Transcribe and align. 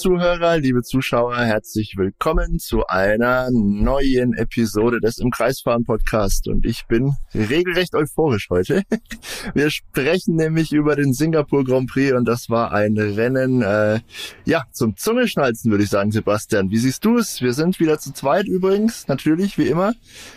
Zuhörer, 0.00 0.56
liebe 0.56 0.80
Zuschauer, 0.80 1.36
herzlich 1.36 1.98
willkommen 1.98 2.58
zu 2.58 2.86
einer 2.86 3.50
neuen 3.50 4.32
Episode 4.32 4.98
des 4.98 5.18
Im 5.18 5.30
Kreisfahren 5.30 5.84
Podcast. 5.84 6.48
Und 6.48 6.64
ich 6.64 6.86
bin 6.86 7.12
regelrecht 7.34 7.94
euphorisch 7.94 8.48
heute. 8.48 8.82
Wir 9.54 9.68
sprechen 9.68 10.36
nämlich 10.36 10.72
über 10.72 10.96
den 10.96 11.12
Singapur 11.12 11.66
Grand 11.66 11.90
Prix 11.90 12.14
und 12.14 12.24
das 12.24 12.48
war 12.48 12.72
ein 12.72 12.96
Rennen, 12.96 13.60
äh, 13.60 14.00
ja, 14.46 14.64
zum 14.72 14.96
Zungeschnalzen, 14.96 15.70
würde 15.70 15.84
ich 15.84 15.90
sagen, 15.90 16.12
Sebastian. 16.12 16.70
Wie 16.70 16.78
siehst 16.78 17.04
du 17.04 17.18
es? 17.18 17.42
Wir 17.42 17.52
sind 17.52 17.78
wieder 17.78 17.98
zu 17.98 18.14
zweit 18.14 18.46
übrigens, 18.46 19.06
natürlich, 19.06 19.58
wie 19.58 19.66
immer. 19.66 19.92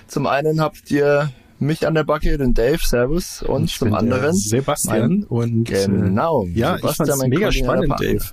Zum 0.07 0.27
einen 0.27 0.59
habt 0.59 0.91
ihr 0.91 1.31
mich 1.63 1.87
an 1.87 1.93
der 1.93 2.03
Backe, 2.03 2.37
den 2.37 2.53
Dave, 2.53 2.79
Servus, 2.81 3.41
und 3.41 3.65
ich 3.65 3.77
zum 3.77 3.93
anderen 3.93 4.33
Sebastian. 4.33 5.23
und 5.23 5.69
äh, 5.71 5.85
genau. 5.85 6.45
Ja, 6.53 6.77
Sebastian, 6.77 6.91
ich 6.91 6.95
fand 6.97 7.09
es 7.09 7.17
mein 7.17 7.29
mega 7.29 7.51
spannend. 7.51 7.93
Dave. 7.99 8.25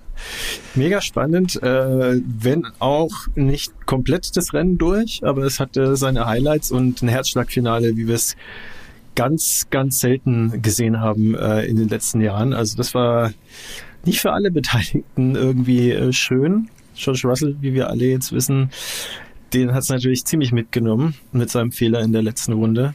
Mega 0.75 1.01
spannend, 1.01 1.63
äh, 1.63 2.21
wenn 2.27 2.67
auch 2.79 3.13
nicht 3.35 3.87
komplett 3.87 4.37
das 4.37 4.53
Rennen 4.53 4.77
durch, 4.79 5.21
aber 5.25 5.45
es 5.45 5.61
hatte 5.61 5.97
seine 5.97 6.27
Highlights 6.27 6.71
und 6.71 7.03
ein 7.03 7.09
Herzschlagfinale, 7.09 7.97
wie 7.97 8.07
wir 8.07 8.15
es 8.15 8.37
ganz, 9.15 9.67
ganz 9.71 10.01
selten 10.01 10.63
gesehen 10.63 11.01
haben 11.01 11.35
äh, 11.35 11.65
in 11.65 11.77
den 11.77 11.89
letzten 11.89 12.21
Jahren. 12.21 12.53
Also 12.53 12.77
das 12.77 12.95
war 12.95 13.33
nicht 14.05 14.21
für 14.21 14.33
alle 14.33 14.51
Beteiligten 14.51 15.35
irgendwie 15.35 15.91
äh, 15.91 16.13
schön. 16.13 16.69
George 16.97 17.23
Russell, 17.25 17.57
wie 17.61 17.75
wir 17.75 17.89
alle 17.89 18.05
jetzt 18.05 18.33
wissen, 18.33 18.71
den 19.53 19.73
hat 19.73 19.83
es 19.83 19.89
natürlich 19.89 20.25
ziemlich 20.25 20.53
mitgenommen 20.53 21.15
mit 21.33 21.51
seinem 21.51 21.73
Fehler 21.73 22.01
in 22.01 22.13
der 22.13 22.23
letzten 22.23 22.53
Runde. 22.53 22.95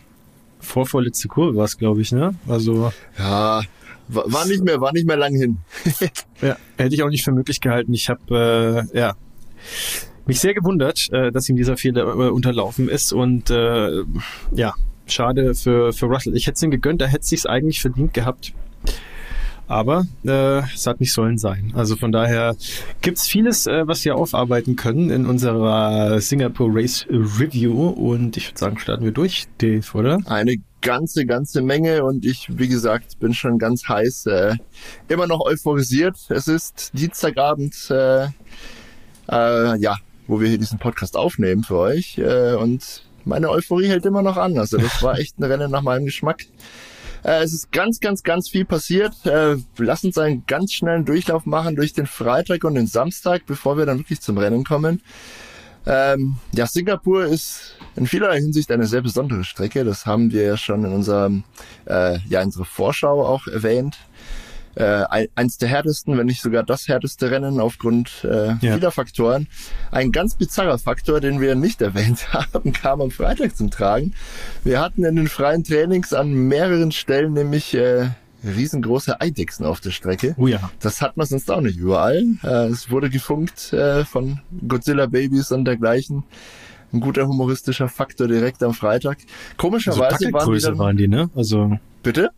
Vorvorletzte 0.66 1.28
Kurve 1.28 1.56
war 1.56 1.66
es, 1.66 1.78
glaube 1.78 2.02
ich, 2.02 2.12
ne? 2.12 2.36
Also 2.48 2.92
Ja, 3.18 3.62
war 4.08 4.32
war 4.32 4.46
nicht 4.46 4.64
mehr, 4.64 4.82
war 4.82 4.92
nicht 4.94 5.08
mehr 5.08 5.18
lang 5.18 5.34
hin. 5.36 5.58
ja, 6.42 6.58
hätte 6.78 6.96
ich 6.96 7.04
auch 7.04 7.10
nicht 7.10 7.24
für 7.24 7.32
möglich 7.32 7.62
gehalten. 7.62 7.94
Ich 7.94 8.10
habe 8.10 8.88
äh, 8.94 8.98
ja 8.98 9.16
mich 10.26 10.40
sehr 10.40 10.54
gewundert, 10.54 11.10
äh, 11.12 11.32
dass 11.32 11.50
ihm 11.50 11.56
dieser 11.56 11.78
Fehler 11.78 12.04
äh, 12.04 12.30
unterlaufen 12.30 12.90
ist 12.90 13.14
und 13.14 13.50
äh, 13.50 14.04
ja, 14.52 14.74
schade 15.06 15.56
für 15.56 15.94
für 15.94 16.06
Russell. 16.08 16.36
Ich 16.36 16.48
hätte 16.48 16.56
es 16.56 16.64
ihm 16.64 16.72
gegönnt, 16.72 17.02
da 17.02 17.06
hätte 17.06 17.22
es 17.22 17.30
sich 17.30 17.50
eigentlich 17.50 17.82
verdient 17.82 18.14
gehabt. 18.14 18.54
Aber 19.68 20.06
äh, 20.24 20.60
es 20.74 20.86
hat 20.86 21.00
nicht 21.00 21.14
sollen 21.14 21.38
sein. 21.38 21.74
Also 21.76 21.96
von 21.96 22.12
daher 22.12 22.56
gibt's 23.02 23.28
vieles, 23.28 23.66
äh, 23.66 23.88
was 23.88 24.06
wir 24.06 24.16
aufarbeiten 24.16 24.76
können 24.76 25.10
in 25.10 25.26
unserer 25.26 26.22
Singapore 26.22 26.72
Race 26.74 27.06
Review. 27.10 27.88
Und 27.88 28.38
ich 28.38 28.50
würde 28.50 28.60
sagen, 28.60 28.80
starten 28.80 29.04
wir 29.04 29.12
durch, 29.12 29.46
Dave, 29.58 29.86
oder? 29.94 30.20
Eine 30.26 30.58
ganze, 30.86 31.26
ganze 31.26 31.64
Menge 31.64 32.04
und 32.04 32.26
ich, 32.26 32.48
wie 32.60 32.68
gesagt, 32.68 33.20
bin 33.20 33.34
schon 33.34 33.58
ganz 33.58 33.90
heiß, 33.90 34.28
äh, 34.28 34.56
immer 35.08 35.26
noch 35.26 35.42
euphorisiert. 35.42 36.16
Es 36.30 36.48
ist 36.48 36.92
Dienstagabend, 36.94 37.76
äh, 37.90 38.26
äh, 39.28 39.78
ja, 39.80 39.96
wo 40.28 40.40
wir 40.40 40.48
hier 40.48 40.60
diesen 40.60 40.78
Podcast 40.78 41.18
aufnehmen 41.18 41.64
für 41.64 41.78
euch 41.78 42.20
äh, 42.20 42.54
und 42.54 43.04
meine 43.24 43.50
Euphorie 43.50 43.88
hält 43.88 44.06
immer 44.06 44.22
noch 44.22 44.38
an. 44.38 44.60
Also 44.60 44.78
das 44.78 45.02
war 45.02 45.18
echt 45.18 45.40
ein 45.40 45.44
Rennen 45.44 45.72
nach 45.72 45.82
meinem 45.82 46.06
Geschmack. 46.06 46.46
Äh, 47.26 47.44
es 47.44 47.54
ist 47.54 47.72
ganz, 47.72 48.00
ganz, 48.00 48.22
ganz 48.22 48.50
viel 48.50 48.66
passiert. 48.66 49.26
Äh, 49.26 49.58
lass 49.78 50.04
uns 50.04 50.18
einen 50.18 50.46
ganz 50.46 50.74
schnellen 50.74 51.06
Durchlauf 51.06 51.46
machen 51.46 51.76
durch 51.76 51.94
den 51.94 52.06
Freitag 52.06 52.64
und 52.64 52.76
den 52.76 52.88
Samstag, 52.88 53.46
bevor 53.48 53.78
wir 53.78 53.86
dann 53.86 53.98
wirklich 53.98 54.22
zum 54.22 54.38
Rennen 54.38 54.64
kommen. 54.64 55.02
Ähm, 55.88 56.38
ja, 56.54 56.68
Singapur 56.68 57.26
ist 57.26 57.78
in 57.96 58.08
vielerlei 58.08 58.38
Hinsicht 58.38 58.72
eine 58.72 58.86
sehr 58.86 59.02
besondere 59.02 59.44
Strecke. 59.44 59.84
Das 59.84 60.06
haben 60.06 60.32
wir 60.32 60.44
ja 60.44 60.58
schon 60.58 60.86
in 60.86 60.92
unserem, 60.92 61.44
äh, 61.86 62.20
ja, 62.28 62.42
in 62.42 62.48
unserer 62.48 62.66
Vorschau 62.66 63.26
auch 63.26 63.48
erwähnt. 63.48 63.98
Äh, 64.76 64.84
ein, 65.10 65.28
eins 65.36 65.58
der 65.58 65.70
härtesten, 65.70 66.18
wenn 66.18 66.26
nicht 66.26 66.42
sogar 66.42 66.64
das 66.64 66.88
härteste 66.88 67.32
Rennen 67.32 67.60
aufgrund 67.60 68.24
äh, 68.26 68.48
Ja. 68.62 68.76
vieler 68.76 68.92
Faktoren. 68.92 69.48
Ein 69.92 70.12
ganz 70.12 70.36
bizarrer 70.36 70.78
Faktor, 70.78 71.22
den 71.22 71.40
wir 71.40 71.56
nicht 71.56 71.82
erwähnt 71.90 72.34
haben, 72.34 72.74
kam 72.74 73.02
am 73.02 73.12
Freitag 73.12 73.56
zum 73.56 73.72
Tragen. 73.72 74.14
Wir 74.64 74.82
hatten 74.82 75.04
in 75.06 75.16
den 75.16 75.28
freien 75.28 75.64
Trainings 75.64 76.12
an 76.14 76.34
mehreren 76.34 76.92
Stellen 76.92 77.34
nämlich 77.34 77.74
äh, 77.74 78.10
riesengroße 78.44 79.22
Eidechsen 79.22 79.66
auf 79.66 79.80
der 79.80 79.92
Strecke. 79.92 80.36
Oh 80.38 80.48
ja. 80.48 80.70
Das 80.80 81.02
hat 81.02 81.18
man 81.18 81.26
sonst 81.26 81.50
auch 81.50 81.62
nicht 81.62 81.78
überall. 81.78 82.24
Äh, 82.44 82.68
es 82.68 82.92
wurde 82.92 83.10
gefunkt 83.10 83.72
äh, 83.74 84.04
von 84.06 84.40
Godzilla 84.68 85.06
Babies 85.08 85.52
und 85.52 85.66
dergleichen. 85.66 86.24
Ein 86.94 87.00
guter 87.00 87.28
humoristischer 87.28 87.90
Faktor 87.90 88.28
direkt 88.28 88.62
am 88.62 88.74
Freitag. 88.74 89.18
Also 89.20 89.28
Komischerweise 89.58 90.02
waren 90.02 90.18
die 90.20 90.26
Dackelgröße 90.32 90.68
dann, 90.68 90.78
waren 90.78 90.98
die, 90.98 91.08
ne? 91.08 91.30
Also 91.36 91.80
bitte? 92.04 92.30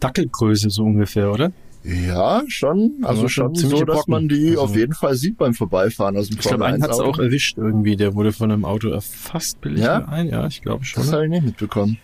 Dackelgröße 0.00 0.70
so 0.70 0.82
ungefähr, 0.84 1.30
oder? 1.32 1.52
Ja, 1.84 2.42
schon. 2.48 2.92
Also 3.02 3.20
Aber 3.20 3.28
schon 3.28 3.54
schon 3.54 3.70
so, 3.70 3.84
dass 3.84 4.06
man 4.06 4.28
die 4.28 4.50
Also- 4.50 4.62
auf 4.62 4.76
jeden 4.76 4.94
Fall 4.94 5.14
sieht 5.16 5.36
beim 5.36 5.52
Vorbeifahren 5.54 6.16
aus 6.16 6.28
dem 6.28 6.38
Ich 6.38 6.46
glaube, 6.46 6.64
einen 6.64 6.82
hat 6.82 6.90
es 6.90 6.98
1 6.98 7.06
auch 7.08 7.18
erwischt 7.18 7.58
irgendwie. 7.58 7.96
Der 7.96 8.14
wurde 8.14 8.32
von 8.32 8.50
einem 8.50 8.64
Auto 8.64 8.88
erfasst, 8.88 9.60
billig 9.60 9.82
Ja? 9.84 10.06
ein. 10.08 10.28
Ja, 10.28 10.46
ich 10.46 10.62
glaube 10.62 10.84
schon. 10.84 11.02
Das 11.02 11.12
habe 11.12 11.24
ich 11.24 11.30
nicht 11.30 11.44
mitbekommen. 11.44 11.98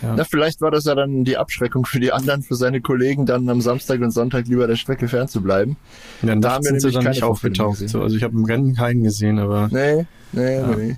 Ja. 0.00 0.14
Na, 0.16 0.24
vielleicht 0.24 0.60
war 0.60 0.70
das 0.70 0.84
ja 0.84 0.94
dann 0.94 1.24
die 1.24 1.36
Abschreckung 1.36 1.84
für 1.84 1.98
die 2.00 2.12
anderen, 2.12 2.42
für 2.42 2.54
seine 2.54 2.80
Kollegen, 2.80 3.26
dann 3.26 3.48
am 3.50 3.60
Samstag 3.60 4.00
und 4.00 4.12
Sonntag 4.12 4.46
lieber 4.46 4.66
der 4.68 4.76
Strecke 4.76 5.08
fernzubleiben. 5.08 5.76
Ja, 6.22 6.36
da 6.36 6.52
haben 6.52 6.64
wir 6.64 6.72
nämlich 6.72 6.94
dann 6.94 7.04
nicht 7.04 7.22
aufgetaucht. 7.24 7.78
So, 7.88 8.00
also 8.02 8.16
ich 8.16 8.22
habe 8.22 8.34
im 8.34 8.44
Rennen 8.44 8.74
keinen 8.76 9.02
gesehen, 9.02 9.38
aber 9.40 9.68
Nee, 9.72 10.06
nee, 10.32 10.54
Ja. 10.60 10.66
nee. 10.68 10.96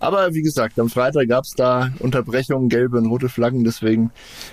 Aber 0.00 0.34
wie 0.34 0.42
gesagt, 0.42 0.78
am 0.80 0.88
Freitag 0.88 1.28
gab's 1.28 1.54
da 1.56 1.92
Unterbrechungen, 2.00 2.68
gelbe 2.68 2.98
und 2.98 3.06
rote 3.06 3.28
Flaggen, 3.28 3.62
deswegen 3.62 4.10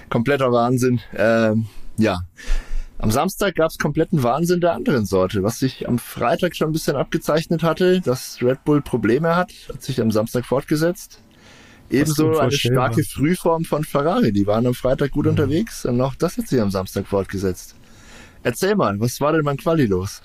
kompletter 0.09 0.51
Wahnsinn. 0.51 0.99
Ähm, 1.17 1.65
ja. 1.97 2.19
Am 2.99 3.11
Samstag 3.11 3.55
gab's 3.55 3.77
kompletten 3.77 4.23
Wahnsinn 4.23 4.59
der 4.59 4.73
anderen 4.73 5.05
Sorte, 5.05 5.41
was 5.41 5.57
sich 5.57 5.87
am 5.87 5.99
Freitag 5.99 6.55
schon 6.55 6.69
ein 6.69 6.73
bisschen 6.73 6.97
abgezeichnet 6.97 7.63
hatte, 7.63 8.01
dass 8.01 8.41
Red 8.41 8.65
Bull 8.65 8.81
Probleme 8.81 9.37
hat, 9.37 9.51
hat 9.69 9.81
sich 9.81 10.01
am 10.01 10.11
Samstag 10.11 10.45
fortgesetzt. 10.45 11.21
Ebenso 11.89 12.37
eine 12.37 12.51
starke 12.51 13.03
Frühform 13.03 13.63
von 13.63 13.83
Ferrari, 13.83 14.31
die 14.33 14.45
waren 14.45 14.67
am 14.67 14.73
Freitag 14.75 15.11
gut 15.11 15.27
unterwegs 15.27 15.85
und 15.85 15.99
auch 16.01 16.13
das 16.13 16.37
hat 16.37 16.47
sich 16.47 16.61
am 16.61 16.71
Samstag 16.71 17.07
fortgesetzt. 17.07 17.75
Erzähl 18.43 18.75
mal, 18.75 18.99
was 18.99 19.19
war 19.21 19.31
denn 19.31 19.43
beim 19.43 19.57
Quali 19.57 19.85
los? 19.85 20.21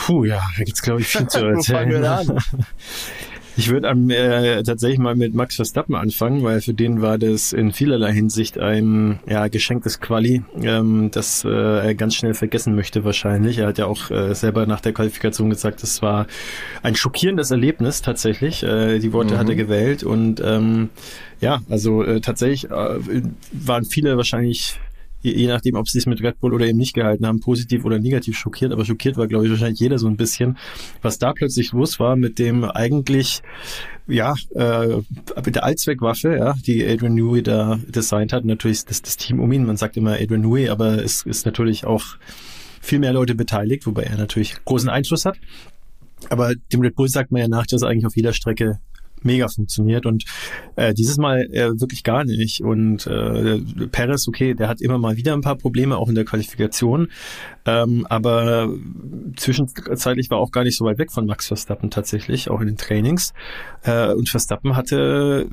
puh, 0.00 0.24
ja, 0.24 0.40
da 0.56 0.64
gibt's 0.64 0.82
glaube 0.82 1.02
ich 1.02 1.08
viel 1.08 1.26
zu 1.26 1.40
Wo 1.54 1.62
fangen 1.62 1.90
wir 1.90 2.02
erzählen. 2.02 2.38
an? 2.38 2.44
Ich 3.60 3.68
würde 3.68 3.90
am 3.90 4.08
äh, 4.08 4.62
tatsächlich 4.62 4.98
mal 4.98 5.14
mit 5.14 5.34
Max 5.34 5.56
Verstappen 5.56 5.94
anfangen, 5.94 6.42
weil 6.42 6.62
für 6.62 6.72
den 6.72 7.02
war 7.02 7.18
das 7.18 7.52
in 7.52 7.74
vielerlei 7.74 8.10
Hinsicht 8.10 8.58
ein 8.58 9.20
ja 9.28 9.48
geschenktes 9.48 10.00
Quali, 10.00 10.42
ähm, 10.62 11.10
das 11.12 11.44
äh, 11.44 11.50
er 11.50 11.94
ganz 11.94 12.14
schnell 12.14 12.32
vergessen 12.32 12.74
möchte 12.74 13.04
wahrscheinlich. 13.04 13.58
Er 13.58 13.66
hat 13.66 13.76
ja 13.76 13.84
auch 13.84 14.10
äh, 14.10 14.34
selber 14.34 14.64
nach 14.64 14.80
der 14.80 14.94
Qualifikation 14.94 15.50
gesagt, 15.50 15.82
das 15.82 16.00
war 16.00 16.26
ein 16.82 16.94
schockierendes 16.94 17.50
Erlebnis 17.50 18.00
tatsächlich. 18.00 18.62
Äh, 18.62 18.98
die 18.98 19.12
Worte 19.12 19.34
Mhm. 19.34 19.38
hat 19.38 19.48
er 19.50 19.56
gewählt 19.56 20.04
und 20.04 20.40
ähm, 20.42 20.88
ja, 21.42 21.60
also 21.68 22.02
äh, 22.02 22.22
tatsächlich 22.22 22.70
äh, 22.70 22.98
waren 23.52 23.84
viele 23.84 24.16
wahrscheinlich 24.16 24.80
je, 25.20 25.32
je 25.32 25.48
nachdem, 25.48 25.76
ob 25.76 25.88
sie 25.88 25.98
es 25.98 26.06
mit 26.06 26.22
Red 26.22 26.40
Bull 26.40 26.54
oder 26.54 26.66
eben 26.66 26.78
nicht 26.78 26.94
gehalten 26.94 27.26
haben, 27.26 27.40
positiv 27.40 27.84
oder 27.84 27.98
negativ 27.98 28.36
schockiert. 28.36 28.72
Aber 28.72 28.84
schockiert 28.84 29.16
war, 29.16 29.26
glaube 29.26 29.44
ich, 29.44 29.50
wahrscheinlich 29.50 29.80
jeder 29.80 29.98
so 29.98 30.06
ein 30.06 30.16
bisschen, 30.16 30.58
was 31.02 31.18
da 31.18 31.32
plötzlich 31.32 31.72
los 31.72 32.00
war 32.00 32.16
mit 32.16 32.38
dem 32.38 32.64
eigentlich, 32.64 33.42
ja, 34.06 34.34
äh, 34.54 34.98
mit 35.44 35.54
der 35.54 35.64
Allzweckwaffe, 35.64 36.36
ja, 36.36 36.54
die 36.66 36.86
Adrian 36.86 37.14
Newey 37.14 37.42
da 37.42 37.78
designt 37.88 38.32
hat. 38.32 38.44
Natürlich 38.44 38.84
das, 38.84 39.02
das 39.02 39.16
Team 39.16 39.40
um 39.40 39.52
ihn, 39.52 39.64
man 39.64 39.76
sagt 39.76 39.96
immer 39.96 40.14
Adrian 40.14 40.42
Newey, 40.42 40.68
aber 40.68 41.02
es 41.02 41.22
ist 41.22 41.46
natürlich 41.46 41.84
auch 41.84 42.04
viel 42.80 42.98
mehr 42.98 43.12
Leute 43.12 43.34
beteiligt, 43.34 43.86
wobei 43.86 44.04
er 44.04 44.16
natürlich 44.16 44.56
großen 44.64 44.88
Einfluss 44.88 45.24
hat. 45.24 45.36
Aber 46.28 46.54
dem 46.72 46.80
Red 46.80 46.96
Bull 46.96 47.08
sagt 47.08 47.30
man 47.30 47.40
ja 47.40 47.48
nach, 47.48 47.66
dass 47.66 47.82
eigentlich 47.82 48.06
auf 48.06 48.16
jeder 48.16 48.32
Strecke 48.32 48.78
mega 49.24 49.48
funktioniert 49.48 50.06
und 50.06 50.24
äh, 50.76 50.94
dieses 50.94 51.16
Mal 51.16 51.46
äh, 51.52 51.80
wirklich 51.80 52.04
gar 52.04 52.24
nicht. 52.24 52.62
Und 52.62 53.06
äh, 53.06 53.58
Perez, 53.90 54.28
okay, 54.28 54.54
der 54.54 54.68
hat 54.68 54.80
immer 54.80 54.98
mal 54.98 55.16
wieder 55.16 55.32
ein 55.34 55.40
paar 55.40 55.56
Probleme, 55.56 55.96
auch 55.96 56.08
in 56.08 56.14
der 56.14 56.24
Qualifikation, 56.24 57.08
ähm, 57.66 58.06
aber 58.08 58.68
zwischenzeitlich 59.36 60.30
war 60.30 60.38
auch 60.38 60.50
gar 60.50 60.64
nicht 60.64 60.76
so 60.76 60.84
weit 60.84 60.98
weg 60.98 61.12
von 61.12 61.26
Max 61.26 61.46
Verstappen 61.46 61.90
tatsächlich, 61.90 62.50
auch 62.50 62.60
in 62.60 62.68
den 62.68 62.76
Trainings. 62.76 63.32
Äh, 63.82 64.12
und 64.12 64.28
Verstappen 64.28 64.76
hatte, 64.76 65.46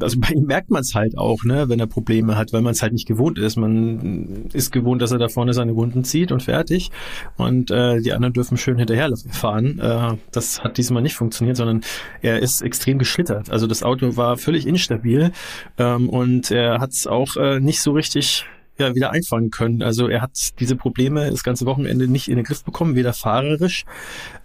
also 0.00 0.18
bei 0.20 0.28
ihm 0.30 0.44
merkt 0.44 0.70
man 0.70 0.80
es 0.82 0.94
halt 0.94 1.16
auch, 1.16 1.44
ne, 1.44 1.68
wenn 1.68 1.80
er 1.80 1.86
Probleme 1.86 2.36
hat, 2.36 2.52
weil 2.52 2.62
man 2.62 2.72
es 2.72 2.82
halt 2.82 2.92
nicht 2.92 3.06
gewohnt 3.06 3.38
ist. 3.38 3.56
Man 3.56 4.48
ist 4.52 4.72
gewohnt, 4.72 5.02
dass 5.02 5.12
er 5.12 5.18
da 5.18 5.28
vorne 5.28 5.52
seine 5.52 5.72
Runden 5.72 6.04
zieht 6.04 6.32
und 6.32 6.42
fertig. 6.42 6.90
Und 7.36 7.70
äh, 7.70 8.00
die 8.00 8.12
anderen 8.12 8.32
dürfen 8.32 8.56
schön 8.56 8.78
hinterherfahren. 8.78 9.78
Äh, 9.78 10.16
das 10.32 10.62
hat 10.62 10.78
diesmal 10.78 11.02
nicht 11.02 11.14
funktioniert, 11.14 11.56
sondern 11.56 11.82
er 12.22 12.40
ist 12.40 12.62
extrem 12.68 12.98
geschlittert. 12.98 13.50
Also 13.50 13.66
das 13.66 13.82
Auto 13.82 14.16
war 14.16 14.36
völlig 14.36 14.66
instabil 14.66 15.32
ähm, 15.78 16.08
und 16.08 16.50
er 16.50 16.80
hat 16.80 16.90
es 16.90 17.06
auch 17.06 17.36
äh, 17.36 17.58
nicht 17.58 17.80
so 17.80 17.92
richtig 17.92 18.46
ja, 18.78 18.94
wieder 18.94 19.10
einfangen 19.10 19.50
können. 19.50 19.82
Also 19.82 20.08
er 20.08 20.22
hat 20.22 20.60
diese 20.60 20.76
Probleme 20.76 21.30
das 21.30 21.42
ganze 21.42 21.66
Wochenende 21.66 22.06
nicht 22.06 22.28
in 22.28 22.36
den 22.36 22.44
Griff 22.44 22.62
bekommen, 22.64 22.94
weder 22.94 23.12
fahrerisch, 23.12 23.84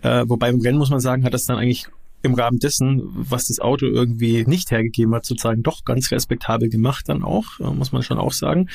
äh, 0.02 0.24
wobei 0.28 0.50
im 0.50 0.62
Rennen 0.62 0.80
muss 0.80 0.90
man 0.90 1.00
sagen, 1.00 1.24
hat 1.24 1.34
das 1.34 1.46
dann 1.46 1.58
eigentlich 1.58 1.88
im 2.24 2.34
Rahmen 2.34 2.58
dessen, 2.58 3.02
was 3.14 3.48
das 3.48 3.60
Auto 3.60 3.86
irgendwie 3.86 4.46
nicht 4.48 4.72
hergegeben 4.72 5.14
hat, 5.14 5.26
sozusagen 5.26 5.62
doch 5.62 5.84
ganz 5.84 6.10
respektabel 6.12 6.70
gemacht 6.70 7.10
dann 7.10 7.24
auch, 7.24 7.60
äh, 7.60 7.66
muss 7.66 7.92
man 7.92 8.02
schon 8.02 8.18
auch 8.18 8.32
sagen. 8.32 8.70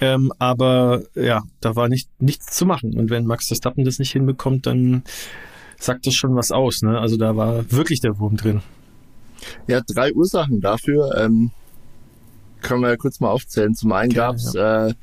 Ähm, 0.00 0.32
aber 0.38 1.02
ja, 1.14 1.44
da 1.60 1.76
war 1.76 1.88
nicht 1.88 2.08
nichts 2.20 2.56
zu 2.56 2.66
machen. 2.66 2.94
Und 2.98 3.10
wenn 3.10 3.26
Max 3.26 3.46
Verstappen 3.46 3.84
das 3.84 4.00
nicht 4.00 4.10
hinbekommt, 4.10 4.66
dann 4.66 5.04
sagt 5.84 6.06
das 6.06 6.14
schon 6.14 6.34
was 6.34 6.50
aus. 6.50 6.82
Ne? 6.82 6.98
Also 6.98 7.16
da 7.16 7.36
war 7.36 7.70
wirklich 7.70 8.00
der 8.00 8.18
Wurm 8.18 8.36
drin. 8.36 8.62
Ja, 9.66 9.80
drei 9.86 10.12
Ursachen 10.12 10.60
dafür. 10.60 11.16
Ähm, 11.16 11.50
können 12.62 12.80
wir 12.80 12.88
ja 12.88 12.96
kurz 12.96 13.20
mal 13.20 13.30
aufzählen. 13.30 13.74
Zum 13.74 13.92
einen 13.92 14.12
gab 14.12 14.36
es 14.36 14.54
ja. 14.54 14.88
äh, 14.88 14.94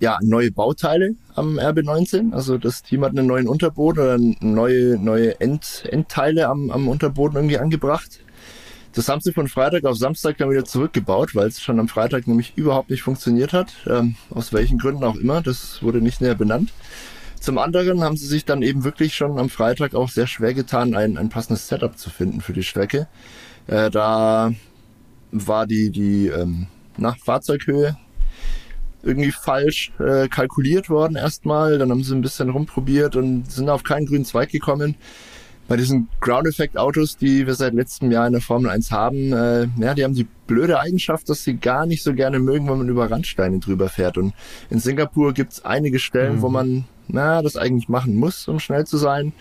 ja, 0.00 0.18
neue 0.22 0.50
Bauteile 0.50 1.14
am 1.34 1.58
RB19. 1.58 2.32
Also 2.32 2.58
das 2.58 2.82
Team 2.82 3.04
hat 3.04 3.10
einen 3.10 3.26
neuen 3.26 3.48
Unterboden 3.48 4.02
oder 4.02 4.18
neue, 4.40 4.98
neue 4.98 5.40
End, 5.40 5.84
Endteile 5.88 6.48
am, 6.48 6.70
am 6.70 6.88
Unterboden 6.88 7.36
irgendwie 7.36 7.58
angebracht. 7.58 8.20
Das 8.92 9.08
haben 9.08 9.20
sie 9.20 9.32
von 9.32 9.46
Freitag 9.46 9.84
auf 9.84 9.96
Samstag 9.96 10.38
dann 10.38 10.50
wieder 10.50 10.64
zurückgebaut, 10.64 11.36
weil 11.36 11.46
es 11.46 11.60
schon 11.60 11.78
am 11.78 11.86
Freitag 11.86 12.26
nämlich 12.26 12.54
überhaupt 12.56 12.90
nicht 12.90 13.02
funktioniert 13.02 13.52
hat. 13.52 13.72
Ähm, 13.86 14.16
aus 14.30 14.52
welchen 14.52 14.78
Gründen 14.78 15.04
auch 15.04 15.14
immer, 15.14 15.42
das 15.42 15.80
wurde 15.82 16.00
nicht 16.00 16.20
näher 16.20 16.34
benannt. 16.34 16.72
Zum 17.40 17.56
anderen 17.56 18.02
haben 18.02 18.18
sie 18.18 18.26
sich 18.26 18.44
dann 18.44 18.60
eben 18.60 18.84
wirklich 18.84 19.14
schon 19.14 19.38
am 19.38 19.48
Freitag 19.48 19.94
auch 19.94 20.10
sehr 20.10 20.26
schwer 20.26 20.52
getan, 20.52 20.94
ein, 20.94 21.16
ein 21.16 21.30
passendes 21.30 21.66
Setup 21.68 21.96
zu 21.96 22.10
finden 22.10 22.42
für 22.42 22.52
die 22.52 22.62
Strecke. 22.62 23.08
Äh, 23.66 23.90
da 23.90 24.52
war 25.32 25.66
die, 25.66 25.90
die 25.90 26.26
ähm, 26.26 26.66
na, 26.98 27.14
Fahrzeughöhe 27.14 27.96
irgendwie 29.02 29.32
falsch 29.32 29.92
äh, 29.98 30.28
kalkuliert 30.28 30.90
worden 30.90 31.16
erstmal. 31.16 31.78
Dann 31.78 31.90
haben 31.90 32.04
sie 32.04 32.14
ein 32.14 32.20
bisschen 32.20 32.50
rumprobiert 32.50 33.16
und 33.16 33.50
sind 33.50 33.70
auf 33.70 33.84
keinen 33.84 34.04
grünen 34.04 34.26
Zweig 34.26 34.50
gekommen. 34.50 34.96
Bei 35.66 35.76
diesen 35.76 36.08
Ground-Effect-Autos, 36.20 37.16
die 37.16 37.46
wir 37.46 37.54
seit 37.54 37.72
letztem 37.72 38.10
Jahr 38.10 38.26
in 38.26 38.32
der 38.32 38.42
Formel 38.42 38.70
1 38.70 38.90
haben, 38.90 39.32
äh, 39.32 39.68
ja, 39.78 39.94
die 39.94 40.04
haben 40.04 40.14
die 40.14 40.26
blöde 40.46 40.80
Eigenschaft, 40.80 41.28
dass 41.30 41.44
sie 41.44 41.56
gar 41.56 41.86
nicht 41.86 42.02
so 42.02 42.12
gerne 42.12 42.38
mögen, 42.40 42.68
wenn 42.68 42.78
man 42.78 42.88
über 42.88 43.10
Randsteine 43.10 43.60
drüber 43.60 43.88
fährt. 43.88 44.18
Und 44.18 44.34
in 44.68 44.80
Singapur 44.80 45.32
gibt's 45.32 45.64
einige 45.64 46.00
Stellen, 46.00 46.36
mhm. 46.36 46.42
wo 46.42 46.48
man 46.50 46.84
na, 47.12 47.42
das 47.42 47.56
eigentlich 47.56 47.88
machen 47.88 48.14
muss, 48.16 48.48
um 48.48 48.60
schnell 48.60 48.86
zu 48.86 48.96
sein, 48.96 49.32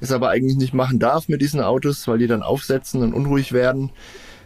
es 0.00 0.12
aber 0.12 0.30
eigentlich 0.30 0.56
nicht 0.56 0.74
machen 0.74 0.98
darf 0.98 1.28
mit 1.28 1.40
diesen 1.40 1.60
Autos, 1.60 2.06
weil 2.08 2.18
die 2.18 2.26
dann 2.26 2.42
aufsetzen 2.42 3.02
und 3.02 3.14
unruhig 3.14 3.52
werden. 3.52 3.90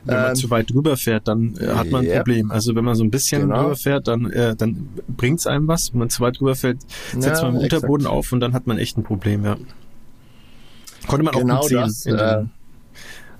Wenn 0.05 0.17
man 0.17 0.29
ähm, 0.31 0.37
zu 0.37 0.51
weit 0.51 0.71
drüber 0.71 0.97
fährt, 0.97 1.29
dann 1.29 1.57
äh, 1.61 1.69
hat 1.69 1.91
man 1.91 2.03
ein 2.03 2.09
yep. 2.09 2.19
Problem. 2.19 2.51
Also 2.51 2.75
wenn 2.75 2.85
man 2.85 2.95
so 2.95 3.05
ein 3.05 3.11
bisschen 3.11 3.43
genau. 3.43 3.63
drüber 3.63 3.77
fährt, 3.77 4.09
dann, 4.09 4.31
äh, 4.31 4.55
dann 4.57 4.89
bringt's 5.09 5.47
einem 5.47 5.69
was. 5.69 5.93
Wenn 5.93 5.99
man 6.01 6.11
zu 6.11 6.21
weit 6.21 6.39
drüber 6.39 6.55
fährt, 6.55 6.79
setzt 7.19 7.43
ja, 7.43 7.49
man 7.49 7.57
im 7.57 7.63
Unterboden 7.63 8.07
auf 8.07 8.33
und 8.33 8.41
dann 8.41 8.55
hat 8.55 8.67
man 8.67 8.79
echt 8.79 8.97
ein 8.97 9.03
Problem, 9.03 9.45
ja. 9.45 9.57
Konnte 11.07 11.25
man 11.25 11.35
genau 11.35 11.57
auch 11.57 11.61
gut 11.63 11.71
sehen. 11.71 11.81
Das, 11.81 12.07
äh, 12.07 12.37
den, 12.37 12.51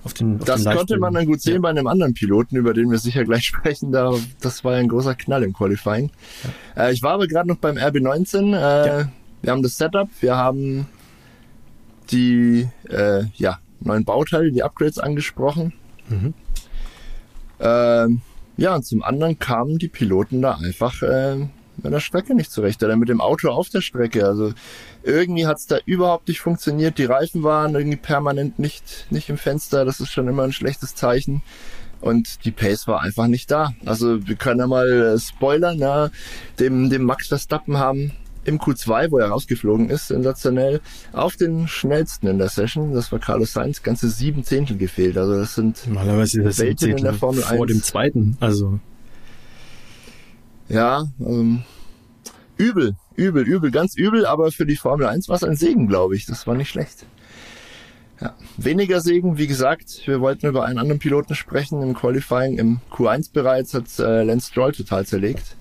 auf 0.03 0.13
den, 0.13 0.39
auf 0.39 0.45
das 0.45 0.63
den 0.63 0.73
konnte 0.73 0.97
man 0.97 1.13
dann 1.13 1.25
gut 1.25 1.41
sehen 1.41 1.55
ja. 1.55 1.59
bei 1.59 1.69
einem 1.69 1.87
anderen 1.87 2.13
Piloten, 2.13 2.55
über 2.55 2.73
den 2.73 2.89
wir 2.89 2.97
sicher 2.97 3.23
gleich 3.25 3.45
sprechen. 3.45 3.91
Da, 3.91 4.13
das 4.41 4.63
war 4.63 4.73
ja 4.73 4.79
ein 4.79 4.87
großer 4.87 5.15
Knall 5.15 5.43
im 5.43 5.53
Qualifying. 5.53 6.11
Ja. 6.75 6.87
Äh, 6.87 6.93
ich 6.93 7.01
war 7.01 7.13
aber 7.13 7.27
gerade 7.27 7.47
noch 7.47 7.57
beim 7.57 7.77
RB19. 7.77 8.55
Äh, 8.55 8.87
ja. 8.87 9.11
Wir 9.41 9.51
haben 9.51 9.63
das 9.63 9.77
Setup, 9.77 10.09
wir 10.19 10.35
haben 10.35 10.87
die 12.11 12.67
äh, 12.89 13.23
ja, 13.35 13.59
neuen 13.79 14.05
Bauteile, 14.05 14.51
die 14.51 14.63
Upgrades 14.63 14.99
angesprochen. 14.99 15.73
Mhm. 16.09 16.33
Ähm, 17.59 18.21
ja, 18.57 18.75
und 18.75 18.85
zum 18.85 19.03
anderen 19.03 19.39
kamen 19.39 19.77
die 19.77 19.87
Piloten 19.87 20.41
da 20.41 20.55
einfach 20.55 21.01
äh, 21.01 21.35
mit 21.35 21.93
der 21.93 21.99
Strecke 21.99 22.35
nicht 22.35 22.51
zurecht 22.51 22.83
oder 22.83 22.97
mit 22.97 23.09
dem 23.09 23.21
Auto 23.21 23.49
auf 23.49 23.69
der 23.69 23.81
Strecke. 23.81 24.25
Also 24.25 24.53
irgendwie 25.03 25.47
hat's 25.47 25.67
da 25.67 25.77
überhaupt 25.85 26.27
nicht 26.27 26.41
funktioniert. 26.41 26.97
Die 26.97 27.05
Reifen 27.05 27.43
waren 27.43 27.75
irgendwie 27.75 27.97
permanent 27.97 28.59
nicht, 28.59 29.07
nicht 29.09 29.29
im 29.29 29.37
Fenster. 29.37 29.85
Das 29.85 29.99
ist 29.99 30.11
schon 30.11 30.27
immer 30.27 30.43
ein 30.43 30.51
schlechtes 30.51 30.95
Zeichen. 30.95 31.41
Und 32.01 32.45
die 32.45 32.51
Pace 32.51 32.87
war 32.87 33.01
einfach 33.01 33.27
nicht 33.27 33.51
da. 33.51 33.73
Also 33.85 34.25
wir 34.27 34.35
können 34.35 34.59
ja 34.59 34.67
mal 34.67 34.89
äh, 34.89 35.19
spoilern, 35.19 35.77
ja, 35.79 36.09
dem, 36.59 36.89
dem 36.89 37.03
Max 37.03 37.27
Verstappen 37.27 37.77
haben 37.77 38.13
im 38.45 38.59
Q2, 38.59 39.11
wo 39.11 39.17
er 39.17 39.29
rausgeflogen 39.29 39.89
ist, 39.89 40.07
sensationell, 40.07 40.81
auf 41.11 41.35
den 41.35 41.67
schnellsten 41.67 42.27
in 42.27 42.37
der 42.37 42.49
Session. 42.49 42.93
Das 42.93 43.11
war 43.11 43.19
Carlos 43.19 43.53
Sainz, 43.53 43.83
ganze 43.83 44.09
sieben 44.09 44.43
Zehntel 44.43 44.77
gefehlt. 44.77 45.17
Also 45.17 45.35
das 45.35 45.55
sind 45.55 45.87
Normalerweise 45.87 46.41
das 46.43 46.59
Welten 46.59 46.89
in 46.91 47.03
der 47.03 47.13
Formel 47.13 47.41
vor 47.41 47.65
1. 47.65 47.67
dem 47.67 47.83
zweiten. 47.83 48.37
Also 48.39 48.79
ja, 50.69 51.07
ähm, 51.19 51.63
übel, 52.57 52.95
übel, 53.15 53.43
übel, 53.43 53.71
ganz 53.71 53.95
übel, 53.95 54.25
aber 54.25 54.51
für 54.51 54.67
die 54.67 54.75
Formel 54.75 55.07
1 55.07 55.27
war 55.27 55.35
es 55.35 55.43
ein 55.43 55.55
Segen, 55.55 55.87
glaube 55.87 56.15
ich. 56.15 56.27
Das 56.27 56.45
war 56.45 56.55
nicht 56.55 56.69
schlecht. 56.69 57.05
Ja, 58.21 58.35
weniger 58.57 59.01
Segen, 59.01 59.37
wie 59.37 59.47
gesagt, 59.47 60.01
wir 60.05 60.19
wollten 60.21 60.45
über 60.45 60.65
einen 60.65 60.77
anderen 60.77 60.99
Piloten 60.99 61.35
sprechen 61.35 61.81
im 61.81 61.95
Qualifying. 61.95 62.57
Im 62.57 62.81
Q1 62.91 63.31
bereits 63.33 63.73
hat 63.73 63.85
äh, 63.97 64.23
Lance 64.23 64.51
Stroll 64.51 64.73
total 64.73 65.05
zerlegt. 65.05 65.55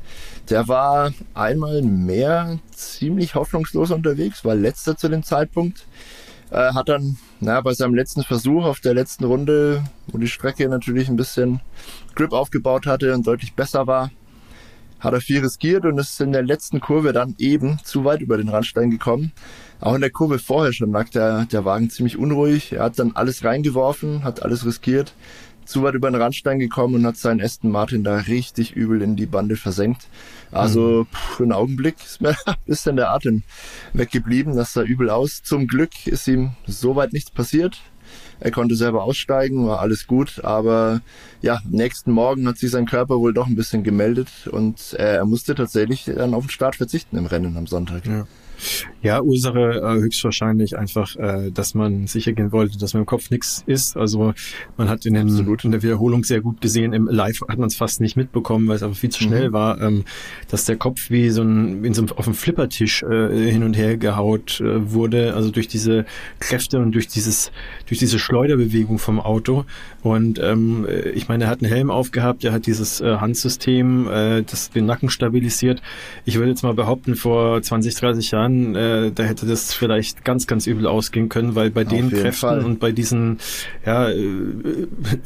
Der 0.50 0.66
war 0.66 1.12
einmal 1.34 1.82
mehr 1.82 2.58
ziemlich 2.70 3.34
hoffnungslos 3.34 3.90
unterwegs, 3.90 4.44
war 4.44 4.54
letzter 4.54 4.96
zu 4.96 5.08
dem 5.08 5.22
Zeitpunkt. 5.22 5.86
Äh, 6.50 6.72
hat 6.72 6.88
dann 6.88 7.18
na, 7.40 7.60
bei 7.60 7.74
seinem 7.74 7.94
letzten 7.94 8.22
Versuch 8.22 8.64
auf 8.64 8.80
der 8.80 8.94
letzten 8.94 9.24
Runde, 9.24 9.84
wo 10.06 10.16
die 10.16 10.28
Strecke 10.28 10.66
natürlich 10.68 11.08
ein 11.08 11.16
bisschen 11.16 11.60
Grip 12.14 12.32
aufgebaut 12.32 12.86
hatte 12.86 13.12
und 13.12 13.26
deutlich 13.26 13.52
besser 13.52 13.86
war, 13.86 14.10
hat 15.00 15.12
er 15.12 15.20
viel 15.20 15.40
riskiert 15.40 15.84
und 15.84 15.98
ist 15.98 16.20
in 16.20 16.32
der 16.32 16.42
letzten 16.42 16.80
Kurve 16.80 17.12
dann 17.12 17.34
eben 17.38 17.78
zu 17.84 18.04
weit 18.04 18.22
über 18.22 18.38
den 18.38 18.48
Randstein 18.48 18.90
gekommen. 18.90 19.32
Auch 19.80 19.94
in 19.94 20.00
der 20.00 20.10
Kurve 20.10 20.38
vorher 20.38 20.72
schon 20.72 20.90
lag 20.90 21.08
der, 21.10 21.44
der 21.44 21.64
Wagen 21.64 21.90
ziemlich 21.90 22.16
unruhig. 22.16 22.72
Er 22.72 22.84
hat 22.84 22.98
dann 22.98 23.12
alles 23.14 23.44
reingeworfen, 23.44 24.24
hat 24.24 24.42
alles 24.42 24.66
riskiert, 24.66 25.12
zu 25.68 25.82
weit 25.82 25.94
über 25.94 26.10
den 26.10 26.20
Randstein 26.20 26.58
gekommen 26.58 26.94
und 26.94 27.06
hat 27.06 27.18
seinen 27.18 27.42
Aston 27.42 27.70
Martin 27.70 28.02
da 28.02 28.16
richtig 28.16 28.74
übel 28.74 29.02
in 29.02 29.16
die 29.16 29.26
Bande 29.26 29.56
versenkt. 29.56 30.08
Also 30.50 31.04
mhm. 31.04 31.16
für 31.36 31.42
einen 31.42 31.52
Augenblick 31.52 31.96
ist 32.02 32.22
mir 32.22 32.30
ein 32.46 32.54
bisschen 32.64 32.96
der 32.96 33.10
Atem 33.10 33.42
weggeblieben. 33.92 34.56
Das 34.56 34.72
sah 34.72 34.82
übel 34.82 35.10
aus. 35.10 35.42
Zum 35.42 35.66
Glück 35.66 36.06
ist 36.06 36.26
ihm 36.26 36.52
soweit 36.66 37.12
nichts 37.12 37.30
passiert. 37.30 37.78
Er 38.40 38.50
konnte 38.50 38.76
selber 38.76 39.04
aussteigen, 39.04 39.66
war 39.66 39.80
alles 39.80 40.06
gut, 40.06 40.42
aber 40.42 41.02
ja, 41.42 41.60
nächsten 41.68 42.12
Morgen 42.12 42.48
hat 42.48 42.56
sich 42.56 42.70
sein 42.70 42.86
Körper 42.86 43.18
wohl 43.18 43.34
doch 43.34 43.46
ein 43.46 43.56
bisschen 43.56 43.82
gemeldet 43.82 44.48
und 44.50 44.94
äh, 44.94 45.16
er 45.16 45.26
musste 45.26 45.54
tatsächlich 45.54 46.04
dann 46.04 46.32
auf 46.32 46.46
den 46.46 46.50
Start 46.50 46.76
verzichten 46.76 47.18
im 47.18 47.26
Rennen 47.26 47.56
am 47.58 47.66
Sonntag. 47.66 48.06
Ja. 48.06 48.26
Ja, 49.02 49.22
Ursache 49.22 49.80
äh, 49.80 50.00
höchstwahrscheinlich 50.00 50.76
einfach, 50.76 51.14
äh, 51.16 51.50
dass 51.50 51.74
man 51.74 52.06
sicher 52.06 52.32
gehen 52.32 52.52
wollte, 52.52 52.78
dass 52.78 52.94
man 52.94 53.02
im 53.02 53.06
Kopf 53.06 53.30
nichts 53.30 53.62
ist. 53.66 53.96
Also 53.96 54.34
man 54.76 54.88
hat 54.88 55.06
in, 55.06 55.14
den, 55.14 55.28
in 55.28 55.70
der 55.70 55.82
Wiederholung 55.82 56.24
sehr 56.24 56.40
gut 56.40 56.60
gesehen, 56.60 56.92
im 56.92 57.06
Live 57.06 57.40
hat 57.48 57.58
man 57.58 57.68
es 57.68 57.76
fast 57.76 58.00
nicht 58.00 58.16
mitbekommen, 58.16 58.66
weil 58.68 58.76
es 58.76 58.82
aber 58.82 58.94
viel 58.94 59.10
zu 59.10 59.22
schnell 59.22 59.50
mhm. 59.50 59.52
war, 59.52 59.80
ähm, 59.80 60.04
dass 60.50 60.64
der 60.64 60.76
Kopf 60.76 61.10
wie 61.10 61.30
so 61.30 61.42
ein, 61.42 61.84
in 61.84 61.94
so 61.94 62.02
einem, 62.02 62.12
auf 62.12 62.24
dem 62.24 62.34
Flippertisch 62.34 63.02
äh, 63.02 63.50
hin 63.50 63.62
und 63.62 63.76
her 63.76 63.96
gehaut 63.96 64.60
äh, 64.60 64.92
wurde, 64.92 65.34
also 65.34 65.50
durch 65.50 65.68
diese 65.68 66.04
Kräfte 66.40 66.78
und 66.78 66.92
durch 66.92 67.08
dieses, 67.08 67.52
durch 67.86 67.98
diese 67.98 68.18
Schleuderbewegung 68.18 68.98
vom 68.98 69.20
Auto. 69.20 69.64
Und 70.08 70.38
ähm, 70.38 70.86
ich 71.14 71.28
meine, 71.28 71.44
er 71.44 71.50
hat 71.50 71.62
einen 71.62 71.72
Helm 71.72 71.90
aufgehabt, 71.90 72.44
er 72.44 72.52
hat 72.52 72.66
dieses 72.66 73.00
äh, 73.00 73.16
Handsystem, 73.16 74.08
äh, 74.08 74.42
das 74.42 74.70
den 74.70 74.86
Nacken 74.86 75.10
stabilisiert. 75.10 75.82
Ich 76.24 76.36
würde 76.36 76.50
jetzt 76.50 76.62
mal 76.62 76.74
behaupten, 76.74 77.14
vor 77.14 77.60
20, 77.60 77.94
30 77.94 78.30
Jahren 78.30 78.74
äh, 78.74 79.10
da 79.12 79.22
hätte 79.24 79.46
das 79.46 79.74
vielleicht 79.74 80.24
ganz, 80.24 80.46
ganz 80.46 80.66
übel 80.66 80.86
ausgehen 80.86 81.28
können, 81.28 81.54
weil 81.54 81.70
bei 81.70 81.82
Auf 81.82 81.88
den 81.88 82.10
Kräften 82.10 82.32
Fall. 82.32 82.64
und 82.64 82.80
bei 82.80 82.92
diesen, 82.92 83.38
ja, 83.84 84.08
äh, 84.08 84.16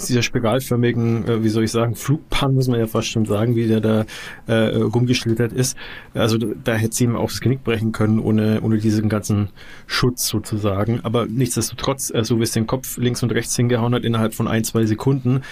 dieser 0.08 0.22
spiralförmigen, 0.22 1.28
äh, 1.28 1.44
wie 1.44 1.48
soll 1.48 1.64
ich 1.64 1.70
sagen, 1.70 1.94
Flugpan, 1.94 2.54
muss 2.54 2.68
man 2.68 2.78
ja 2.78 2.86
fast 2.86 3.08
schon 3.08 3.26
sagen, 3.26 3.56
wie 3.56 3.66
der 3.66 3.80
da 3.80 4.04
äh, 4.46 4.76
rumgeschlittert 4.76 5.52
ist. 5.52 5.76
Also 6.14 6.38
da 6.38 6.74
hätte 6.74 6.94
sie 6.94 7.04
ihm 7.04 7.16
auch 7.16 7.30
das 7.30 7.40
Genick 7.40 7.64
brechen 7.64 7.92
können, 7.92 8.18
ohne, 8.18 8.60
ohne 8.62 8.78
diesen 8.78 9.08
ganzen 9.08 9.48
Schutz 9.86 10.28
sozusagen. 10.28 11.00
Aber 11.02 11.26
nichtsdestotrotz, 11.26 12.12
äh, 12.14 12.24
so 12.24 12.38
wie 12.38 12.44
es 12.44 12.52
den 12.52 12.66
Kopf 12.66 12.96
links 12.98 13.22
und 13.22 13.32
rechts 13.32 13.54
hingehauen 13.56 13.94
hat, 13.94 14.04
innerhalb 14.04 14.34
von 14.34 14.48
ein, 14.48 14.64
zwei 14.72 14.86
Sekunden, 14.86 15.42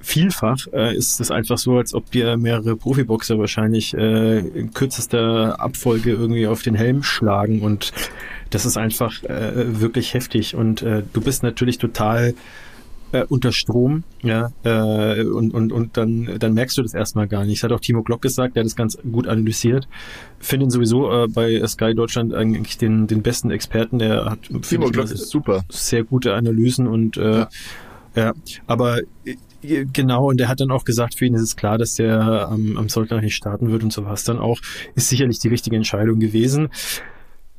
vielfach 0.00 0.66
äh, 0.72 0.96
ist 0.96 1.20
es 1.20 1.30
einfach 1.30 1.58
so, 1.58 1.78
als 1.78 1.94
ob 1.94 2.10
dir 2.10 2.36
mehrere 2.36 2.76
Profiboxer 2.76 3.38
wahrscheinlich 3.38 3.94
äh, 3.94 4.38
in 4.38 4.72
kürzester 4.72 5.60
Abfolge 5.60 6.10
irgendwie 6.10 6.46
auf 6.46 6.62
den 6.62 6.74
Helm 6.74 7.02
schlagen 7.02 7.62
und 7.62 7.92
das 8.50 8.66
ist 8.66 8.76
einfach 8.76 9.22
äh, 9.24 9.80
wirklich 9.80 10.14
heftig 10.14 10.54
und 10.54 10.82
äh, 10.82 11.02
du 11.12 11.20
bist 11.20 11.42
natürlich 11.42 11.78
total 11.78 12.34
äh, 13.12 13.24
unter 13.28 13.52
Strom, 13.52 14.04
ja, 14.22 14.50
äh, 14.64 15.22
und, 15.22 15.52
und, 15.52 15.70
und 15.70 15.96
dann, 15.96 16.30
dann 16.38 16.54
merkst 16.54 16.78
du 16.78 16.82
das 16.82 16.94
erstmal 16.94 17.28
gar 17.28 17.44
nicht. 17.44 17.62
Das 17.62 17.70
hat 17.70 17.76
auch 17.76 17.80
Timo 17.80 18.02
Glock 18.02 18.22
gesagt, 18.22 18.56
der 18.56 18.62
hat 18.62 18.66
das 18.66 18.76
ganz 18.76 18.98
gut 19.10 19.28
analysiert. 19.28 19.86
Finde 20.38 20.66
ihn 20.66 20.70
sowieso 20.70 21.12
äh, 21.12 21.28
bei 21.28 21.62
Sky 21.66 21.94
Deutschland 21.94 22.34
eigentlich 22.34 22.78
den, 22.78 23.06
den 23.06 23.22
besten 23.22 23.50
Experten, 23.50 23.98
der 23.98 24.24
hat 24.24 24.38
Timo 24.62 24.88
Glock 24.88 25.10
ist 25.10 25.28
super. 25.28 25.62
Sehr 25.68 26.04
gute 26.04 26.34
Analysen 26.34 26.86
und 26.86 27.18
äh, 27.18 27.40
ja. 27.40 27.48
Ja, 28.14 28.32
aber 28.66 29.00
Genau, 29.62 30.28
und 30.28 30.40
der 30.40 30.48
hat 30.48 30.58
dann 30.60 30.72
auch 30.72 30.84
gesagt, 30.84 31.16
für 31.16 31.24
ihn 31.24 31.34
ist 31.34 31.42
es 31.42 31.54
klar, 31.54 31.78
dass 31.78 31.94
der 31.94 32.48
am, 32.48 32.76
am 32.76 32.88
Sonntag 32.88 33.22
nicht 33.22 33.36
starten 33.36 33.70
wird 33.70 33.84
und 33.84 33.92
sowas 33.92 34.24
dann 34.24 34.38
auch. 34.38 34.58
Ist 34.96 35.08
sicherlich 35.08 35.38
die 35.38 35.48
richtige 35.48 35.76
Entscheidung 35.76 36.18
gewesen. 36.18 36.68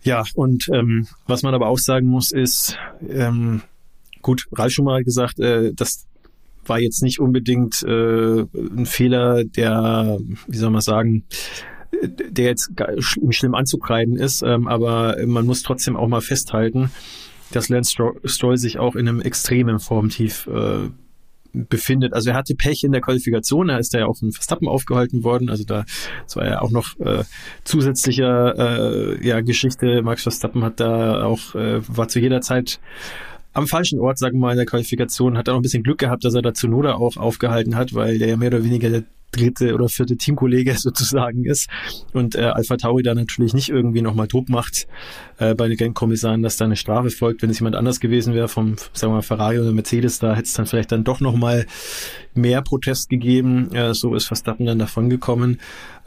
Ja, 0.02 0.24
und 0.36 0.68
ähm, 0.74 1.08
was 1.28 1.44
man 1.44 1.54
aber 1.54 1.68
auch 1.68 1.78
sagen 1.78 2.08
muss, 2.08 2.34
ist, 2.34 2.78
ähm, 3.08 3.62
gut, 4.22 4.48
Ralf 4.52 4.74
schon 4.74 4.84
mal 4.84 5.06
gesagt, 5.06 5.40
äh, 5.40 5.74
dass 5.74 6.08
war 6.66 6.80
jetzt 6.80 7.04
nicht 7.04 7.20
unbedingt 7.20 7.84
äh, 7.84 8.42
ein 8.42 8.86
Fehler, 8.86 9.44
der, 9.44 10.18
wie 10.48 10.58
soll 10.58 10.70
man 10.70 10.82
sagen, 10.82 11.26
der 12.02 12.46
jetzt 12.46 12.72
schlimm 13.00 13.54
anzukreiden 13.54 14.16
ist, 14.16 14.42
ähm, 14.42 14.68
aber 14.68 15.18
man 15.26 15.46
muss 15.46 15.62
trotzdem 15.62 15.96
auch 15.96 16.08
mal 16.08 16.22
festhalten, 16.22 16.90
dass 17.56 17.70
Lance 17.70 17.96
Stroll 18.26 18.58
sich 18.58 18.80
auch 18.80 18.96
in 18.96 19.08
einem 19.08 19.22
extremen 19.22 19.80
Formtief 19.80 20.48
äh, 20.48 20.90
befindet. 21.54 22.14
Also 22.14 22.32
er 22.32 22.36
hatte 22.36 22.56
Pech 22.56 22.84
in 22.84 22.92
der 22.92 23.02
Qualifikation, 23.02 23.68
da 23.68 23.78
ist 23.78 23.94
er 23.94 24.02
ja 24.02 24.06
auch 24.08 24.18
von 24.18 24.32
Verstappen 24.32 24.68
aufgehalten 24.68 25.24
worden. 25.24 25.50
Also 25.50 25.64
da 25.64 25.86
das 26.24 26.36
war 26.36 26.46
ja 26.46 26.62
auch 26.62 26.72
noch 26.72 27.00
äh, 27.00 27.24
zusätzlicher 27.64 28.56
äh, 28.58 29.28
ja, 29.28 29.42
Geschichte. 29.42 30.02
Max 30.02 30.24
Verstappen 30.24 30.64
hat 30.64 30.80
da 30.80 31.24
auch, 31.24 31.56
äh, 31.56 31.82
war 31.88 32.08
zu 32.08 32.20
jeder 32.20 32.42
Zeit 32.42 32.80
am 33.54 33.68
falschen 33.68 34.00
Ort, 34.00 34.18
sagen 34.18 34.38
wir 34.38 34.42
mal, 34.42 34.52
in 34.52 34.58
der 34.58 34.66
Qualifikation, 34.66 35.38
hat 35.38 35.48
er 35.48 35.52
noch 35.52 35.60
ein 35.60 35.64
bisschen 35.64 35.84
Glück 35.84 36.00
gehabt, 36.00 36.26
dass 36.26 36.34
er 36.34 36.42
da 36.42 36.56
Zunoda 36.56 36.96
auch 36.96 37.18
aufgehalten 37.18 37.76
hat, 37.76 37.94
weil 37.94 38.18
der 38.18 38.30
ja 38.30 38.38
mehr 38.38 38.48
oder 38.48 38.64
weniger 38.64 38.90
der 38.90 39.04
dritte 39.36 39.74
oder 39.74 39.90
vierte 39.90 40.18
Teamkollege 40.18 40.74
sozusagen 40.78 41.46
ist 41.46 41.70
und 42.14 42.36
äh, 42.36 42.42
Alpha 42.42 42.78
Tauri 42.78 43.04
da 43.04 43.14
natürlich 43.14 43.54
nicht 43.54 43.70
irgendwie 43.70 44.02
nochmal 44.02 44.28
Druck 44.28 44.50
macht 44.50 44.88
äh, 45.38 45.56
bei 45.56 45.68
den 45.68 45.94
Kommissaren, 45.94 46.42
dass 46.42 46.58
da 46.58 46.66
eine 46.66 46.76
Strafe 46.76 47.10
folgt. 47.10 47.42
Wenn 47.42 47.50
es 47.50 47.60
jemand 47.60 47.76
anders 47.76 48.00
gewesen 48.00 48.34
wäre, 48.34 48.48
vom 48.48 48.76
sagen 48.94 49.12
wir 49.12 49.18
mal 49.18 49.22
Ferrari 49.22 49.60
oder 49.60 49.72
Mercedes, 49.72 50.20
da 50.20 50.36
hätte 50.36 50.48
es 50.48 50.54
dann 50.54 50.66
vielleicht 50.66 50.92
dann 50.92 51.04
doch 51.04 51.20
nochmal 51.20 51.66
mehr 52.34 52.62
Protest 52.62 53.10
gegeben. 53.10 53.74
Äh, 53.74 53.94
so 53.94 54.16
ist 54.16 54.26
Verstappen 54.26 54.66
dann 54.66 54.80
davon 54.80 55.10
gekommen. 55.10 55.60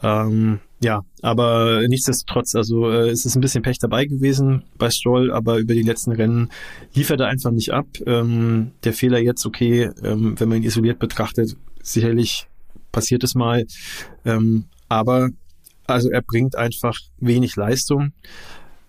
Ähm, 0.03 0.59
ja, 0.79 1.01
aber 1.21 1.87
nichtsdestotrotz, 1.87 2.53
also 2.55 2.89
äh, 2.89 3.09
es 3.09 3.25
ist 3.25 3.35
ein 3.35 3.41
bisschen 3.41 3.63
Pech 3.63 3.79
dabei 3.79 4.05
gewesen 4.05 4.63
bei 4.77 4.91
Stroll, 4.91 5.31
aber 5.31 5.57
über 5.57 5.73
die 5.73 5.81
letzten 5.81 6.11
Rennen 6.11 6.49
liefert 6.93 7.19
er 7.19 7.27
einfach 7.27 7.51
nicht 7.51 7.73
ab. 7.73 7.87
Ähm, 8.05 8.71
der 8.83 8.93
Fehler 8.93 9.19
jetzt, 9.19 9.45
okay, 9.45 9.89
ähm, 10.03 10.39
wenn 10.39 10.49
man 10.49 10.59
ihn 10.59 10.63
isoliert 10.63 10.99
betrachtet, 10.99 11.57
sicherlich 11.81 12.47
passiert 12.91 13.23
es 13.23 13.35
mal. 13.35 13.65
Ähm, 14.25 14.65
aber 14.89 15.29
also 15.85 16.09
er 16.09 16.21
bringt 16.21 16.55
einfach 16.55 16.97
wenig 17.17 17.55
Leistung. 17.55 18.11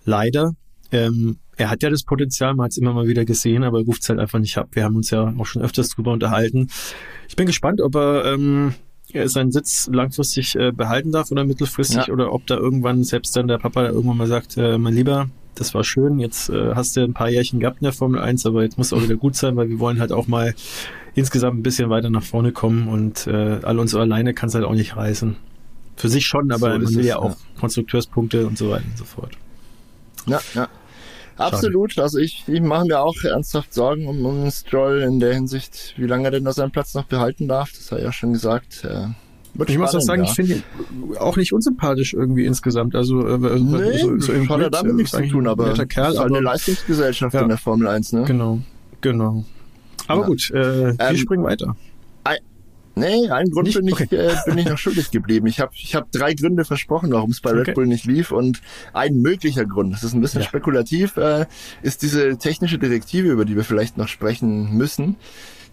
Leider. 0.05 0.55
Ähm, 0.91 1.39
er 1.57 1.71
hat 1.71 1.83
ja 1.83 1.91
das 1.91 2.05
Potenzial, 2.05 2.55
man 2.55 2.65
hat 2.65 2.71
es 2.71 2.79
immer 2.79 2.93
mal 2.93 3.09
wieder 3.09 3.25
gesehen, 3.25 3.65
aber 3.65 3.79
er 3.79 3.85
ruft 3.85 4.03
es 4.03 4.09
halt 4.09 4.21
einfach 4.21 4.39
nicht 4.39 4.57
ab. 4.59 4.69
Wir 4.73 4.85
haben 4.85 4.97
uns 4.97 5.11
ja 5.11 5.35
auch 5.37 5.47
schon 5.47 5.63
öfters 5.63 5.91
drüber 5.91 6.13
unterhalten. 6.13 6.69
Ich 7.29 7.37
bin 7.37 7.47
gespannt, 7.47 7.81
ob 7.81 7.97
er 7.97 8.33
ähm, 8.33 8.75
seinen 9.25 9.53
Sitz 9.53 9.89
langfristig 9.93 10.55
äh, 10.55 10.71
behalten 10.71 11.13
darf 11.13 11.31
oder 11.33 11.45
mittelfristig 11.45 12.07
ja. 12.07 12.13
oder 12.13 12.33
ob 12.33 12.47
da 12.47 12.57
irgendwann 12.57 13.05
selbst 13.05 13.37
dann 13.37 13.49
der 13.49 13.59
Papa 13.59 13.87
irgendwann 13.87 14.19
mal 14.19 14.27
sagt, 14.27 14.57
äh, 14.57 14.79
mein 14.79 14.95
Lieber, 14.95 15.29
das 15.55 15.75
war 15.75 15.83
schön, 15.83 16.21
jetzt 16.21 16.51
äh, 16.51 16.75
hast 16.75 16.97
du 16.97 17.03
ein 17.03 17.15
paar 17.15 17.29
Jährchen 17.29 17.59
gehabt 17.59 17.79
in 17.81 17.85
der 17.85 17.93
Formel 17.93 18.21
1, 18.21 18.47
aber 18.47 18.63
jetzt 18.63 18.79
muss 18.79 18.93
auch 18.93 19.03
wieder 19.03 19.17
gut 19.17 19.35
sein, 19.35 19.57
weil 19.57 19.69
wir 19.69 19.81
wollen 19.81 19.99
halt 19.99 20.13
auch 20.13 20.29
mal 20.29 20.55
insgesamt 21.15 21.59
ein 21.59 21.63
bisschen 21.63 21.91
weiter 21.91 22.11
nach 22.11 22.23
vorne 22.23 22.53
kommen 22.53 22.89
und 22.89 23.27
äh, 23.27 23.61
all 23.63 23.79
uns 23.79 23.95
alleine 23.95 24.35
kann 24.35 24.49
es 24.49 24.55
halt 24.55 24.65
auch 24.65 24.75
nicht 24.75 24.97
reißen. 24.97 25.37
Für 25.97 26.09
sich 26.09 26.27
schon, 26.27 26.53
aber 26.53 26.73
so 26.73 26.79
man 26.79 26.89
will 26.95 27.01
es, 27.01 27.07
ja 27.07 27.19
auch 27.19 27.31
ja. 27.31 27.37
Konstrukteurspunkte 27.59 28.47
und 28.47 28.57
so 28.57 28.71
weiter 28.71 28.85
und 28.89 28.99
so 28.99 29.05
fort. 29.05 29.33
Ja, 30.27 30.41
ja. 30.55 30.69
Absolut. 31.39 31.93
Schade. 31.93 32.05
Also 32.05 32.19
ich, 32.19 32.45
ich 32.47 32.61
mache 32.61 32.87
mir 32.87 33.01
auch 33.01 33.15
ernsthaft 33.23 33.73
Sorgen 33.73 34.07
um, 34.07 34.25
um 34.27 34.51
Stroll 34.51 35.01
in 35.01 35.21
der 35.21 35.35
Hinsicht, 35.35 35.95
wie 35.97 36.07
lange 36.07 36.25
er 36.25 36.31
denn 36.33 36.45
da 36.45 36.53
seinen 36.53 36.73
Platz 36.73 36.95
noch 36.95 37.05
behalten 37.05 37.49
darf. 37.49 37.71
Das 37.73 37.91
hat 37.93 37.99
er 37.99 38.05
ja 38.07 38.13
schon 38.13 38.33
gesagt. 38.33 38.85
Äh, 38.85 39.09
ich 39.67 39.79
muss 39.79 39.95
auch 39.95 40.01
sagen, 40.01 40.25
ja. 40.25 40.29
ich 40.29 40.37
finde 40.37 40.55
ihn 40.55 40.63
auch 41.19 41.37
nicht 41.37 41.53
unsympathisch 41.53 42.15
irgendwie 42.15 42.45
insgesamt. 42.45 42.95
Also, 42.95 43.27
äh, 43.27 43.33
also 43.33 43.65
nee, 43.65 43.99
so, 43.99 44.19
so 44.19 44.33
hat 44.49 44.61
er 44.61 44.71
damit 44.71 44.97
nichts 44.97 45.13
zu 45.13 45.27
tun, 45.27 45.47
aber 45.47 45.73
Kerl, 45.87 46.13
ist 46.13 46.19
eine 46.19 46.41
Leistungsgesellschaft 46.41 47.35
ja, 47.35 47.43
in 47.43 47.49
der 47.49 47.59
Formel 47.59 47.89
1, 47.89 48.13
ne? 48.13 48.25
Genau, 48.25 48.61
genau. 49.01 49.45
Aber 50.09 50.25
gut, 50.25 50.51
äh, 50.51 50.55
wir 50.55 50.97
ähm, 50.99 51.17
springen 51.17 51.45
weiter. 51.45 51.77
Ein, 52.25 52.39
nee, 52.95 53.31
einen 53.31 53.51
Grund 53.51 53.73
bin, 53.73 53.93
okay. 53.93 54.09
ich, 54.11 54.19
äh, 54.19 54.35
bin 54.47 54.59
ich 54.59 54.67
noch 54.67 54.79
schuldig 54.79 55.11
geblieben. 55.11 55.47
Ich 55.47 55.61
habe 55.61 55.73
ich 55.75 55.95
hab 55.95 56.11
drei 56.11 56.35
Gründe 56.35 56.65
versprochen, 56.65 57.13
warum 57.13 57.31
es 57.31 57.41
bei 57.41 57.51
okay. 57.51 57.61
Red 57.61 57.75
Bull 57.75 57.87
nicht 57.87 58.07
lief. 58.07 58.33
Und 58.33 58.61
ein 58.93 59.21
möglicher 59.21 59.65
Grund, 59.65 59.93
das 59.93 60.03
ist 60.03 60.15
ein 60.15 60.21
bisschen 60.21 60.43
ja. 60.43 60.49
spekulativ, 60.49 61.17
äh, 61.17 61.47
ist 61.83 62.03
diese 62.03 62.39
technische 62.39 62.79
Direktive, 62.79 63.29
über 63.29 63.45
die 63.45 63.57
wir 63.57 63.65
vielleicht 63.65 63.97
noch 63.97 64.09
sprechen 64.09 64.77
müssen. 64.77 65.17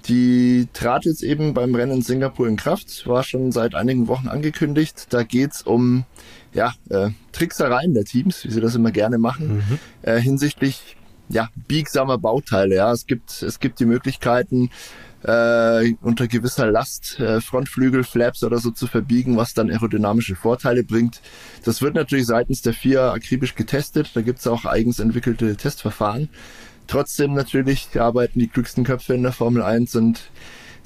Die 0.08 0.68
trat 0.74 1.06
jetzt 1.06 1.24
eben 1.24 1.56
beim 1.56 1.74
Rennen 1.74 1.94
in 1.94 2.02
Singapur 2.04 2.48
in 2.48 2.58
Kraft, 2.58 3.08
war 3.08 3.24
schon 3.24 3.52
seit 3.52 3.74
einigen 3.74 4.08
Wochen 4.08 4.28
angekündigt. 4.28 5.08
Da 5.10 5.24
geht's 5.24 5.64
um 5.64 6.06
ja, 6.54 6.74
äh, 6.90 7.10
Tricksereien 7.32 7.94
der 7.94 8.06
Teams, 8.06 8.44
wie 8.44 8.52
sie 8.52 8.62
das 8.62 8.76
immer 8.76 8.92
gerne 8.92 9.18
machen, 9.18 9.58
mhm. 9.58 9.80
äh, 10.04 10.20
hinsichtlich 10.20 10.96
ja, 11.30 11.50
biegsamer 11.68 12.18
Bauteile. 12.18 12.76
Ja, 12.76 12.92
es 12.92 13.06
gibt, 13.06 13.42
es 13.42 13.60
gibt 13.60 13.80
die 13.80 13.86
Möglichkeiten, 13.86 14.70
äh, 15.24 15.94
unter 16.02 16.28
gewisser 16.28 16.70
Last 16.70 17.20
äh, 17.20 17.42
Frontflügel, 17.42 18.04
Flaps 18.04 18.44
oder 18.44 18.60
so 18.60 18.72
zu 18.72 18.88
verbiegen, 18.88 19.38
was 19.38 19.54
dann 19.54 19.70
aerodynamische 19.70 20.36
Vorteile 20.36 20.84
bringt. 20.84 21.22
Das 21.64 21.82
wird 21.82 21.96
natürlich 21.96 22.28
seitens 22.28 22.62
der 22.62 22.74
FIA 22.74 23.12
akribisch 23.12 23.56
getestet. 23.56 24.12
Da 24.14 24.22
gibt's 24.22 24.46
auch 24.46 24.66
eigens 24.66 25.00
entwickelte 25.00 25.56
Testverfahren. 25.56 26.30
Trotzdem 26.88 27.34
natürlich 27.34 28.00
arbeiten 28.00 28.40
die 28.40 28.48
klügsten 28.48 28.84
Köpfe 28.84 29.16
in 29.16 29.24
der 29.24 29.32
Formel 29.32 29.64
1 29.64 29.96
und 29.96 30.30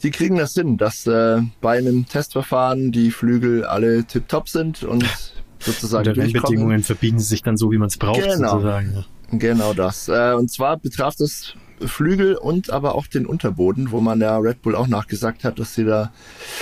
die 0.04 0.12
kriegen 0.12 0.38
das 0.38 0.54
hin, 0.54 0.78
dass 0.78 1.06
äh, 1.08 1.42
bei 1.60 1.78
einem 1.78 2.06
Testverfahren 2.08 2.94
die 2.94 3.12
Flügel 3.12 3.66
alle 3.66 4.06
tiptop 4.06 4.48
sind 4.48 4.84
und 4.84 5.29
sozusagen 5.60 6.08
Unter 6.10 6.22
Rennbedingungen 6.22 6.84
verbiegen 6.84 7.20
sie 7.20 7.26
sich 7.26 7.44
dann 7.44 7.58
so, 7.58 7.72
wie 7.72 7.78
man 7.78 7.88
es 7.88 7.98
braucht, 7.98 8.22
genau. 8.22 8.52
sozusagen. 8.52 8.94
Ja. 8.96 9.38
Genau 9.38 9.74
das. 9.74 10.08
Äh, 10.08 10.34
und 10.34 10.52
zwar 10.52 10.78
betraf 10.78 11.16
das 11.16 11.54
Flügel 11.80 12.36
und 12.36 12.72
aber 12.72 12.96
auch 12.96 13.08
den 13.08 13.26
Unterboden, 13.26 13.92
wo 13.92 14.02
man 14.02 14.20
ja 14.22 14.38
Red 14.38 14.62
Bull 14.62 14.76
auch 14.76 14.88
nachgesagt 14.88 15.44
hat, 15.44 15.60
dass 15.60 15.76
sie 15.76 15.86
da 15.86 16.12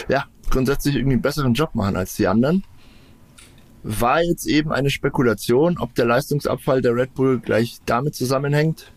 ja 0.09 0.25
grundsätzlich 0.49 0.95
irgendwie 0.95 1.13
einen 1.13 1.21
besseren 1.21 1.53
Job 1.53 1.75
machen 1.75 1.95
als 1.95 2.15
die 2.15 2.27
anderen. 2.27 2.63
War 3.83 4.21
jetzt 4.21 4.45
eben 4.45 4.71
eine 4.71 4.89
Spekulation, 4.89 5.77
ob 5.77 5.95
der 5.95 6.05
Leistungsabfall 6.05 6.81
der 6.81 6.95
Red 6.95 7.13
Bull 7.13 7.39
gleich 7.39 7.77
damit 7.85 8.15
zusammenhängt. 8.15 8.91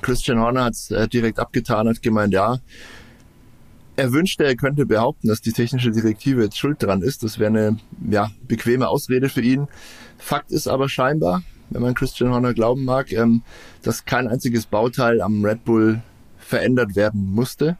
Christian 0.00 0.38
Horner 0.38 0.64
hat 0.64 0.74
es 0.74 0.90
äh, 0.90 1.08
direkt 1.08 1.38
abgetan, 1.38 1.88
hat 1.88 2.02
gemeint, 2.02 2.32
ja, 2.32 2.58
er 3.96 4.12
wünschte, 4.12 4.44
er 4.44 4.56
könnte 4.56 4.86
behaupten, 4.86 5.28
dass 5.28 5.40
die 5.40 5.52
technische 5.52 5.90
Direktive 5.90 6.42
jetzt 6.42 6.58
schuld 6.58 6.82
dran 6.82 7.02
ist. 7.02 7.22
Das 7.22 7.38
wäre 7.38 7.50
eine 7.50 7.76
ja, 8.08 8.30
bequeme 8.46 8.88
Ausrede 8.88 9.28
für 9.28 9.42
ihn. 9.42 9.68
Fakt 10.18 10.50
ist 10.50 10.68
aber 10.68 10.88
scheinbar, 10.88 11.42
wenn 11.70 11.82
man 11.82 11.94
Christian 11.94 12.30
Horner 12.30 12.54
glauben 12.54 12.84
mag, 12.84 13.12
ähm, 13.12 13.42
dass 13.82 14.04
kein 14.04 14.28
einziges 14.28 14.66
Bauteil 14.66 15.20
am 15.20 15.44
Red 15.44 15.64
Bull 15.64 16.02
verändert 16.38 16.96
werden 16.96 17.32
musste. 17.32 17.76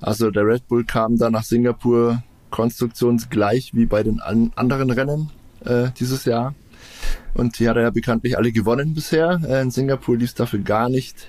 Also 0.00 0.30
der 0.30 0.46
Red 0.46 0.68
Bull 0.68 0.84
kam 0.84 1.16
da 1.16 1.30
nach 1.30 1.44
Singapur 1.44 2.22
konstruktionsgleich 2.50 3.74
wie 3.74 3.86
bei 3.86 4.02
den 4.02 4.20
an 4.20 4.52
anderen 4.56 4.90
Rennen 4.90 5.30
äh, 5.64 5.88
dieses 5.98 6.24
Jahr. 6.24 6.54
Und 7.34 7.58
die 7.58 7.68
hat 7.68 7.76
er 7.76 7.82
ja 7.82 7.90
bekanntlich 7.90 8.36
alle 8.36 8.52
gewonnen 8.52 8.94
bisher. 8.94 9.40
Äh, 9.46 9.62
in 9.62 9.70
Singapur 9.70 10.16
lief 10.16 10.30
es 10.30 10.34
dafür 10.34 10.60
gar 10.60 10.88
nicht. 10.88 11.28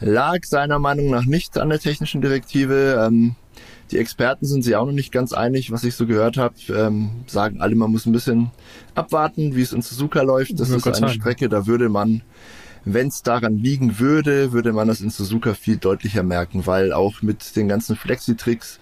Lag 0.00 0.44
seiner 0.44 0.78
Meinung 0.78 1.10
nach 1.10 1.24
nicht 1.24 1.58
an 1.58 1.68
der 1.68 1.78
technischen 1.78 2.20
Direktive. 2.20 3.04
Ähm, 3.06 3.34
die 3.90 3.98
Experten 3.98 4.46
sind 4.46 4.62
sich 4.62 4.76
auch 4.76 4.86
noch 4.86 4.92
nicht 4.92 5.12
ganz 5.12 5.32
einig, 5.32 5.72
was 5.72 5.84
ich 5.84 5.94
so 5.94 6.06
gehört 6.06 6.36
habe. 6.36 6.54
Ähm, 6.68 7.10
sagen 7.26 7.60
alle, 7.60 7.74
man 7.74 7.90
muss 7.90 8.06
ein 8.06 8.12
bisschen 8.12 8.50
abwarten, 8.94 9.56
wie 9.56 9.62
es 9.62 9.72
in 9.72 9.82
Suzuka 9.82 10.22
läuft. 10.22 10.58
Das 10.60 10.70
ist 10.70 10.86
eine 10.86 10.94
sagen. 10.94 11.12
Strecke, 11.12 11.48
da 11.48 11.66
würde 11.66 11.88
man, 11.88 12.22
wenn 12.84 13.08
es 13.08 13.22
daran 13.22 13.56
liegen 13.58 13.98
würde, 13.98 14.52
würde 14.52 14.72
man 14.72 14.88
das 14.88 15.00
in 15.00 15.10
Suzuka 15.10 15.54
viel 15.54 15.76
deutlicher 15.76 16.22
merken, 16.22 16.66
weil 16.66 16.92
auch 16.92 17.22
mit 17.22 17.56
den 17.56 17.68
ganzen 17.68 17.96
Flexi-Tricks 17.96 18.78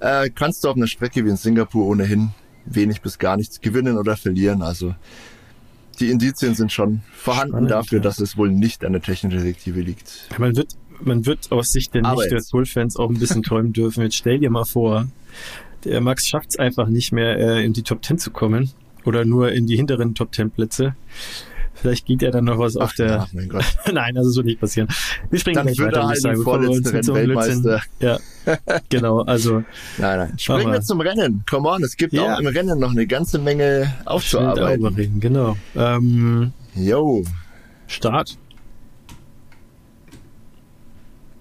äh, 0.00 0.30
kannst 0.30 0.64
du 0.64 0.68
auf 0.68 0.76
einer 0.76 0.86
Strecke 0.86 1.24
wie 1.24 1.30
in 1.30 1.36
Singapur 1.36 1.86
ohnehin 1.86 2.30
wenig 2.64 3.00
bis 3.00 3.18
gar 3.18 3.36
nichts 3.36 3.60
gewinnen 3.60 3.98
oder 3.98 4.16
verlieren. 4.16 4.62
Also 4.62 4.94
die 6.02 6.10
Indizien 6.10 6.54
sind 6.54 6.72
schon 6.72 7.00
vorhanden 7.12 7.52
Spannend, 7.52 7.70
dafür, 7.70 7.98
ja. 7.98 8.02
dass 8.02 8.18
es 8.18 8.36
wohl 8.36 8.50
nicht 8.50 8.84
an 8.84 8.92
der 8.92 9.02
technischen 9.02 9.30
Direktive 9.30 9.80
liegt. 9.80 10.28
Man 10.38 10.56
wird 10.56 10.76
man 11.04 11.26
wird 11.26 11.50
aus 11.50 11.72
Sicht 11.72 11.94
der 11.94 12.02
nicht 12.02 12.50
Bull-Fans 12.52 12.96
auch 12.96 13.08
ein 13.08 13.18
bisschen 13.18 13.42
träumen 13.42 13.72
dürfen. 13.72 14.02
Jetzt 14.02 14.16
stell 14.16 14.38
dir 14.38 14.50
mal 14.50 14.64
vor, 14.64 15.08
der 15.84 16.00
Max 16.00 16.28
schafft 16.28 16.50
es 16.50 16.58
einfach 16.58 16.88
nicht 16.88 17.12
mehr, 17.12 17.38
äh, 17.38 17.64
in 17.64 17.72
die 17.72 17.82
Top 17.82 18.04
10 18.04 18.18
zu 18.18 18.30
kommen 18.30 18.70
oder 19.04 19.24
nur 19.24 19.52
in 19.52 19.66
die 19.66 19.76
hinteren 19.76 20.14
Top 20.14 20.34
10 20.34 20.50
Plätze. 20.50 20.94
Vielleicht 21.82 22.06
geht 22.06 22.22
ja 22.22 22.30
dann 22.30 22.44
noch 22.44 22.60
was 22.60 22.76
Ach, 22.76 22.82
auf 22.82 22.92
der. 22.92 23.08
Ja, 23.08 23.28
mein 23.32 23.48
Gott. 23.48 23.64
Nein, 23.92 24.16
also 24.16 24.30
so 24.30 24.42
nicht 24.42 24.60
passieren. 24.60 24.88
Wir 25.30 25.40
springen 25.40 25.56
dann 25.56 25.66
gleich 25.66 25.80
weiter, 25.80 26.02
würde 26.04 26.28
halt 26.28 26.38
vorletzte 26.38 27.14
Weltmeister. 27.14 27.82
Ja, 27.98 28.18
genau. 28.88 29.22
Also. 29.22 29.64
Nein, 29.98 30.18
nein. 30.18 30.38
Springen 30.38 30.72
wir 30.72 30.80
zum 30.82 31.00
Rennen. 31.00 31.44
Come 31.50 31.68
on, 31.68 31.82
es 31.82 31.96
gibt 31.96 32.12
ja. 32.12 32.36
auch 32.36 32.38
im 32.38 32.46
Rennen 32.46 32.78
noch 32.78 32.92
eine 32.92 33.04
ganze 33.08 33.40
Menge 33.40 33.92
aufzuarbeiten. 34.04 35.18
Genau. 35.18 35.56
Ähm, 35.74 36.52
Yo. 36.76 37.24
Start. 37.88 38.38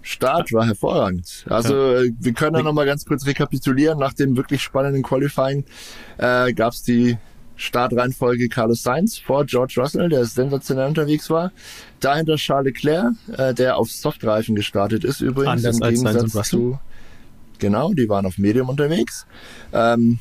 Start 0.02 0.52
war 0.54 0.66
hervorragend. 0.66 1.46
Also 1.50 1.76
ja. 1.76 2.12
Wir 2.20 2.34
können 2.34 2.54
da 2.54 2.64
nochmal 2.64 2.88
ganz 2.88 3.06
kurz 3.06 3.28
rekapitulieren. 3.28 4.00
Nach 4.00 4.14
dem 4.14 4.36
wirklich 4.36 4.64
spannenden 4.64 5.04
Qualifying 5.04 5.66
äh, 6.18 6.52
gab 6.54 6.74
es 6.74 6.82
die 6.82 7.20
Startreihenfolge 7.62 8.50
Carlos 8.50 8.84
Sainz 8.84 9.18
vor 9.18 9.46
George 9.46 9.76
Russell, 9.78 10.10
der 10.10 10.26
sensationell 10.26 10.88
unterwegs 10.88 11.30
war. 11.30 11.52
Dahinter 12.00 12.36
Charles 12.36 12.74
Leclerc, 12.74 13.14
äh, 13.38 13.54
der 13.54 13.78
auf 13.78 13.92
Softreifen 13.92 14.56
gestartet 14.56 15.04
ist 15.04 15.22
übrigens. 15.22 15.66
Anders 15.66 15.80
im 15.80 16.12
Gegensatz 16.12 16.50
zu 16.50 16.80
genau, 17.60 17.94
die 17.94 18.10
waren 18.10 18.26
auf 18.26 18.38
Medium 18.38 18.68
unterwegs. 18.68 19.26
Ähm, 19.72 20.20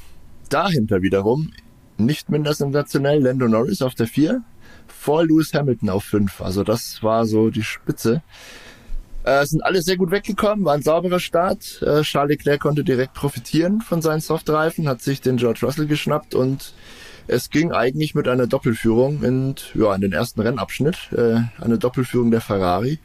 dahinter 0.49 1.03
wiederum, 1.03 1.51
nicht 1.97 2.29
minder 2.29 2.55
sensationell, 2.55 3.23
Lando 3.23 3.49
Norris 3.49 3.83
auf 3.83 3.95
der 3.95 4.07
4, 4.07 4.43
vor 4.87 5.25
Lewis 5.25 5.53
Hamilton 5.53 5.89
auf 5.91 6.05
5. 6.05 6.41
Also 6.41 6.63
das 6.63 7.03
war 7.03 7.27
so 7.27 7.51
die 7.51 7.65
Spitze. 7.65 8.23
Äh, 9.25 9.45
sind 9.45 9.63
alle 9.63 9.83
sehr 9.83 9.97
gut 9.97 10.11
weggekommen, 10.11 10.65
war 10.65 10.75
ein 10.75 10.83
sauberer 10.83 11.21
Start. 11.21 11.83
Äh, 11.83 12.03
Charles 12.03 12.31
Leclerc 12.31 12.61
konnte 12.61 12.85
direkt 12.85 13.15
profitieren 13.15 13.81
von 13.81 14.01
seinen 14.01 14.21
Softreifen, 14.21 14.89
hat 14.89 15.03
sich 15.03 15.21
den 15.21 15.37
George 15.37 15.61
Russell 15.63 15.87
geschnappt 15.87 16.35
und 16.35 16.73
es 17.31 17.51
ging 17.51 17.73
eigentlich 17.73 18.15
mit 18.15 18.29
einer 18.29 18.47
Doppelführung 18.47 19.23
in, 19.23 19.55
ja, 19.75 19.95
in 19.95 20.01
den 20.01 20.13
ersten 20.13 20.41
Rennabschnitt, 20.41 21.13
äh, 21.13 21.41
eine 21.63 21.79
Doppelführung 21.79 22.31
der 22.31 22.41
Ferrari, 22.41 22.99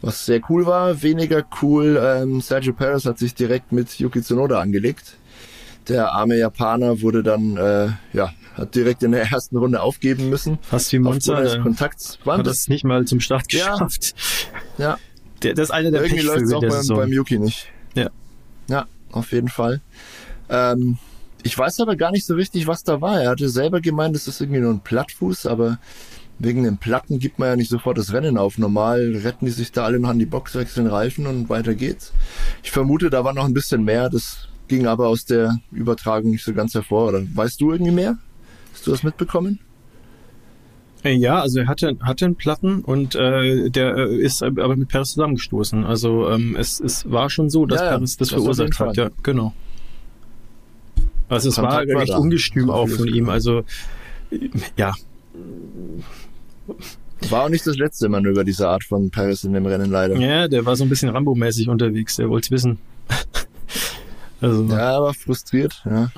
was 0.00 0.26
sehr 0.26 0.40
cool 0.48 0.66
war. 0.66 1.02
Weniger 1.02 1.44
cool, 1.62 2.00
ähm, 2.02 2.40
Sergio 2.40 2.72
Perez 2.72 3.04
hat 3.04 3.18
sich 3.18 3.34
direkt 3.34 3.72
mit 3.72 3.98
Yuki 3.98 4.22
Tsunoda 4.22 4.60
angelegt. 4.60 5.14
Der 5.88 6.12
arme 6.12 6.36
Japaner 6.36 7.00
wurde 7.00 7.22
dann, 7.22 7.56
äh, 7.56 7.88
ja, 8.12 8.32
hat 8.54 8.74
direkt 8.74 9.02
in 9.02 9.12
der 9.12 9.30
ersten 9.30 9.56
Runde 9.56 9.80
aufgeben 9.80 10.28
müssen. 10.28 10.58
Fast 10.62 10.92
wie 10.92 10.98
Monster. 10.98 11.42
Des 11.42 11.60
Kontakts. 11.60 12.18
War 12.24 12.38
hat 12.38 12.46
das 12.46 12.68
nicht 12.68 12.84
mal 12.84 13.04
zum 13.04 13.20
Start 13.20 13.48
geschafft. 13.48 14.14
Ja. 14.78 14.84
ja. 14.84 14.98
Der, 15.42 15.54
das 15.54 15.68
ist 15.68 15.70
einer 15.70 15.90
der 15.90 16.02
Irgendwie 16.02 16.22
läuft 16.22 16.42
es 16.42 16.52
auch 16.52 16.60
beim, 16.60 16.86
beim 16.96 17.12
Yuki 17.12 17.38
nicht. 17.38 17.68
Ja. 17.94 18.10
Ja, 18.68 18.86
auf 19.10 19.32
jeden 19.32 19.48
Fall. 19.48 19.80
Ähm, 20.48 20.98
ich 21.42 21.56
weiß 21.56 21.80
aber 21.80 21.96
gar 21.96 22.10
nicht 22.10 22.26
so 22.26 22.34
richtig, 22.34 22.66
was 22.66 22.84
da 22.84 23.00
war. 23.00 23.20
Er 23.20 23.30
hatte 23.30 23.48
selber 23.48 23.80
gemeint, 23.80 24.16
es 24.16 24.28
ist 24.28 24.40
irgendwie 24.40 24.60
nur 24.60 24.72
ein 24.72 24.80
Plattfuß, 24.80 25.46
aber 25.46 25.78
wegen 26.38 26.64
den 26.64 26.78
Platten 26.78 27.18
gibt 27.18 27.38
man 27.38 27.48
ja 27.48 27.56
nicht 27.56 27.70
sofort 27.70 27.98
das 27.98 28.12
Rennen 28.12 28.36
auf. 28.36 28.58
Normal 28.58 29.20
retten 29.22 29.46
die 29.46 29.52
sich 29.52 29.72
da 29.72 29.84
alle 29.84 30.00
noch 30.00 30.10
an 30.10 30.18
die 30.18 30.26
Box, 30.26 30.54
wechseln 30.54 30.86
Reifen 30.86 31.26
und 31.26 31.48
weiter 31.48 31.74
geht's. 31.74 32.12
Ich 32.62 32.70
vermute, 32.70 33.10
da 33.10 33.24
war 33.24 33.32
noch 33.32 33.44
ein 33.44 33.54
bisschen 33.54 33.84
mehr. 33.84 34.10
Das 34.10 34.48
ging 34.68 34.86
aber 34.86 35.08
aus 35.08 35.24
der 35.24 35.58
Übertragung 35.70 36.30
nicht 36.30 36.44
so 36.44 36.52
ganz 36.52 36.74
hervor. 36.74 37.08
Oder 37.08 37.22
weißt 37.34 37.60
du 37.60 37.72
irgendwie 37.72 37.92
mehr? 37.92 38.18
Hast 38.72 38.86
du 38.86 38.90
das 38.90 39.02
mitbekommen? 39.02 39.60
Äh, 41.04 41.14
ja, 41.14 41.40
also 41.40 41.60
er 41.60 41.66
hatte, 41.66 41.96
hatte 42.00 42.24
einen 42.24 42.36
Platten 42.36 42.80
und 42.80 43.14
äh, 43.14 43.70
der 43.70 43.96
äh, 43.96 44.16
ist 44.16 44.42
aber 44.42 44.76
mit 44.76 44.88
Paris 44.88 45.12
zusammengestoßen. 45.12 45.84
Also 45.84 46.28
ähm, 46.30 46.56
es, 46.56 46.80
es 46.80 47.10
war 47.10 47.28
schon 47.28 47.50
so, 47.50 47.66
dass 47.66 47.80
ja, 47.80 47.90
Paris 47.90 48.16
das, 48.16 48.28
das 48.28 48.40
verursacht 48.40 48.78
hat. 48.78 48.96
Ja, 48.96 49.10
genau. 49.22 49.52
Also 51.28 51.48
es 51.48 51.56
Kontakt 51.56 51.88
war 51.88 52.00
recht 52.00 52.14
ungestüm 52.14 52.70
auch 52.70 52.88
von 52.88 53.08
ihm. 53.08 53.28
Also 53.28 53.64
ja. 54.76 54.92
War 57.30 57.44
auch 57.44 57.48
nicht 57.48 57.66
das 57.66 57.76
letzte 57.76 58.08
Manöver 58.08 58.44
dieser 58.44 58.68
Art 58.70 58.84
von 58.84 59.10
Paris 59.10 59.44
in 59.44 59.52
dem 59.52 59.66
Rennen 59.66 59.90
leider. 59.90 60.16
Ja, 60.16 60.48
der 60.48 60.66
war 60.66 60.76
so 60.76 60.84
ein 60.84 60.88
bisschen 60.88 61.10
Rambo-mäßig 61.10 61.68
unterwegs. 61.68 62.16
Der 62.16 62.28
wollte 62.28 62.46
es 62.46 62.50
wissen. 62.50 62.78
also. 64.40 64.64
Ja, 64.64 64.96
aber 64.96 65.14
frustriert. 65.14 65.82
Ja. 65.84 66.10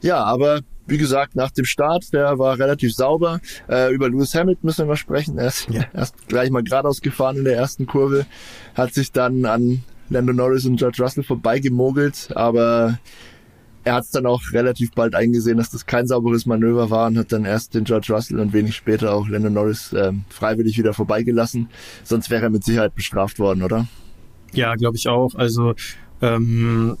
ja, 0.00 0.22
aber 0.22 0.60
wie 0.86 0.98
gesagt, 0.98 1.34
nach 1.34 1.50
dem 1.50 1.64
Start, 1.64 2.12
der 2.12 2.38
war 2.38 2.58
relativ 2.58 2.94
sauber. 2.94 3.40
Äh, 3.68 3.92
über 3.92 4.08
Lewis 4.08 4.34
Hamilton 4.34 4.66
müssen 4.66 4.88
wir 4.88 4.96
sprechen. 4.96 5.38
Er 5.38 5.48
ist 5.48 5.68
ja. 5.70 5.84
erst 5.92 6.28
gleich 6.28 6.50
mal 6.50 6.62
geradeaus 6.62 7.00
gefahren 7.00 7.36
in 7.38 7.44
der 7.44 7.56
ersten 7.56 7.86
Kurve, 7.86 8.26
hat 8.74 8.94
sich 8.94 9.10
dann 9.10 9.44
an 9.44 9.82
Lando 10.08 10.32
Norris 10.32 10.66
und 10.66 10.76
George 10.76 11.02
Russell 11.02 11.24
vorbeigemogelt, 11.24 12.30
aber 12.36 12.98
er 13.86 13.94
hat 13.94 14.04
es 14.04 14.10
dann 14.10 14.26
auch 14.26 14.42
relativ 14.52 14.90
bald 14.92 15.14
eingesehen, 15.14 15.58
dass 15.58 15.70
das 15.70 15.86
kein 15.86 16.08
sauberes 16.08 16.44
Manöver 16.44 16.90
war 16.90 17.06
und 17.06 17.16
hat 17.16 17.30
dann 17.30 17.44
erst 17.44 17.74
den 17.74 17.84
George 17.84 18.08
Russell 18.10 18.40
und 18.40 18.52
wenig 18.52 18.74
später 18.74 19.14
auch 19.14 19.28
Lando 19.28 19.48
Norris 19.48 19.92
äh, 19.92 20.12
freiwillig 20.28 20.76
wieder 20.76 20.92
vorbeigelassen. 20.92 21.68
Sonst 22.02 22.28
wäre 22.28 22.42
er 22.42 22.50
mit 22.50 22.64
Sicherheit 22.64 22.96
bestraft 22.96 23.38
worden, 23.38 23.62
oder? 23.62 23.86
Ja, 24.52 24.74
glaube 24.74 24.96
ich 24.96 25.06
auch. 25.08 25.36
Also 25.36 25.74
ähm, 26.20 26.96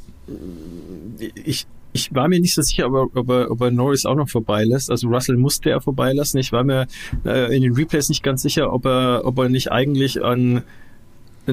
ich, 1.34 1.66
ich 1.92 2.14
war 2.14 2.28
mir 2.28 2.38
nicht 2.38 2.54
so 2.54 2.62
sicher, 2.62 2.86
ob 2.86 2.94
er, 2.94 3.20
ob 3.20 3.30
er, 3.30 3.50
ob 3.50 3.60
er 3.62 3.70
Norris 3.72 4.06
auch 4.06 4.14
noch 4.14 4.28
vorbeilässt. 4.28 4.88
Also 4.88 5.08
Russell 5.08 5.36
musste 5.36 5.70
er 5.70 5.80
vorbeilassen. 5.80 6.38
Ich 6.38 6.52
war 6.52 6.62
mir 6.62 6.86
äh, 7.24 7.54
in 7.54 7.62
den 7.62 7.74
Replays 7.74 8.08
nicht 8.08 8.22
ganz 8.22 8.42
sicher, 8.42 8.72
ob 8.72 8.86
er, 8.86 9.22
ob 9.24 9.36
er 9.38 9.48
nicht 9.48 9.72
eigentlich 9.72 10.22
an 10.22 10.62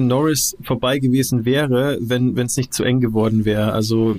Norris 0.00 0.56
vorbei 0.62 0.98
gewesen 0.98 1.44
wäre, 1.44 1.98
wenn 2.00 2.36
es 2.38 2.56
nicht 2.56 2.74
zu 2.74 2.84
eng 2.84 3.00
geworden 3.00 3.44
wäre. 3.44 3.72
Also, 3.72 4.16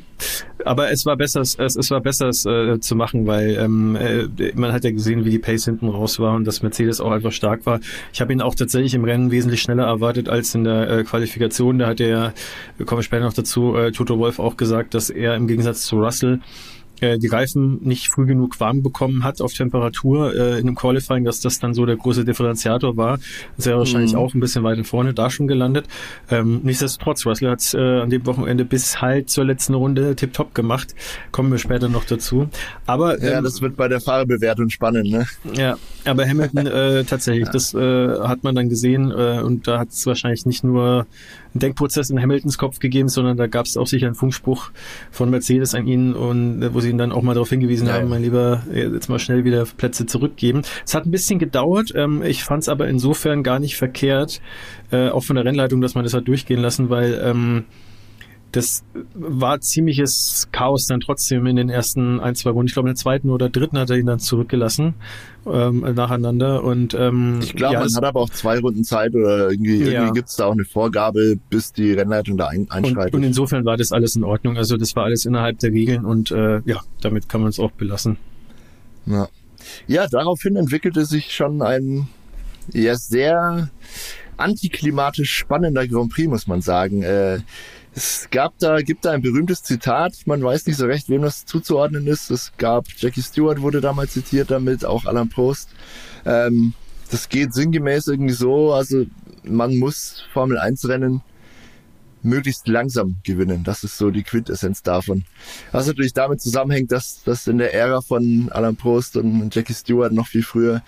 aber 0.64 0.92
es 0.92 1.06
war 1.06 1.18
besser, 1.18 1.42
es, 1.42 1.58
es 1.58 1.92
war 1.92 2.02
besser 2.02 2.30
es 2.30 2.46
äh, 2.46 2.80
zu 2.80 2.96
machen, 2.96 3.28
weil 3.28 3.58
ähm, 3.60 3.96
äh, 3.96 4.28
man 4.56 4.72
hat 4.72 4.84
ja 4.84 4.92
gesehen, 4.92 5.26
wie 5.26 5.30
die 5.30 5.40
Pace 5.40 5.66
hinten 5.66 5.88
raus 5.88 6.20
war 6.20 6.36
und 6.36 6.46
dass 6.46 6.62
Mercedes 6.62 7.02
auch 7.02 7.12
einfach 7.12 7.32
stark 7.32 7.66
war. 7.66 7.80
Ich 8.14 8.22
habe 8.22 8.34
ihn 8.34 8.42
auch 8.42 8.56
tatsächlich 8.56 8.94
im 8.94 9.04
Rennen 9.04 9.32
wesentlich 9.32 9.62
schneller 9.62 9.86
erwartet 9.86 10.30
als 10.30 10.56
in 10.56 10.64
der 10.64 10.90
äh, 10.90 11.04
Qualifikation. 11.04 11.80
Da 11.80 11.88
hat 11.88 12.00
er, 12.00 12.34
komme 12.86 13.02
ich 13.02 13.06
später 13.06 13.24
noch 13.24 13.34
dazu, 13.34 13.76
äh, 13.76 13.92
Toto 13.92 14.18
Wolf 14.18 14.40
auch 14.40 14.58
gesagt, 14.58 14.94
dass 14.94 15.10
er 15.10 15.36
im 15.36 15.48
Gegensatz 15.48 15.86
zu 15.86 15.98
Russell 15.98 16.40
äh, 17.02 17.18
die 17.18 17.28
Reifen 17.28 17.80
nicht 17.84 18.10
früh 18.10 18.26
genug 18.26 18.60
warm 18.60 18.84
bekommen 18.84 19.24
hat 19.24 19.42
auf 19.42 19.54
Temperatur 19.54 20.34
äh, 20.36 20.60
in 20.60 20.66
dem 20.66 20.76
Qualifying, 20.76 21.26
dass 21.26 21.42
das 21.42 21.60
dann 21.60 21.74
so 21.74 21.86
der 21.86 21.96
große 21.96 22.26
Differenziator 22.26 22.98
war. 22.98 23.20
Das 23.58 23.66
wäre 23.66 23.78
wahrscheinlich 23.78 24.14
mhm. 24.14 24.20
auch 24.20 24.34
ein 24.34 24.40
bisschen 24.40 24.64
weiter 24.64 24.84
vorne 24.84 25.14
da 25.14 25.30
schon 25.30 25.48
gelandet. 25.48 25.88
Ähm, 26.30 26.62
nichtsdestotrotz, 26.64 27.26
Russell 27.26 27.50
hat 27.50 27.74
äh, 27.74 28.02
an 28.02 28.10
dem 28.10 28.26
Wochenende 28.26 28.66
bis 28.66 29.02
halt 29.02 29.30
zur 29.30 29.46
letzten 29.46 29.74
Runde 29.74 30.16
tipptopp 30.16 30.54
gemacht. 30.54 30.96
Kommen 31.32 31.52
wir 31.52 31.60
später 31.60 31.90
noch 31.90 32.06
dazu. 32.06 32.50
Aber 32.86 33.22
ja, 33.22 33.38
ähm, 33.38 33.44
das 33.44 33.62
wird 33.62 33.76
bei 33.76 33.88
der 33.88 34.02
Fahrerbewertung 34.02 34.70
spannend, 34.70 35.10
ne? 35.12 35.26
Ja, 35.54 35.78
aber 36.06 36.28
Hamilton 36.28 36.68
äh, 36.68 37.04
tatsächlich, 37.04 37.48
ja. 37.48 37.52
das 37.52 37.74
äh, 37.74 38.20
hat 38.20 38.44
man 38.44 38.56
dann 38.56 38.70
gesehen 38.70 39.12
äh, 39.12 39.42
und 39.42 39.68
da 39.68 39.80
hat 39.80 39.90
es 39.90 40.06
wahrscheinlich 40.06 40.46
nicht 40.46 40.64
nur 40.64 41.08
einen 41.56 41.62
Denkprozess 41.62 42.10
in 42.10 42.22
Hamiltons 42.22 42.58
Kopf 42.58 42.80
gegeben, 42.80 43.08
sondern 43.08 43.38
da 43.38 43.48
gab 43.48 43.66
es 43.66 43.78
auch 43.78 43.88
sicher 43.88 44.08
einen 44.08 44.16
Funkspruch 44.16 44.72
von 45.10 45.30
Mercedes 45.30 45.74
an 45.74 45.88
ihn 45.88 46.14
und 46.14 46.62
äh, 46.62 46.74
wo 46.74 46.82
sie 46.82 46.90
ihn 46.90 46.98
dann 46.98 47.12
auch 47.12 47.22
mal 47.22 47.34
darauf 47.34 47.50
hingewiesen 47.50 47.88
ja, 47.88 47.94
haben, 47.94 48.10
mein 48.10 48.22
Lieber, 48.22 48.64
jetzt 48.74 49.10
mal 49.10 49.20
schnell 49.20 49.46
wieder 49.46 49.66
Plätze 49.66 50.06
zurückgeben. 50.06 50.62
Es 50.86 50.94
hat 50.94 51.06
ein 51.06 51.12
bisschen 51.12 51.40
gedauert. 51.40 51.94
Ähm, 51.96 52.22
ich 52.24 52.44
fand 52.44 52.64
es 52.64 52.70
aber 52.70 52.88
insofern 52.88 53.42
gar 53.42 53.60
nicht 53.60 53.78
verkehrt, 53.78 54.42
äh, 54.92 55.10
auch 55.10 55.24
von 55.24 55.38
der 55.38 55.46
Rennleitung, 55.46 55.82
dass 55.82 55.96
man 55.96 56.04
das 56.04 56.14
hat 56.14 56.28
durchgehen 56.28 56.62
lassen, 56.62 56.90
weil 56.90 57.22
ähm, 57.24 57.64
das 58.56 58.86
war 59.14 59.60
ziemliches 59.60 60.48
Chaos 60.54 60.88
dann 60.88 61.02
trotzdem 61.02 61.46
in 61.46 61.58
den 61.58 61.70
ersten 61.70 62.22
ein, 62.22 62.36
zwei 62.36 62.52
Runden. 62.52 62.68
Ich 62.68 62.74
glaube, 62.74 62.88
in 62.88 62.96
der 62.96 63.02
zweiten 63.02 63.30
oder 63.30 63.50
dritten 63.50 63.78
hat 63.78 63.90
er 63.90 63.98
ihn 63.98 64.06
dann 64.06 64.20
zurückgelassen 64.20 64.94
ähm, 65.46 65.82
nacheinander. 65.94 66.64
Und 66.64 66.94
ähm, 66.94 67.40
ich 67.44 67.54
glaube, 67.54 67.74
ja, 67.74 67.80
man 67.82 67.94
hat 67.94 68.04
aber 68.06 68.22
auch 68.22 68.30
zwei 68.30 68.60
Runden 68.60 68.86
Zeit 68.86 69.14
oder 69.14 69.52
irgendwie, 69.52 69.84
ja. 69.84 69.92
irgendwie 69.92 70.14
gibt 70.14 70.30
es 70.30 70.38
da 70.38 70.46
auch 70.46 70.54
eine 70.54 70.64
Vorgabe, 70.64 71.38
bis 71.50 71.74
die 71.74 71.92
Rennleitung 71.92 72.38
da 72.38 72.48
ein, 72.48 72.68
einschreitet. 72.70 73.14
Und, 73.14 73.22
und, 73.22 73.26
insofern 73.26 73.66
war 73.66 73.76
das 73.76 73.92
alles 73.92 74.16
in 74.16 74.24
Ordnung. 74.24 74.58
Also 74.58 74.78
das 74.78 74.96
war 74.96 75.04
alles 75.04 75.26
innerhalb 75.26 75.60
der 75.60 75.72
Regeln 75.72 76.06
und 76.06 76.32
äh, 76.32 76.62
ja, 76.66 76.80
damit 77.02 77.28
kann 77.28 77.42
man 77.42 77.50
es 77.50 77.60
auch 77.60 77.72
belassen. 77.72 78.18
Ja. 79.06 79.28
ja, 79.86 80.08
daraufhin 80.08 80.56
entwickelte 80.56 81.06
sich 81.06 81.34
schon 81.34 81.62
ein 81.62 82.08
ja, 82.72 82.96
sehr 82.96 83.70
antiklimatisch 84.38 85.32
spannender 85.32 85.88
Grand 85.88 86.12
Prix, 86.14 86.30
muss 86.30 86.48
man 86.48 86.62
sagen. 86.62 87.04
Äh, 87.04 87.40
es 87.96 88.28
gab 88.30 88.60
da, 88.60 88.82
gibt 88.82 89.06
da 89.06 89.12
ein 89.12 89.22
berühmtes 89.22 89.64
Zitat, 89.64 90.16
man 90.26 90.44
weiß 90.44 90.68
nicht 90.68 90.76
so 90.76 90.86
recht, 90.86 91.08
wem 91.08 91.22
das 91.22 91.46
zuzuordnen 91.46 92.06
ist. 92.08 92.30
Es 92.30 92.52
gab, 92.58 92.86
Jackie 92.98 93.22
Stewart 93.22 93.62
wurde 93.62 93.80
damals 93.80 94.12
zitiert 94.12 94.52
damit, 94.52 94.84
auch 94.84 95.06
Alan 95.06 95.30
Prost. 95.30 95.70
Ähm, 96.26 96.74
das 97.10 97.30
geht 97.30 97.54
sinngemäß 97.54 98.08
irgendwie 98.08 98.34
so, 98.34 98.74
also 98.74 99.06
man 99.44 99.78
muss 99.78 100.24
Formel 100.34 100.58
1 100.58 100.90
Rennen 100.90 101.22
möglichst 102.22 102.68
langsam 102.68 103.16
gewinnen. 103.24 103.64
Das 103.64 103.86
ist 103.86 103.98
so 103.98 104.12
die 104.12 104.24
Quintessenz 104.24 104.84
davon. 104.84 105.24
Was 105.72 105.88
natürlich 105.88 106.14
damit 106.14 106.42
zusammenhängt, 106.42 106.92
dass, 106.92 107.24
dass 107.24 107.48
in 107.48 107.60
der 107.60 107.74
Ära 107.74 108.02
von 108.02 108.50
Alan 108.52 108.76
Prost 108.76 109.16
und 109.16 109.56
Jackie 109.56 109.74
Stewart 109.74 110.12
noch 110.12 110.28
viel 110.28 110.44
früher 110.44 110.82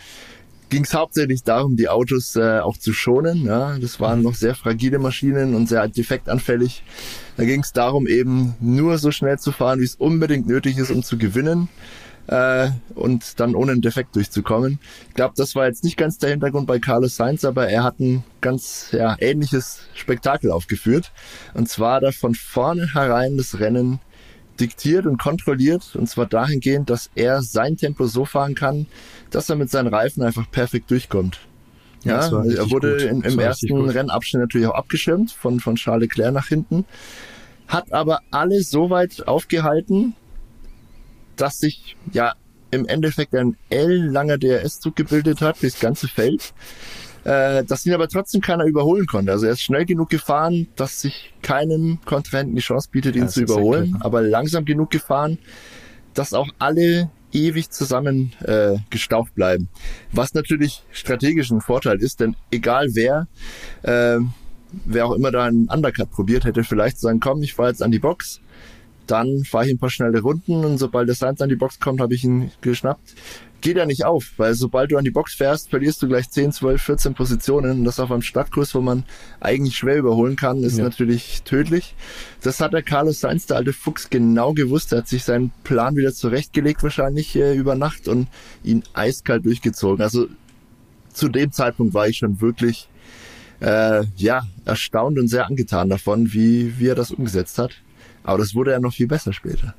ging 0.70 0.84
es 0.84 0.94
hauptsächlich 0.94 1.44
darum, 1.44 1.76
die 1.76 1.90
Autos 1.90 2.36
äh, 2.36 2.60
auch 2.60 2.78
zu 2.78 2.94
schonen. 2.94 3.46
Ja? 3.46 3.78
Das 3.80 4.00
waren 4.00 4.22
noch 4.22 4.36
sehr 4.36 4.56
fragile 4.56 5.00
Maschinen 5.00 5.56
und 5.56 5.68
sehr 5.68 5.88
defektanfällig. 5.88 6.84
Da 7.38 7.46
ging 7.46 7.62
es 7.62 7.74
darum, 7.74 8.08
eben 8.08 8.56
nur 8.60 8.98
so 8.98 9.12
schnell 9.12 9.40
zu 9.40 9.52
fahren, 9.52 9.80
wie 9.80 9.86
es 9.86 9.96
unbedingt 9.96 10.48
nötig 10.48 10.78
ist, 10.78 10.92
um 10.92 11.04
zu 11.04 11.18
gewinnen 11.18 11.70
äh, 12.28 12.70
und 12.96 13.40
dann 13.40 13.56
ohne 13.56 13.74
einen 13.74 13.82
Defekt 13.82 14.16
durchzukommen. 14.16 14.80
Ich 15.10 15.16
glaube, 15.16 15.34
das 15.38 15.56
war 15.56 15.68
jetzt 15.68 15.84
nicht 15.84 15.98
ganz 15.98 16.18
der 16.18 16.30
Hintergrund 16.30 16.68
bei 16.68 16.80
Carlos 16.80 17.16
Sainz, 17.16 17.46
aber 17.46 17.70
er 17.70 17.84
hat 17.84 18.00
ein 18.00 18.24
ganz 18.42 18.90
ja, 18.92 19.16
ähnliches 19.20 19.82
Spektakel 19.94 20.52
aufgeführt. 20.52 21.12
Und 21.54 21.70
zwar 21.70 22.02
da 22.02 22.12
von 22.12 22.36
vorne 22.36 22.94
herein 22.94 23.38
das 23.38 23.60
Rennen 23.60 24.00
diktiert 24.60 25.06
und 25.06 25.17
kontrolliert. 25.17 25.96
Und 25.96 26.08
zwar 26.08 26.26
dahingehend, 26.26 26.89
dass 26.89 27.10
er 27.15 27.41
sein 27.41 27.78
Tempo 27.78 28.06
so 28.08 28.26
fahren 28.26 28.56
kann, 28.56 28.88
dass 29.32 29.50
er 29.50 29.56
mit 29.56 29.70
seinen 29.70 29.88
Reifen 29.88 30.24
einfach 30.24 30.50
perfekt 30.50 30.91
durchkommt. 30.91 31.39
Ja, 32.04 32.28
er 32.28 32.72
wurde 32.72 32.98
in, 33.04 33.22
im 33.22 33.39
ersten 33.39 33.89
Rennabschnitt 33.89 34.41
natürlich 34.41 34.67
auch 34.67 34.76
abgeschirmt 34.76 35.32
von, 35.32 35.60
von 35.60 35.76
Charles 35.76 36.04
Leclerc 36.04 36.34
nach 36.34 36.48
hinten, 36.48 36.86
hat 37.67 37.91
aber 37.91 38.22
alle 38.32 38.62
so 38.62 38.89
weit 38.89 39.28
aufgehalten, 39.28 40.15
dass 41.36 41.60
sich 41.60 41.98
ja 42.13 42.36
im 42.72 42.86
Endeffekt 42.88 43.34
ein 43.34 43.58
L-langer 43.70 44.38
DRS-Zug 44.38 44.96
gebildet 44.96 45.41
hat, 45.41 45.58
das 45.62 45.80
ganze 45.80 46.08
Feld. 46.08 46.54
Äh, 47.28 47.66
dass 47.66 47.86
ihn 47.86 47.94
aber 47.94 48.08
trotzdem 48.08 48.40
keiner 48.40 48.63
überholen 48.63 49.06
konnte. 49.06 49.34
Also 49.34 49.48
er 49.48 49.52
ist 49.52 49.62
schnell 49.62 49.84
genug 49.84 50.10
gefahren, 50.10 50.68
dass 50.78 51.02
sich 51.02 51.34
keinem 51.42 52.00
Kontrahenten 52.06 52.56
die 52.56 52.62
Chance 52.62 52.88
bietet, 52.90 53.18
ihn 53.18 53.24
ja, 53.24 53.28
zu 53.28 53.42
überholen, 53.42 53.98
aber 54.00 54.22
langsam 54.22 54.63
genug 54.63 54.92
gefahren, 54.92 55.38
dass 56.13 56.34
auch 56.34 56.48
alle 56.58 57.12
ewig 57.34 57.70
zusammen 57.70 58.32
äh, 58.46 58.78
gestaucht 58.90 59.36
bleiben. 59.36 59.68
Was 60.13 60.34
natürlich 60.34 60.84
strategisch 60.92 61.52
ein 61.52 61.60
Vorteil 61.60 62.02
ist, 62.02 62.22
denn 62.22 62.38
egal 62.50 62.88
wer, 62.94 63.28
äh, 63.84 64.20
wer 64.86 65.06
auch 65.06 65.12
immer 65.12 65.32
da 65.32 65.44
einen 65.44 65.68
Undercut 65.68 66.10
probiert, 66.10 66.46
hätte 66.46 66.63
vielleicht 66.63 66.98
sagen, 66.98 67.20
komm, 67.20 67.44
ich 67.44 67.56
fahre 67.56 67.70
jetzt 67.70 67.84
an 67.84 67.92
die 67.92 68.00
Box, 68.00 68.40
dann 69.08 69.43
fahre 69.43 69.65
ich 69.65 69.72
ein 69.72 69.80
paar 69.80 69.89
schnelle 69.89 70.22
Runden 70.22 70.65
und 70.65 70.78
sobald 70.78 71.08
der 71.08 71.15
Sainz 71.15 71.41
an 71.41 71.50
die 71.50 71.56
Box 71.56 71.80
kommt, 71.80 72.02
habe 72.02 72.13
ich 72.13 72.24
ihn 72.24 72.52
geschnappt. 72.62 73.15
Geht 73.60 73.78
ja 73.78 73.88
nicht 73.88 74.06
auf, 74.06 74.34
weil 74.38 74.54
sobald 74.54 74.91
du 74.91 74.98
an 74.98 75.04
die 75.04 75.12
Box 75.12 75.34
fährst, 75.34 75.72
verlierst 75.72 76.02
du 76.04 76.08
gleich 76.08 76.30
10, 76.30 76.52
12, 76.52 76.80
14 76.80 77.13
Positionen 77.15 77.80
und 77.80 77.86
das 77.86 78.00
auf 78.00 78.12
einem 78.12 78.22
Stadtkurs, 78.22 78.76
wo 78.76 78.82
man 78.82 79.04
eigentlich 79.39 79.76
schwer 79.76 79.98
überholen 79.98 80.36
kann, 80.36 80.62
ist 80.62 80.78
ja. 80.78 80.84
natürlich 80.84 81.41
tödlich. 81.43 81.96
Das 82.41 82.60
hat 82.60 82.74
der 82.74 82.84
Carlos 82.84 83.20
Sainz, 83.20 83.48
der 83.48 83.58
alte 83.58 83.74
Fuchs, 83.74 84.12
genau 84.12 84.54
gewusst. 84.54 84.91
Er 84.91 85.00
hat 85.00 85.08
sich 85.08 85.24
seinen 85.24 85.52
Plan 85.63 85.96
wieder 85.96 86.13
zurechtgelegt 86.13 86.84
wahrscheinlich 86.84 87.36
äh, 87.36 87.56
über 87.56 87.74
Nacht 87.74 88.08
und 88.08 88.28
ihn 88.63 88.84
eiskalt 88.93 89.43
durchgezogen. 89.46 90.04
Also 90.04 90.28
zu 91.12 91.30
dem 91.30 91.52
Zeitpunkt 91.52 91.96
war 91.96 92.08
ich 92.08 92.17
schon 92.17 92.39
wirklich 92.41 92.88
äh, 93.60 94.04
ja, 94.17 94.46
erstaunt 94.65 95.17
und 95.17 95.28
sehr 95.28 95.48
angetan 95.48 95.89
davon, 95.89 96.32
wie, 96.32 96.78
wie 96.78 96.88
er 96.88 96.96
das 96.96 97.12
umgesetzt 97.12 97.58
hat. 97.58 97.72
Aber 98.28 98.40
das 98.40 98.54
wurde 98.54 98.72
ja 98.72 98.80
noch 98.80 98.94
viel 98.94 99.08
besser 99.08 99.32
später. 99.32 99.74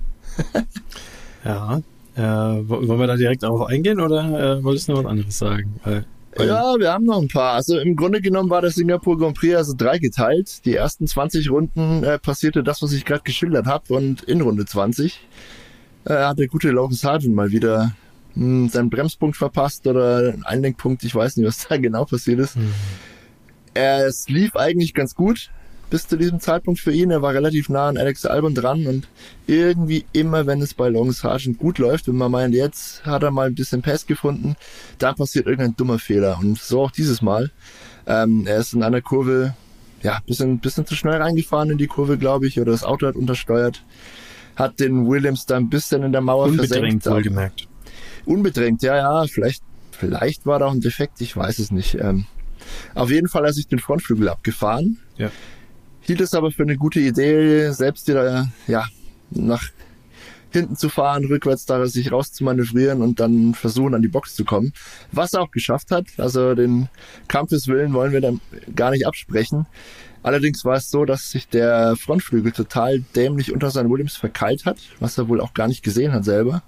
ja. 1.44 1.80
Äh, 2.16 2.68
wollen 2.68 2.98
wir 2.98 3.06
da 3.06 3.16
direkt 3.16 3.42
darauf 3.42 3.68
eingehen 3.68 4.00
oder 4.00 4.56
äh, 4.58 4.64
wolltest 4.64 4.88
du 4.88 4.92
noch 4.92 5.04
was 5.04 5.10
anderes 5.10 5.38
sagen? 5.38 5.78
Weil, 5.84 6.04
weil 6.34 6.48
ja, 6.48 6.74
wir 6.78 6.92
haben 6.92 7.04
noch 7.04 7.20
ein 7.20 7.28
paar. 7.28 7.52
Also 7.52 7.78
im 7.78 7.94
Grunde 7.94 8.20
genommen 8.22 8.48
war 8.48 8.62
der 8.62 8.70
Singapur 8.70 9.18
Grand 9.18 9.36
Prix 9.36 9.54
also 9.54 9.74
drei 9.76 9.98
geteilt. 9.98 10.64
Die 10.64 10.74
ersten 10.74 11.06
20 11.06 11.50
Runden 11.50 12.02
äh, 12.02 12.18
passierte 12.18 12.64
das, 12.64 12.82
was 12.82 12.92
ich 12.92 13.04
gerade 13.04 13.22
geschildert 13.22 13.66
habe. 13.66 13.92
Und 13.94 14.22
in 14.22 14.40
Runde 14.40 14.64
20 14.64 15.20
äh, 16.06 16.14
hat 16.14 16.38
der 16.38 16.48
gute 16.48 16.70
Lawrence 16.70 17.00
Sargent 17.02 17.34
mal 17.34 17.50
wieder 17.50 17.92
mh, 18.34 18.44
hm, 18.44 18.68
seinen 18.70 18.90
Bremspunkt 18.90 19.36
verpasst 19.36 19.86
oder 19.86 20.32
einen 20.32 20.44
Einlenkpunkt. 20.44 21.04
Ich 21.04 21.14
weiß 21.14 21.36
nicht, 21.36 21.46
was 21.46 21.66
da 21.68 21.76
genau 21.76 22.06
passiert 22.06 22.40
ist. 22.40 22.56
Mhm. 22.56 22.72
Es 23.74 24.28
lief 24.28 24.56
eigentlich 24.56 24.94
ganz 24.94 25.14
gut 25.14 25.50
bis 25.90 26.06
zu 26.06 26.16
diesem 26.16 26.40
Zeitpunkt 26.40 26.80
für 26.80 26.92
ihn. 26.92 27.10
Er 27.10 27.22
war 27.22 27.32
relativ 27.32 27.68
nah 27.68 27.88
an 27.88 27.96
Alex 27.96 28.26
Albon 28.26 28.54
dran 28.54 28.86
und 28.86 29.08
irgendwie 29.46 30.04
immer, 30.12 30.46
wenn 30.46 30.60
es 30.60 30.74
bei 30.74 30.88
Long 30.88 31.12
Sargent 31.12 31.58
gut 31.58 31.78
läuft, 31.78 32.08
wenn 32.08 32.16
man 32.16 32.30
meint, 32.30 32.54
jetzt 32.54 33.04
hat 33.04 33.22
er 33.22 33.30
mal 33.30 33.46
ein 33.46 33.54
bisschen 33.54 33.82
Pass 33.82 34.06
gefunden, 34.06 34.56
dann 34.98 35.14
passiert 35.14 35.46
irgendein 35.46 35.76
dummer 35.76 35.98
Fehler. 35.98 36.38
Und 36.38 36.58
so 36.58 36.82
auch 36.82 36.90
dieses 36.90 37.22
Mal. 37.22 37.50
Ähm, 38.06 38.46
er 38.46 38.58
ist 38.58 38.72
in 38.72 38.82
einer 38.82 39.00
Kurve, 39.00 39.54
ja, 40.02 40.18
bisschen, 40.26 40.60
bisschen 40.60 40.86
zu 40.86 40.94
schnell 40.94 41.20
reingefahren 41.20 41.70
in 41.70 41.78
die 41.78 41.86
Kurve, 41.86 42.18
glaube 42.18 42.46
ich, 42.46 42.60
oder 42.60 42.72
das 42.72 42.84
Auto 42.84 43.06
hat 43.06 43.16
untersteuert. 43.16 43.84
Hat 44.56 44.80
den 44.80 45.08
Williams 45.08 45.46
da 45.46 45.56
ein 45.56 45.68
bisschen 45.68 46.02
in 46.02 46.12
der 46.12 46.20
Mauer 46.20 46.46
Unbedrängt, 46.46 47.02
versenkt. 47.02 47.06
wohlgemerkt. 47.06 47.68
Unbedrängt, 48.24 48.82
ja, 48.82 48.96
ja, 48.96 49.26
vielleicht, 49.26 49.62
vielleicht 49.92 50.46
war 50.46 50.58
da 50.58 50.66
auch 50.66 50.72
ein 50.72 50.80
Defekt, 50.80 51.20
ich 51.20 51.36
weiß 51.36 51.58
es 51.60 51.70
nicht. 51.70 51.94
Ähm, 51.94 52.26
auf 52.94 53.10
jeden 53.10 53.28
Fall 53.28 53.42
hat 53.42 53.50
er 53.50 53.52
sich 53.52 53.68
den 53.68 53.78
Frontflügel 53.78 54.28
abgefahren. 54.28 54.98
Ja 55.16 55.30
hielt 56.08 56.22
es 56.22 56.32
aber 56.32 56.50
für 56.50 56.62
eine 56.62 56.78
gute 56.78 57.00
Idee, 57.00 57.70
selbst 57.70 58.08
wieder 58.08 58.48
ja, 58.66 58.86
nach 59.30 59.62
hinten 60.50 60.74
zu 60.74 60.88
fahren, 60.88 61.26
rückwärts 61.26 61.66
da 61.66 61.84
sich 61.86 62.10
rauszumanövrieren 62.10 63.02
und 63.02 63.20
dann 63.20 63.52
versuchen, 63.52 63.94
an 63.94 64.00
die 64.00 64.08
Box 64.08 64.34
zu 64.34 64.46
kommen. 64.46 64.72
Was 65.12 65.34
er 65.34 65.42
auch 65.42 65.50
geschafft 65.50 65.90
hat. 65.90 66.06
Also 66.16 66.54
den 66.54 66.88
Kampfeswillen 67.28 67.92
wollen 67.92 68.12
wir 68.12 68.22
dann 68.22 68.40
gar 68.74 68.90
nicht 68.90 69.06
absprechen. 69.06 69.66
Allerdings 70.22 70.64
war 70.64 70.76
es 70.76 70.90
so, 70.90 71.04
dass 71.04 71.30
sich 71.30 71.46
der 71.46 71.94
Frontflügel 71.96 72.52
total 72.52 73.00
dämlich 73.14 73.52
unter 73.52 73.70
seinen 73.70 73.90
Williams 73.90 74.16
verkeilt 74.16 74.64
hat, 74.64 74.78
was 75.00 75.18
er 75.18 75.28
wohl 75.28 75.42
auch 75.42 75.52
gar 75.52 75.68
nicht 75.68 75.82
gesehen 75.82 76.12
hat 76.12 76.24
selber. 76.24 76.62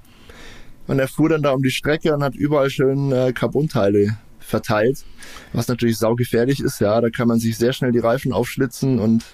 Und 0.87 0.98
er 0.98 1.09
fuhr 1.09 1.31
dann 1.31 1.42
da 1.42 1.53
um 1.53 1.62
die 1.62 1.70
Strecke 1.70 2.14
und 2.14 2.22
hat 2.22 2.35
überall 2.35 2.68
schön 2.68 3.11
äh, 3.11 3.33
Carbonteile 3.33 4.18
verteilt, 4.51 5.05
was 5.53 5.69
natürlich 5.69 5.99
saugefährlich 5.99 6.61
ist. 6.61 6.81
Ja, 6.81 7.01
da 7.01 7.11
kann 7.11 7.29
man 7.29 7.39
sich 7.39 7.57
sehr 7.57 7.73
schnell 7.73 7.93
die 7.93 7.99
Reifen 7.99 8.33
aufschlitzen 8.33 8.99
und 8.99 9.25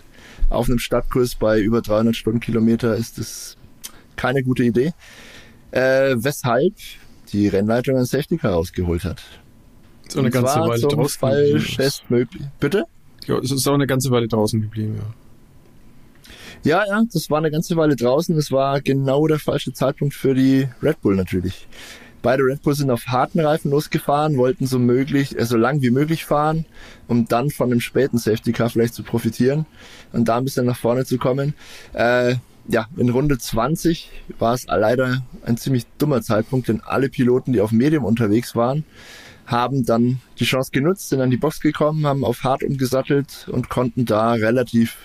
auf 0.48 0.68
einem 0.68 0.79
Stadtkurs 0.79 1.35
bei 1.35 1.61
über 1.61 1.83
300 1.83 2.14
Stundenkilometer 2.14 2.94
ist 2.96 3.18
das 3.18 3.57
keine 4.16 4.42
gute 4.42 4.62
Idee. 4.62 4.92
Äh, 5.72 6.14
weshalb 6.18 6.74
die 7.33 7.48
Rennleitung 7.48 7.96
ein 7.96 8.05
Safety 8.05 8.37
Car 8.38 8.52
rausgeholt 8.52 9.05
hat. 9.05 9.22
So 10.09 10.20
eine 10.20 10.31
ganze 10.31 10.61
Weile 10.61 10.81
draußen 10.81 11.18
Fall 11.18 11.62
möglich. 12.09 12.42
Bitte? 12.61 12.85
Ja, 13.26 13.38
es 13.38 13.50
ist 13.50 13.66
auch 13.66 13.74
eine 13.74 13.88
ganze 13.88 14.11
Weile 14.11 14.29
draußen 14.29 14.61
geblieben, 14.61 14.96
ja. 14.98 15.14
Ja, 16.62 16.85
ja, 16.87 17.02
das 17.12 17.31
war 17.31 17.38
eine 17.38 17.50
ganze 17.50 17.76
Weile 17.76 17.94
draußen. 17.94 18.37
Es 18.37 18.50
war 18.50 18.81
genau 18.81 19.26
der 19.26 19.38
falsche 19.38 19.72
Zeitpunkt 19.72 20.14
für 20.14 20.35
die 20.35 20.68
Red 20.83 21.00
Bull 21.00 21.14
natürlich. 21.14 21.68
Beide 22.26 22.42
Red 22.42 22.62
Bull 22.62 22.74
sind 22.74 22.90
auf 22.90 23.06
harten 23.06 23.38
Reifen 23.38 23.70
losgefahren, 23.70 24.36
wollten 24.36 24.66
so 24.66 24.80
möglich, 24.80 25.38
äh, 25.38 25.44
so 25.44 25.56
lang 25.56 25.80
wie 25.80 25.90
möglich 25.90 26.24
fahren, 26.24 26.64
um 27.06 27.28
dann 27.28 27.50
von 27.50 27.70
dem 27.70 27.78
späten 27.78 28.18
Safety 28.18 28.50
Car 28.50 28.68
vielleicht 28.68 28.94
zu 28.94 29.04
profitieren 29.04 29.64
und 30.12 30.26
da 30.26 30.36
ein 30.36 30.42
bisschen 30.42 30.66
nach 30.66 30.76
vorne 30.76 31.04
zu 31.04 31.18
kommen. 31.18 31.54
Äh, 31.92 32.34
ja, 32.66 32.88
in 32.96 33.10
Runde 33.10 33.38
20 33.38 34.10
war 34.40 34.54
es 34.54 34.66
leider 34.66 35.22
ein 35.44 35.56
ziemlich 35.56 35.86
dummer 35.98 36.20
Zeitpunkt, 36.20 36.66
denn 36.66 36.80
alle 36.80 37.10
Piloten, 37.10 37.52
die 37.52 37.60
auf 37.60 37.70
Medium 37.70 38.04
unterwegs 38.04 38.56
waren, 38.56 38.84
haben 39.46 39.86
dann 39.86 40.18
die 40.40 40.46
Chance 40.46 40.72
genutzt, 40.72 41.10
sind 41.10 41.20
an 41.20 41.30
die 41.30 41.36
Box 41.36 41.60
gekommen, 41.60 42.06
haben 42.06 42.24
auf 42.24 42.42
hart 42.42 42.64
umgesattelt 42.64 43.46
und 43.52 43.68
konnten 43.68 44.04
da 44.04 44.32
relativ 44.32 44.96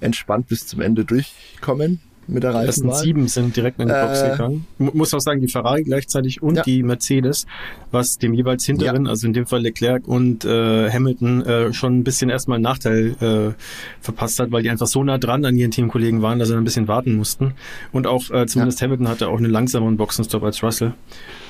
entspannt 0.00 0.48
bis 0.48 0.66
zum 0.66 0.82
Ende 0.82 1.06
durchkommen 1.06 2.02
mit 2.28 2.42
der 2.42 2.54
Reifenwahl. 2.54 2.82
Die 2.82 2.88
ersten 2.88 3.04
sieben 3.04 3.28
sind 3.28 3.56
direkt 3.56 3.80
in 3.80 3.88
die 3.88 3.94
Box 3.94 4.22
äh, 4.22 4.30
gegangen. 4.30 4.66
Muss 4.78 5.14
auch 5.14 5.20
sagen, 5.20 5.40
die 5.40 5.48
Ferrari 5.48 5.82
gleichzeitig 5.82 6.42
und 6.42 6.56
ja. 6.56 6.62
die 6.62 6.82
Mercedes, 6.82 7.46
was 7.90 8.18
dem 8.18 8.34
jeweils 8.34 8.64
hinteren, 8.64 9.06
ja. 9.06 9.10
also 9.10 9.26
in 9.26 9.32
dem 9.32 9.46
Fall 9.46 9.62
Leclerc 9.62 10.06
und 10.06 10.44
äh, 10.44 10.90
Hamilton, 10.90 11.42
äh, 11.44 11.72
schon 11.72 11.98
ein 11.98 12.04
bisschen 12.04 12.30
erstmal 12.30 12.56
einen 12.56 12.64
Nachteil 12.64 13.16
äh, 13.20 13.62
verpasst 14.00 14.38
hat, 14.38 14.52
weil 14.52 14.62
die 14.62 14.70
einfach 14.70 14.86
so 14.86 15.02
nah 15.02 15.18
dran 15.18 15.44
an 15.44 15.56
ihren 15.56 15.70
Teamkollegen 15.70 16.22
waren, 16.22 16.38
dass 16.38 16.48
sie 16.48 16.56
ein 16.56 16.64
bisschen 16.64 16.86
warten 16.86 17.16
mussten. 17.16 17.54
Und 17.92 18.06
auch 18.06 18.30
äh, 18.30 18.46
zumindest 18.46 18.80
ja. 18.80 18.84
Hamilton 18.84 19.08
hatte 19.08 19.28
auch 19.28 19.38
einen 19.38 19.50
langsameren 19.50 19.96
Boxenstopp 19.96 20.42
als 20.42 20.62
Russell. 20.62 20.94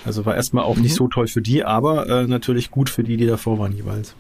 Also 0.05 0.25
war 0.25 0.37
erstmal 0.37 0.65
auch 0.65 0.77
mhm. 0.77 0.83
nicht 0.83 0.95
so 0.95 1.09
toll 1.09 1.27
für 1.27 1.43
die, 1.43 1.65
aber 1.65 2.09
äh, 2.09 2.27
natürlich 2.27 2.71
gut 2.71 2.89
für 2.89 3.03
die, 3.03 3.17
die 3.17 3.27
davor 3.27 3.59
waren 3.59 3.73
jeweils. 3.73 4.15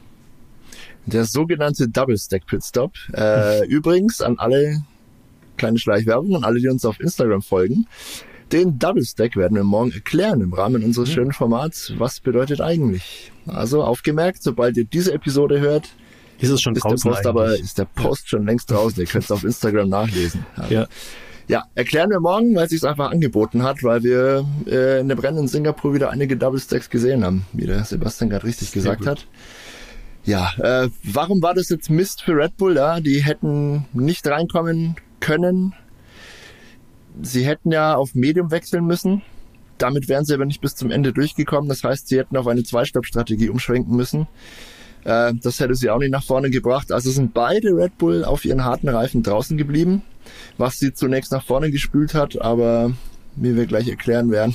Der 1.07 1.25
sogenannte 1.25 1.88
Double 1.88 2.18
Stack 2.18 2.47
Pit 2.47 2.64
Stop. 2.64 2.92
Äh, 3.14 3.66
übrigens 3.68 4.21
an 4.21 4.38
alle 4.38 4.83
kleine 5.59 5.79
Schleichwerbung 5.79 6.37
an 6.37 6.44
alle, 6.44 6.61
die 6.61 6.68
uns 6.68 6.85
auf 6.85 6.99
Instagram 7.01 7.42
folgen. 7.42 7.87
Den 8.53 8.79
Double 8.79 9.05
Stack 9.05 9.37
werden 9.37 9.57
wir 9.57 9.64
morgen 9.64 9.92
erklären 9.92 10.40
im 10.40 10.55
Rahmen 10.55 10.83
unseres 10.83 11.11
schönen 11.11 11.33
Formats. 11.33 11.92
Was 11.99 12.21
bedeutet 12.21 12.62
eigentlich? 12.62 13.31
Also 13.47 13.83
aufgemerkt, 13.83 14.42
sobald 14.42 14.77
ihr 14.79 14.85
diese 14.85 15.12
Episode 15.12 15.61
hört, 15.61 15.90
ist 16.38 16.49
es 16.51 16.62
schon 16.62 16.75
ist 16.75 16.83
draußen 16.83 17.11
der 17.11 17.16
Post 17.16 17.27
aber 17.27 17.59
ist 17.59 17.79
der 17.79 17.85
Post 17.85 18.31
schon 18.31 18.47
längst 18.47 18.71
draußen. 18.71 19.01
Ihr 19.01 19.07
könnt 19.07 19.25
es 19.25 19.31
auf 19.31 19.44
Instagram 19.44 19.90
nachlesen. 19.90 20.47
Ja. 20.71 20.87
ja. 21.47 21.64
erklären 21.75 22.09
wir 22.09 22.21
morgen, 22.21 22.55
weil 22.55 22.64
es 22.64 22.71
sich 22.71 22.85
einfach 22.85 23.11
angeboten 23.11 23.64
hat, 23.64 23.83
weil 23.83 24.03
wir 24.03 24.47
äh, 24.66 25.01
in 25.01 25.09
dem 25.09 25.18
Rennen 25.18 25.38
in 25.38 25.49
Singapur 25.49 25.92
wieder 25.92 26.11
einige 26.11 26.37
Double 26.38 26.61
Stacks 26.61 26.88
gesehen 26.88 27.25
haben, 27.25 27.44
wie 27.53 27.66
der 27.66 27.85
Sebastian 27.85 28.31
gerade 28.31 28.47
richtig 28.47 28.73
gesagt 28.73 29.07
hat. 29.07 29.27
Ja, 30.25 30.53
äh, 30.59 30.88
warum 31.05 31.42
war 31.42 31.55
das 31.55 31.68
jetzt 31.68 31.90
Mist 31.90 32.23
für 32.23 32.33
Red 32.37 32.57
Bull? 32.57 32.77
Ja, 32.77 33.01
die 33.01 33.25
hätten 33.25 33.87
nicht 33.92 34.27
reinkommen 34.27 34.97
können. 35.20 35.74
Sie 37.20 37.44
hätten 37.44 37.72
ja 37.72 37.94
auf 37.94 38.14
Medium 38.14 38.50
wechseln 38.50 38.87
müssen. 38.87 39.22
Damit 39.78 40.09
wären 40.09 40.24
sie 40.24 40.35
aber 40.35 40.44
nicht 40.44 40.61
bis 40.61 40.74
zum 40.74 40.90
Ende 40.90 41.12
durchgekommen. 41.12 41.68
Das 41.68 41.85
heißt, 41.85 42.09
sie 42.09 42.18
hätten 42.18 42.37
auf 42.37 42.46
eine 42.46 42.64
Zwei-Stopp-Strategie 42.64 43.48
umschwenken 43.48 43.96
müssen. 43.96 44.26
Äh, 45.04 45.35
das 45.40 45.61
hätte 45.61 45.74
sie 45.74 45.90
auch 45.90 45.98
nicht 45.98 46.11
nach 46.11 46.24
vorne 46.24 46.50
gebracht. 46.50 46.92
Also 46.92 47.11
sind 47.11 47.35
beide 47.35 47.76
Red 47.76 47.98
Bull 47.98 48.24
auf 48.24 48.44
ihren 48.44 48.64
harten 48.64 48.88
Reifen 48.88 49.22
draußen 49.22 49.57
geblieben, 49.57 50.02
was 50.57 50.78
sie 50.78 50.92
zunächst 50.92 51.33
nach 51.33 51.44
vorne 51.44 51.70
gespült 51.70 52.14
hat, 52.14 52.40
aber 52.40 52.92
wie 53.37 53.57
wir 53.57 53.66
gleich 53.66 53.88
erklären 53.88 54.31
werden, 54.31 54.54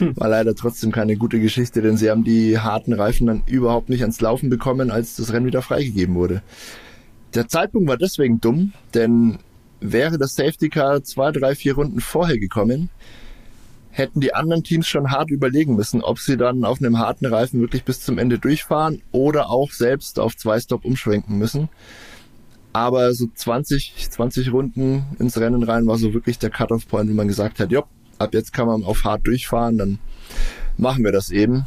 war 0.14 0.28
leider 0.28 0.54
trotzdem 0.54 0.90
keine 0.90 1.16
gute 1.16 1.38
Geschichte, 1.38 1.82
denn 1.82 1.96
sie 1.96 2.10
haben 2.10 2.24
die 2.24 2.58
harten 2.58 2.92
Reifen 2.92 3.26
dann 3.26 3.42
überhaupt 3.46 3.90
nicht 3.90 4.00
ans 4.02 4.20
Laufen 4.20 4.48
bekommen, 4.48 4.90
als 4.90 5.16
das 5.16 5.32
Rennen 5.32 5.46
wieder 5.46 5.62
freigegeben 5.62 6.14
wurde. 6.14 6.42
Der 7.34 7.48
Zeitpunkt 7.48 7.88
war 7.88 7.96
deswegen 7.96 8.40
dumm, 8.40 8.72
denn 8.94 9.38
Wäre 9.82 10.18
das 10.18 10.34
Safety 10.34 10.68
Car 10.68 11.02
zwei, 11.02 11.32
drei, 11.32 11.54
vier 11.54 11.74
Runden 11.74 12.00
vorher 12.00 12.38
gekommen, 12.38 12.90
hätten 13.90 14.20
die 14.20 14.34
anderen 14.34 14.64
Teams 14.64 14.86
schon 14.86 15.10
hart 15.10 15.30
überlegen 15.30 15.76
müssen, 15.76 16.02
ob 16.02 16.18
sie 16.18 16.36
dann 16.36 16.64
auf 16.64 16.80
einem 16.80 16.98
harten 16.98 17.26
Reifen 17.26 17.60
wirklich 17.60 17.84
bis 17.84 18.00
zum 18.00 18.18
Ende 18.18 18.38
durchfahren 18.38 19.02
oder 19.12 19.50
auch 19.50 19.70
selbst 19.70 20.18
auf 20.18 20.36
zwei 20.36 20.58
Stop 20.60 20.84
umschwenken 20.84 21.36
müssen. 21.36 21.68
Aber 22.72 23.12
so 23.12 23.26
20, 23.34 24.08
20 24.10 24.52
Runden 24.52 25.04
ins 25.18 25.38
Rennen 25.38 25.62
rein 25.62 25.86
war 25.86 25.98
so 25.98 26.14
wirklich 26.14 26.38
der 26.38 26.48
Cut-off-Point, 26.48 27.10
wo 27.10 27.14
man 27.14 27.28
gesagt 27.28 27.60
hat, 27.60 27.70
ja, 27.70 27.82
ab 28.18 28.32
jetzt 28.32 28.54
kann 28.54 28.66
man 28.66 28.82
auf 28.82 29.04
hart 29.04 29.26
durchfahren, 29.26 29.76
dann 29.76 29.98
machen 30.78 31.04
wir 31.04 31.12
das 31.12 31.30
eben. 31.30 31.66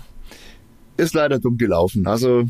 Ist 0.98 1.14
leider 1.14 1.38
dumm 1.38 1.58
gelaufen. 1.58 2.08
Also 2.08 2.46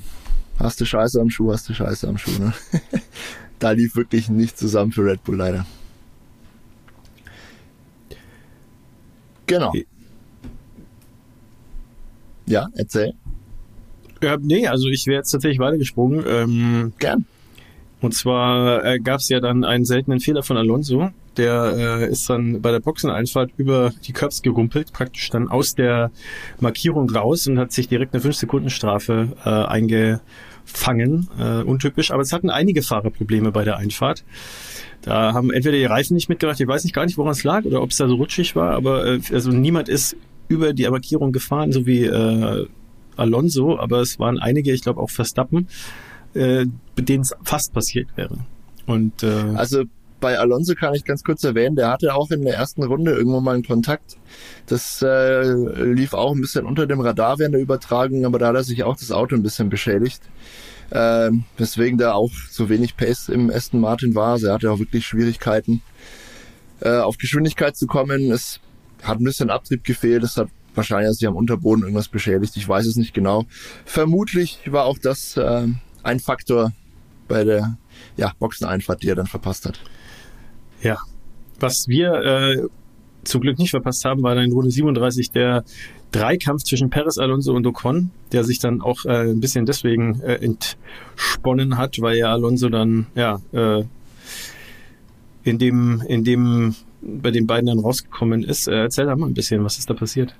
Hast 0.59 0.79
du 0.79 0.85
Scheiße 0.85 1.19
am 1.19 1.29
Schuh, 1.29 1.51
hast 1.51 1.67
du 1.67 1.73
Scheiße 1.73 2.07
am 2.07 2.17
Schuh, 2.17 2.39
ne? 2.39 2.53
da 3.59 3.71
lief 3.71 3.95
wirklich 3.95 4.29
nicht 4.29 4.57
zusammen 4.57 4.91
für 4.91 5.05
Red 5.05 5.23
Bull 5.23 5.37
leider. 5.37 5.65
Genau. 9.47 9.73
Ja, 12.47 12.67
erzähl. 12.75 13.13
Ja, 14.21 14.37
nee, 14.39 14.67
also 14.67 14.87
ich 14.87 15.05
wäre 15.07 15.17
jetzt 15.17 15.31
tatsächlich 15.31 15.59
weitergesprungen. 15.59 16.23
Ähm, 16.27 16.93
Gern. 16.99 17.25
Und 18.01 18.13
zwar 18.13 18.83
äh, 18.85 18.99
gab 18.99 19.19
es 19.19 19.29
ja 19.29 19.39
dann 19.39 19.63
einen 19.63 19.85
seltenen 19.85 20.19
Fehler 20.19 20.43
von 20.43 20.57
Alonso. 20.57 21.09
Der 21.37 21.73
äh, 21.75 22.09
ist 22.09 22.29
dann 22.29 22.61
bei 22.61 22.71
der 22.71 22.79
Boxeneinfahrt 22.79 23.51
über 23.57 23.91
die 24.05 24.13
Curbs 24.13 24.41
gerumpelt, 24.41 24.93
praktisch 24.93 25.29
dann 25.29 25.49
aus 25.49 25.75
der 25.75 26.11
Markierung 26.59 27.09
raus 27.09 27.47
und 27.47 27.57
hat 27.57 27.71
sich 27.71 27.87
direkt 27.87 28.13
eine 28.13 28.23
5-Sekunden-Strafe 28.23 29.35
äh, 29.43 29.49
eingefangen. 30.75 31.27
Äh, 31.39 31.63
untypisch, 31.63 32.11
aber 32.11 32.21
es 32.21 32.33
hatten 32.33 32.49
einige 32.49 32.81
Fahrer 32.81 33.09
Probleme 33.09 33.51
bei 33.51 33.63
der 33.63 33.77
Einfahrt. 33.77 34.23
Da 35.01 35.33
haben 35.33 35.51
entweder 35.51 35.77
die 35.77 35.85
Reifen 35.85 36.15
nicht 36.15 36.29
mitgemacht, 36.29 36.59
ich 36.59 36.67
weiß 36.67 36.83
nicht 36.83 36.93
gar 36.93 37.05
nicht, 37.05 37.17
woran 37.17 37.31
es 37.31 37.43
lag 37.43 37.63
oder 37.65 37.81
ob 37.81 37.91
es 37.91 37.97
da 37.97 38.07
so 38.07 38.15
rutschig 38.15 38.55
war, 38.55 38.71
aber 38.71 39.05
äh, 39.05 39.19
also 39.31 39.51
niemand 39.51 39.89
ist 39.89 40.15
über 40.47 40.73
die 40.73 40.87
Markierung 40.89 41.31
gefahren, 41.31 41.71
so 41.71 41.85
wie 41.85 42.03
äh, 42.03 42.67
Alonso, 43.15 43.79
aber 43.79 44.01
es 44.01 44.19
waren 44.19 44.39
einige, 44.39 44.71
ich 44.71 44.81
glaube 44.81 45.01
auch 45.01 45.09
Verstappen, 45.09 45.67
äh, 46.33 46.65
denen 46.97 47.21
es 47.21 47.33
fast 47.43 47.73
passiert 47.73 48.09
wäre. 48.15 48.37
Und 48.85 49.23
äh, 49.23 49.27
Also 49.55 49.83
bei 50.25 50.39
Alonso 50.39 50.73
kann 50.73 50.95
ich 50.95 51.05
ganz 51.05 51.23
kurz 51.23 51.43
erwähnen, 51.43 51.75
der 51.75 51.91
hatte 51.91 52.15
auch 52.15 52.31
in 52.31 52.41
der 52.41 52.55
ersten 52.55 52.81
Runde 52.81 53.11
irgendwo 53.11 53.41
mal 53.41 53.53
einen 53.53 53.63
Kontakt. 53.63 54.17
Das 54.65 55.03
äh, 55.03 55.43
lief 55.43 56.15
auch 56.15 56.33
ein 56.33 56.41
bisschen 56.41 56.65
unter 56.65 56.87
dem 56.87 56.99
Radar 56.99 57.37
während 57.37 57.53
der 57.53 57.61
Übertragung, 57.61 58.25
aber 58.25 58.39
da 58.39 58.47
hat 58.47 58.55
er 58.55 58.63
sich 58.63 58.83
auch 58.83 58.97
das 58.97 59.11
Auto 59.11 59.35
ein 59.35 59.43
bisschen 59.43 59.69
beschädigt. 59.69 60.23
Ähm, 60.91 61.43
weswegen 61.57 61.99
da 61.99 62.13
auch 62.13 62.31
so 62.49 62.69
wenig 62.69 62.97
Pace 62.97 63.29
im 63.29 63.51
Aston 63.51 63.79
Martin 63.79 64.15
war. 64.15 64.31
Also 64.31 64.47
er 64.47 64.53
hatte 64.55 64.71
auch 64.71 64.79
wirklich 64.79 65.05
Schwierigkeiten, 65.05 65.83
äh, 66.79 66.97
auf 66.97 67.19
Geschwindigkeit 67.19 67.77
zu 67.77 67.85
kommen. 67.85 68.31
Es 68.31 68.59
hat 69.03 69.19
ein 69.19 69.25
bisschen 69.25 69.51
Abtrieb 69.51 69.83
gefehlt. 69.83 70.23
Es 70.23 70.37
hat 70.37 70.47
wahrscheinlich 70.73 71.19
sich 71.19 71.27
am 71.27 71.35
Unterboden 71.35 71.83
irgendwas 71.83 72.07
beschädigt. 72.07 72.57
Ich 72.57 72.67
weiß 72.67 72.87
es 72.87 72.95
nicht 72.95 73.13
genau. 73.13 73.45
Vermutlich 73.85 74.59
war 74.65 74.85
auch 74.85 74.97
das 74.97 75.37
äh, 75.37 75.67
ein 76.01 76.19
Faktor 76.19 76.71
bei 77.27 77.43
der 77.43 77.77
ja, 78.17 78.33
Boxeneinfahrt, 78.39 79.03
die 79.03 79.09
er 79.09 79.15
dann 79.15 79.27
verpasst 79.27 79.67
hat. 79.67 79.79
Ja. 80.85 80.99
Was 81.59 81.87
wir 81.87 82.13
äh, 82.13 82.67
zum 83.23 83.41
Glück 83.41 83.57
nicht 83.57 83.71
verpasst 83.71 84.05
haben, 84.05 84.21
war 84.21 84.35
dann 84.35 84.45
in 84.45 84.51
Runde 84.51 84.69
37 84.69 85.31
der 85.31 85.63
Dreikampf 86.11 86.63
zwischen 86.63 86.91
Perez, 86.91 87.17
Alonso 87.17 87.55
und 87.55 87.65
Ocon, 87.65 88.11
der 88.31 88.43
sich 88.43 88.59
dann 88.59 88.81
auch 88.81 89.03
äh, 89.05 89.31
ein 89.31 89.39
bisschen 89.39 89.65
deswegen 89.65 90.21
äh, 90.21 90.35
entsponnen 90.35 91.79
hat, 91.79 91.99
weil 92.01 92.17
ja 92.17 92.31
Alonso 92.31 92.69
dann 92.69 93.07
ja 93.15 93.41
äh, 93.51 93.83
in 95.43 95.57
dem 95.57 96.03
in 96.07 96.23
dem 96.23 96.75
bei 97.01 97.31
den 97.31 97.47
beiden 97.47 97.65
dann 97.65 97.79
rausgekommen 97.79 98.43
ist. 98.43 98.67
Äh, 98.67 98.83
erzähl 98.83 99.07
da 99.07 99.15
mal 99.15 99.25
ein 99.25 99.33
bisschen, 99.33 99.63
was 99.63 99.79
ist 99.79 99.89
da 99.89 99.95
passiert? 99.95 100.35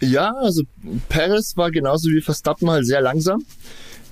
Ja, 0.00 0.32
also 0.32 0.62
Perez 1.10 1.56
war 1.56 1.70
genauso 1.70 2.08
wie 2.08 2.22
Verstappen 2.22 2.70
halt 2.70 2.86
sehr 2.86 3.02
langsam. 3.02 3.44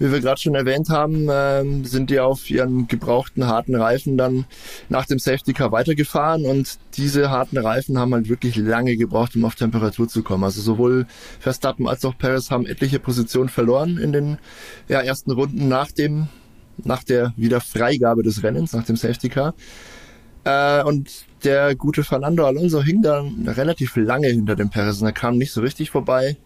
Wie 0.02 0.10
wir 0.10 0.18
gerade 0.18 0.40
schon 0.40 0.56
erwähnt 0.56 0.88
haben, 0.88 1.28
ähm, 1.30 1.84
sind 1.84 2.10
die 2.10 2.18
auf 2.18 2.50
ihren 2.50 2.88
gebrauchten 2.88 3.46
harten 3.46 3.76
Reifen 3.76 4.18
dann 4.18 4.46
nach 4.88 5.06
dem 5.06 5.20
Safety 5.20 5.52
Car 5.52 5.70
weitergefahren 5.70 6.44
und 6.44 6.80
diese 6.96 7.30
harten 7.30 7.56
Reifen 7.56 7.96
haben 7.96 8.12
halt 8.12 8.28
wirklich 8.28 8.56
lange 8.56 8.96
gebraucht, 8.96 9.36
um 9.36 9.44
auf 9.44 9.54
Temperatur 9.54 10.08
zu 10.08 10.24
kommen. 10.24 10.42
Also 10.42 10.60
sowohl 10.60 11.06
Verstappen 11.38 11.86
als 11.86 12.04
auch 12.04 12.18
Perez 12.18 12.50
haben 12.50 12.66
etliche 12.66 12.98
Positionen 12.98 13.48
verloren 13.48 13.96
in 13.96 14.12
den 14.12 14.38
ja, 14.88 15.00
ersten 15.00 15.30
Runden 15.30 15.68
nach 15.68 15.92
dem 15.92 16.26
nach 16.82 17.04
der 17.04 17.32
Wiederfreigabe 17.36 18.24
des 18.24 18.42
Rennens, 18.42 18.72
nach 18.72 18.84
dem 18.84 18.96
Safety 18.96 19.28
Car. 19.28 19.54
Äh, 20.42 20.82
und 20.82 21.26
der 21.44 21.76
gute 21.76 22.02
Fernando 22.02 22.44
Alonso 22.44 22.82
hing 22.82 23.02
dann 23.02 23.46
relativ 23.46 23.94
lange 23.94 24.26
hinter 24.26 24.56
dem 24.56 24.68
Perez 24.68 25.00
und 25.00 25.06
er 25.06 25.12
kam 25.12 25.38
nicht 25.38 25.52
so 25.52 25.60
richtig 25.60 25.90
vorbei. 25.90 26.38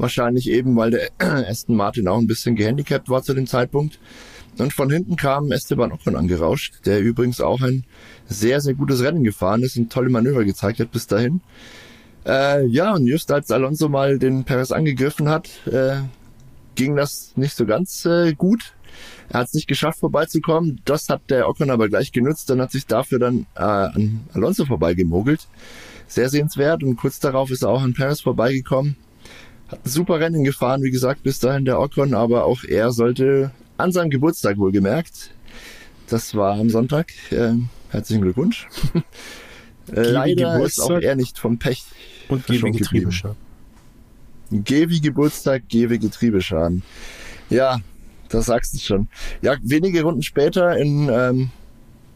Wahrscheinlich 0.00 0.48
eben, 0.48 0.76
weil 0.76 0.92
der 0.92 1.10
Aston 1.18 1.76
Martin 1.76 2.08
auch 2.08 2.16
ein 2.16 2.26
bisschen 2.26 2.56
gehandicapt 2.56 3.10
war 3.10 3.22
zu 3.22 3.34
dem 3.34 3.46
Zeitpunkt. 3.46 3.98
Und 4.56 4.72
von 4.72 4.90
hinten 4.90 5.16
kam 5.16 5.52
Esteban 5.52 5.92
Ocon 5.92 6.16
angerauscht, 6.16 6.86
der 6.86 7.00
übrigens 7.00 7.42
auch 7.42 7.60
ein 7.60 7.84
sehr, 8.26 8.62
sehr 8.62 8.72
gutes 8.72 9.02
Rennen 9.02 9.24
gefahren 9.24 9.62
ist 9.62 9.76
und 9.76 9.92
tolle 9.92 10.08
Manöver 10.08 10.44
gezeigt 10.44 10.80
hat 10.80 10.90
bis 10.90 11.06
dahin. 11.06 11.42
Äh, 12.26 12.64
ja, 12.66 12.94
und 12.94 13.06
just 13.06 13.30
als 13.30 13.50
Alonso 13.50 13.90
mal 13.90 14.18
den 14.18 14.44
Perez 14.44 14.72
angegriffen 14.72 15.28
hat, 15.28 15.50
äh, 15.66 15.96
ging 16.76 16.96
das 16.96 17.32
nicht 17.36 17.54
so 17.54 17.66
ganz 17.66 18.06
äh, 18.06 18.32
gut. 18.32 18.72
Er 19.28 19.40
hat 19.40 19.48
es 19.48 19.54
nicht 19.54 19.68
geschafft, 19.68 19.98
vorbeizukommen. 20.00 20.80
Das 20.86 21.10
hat 21.10 21.28
der 21.28 21.46
Ocon 21.46 21.70
aber 21.70 21.90
gleich 21.90 22.10
genutzt 22.10 22.50
und 22.50 22.62
hat 22.62 22.72
sich 22.72 22.86
dafür 22.86 23.18
dann 23.18 23.46
äh, 23.54 23.60
an 23.60 24.20
Alonso 24.32 24.64
vorbeigemogelt. 24.64 25.46
Sehr 26.08 26.30
sehenswert 26.30 26.82
und 26.82 26.96
kurz 26.96 27.20
darauf 27.20 27.50
ist 27.50 27.62
er 27.62 27.68
auch 27.68 27.82
an 27.82 27.92
Perez 27.92 28.22
vorbeigekommen. 28.22 28.96
Hat 29.70 29.86
ein 29.86 29.88
super 29.88 30.18
Rennen 30.18 30.42
gefahren, 30.42 30.82
wie 30.82 30.90
gesagt, 30.90 31.22
bis 31.22 31.38
dahin 31.38 31.64
der 31.64 31.78
Ocon, 31.78 32.12
aber 32.14 32.44
auch 32.44 32.64
er 32.64 32.90
sollte 32.90 33.52
an 33.76 33.92
seinem 33.92 34.10
Geburtstag 34.10 34.58
wohlgemerkt. 34.58 35.30
Das 36.08 36.34
war 36.34 36.58
am 36.58 36.70
Sonntag. 36.70 37.12
Äh, 37.30 37.52
herzlichen 37.90 38.22
Glückwunsch. 38.22 38.66
Äh, 39.92 40.02
Leider 40.02 40.52
Geburtstag 40.52 40.84
ist 40.84 40.90
auch 40.92 41.00
er 41.00 41.16
nicht 41.16 41.36
vom 41.36 41.58
Pech 41.58 41.82
und 42.28 42.46
geh 42.46 42.62
wie 42.62 42.70
Getriebeschaden. 42.70 43.36
Geh 44.52 44.88
wie 44.88 45.00
Geburtstag, 45.00 45.62
geh 45.68 45.90
wie 45.90 45.98
Getriebeschaden. 45.98 46.84
Ja, 47.48 47.80
das 48.28 48.46
sagst 48.46 48.74
du 48.74 48.78
schon. 48.78 49.08
Ja, 49.42 49.56
wenige 49.62 50.02
Runden 50.02 50.22
später 50.22 50.76
in 50.76 51.08
ähm, 51.08 51.50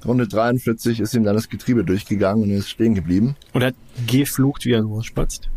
Runde 0.05 0.29
43 0.29 1.01
ist 1.01 1.15
ihm 1.15 1.25
dann 1.25 1.35
das 1.35 1.49
Getriebe 1.49 1.83
durchgegangen 1.83 2.45
und 2.45 2.51
er 2.51 2.59
ist 2.59 2.71
stehen 2.71 2.95
geblieben. 2.95 3.35
Und 3.53 3.63
er 3.63 3.69
hat 3.69 3.77
geflucht, 4.07 4.67
wie 4.67 4.73
er 4.73 4.83
nur 4.83 5.03
spatzt. 5.03 5.49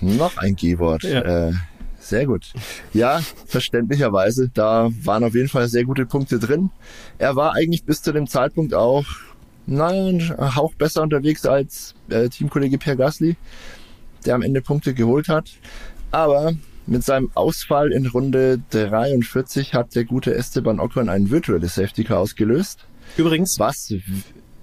Noch 0.00 0.36
ein 0.38 0.56
G-Wort. 0.56 1.02
Ja. 1.02 1.48
Äh, 1.48 1.52
sehr 1.98 2.26
gut. 2.26 2.52
Ja, 2.92 3.20
verständlicherweise. 3.46 4.50
Da 4.52 4.90
waren 5.04 5.22
auf 5.22 5.34
jeden 5.34 5.48
Fall 5.48 5.68
sehr 5.68 5.84
gute 5.84 6.06
Punkte 6.06 6.38
drin. 6.38 6.70
Er 7.18 7.36
war 7.36 7.54
eigentlich 7.54 7.84
bis 7.84 8.02
zu 8.02 8.12
dem 8.12 8.26
Zeitpunkt 8.26 8.74
auch, 8.74 9.04
nein, 9.66 10.34
ein 10.36 10.56
Hauch 10.56 10.74
besser 10.74 11.02
unterwegs 11.02 11.46
als 11.46 11.94
äh, 12.08 12.28
Teamkollege 12.28 12.78
Pierre 12.78 12.96
Gasly, 12.96 13.36
der 14.24 14.34
am 14.34 14.42
Ende 14.42 14.62
Punkte 14.62 14.94
geholt 14.94 15.28
hat. 15.28 15.50
Aber 16.10 16.54
mit 16.86 17.04
seinem 17.04 17.30
Ausfall 17.34 17.92
in 17.92 18.06
Runde 18.06 18.60
43 18.70 19.74
hat 19.74 19.94
der 19.94 20.04
gute 20.04 20.34
Esteban 20.34 20.80
Ocon 20.80 21.08
ein 21.08 21.30
virtuelles 21.30 21.76
Safety 21.76 22.02
Car 22.04 22.18
ausgelöst. 22.18 22.80
Übrigens. 23.16 23.58
Was? 23.58 23.94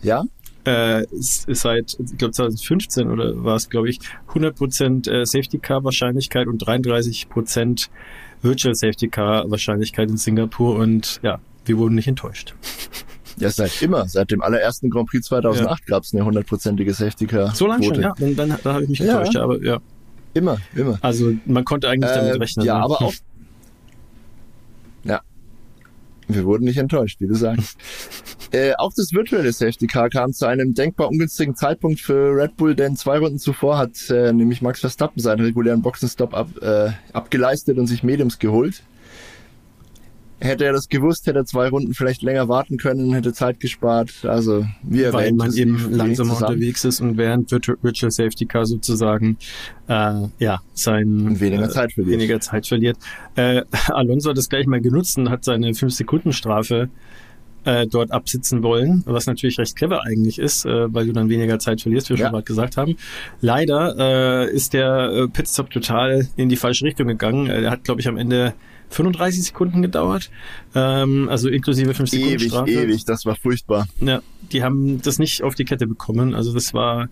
Ja? 0.01 0.25
Äh, 0.67 1.06
ist, 1.12 1.47
ist 1.47 1.62
seit, 1.62 1.97
ich 1.99 2.17
glaube 2.17 2.34
2015 2.34 3.10
oder 3.10 3.43
war 3.43 3.56
es, 3.56 3.69
glaube 3.69 3.89
ich, 3.89 3.99
100% 4.34 5.10
äh, 5.10 5.25
Safety 5.25 5.60
Car 5.60 5.84
Wahrscheinlichkeit 5.84 6.47
und 6.47 6.62
33% 6.62 7.88
Virtual 8.41 8.75
Safety 8.75 9.08
Car 9.08 9.49
Wahrscheinlichkeit 9.49 10.10
in 10.10 10.17
Singapur 10.17 10.75
und 10.75 11.19
ja, 11.23 11.39
wir 11.65 11.77
wurden 11.77 11.95
nicht 11.95 12.08
enttäuscht. 12.08 12.53
Ja, 13.39 13.51
seit 13.51 13.84
immer. 13.84 14.08
Seit 14.08 14.32
dem 14.32 14.41
allerersten 14.41 14.89
Grand 14.89 15.10
Prix 15.10 15.27
2008 15.27 15.82
ja. 15.82 15.95
gab 15.95 16.01
es 16.01 16.12
eine 16.12 16.25
hundertprozentige 16.25 16.91
Safety 16.91 17.27
Car. 17.27 17.53
So 17.53 17.67
lange 17.67 17.84
schon, 17.84 18.01
ja. 18.01 18.12
Dann, 18.17 18.36
dann, 18.36 18.58
dann 18.63 18.73
habe 18.73 18.84
ich 18.86 18.89
mich 18.89 19.01
enttäuscht, 19.01 19.36
ja. 19.36 19.43
aber 19.43 19.63
ja. 19.63 19.77
Immer, 20.34 20.58
immer. 20.75 20.97
Also 21.01 21.34
man 21.45 21.63
konnte 21.63 21.88
eigentlich 21.88 22.12
damit 22.12 22.34
äh, 22.34 22.38
rechnen. 22.39 22.65
Ja, 22.65 22.80
ne? 22.80 22.84
aber 22.86 23.01
auch. 23.01 23.13
Wir 26.27 26.45
wurden 26.45 26.65
nicht 26.65 26.77
enttäuscht, 26.77 27.21
wie 27.21 27.27
du 27.27 27.35
sagst. 27.35 27.77
äh, 28.51 28.73
auch 28.77 28.91
das 28.95 29.13
virtuelle 29.13 29.51
Safety 29.53 29.87
Car 29.87 30.09
kam 30.09 30.33
zu 30.33 30.45
einem 30.45 30.73
denkbar 30.73 31.09
ungünstigen 31.09 31.55
Zeitpunkt 31.55 31.99
für 31.99 32.35
Red 32.35 32.57
Bull, 32.57 32.75
denn 32.75 32.95
zwei 32.95 33.19
Runden 33.19 33.39
zuvor 33.39 33.77
hat 33.77 34.09
äh, 34.09 34.33
nämlich 34.33 34.61
Max 34.61 34.81
Verstappen 34.81 35.21
seinen 35.21 35.41
regulären 35.41 35.81
Boxenstopp 35.81 36.33
ab, 36.33 36.49
äh, 36.61 36.91
abgeleistet 37.13 37.77
und 37.77 37.87
sich 37.87 38.03
Mediums 38.03 38.39
geholt. 38.39 38.83
Hätte 40.39 40.65
er 40.65 40.71
das 40.73 40.88
gewusst, 40.88 41.26
hätte 41.26 41.39
er 41.39 41.45
zwei 41.45 41.67
Runden 41.69 41.95
vielleicht 41.95 42.21
länger 42.21 42.47
warten 42.47 42.78
können, 42.78 43.12
hätte 43.13 43.34
Zeit 43.34 43.60
gespart. 43.60 44.12
Also 44.23 44.65
wie 44.84 45.00
Weil 45.00 45.06
erwähnt, 45.06 45.38
man 45.38 45.50
es 45.50 45.56
eben 45.56 45.91
langsamer 45.91 46.34
zusammen. 46.36 46.54
unterwegs 46.54 46.86
ist 46.86 47.02
und 47.02 47.17
während 47.17 47.52
Virtu- 47.52 47.78
Virtual 47.82 48.12
Safety 48.12 48.45
Car 48.45 48.65
sozusagen 48.67 49.38
äh, 49.88 50.13
ja 50.38 50.62
sein 50.73 51.26
Und 51.28 51.39
weniger 51.39 51.63
äh, 51.65 51.69
Zeit 51.69 51.91
verliert. 51.93 52.13
weniger 52.13 52.39
Zeit 52.39 52.67
verliert. 52.67 52.97
Äh, 53.36 53.63
Alonso 53.88 54.30
hat 54.30 54.38
das 54.38 54.47
gleich 54.47 54.67
mal 54.67 54.80
genutzt 54.80 55.17
und 55.17 55.30
hat 55.32 55.43
seine 55.43 55.71
5-Sekunden-Strafe 55.71 56.89
äh, 57.65 57.88
dort 57.88 58.12
absitzen 58.12 58.62
wollen, 58.63 59.02
was 59.08 59.26
natürlich 59.26 59.58
recht 59.58 59.76
clever 59.76 60.04
eigentlich 60.06 60.38
ist, 60.39 60.65
äh, 60.65 60.93
weil 60.93 61.08
du 61.08 61.13
dann 61.13 61.30
weniger 61.30 61.58
Zeit 61.60 61.82
verlierst, 61.82 62.10
wie 62.10 62.13
wir 62.13 62.19
Ja. 62.19 62.26
schon 62.28 62.34
gerade 62.34 62.45
gesagt 62.45 62.78
haben. 62.78 62.95
Leider 63.41 63.95
äh, 64.47 64.52
ist 64.56 64.73
der 64.73 65.10
äh, 65.13 65.28
Pitstop 65.28 65.71
total 65.71 66.28
in 66.38 66.47
die 66.47 66.56
falsche 66.58 66.86
Richtung 66.86 67.08
gegangen. 67.08 67.50
Äh, 67.50 67.62
Der 67.62 67.71
hat, 67.71 67.84
glaube 67.84 68.00
ich, 68.02 68.08
am 68.08 68.17
Ende 68.17 68.54
35 68.89 69.43
Sekunden 69.43 69.82
gedauert, 69.82 70.30
ähm, 70.76 71.28
also 71.30 71.50
inklusive 71.50 71.93
5 71.93 72.10
Sekunden 72.10 72.34
Ewig, 72.34 72.47
Strafe. 72.50 72.71
ewig, 72.71 73.06
das 73.06 73.26
war 73.26 73.36
furchtbar. 73.36 73.88
Ja, 74.00 74.21
die 74.52 74.63
haben 74.63 75.02
das 75.02 75.19
nicht 75.19 75.43
auf 75.43 75.56
die 75.56 75.65
Kette 75.65 75.88
bekommen. 75.88 76.34
Also 76.34 76.54
das 76.54 76.73
war 76.73 77.10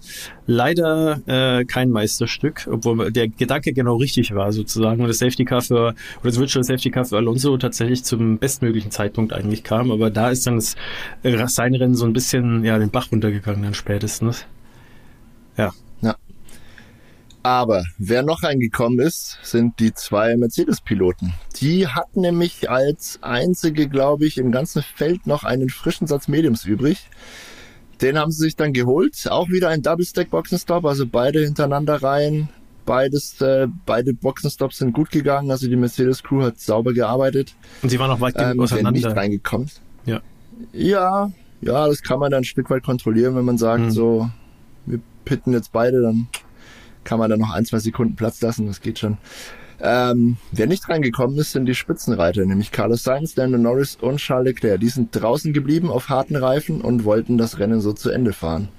leider 0.48 1.22
äh, 1.28 1.66
kein 1.66 1.90
Meisterstück, 1.90 2.68
obwohl 2.72 3.12
der 3.12 3.28
Gedanke 3.28 3.74
genau 3.74 3.98
richtig 3.98 4.34
war 4.34 4.52
sozusagen 4.52 5.02
und 5.02 5.08
das 5.08 5.20
Safety 5.20 5.46
Car 5.46 5.62
für 5.62 5.76
oder 5.86 5.96
das 6.24 6.40
Virtual 6.40 6.64
Safety 6.64 6.92
Car 6.92 7.06
für 7.06 7.18
Alonso 7.18 7.58
tatsächlich 7.58 8.04
zum 8.04 8.38
bestmöglichen 8.38 8.92
Zeitpunkt 8.92 9.34
eigentlich 9.34 9.64
kam. 9.64 9.92
Aber 9.92 10.10
da 10.10 10.30
ist 10.30 10.48
dann 10.48 10.56
das 10.56 10.76
äh, 11.24 11.48
sein 11.48 11.76
Rennen 11.76 11.96
so 11.96 12.06
ein 12.06 12.14
bisschen 12.14 12.64
ja 12.64 12.80
den 12.80 12.90
Bach 12.90 13.12
runtergegangen 13.12 13.64
dann 13.64 13.74
spätestens. 13.74 14.46
Ja. 15.58 15.74
Aber 17.46 17.86
wer 18.00 18.24
noch 18.24 18.42
reingekommen 18.42 18.98
ist, 19.00 19.38
sind 19.44 19.80
die 19.80 19.94
zwei 19.94 20.36
Mercedes-Piloten. 20.36 21.32
Die 21.62 21.88
hatten 21.88 22.22
nämlich 22.22 22.72
als 22.72 23.20
einzige, 23.22 23.88
glaube 23.88 24.26
ich, 24.26 24.40
im 24.40 24.52
ganzen 24.52 24.82
Feld 24.82 25.28
noch 25.28 25.44
einen 25.44 25.70
frischen 25.70 26.08
Satz 26.08 26.28
Mediums 26.28 26.66
übrig. 26.66 27.08
Den 28.02 28.18
haben 28.18 28.32
sie 28.32 28.42
sich 28.42 28.56
dann 28.56 28.74
geholt. 28.74 29.28
Auch 29.30 29.50
wieder 29.50 29.70
ein 29.70 29.84
Double-Stack-Boxenstopp, 29.84 30.86
also 30.86 31.06
beide 31.06 31.42
hintereinander 31.44 32.02
rein. 32.02 32.50
Beides, 32.88 33.40
äh, 33.42 33.68
beide 33.86 34.16
Boxenstops 34.16 34.78
sind 34.80 34.94
gut 34.94 35.12
gegangen, 35.12 35.52
also 35.52 35.68
die 35.68 35.76
Mercedes-Crew 35.76 36.42
hat 36.42 36.60
sauber 36.60 36.94
gearbeitet. 36.94 37.54
Und 37.84 37.90
sie 37.90 38.00
waren 38.00 38.10
auch 38.10 38.22
weit 38.22 38.34
genug 38.36 38.54
Ähm, 38.54 38.60
auseinander. 38.60 38.92
nicht 38.92 39.06
reingekommen. 39.16 39.70
Ja. 40.08 40.20
Ja, 40.74 41.32
ja, 41.62 41.88
das 41.88 42.02
kann 42.02 42.18
man 42.20 42.32
dann 42.32 42.42
ein 42.42 42.44
Stück 42.44 42.72
weit 42.72 42.84
kontrollieren, 42.84 43.36
wenn 43.36 43.46
man 43.46 43.60
sagt, 43.60 43.84
Mhm. 43.84 43.92
so, 43.92 44.30
wir 44.88 45.00
pitten 45.26 45.54
jetzt 45.54 45.72
beide, 45.72 46.02
dann 46.02 46.28
kann 47.06 47.20
man 47.20 47.30
da 47.30 47.38
noch 47.38 47.52
ein, 47.54 47.66
zwei 47.66 47.80
Sekunden 47.80 48.16
Platz 48.16 48.42
lassen, 48.42 48.68
das 48.68 48.82
geht 48.82 49.00
schon. 49.00 49.18
Ähm, 49.82 50.38
wer 50.52 50.68
nicht 50.68 50.88
reingekommen 50.88 51.38
ist, 51.38 51.52
sind 51.52 51.66
die 51.66 51.76
Spitzenreiter, 51.76 52.46
nämlich 52.46 52.72
Carlos 52.72 53.04
Sainz, 53.04 53.36
Lando 53.36 53.58
Norris 53.58 53.98
und 54.00 54.18
Charles 54.18 54.54
Leclerc. 54.54 54.80
Die 54.80 54.90
sind 54.90 55.10
draußen 55.12 55.52
geblieben 55.54 55.90
auf 55.90 56.10
harten 56.10 56.36
Reifen 56.36 56.82
und 56.82 57.04
wollten 57.04 57.38
das 57.38 57.60
Rennen 57.60 57.82
so 57.82 57.92
zu 57.94 58.10
Ende 58.10 58.32
fahren. 58.34 58.70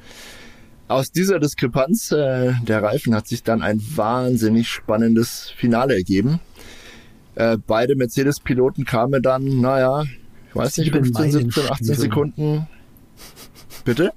Aus 0.88 1.10
dieser 1.10 1.38
Diskrepanz 1.38 2.12
äh, 2.12 2.54
der 2.62 2.82
Reifen 2.82 3.14
hat 3.14 3.26
sich 3.26 3.42
dann 3.42 3.60
ein 3.62 3.82
wahnsinnig 3.94 4.68
spannendes 4.68 5.50
Finale 5.56 5.94
ergeben. 5.94 6.40
Äh, 7.34 7.58
beide 7.66 7.96
Mercedes-Piloten 7.96 8.84
kamen 8.84 9.20
dann, 9.20 9.60
naja, 9.60 10.04
ich 10.48 10.56
weiß 10.56 10.78
nicht, 10.78 10.86
Sieben 10.92 11.04
15, 11.04 11.30
17, 11.32 11.44
18 11.44 11.64
Meilenstiefeln. 11.66 11.98
Sekunden. 11.98 12.66
Bitte? 13.84 14.12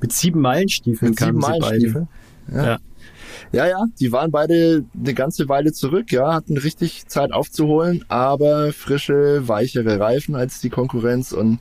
Mit 0.00 0.12
sieben 0.12 0.40
Meilenstiefeln 0.40 1.10
Mit 1.10 1.18
sieben 1.20 1.40
kamen 1.40 1.54
sie 1.54 1.60
Meilenstiefeln. 1.60 2.08
beide. 2.48 2.56
Ja. 2.58 2.72
Ja, 2.72 2.78
ja, 3.52 3.84
die 4.00 4.12
waren 4.12 4.30
beide 4.30 4.84
eine 4.98 5.14
ganze 5.14 5.48
Weile 5.48 5.72
zurück, 5.72 6.12
ja, 6.12 6.32
hatten 6.32 6.56
richtig 6.56 7.06
Zeit 7.06 7.32
aufzuholen, 7.32 8.04
aber 8.08 8.72
frische, 8.72 9.48
weichere 9.48 9.98
Reifen 9.98 10.34
als 10.34 10.60
die 10.60 10.70
Konkurrenz 10.70 11.32
und 11.32 11.60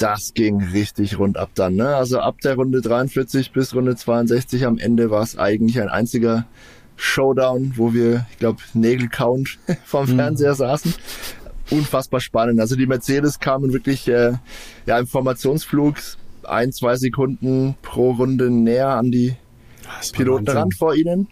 das 0.00 0.32
ging 0.32 0.62
richtig 0.62 1.18
rund 1.18 1.36
ab 1.36 1.50
dann. 1.54 1.76
Ne? 1.76 1.94
Also 1.94 2.20
ab 2.20 2.40
der 2.40 2.54
Runde 2.54 2.80
43 2.80 3.52
bis 3.52 3.74
Runde 3.74 3.96
62 3.96 4.66
am 4.66 4.78
Ende 4.78 5.10
war 5.10 5.22
es 5.22 5.38
eigentlich 5.38 5.80
ein 5.80 5.88
einziger 5.88 6.46
Showdown, 6.96 7.74
wo 7.76 7.92
wir, 7.92 8.26
ich 8.30 8.38
glaube, 8.38 8.60
Nägelcount 8.74 9.58
vom 9.84 10.06
Fernseher 10.06 10.54
saßen. 10.54 10.94
Unfassbar 11.70 12.20
spannend. 12.20 12.60
Also 12.60 12.76
die 12.76 12.86
Mercedes 12.86 13.38
kamen 13.38 13.72
wirklich 13.72 14.08
äh, 14.08 14.32
ja, 14.86 14.98
im 14.98 15.06
Formationsflug 15.06 15.96
ein, 16.44 16.72
zwei 16.72 16.96
Sekunden 16.96 17.76
pro 17.82 18.12
Runde 18.12 18.50
näher 18.50 18.88
an 18.88 19.10
die 19.10 19.36
Piloten 20.12 20.48
ran 20.48 20.70
vor 20.70 20.94
ihnen. 20.94 21.28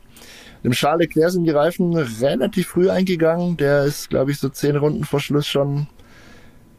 Dem 0.64 0.72
Charles 0.72 1.06
Leclerc 1.06 1.30
sind 1.30 1.44
die 1.44 1.50
Reifen 1.50 1.96
relativ 1.96 2.68
früh 2.68 2.90
eingegangen. 2.90 3.56
Der 3.56 3.84
ist, 3.84 4.10
glaube 4.10 4.32
ich, 4.32 4.38
so 4.38 4.48
zehn 4.48 4.76
Runden 4.76 5.04
vor 5.04 5.20
Schluss 5.20 5.46
schon 5.46 5.86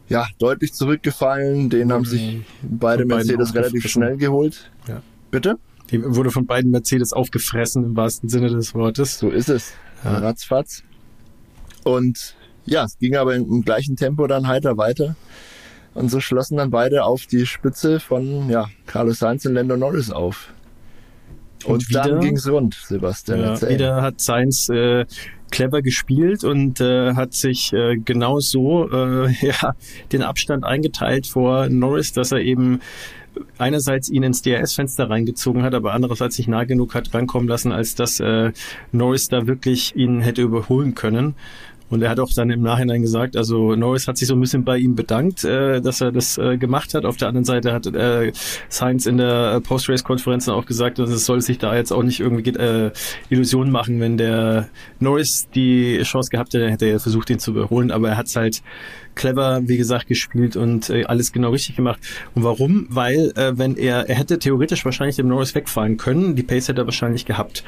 ja, 0.08 0.26
deutlich 0.38 0.74
zurückgefallen. 0.74 1.70
Den 1.70 1.92
haben 1.92 2.04
sich 2.04 2.40
beide 2.62 3.04
von 3.04 3.08
Mercedes 3.08 3.54
relativ 3.54 3.88
schnell 3.88 4.16
geholt. 4.16 4.70
Ja. 4.86 5.02
Bitte? 5.30 5.58
Die 5.90 6.04
wurde 6.04 6.30
von 6.30 6.46
beiden 6.46 6.70
Mercedes 6.70 7.12
aufgefressen 7.12 7.84
im 7.84 7.96
wahrsten 7.96 8.28
Sinne 8.28 8.48
des 8.48 8.74
Wortes. 8.74 9.18
So 9.18 9.30
ist 9.30 9.48
es. 9.48 9.72
Ja. 10.04 10.18
Ratzfatz. 10.18 10.82
Und 11.84 12.34
ja, 12.66 12.84
es 12.84 12.98
ging 12.98 13.16
aber 13.16 13.34
im, 13.34 13.44
im 13.50 13.62
gleichen 13.62 13.96
Tempo 13.96 14.26
dann 14.26 14.46
heiter 14.46 14.76
weiter. 14.76 15.16
Und 15.94 16.10
so 16.10 16.20
schlossen 16.20 16.56
dann 16.56 16.70
beide 16.70 17.04
auf 17.04 17.26
die 17.26 17.46
Spitze 17.46 17.98
von 17.98 18.48
ja, 18.48 18.68
Carlos 18.86 19.18
Sainz 19.18 19.44
und 19.46 19.54
Lando 19.54 19.76
Norris 19.76 20.10
auf. 20.10 20.52
Und, 21.64 21.74
Und 21.74 21.90
wieder- 21.90 22.02
dann 22.02 22.20
ging's 22.20 22.48
rund, 22.48 22.74
Sebastian. 22.74 23.40
Ja, 23.40 23.68
wieder 23.68 24.02
hat 24.02 24.20
Sainz 24.20 24.68
äh, 24.68 25.04
clever 25.50 25.82
gespielt 25.82 26.44
und 26.44 26.80
äh, 26.80 27.14
hat 27.14 27.34
sich 27.34 27.72
äh, 27.72 27.96
genau 27.96 28.40
so 28.40 28.90
äh, 28.90 29.30
ja, 29.46 29.74
den 30.12 30.22
Abstand 30.22 30.64
eingeteilt 30.64 31.26
vor 31.26 31.68
Norris, 31.68 32.12
dass 32.12 32.32
er 32.32 32.38
eben 32.40 32.80
einerseits 33.58 34.08
ihn 34.08 34.22
ins 34.24 34.42
DRS-Fenster 34.42 35.08
reingezogen 35.08 35.62
hat, 35.62 35.74
aber 35.74 35.92
andererseits 35.92 36.36
nicht 36.38 36.48
nah 36.48 36.64
genug 36.64 36.94
hat 36.94 37.12
rankommen 37.14 37.48
lassen, 37.48 37.72
als 37.72 37.94
dass 37.94 38.20
äh, 38.20 38.52
Norris 38.92 39.28
da 39.28 39.46
wirklich 39.46 39.94
ihn 39.94 40.20
hätte 40.20 40.42
überholen 40.42 40.94
können. 40.94 41.34
Und 41.90 42.02
er 42.02 42.10
hat 42.10 42.20
auch 42.20 42.32
dann 42.32 42.50
im 42.50 42.62
Nachhinein 42.62 43.02
gesagt, 43.02 43.36
also 43.36 43.74
Norris 43.74 44.08
hat 44.08 44.16
sich 44.16 44.28
so 44.28 44.34
ein 44.34 44.40
bisschen 44.40 44.64
bei 44.64 44.78
ihm 44.78 44.94
bedankt, 44.94 45.44
äh, 45.44 45.80
dass 45.80 46.00
er 46.00 46.12
das 46.12 46.38
äh, 46.38 46.56
gemacht 46.56 46.94
hat. 46.94 47.04
Auf 47.04 47.16
der 47.16 47.28
anderen 47.28 47.44
Seite 47.44 47.72
hat 47.72 47.86
äh, 47.86 48.32
Sainz 48.68 49.06
in 49.06 49.18
der 49.18 49.54
äh, 49.56 49.60
Post-Race-Konferenz 49.60 50.46
dann 50.46 50.54
auch 50.54 50.66
gesagt, 50.66 50.98
dass 50.98 51.10
es 51.10 51.26
soll 51.26 51.40
sich 51.40 51.58
da 51.58 51.74
jetzt 51.74 51.92
auch 51.92 52.02
nicht 52.02 52.20
irgendwie 52.20 52.50
äh, 52.50 52.92
Illusionen 53.28 53.72
machen, 53.72 54.00
wenn 54.00 54.16
der 54.16 54.68
Norris 55.00 55.48
die 55.54 56.00
Chance 56.02 56.30
gehabt 56.30 56.54
hätte, 56.54 56.70
hätte 56.70 56.86
er 56.86 57.00
versucht, 57.00 57.28
ihn 57.30 57.38
zu 57.38 57.50
überholen, 57.50 57.90
aber 57.90 58.10
er 58.10 58.16
hat 58.16 58.26
es 58.26 58.36
halt 58.36 58.62
clever, 59.14 59.60
wie 59.66 59.76
gesagt, 59.76 60.06
gespielt 60.06 60.56
und 60.56 60.88
äh, 60.90 61.04
alles 61.04 61.32
genau 61.32 61.50
richtig 61.50 61.76
gemacht. 61.76 62.00
Und 62.34 62.44
warum? 62.44 62.86
Weil, 62.88 63.32
äh, 63.36 63.58
wenn 63.58 63.76
er, 63.76 64.08
er 64.08 64.14
hätte 64.14 64.38
theoretisch 64.38 64.84
wahrscheinlich 64.84 65.16
dem 65.16 65.28
Norris 65.28 65.54
wegfahren 65.54 65.96
können, 65.96 66.36
die 66.36 66.42
Pace 66.42 66.68
hätte 66.68 66.82
er 66.82 66.86
wahrscheinlich 66.86 67.26
gehabt. 67.26 67.64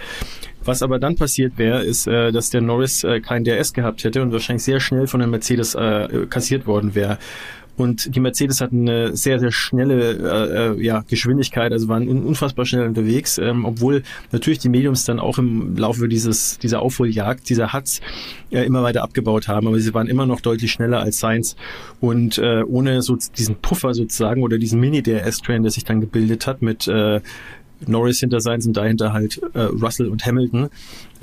Was 0.64 0.82
aber 0.82 0.98
dann 0.98 1.16
passiert 1.16 1.58
wäre, 1.58 1.82
ist, 1.82 2.06
äh, 2.06 2.32
dass 2.32 2.50
der 2.50 2.60
Norris 2.60 3.04
äh, 3.04 3.20
kein 3.20 3.44
DRS 3.44 3.72
gehabt 3.72 4.04
hätte 4.04 4.22
und 4.22 4.32
wahrscheinlich 4.32 4.64
sehr 4.64 4.80
schnell 4.80 5.06
von 5.06 5.20
der 5.20 5.28
Mercedes 5.28 5.74
äh, 5.74 6.26
kassiert 6.28 6.66
worden 6.66 6.94
wäre. 6.94 7.18
Und 7.76 8.14
die 8.14 8.20
Mercedes 8.20 8.60
hatten 8.60 8.88
eine 8.88 9.16
sehr, 9.16 9.40
sehr 9.40 9.50
schnelle 9.50 10.12
äh, 10.12 10.78
äh, 10.78 10.82
ja, 10.82 11.04
Geschwindigkeit, 11.08 11.72
also 11.72 11.88
waren 11.88 12.06
un 12.06 12.22
unfassbar 12.22 12.66
schnell 12.66 12.86
unterwegs, 12.86 13.38
ähm, 13.38 13.64
obwohl 13.64 14.02
natürlich 14.30 14.58
die 14.58 14.68
Mediums 14.68 15.06
dann 15.06 15.18
auch 15.18 15.38
im 15.38 15.76
Laufe 15.76 16.06
dieses, 16.06 16.58
dieser 16.58 16.82
Aufholjagd, 16.82 17.48
dieser 17.48 17.72
Hatz, 17.72 18.00
äh, 18.50 18.64
immer 18.64 18.82
weiter 18.82 19.02
abgebaut 19.02 19.48
haben, 19.48 19.66
aber 19.66 19.80
sie 19.80 19.94
waren 19.94 20.06
immer 20.06 20.26
noch 20.26 20.40
deutlich 20.40 20.70
schneller 20.70 21.00
als 21.00 21.18
Sainz. 21.18 21.56
Und 22.00 22.36
äh, 22.36 22.62
ohne 22.62 23.00
so 23.00 23.16
diesen 23.16 23.56
Puffer 23.56 23.94
sozusagen 23.94 24.42
oder 24.42 24.58
diesen 24.58 24.78
Mini-DRS-Train, 24.78 25.62
der 25.62 25.72
sich 25.72 25.84
dann 25.84 26.02
gebildet 26.02 26.46
hat 26.46 26.60
mit 26.60 26.86
äh, 26.88 27.20
Norris 27.88 28.20
hinter 28.20 28.40
Sainz 28.40 28.66
und 28.66 28.76
dahinter 28.76 29.12
halt 29.12 29.40
äh, 29.54 29.60
Russell 29.60 30.08
und 30.08 30.24
Hamilton, 30.24 30.68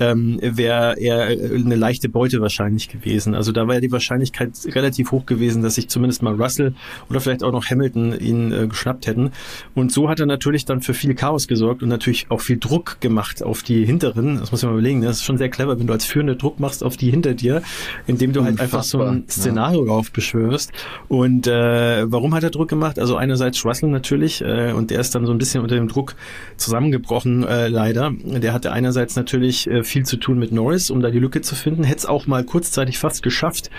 ähm, 0.00 0.38
wäre 0.42 0.98
er 0.98 1.26
eine 1.26 1.76
leichte 1.76 2.08
Beute 2.08 2.40
wahrscheinlich 2.40 2.88
gewesen. 2.88 3.34
Also 3.34 3.52
da 3.52 3.68
wäre 3.68 3.80
die 3.80 3.92
Wahrscheinlichkeit 3.92 4.50
relativ 4.66 5.12
hoch 5.12 5.26
gewesen, 5.26 5.62
dass 5.62 5.76
sich 5.76 5.88
zumindest 5.88 6.22
mal 6.22 6.34
Russell 6.34 6.74
oder 7.08 7.20
vielleicht 7.20 7.44
auch 7.44 7.52
noch 7.52 7.66
Hamilton 7.66 8.18
ihn 8.18 8.52
äh, 8.52 8.66
geschnappt 8.66 9.06
hätten. 9.06 9.32
Und 9.74 9.92
so 9.92 10.08
hat 10.08 10.20
er 10.20 10.26
natürlich 10.26 10.64
dann 10.64 10.80
für 10.80 10.94
viel 10.94 11.14
Chaos 11.14 11.46
gesorgt 11.46 11.82
und 11.82 11.88
natürlich 11.88 12.26
auch 12.30 12.40
viel 12.40 12.58
Druck 12.58 13.00
gemacht 13.00 13.42
auf 13.42 13.62
die 13.62 13.84
Hinteren. 13.84 14.38
Das 14.40 14.50
muss 14.50 14.62
man 14.62 14.72
mal 14.72 14.78
überlegen. 14.78 15.00
ne? 15.00 15.06
Das 15.06 15.16
ist 15.16 15.24
schon 15.24 15.38
sehr 15.38 15.50
clever, 15.50 15.78
wenn 15.78 15.86
du 15.86 15.92
als 15.92 16.04
Führende 16.04 16.36
Druck 16.36 16.58
machst 16.60 16.82
auf 16.82 16.96
die 16.96 17.10
hinter 17.10 17.34
dir, 17.34 17.62
indem 18.06 18.32
du 18.32 18.42
halt 18.42 18.60
einfach 18.60 18.82
so 18.82 19.02
ein 19.02 19.08
Unfassbar, 19.08 19.42
Szenario 19.42 19.82
raufbeschwörst. 19.84 20.72
Und 21.08 21.46
äh, 21.46 22.10
warum 22.10 22.34
hat 22.34 22.42
er 22.42 22.50
Druck 22.50 22.68
gemacht? 22.68 22.98
Also 22.98 23.16
einerseits 23.16 23.64
Russell 23.64 23.90
natürlich 23.90 24.40
äh, 24.42 24.72
und 24.72 24.90
der 24.90 25.00
ist 25.00 25.14
dann 25.14 25.26
so 25.26 25.32
ein 25.32 25.38
bisschen 25.38 25.62
unter 25.62 25.74
dem 25.74 25.88
Druck 25.88 26.14
zusammengebrochen, 26.56 27.44
äh, 27.46 27.68
leider. 27.68 28.12
Der 28.24 28.52
hatte 28.52 28.72
einerseits 28.72 29.16
natürlich 29.16 29.68
äh, 29.68 29.84
viel 29.90 30.04
zu 30.04 30.16
tun 30.16 30.38
mit 30.38 30.52
Norris, 30.52 30.90
um 30.90 31.00
da 31.00 31.10
die 31.10 31.18
Lücke 31.18 31.42
zu 31.42 31.54
finden. 31.54 31.84
Hätte 31.84 31.98
es 31.98 32.06
auch 32.06 32.26
mal 32.26 32.44
kurzzeitig 32.44 32.98
fast 32.98 33.22
geschafft. 33.22 33.70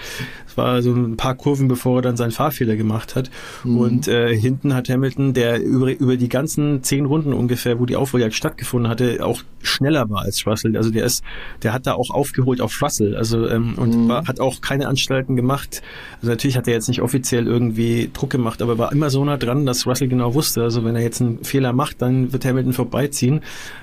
Es 0.47 0.57
war 0.57 0.82
so 0.82 0.93
ein 0.93 1.18
paar 1.18 1.36
Kurven, 1.36 1.68
bevor 1.68 1.99
er 1.99 2.01
dann 2.01 2.18
seinen 2.18 2.32
Fahrfehler 2.32 2.76
gemacht 2.76 3.16
hat. 3.16 3.32
Und 3.64 4.07
äh, 4.07 4.36
hinten 4.36 4.74
hat 4.74 4.89
Hamilton, 4.89 5.34
der 5.34 5.62
über, 5.62 5.91
über 5.91 6.18
die 6.18 6.30
ganzen 6.30 6.84
zehn 6.84 7.05
Runden 7.05 7.34
ungefähr, 7.34 7.80
wo 7.80 7.86
die 7.86 7.95
Aufholjagd 7.95 8.34
stattgefunden 8.34 8.89
hatte, 8.89 9.26
auch 9.26 9.41
schneller 9.62 10.09
war 10.09 10.24
als 10.24 10.45
Russell. 10.45 10.76
Also 10.76 10.91
der 10.91 11.05
ist, 11.05 11.24
der 11.64 11.74
hat 11.74 11.88
da 11.88 11.93
auch 11.93 12.09
aufgeholt 12.09 12.62
auf 12.62 12.82
Russell. 12.82 13.16
Also 13.16 13.47
ähm, 13.47 13.76
und 13.78 14.09
war, 14.09 14.28
hat 14.28 14.39
auch 14.39 14.62
keine 14.62 14.88
Anstalten 14.88 15.36
gemacht. 15.36 15.82
Also 16.18 16.30
natürlich 16.30 16.57
hat 16.57 16.68
er 16.68 16.74
jetzt 16.74 16.89
nicht 16.89 17.01
offiziell 17.01 17.47
irgendwie 17.47 18.09
Druck 18.14 18.30
gemacht, 18.30 18.62
aber 18.62 18.78
war 18.78 18.91
immer 18.91 19.09
so 19.09 19.24
nah 19.24 19.38
dran, 19.38 19.66
dass 19.66 19.88
Russell 19.88 20.07
genau 20.07 20.34
wusste, 20.34 20.64
also 20.64 20.84
wenn 20.84 20.95
er 20.95 21.01
jetzt 21.01 21.22
einen 21.22 21.43
Fehler 21.43 21.74
macht, 21.74 22.01
dann 22.01 22.34
wird 22.34 22.45
Hamilton 22.45 22.74
vorbeiziehen. 22.74 23.41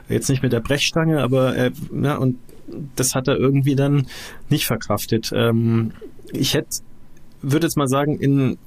Jetzt 0.08 0.28
nicht 0.28 0.42
mit 0.42 0.52
der 0.52 0.60
Brechstange, 0.60 1.22
aber 1.22 1.56
äh, 1.56 1.70
ja, 2.02 2.17
und 2.18 2.36
das 2.96 3.14
hat 3.14 3.28
er 3.28 3.36
irgendwie 3.36 3.76
dann 3.76 4.06
nicht 4.48 4.66
verkraftet. 4.66 5.32
Ähm, 5.34 5.92
ich 6.32 6.54
hätte, 6.54 6.80
würde 7.40 7.66
jetzt 7.66 7.76
mal 7.76 7.88
sagen, 7.88 8.18
in 8.18 8.58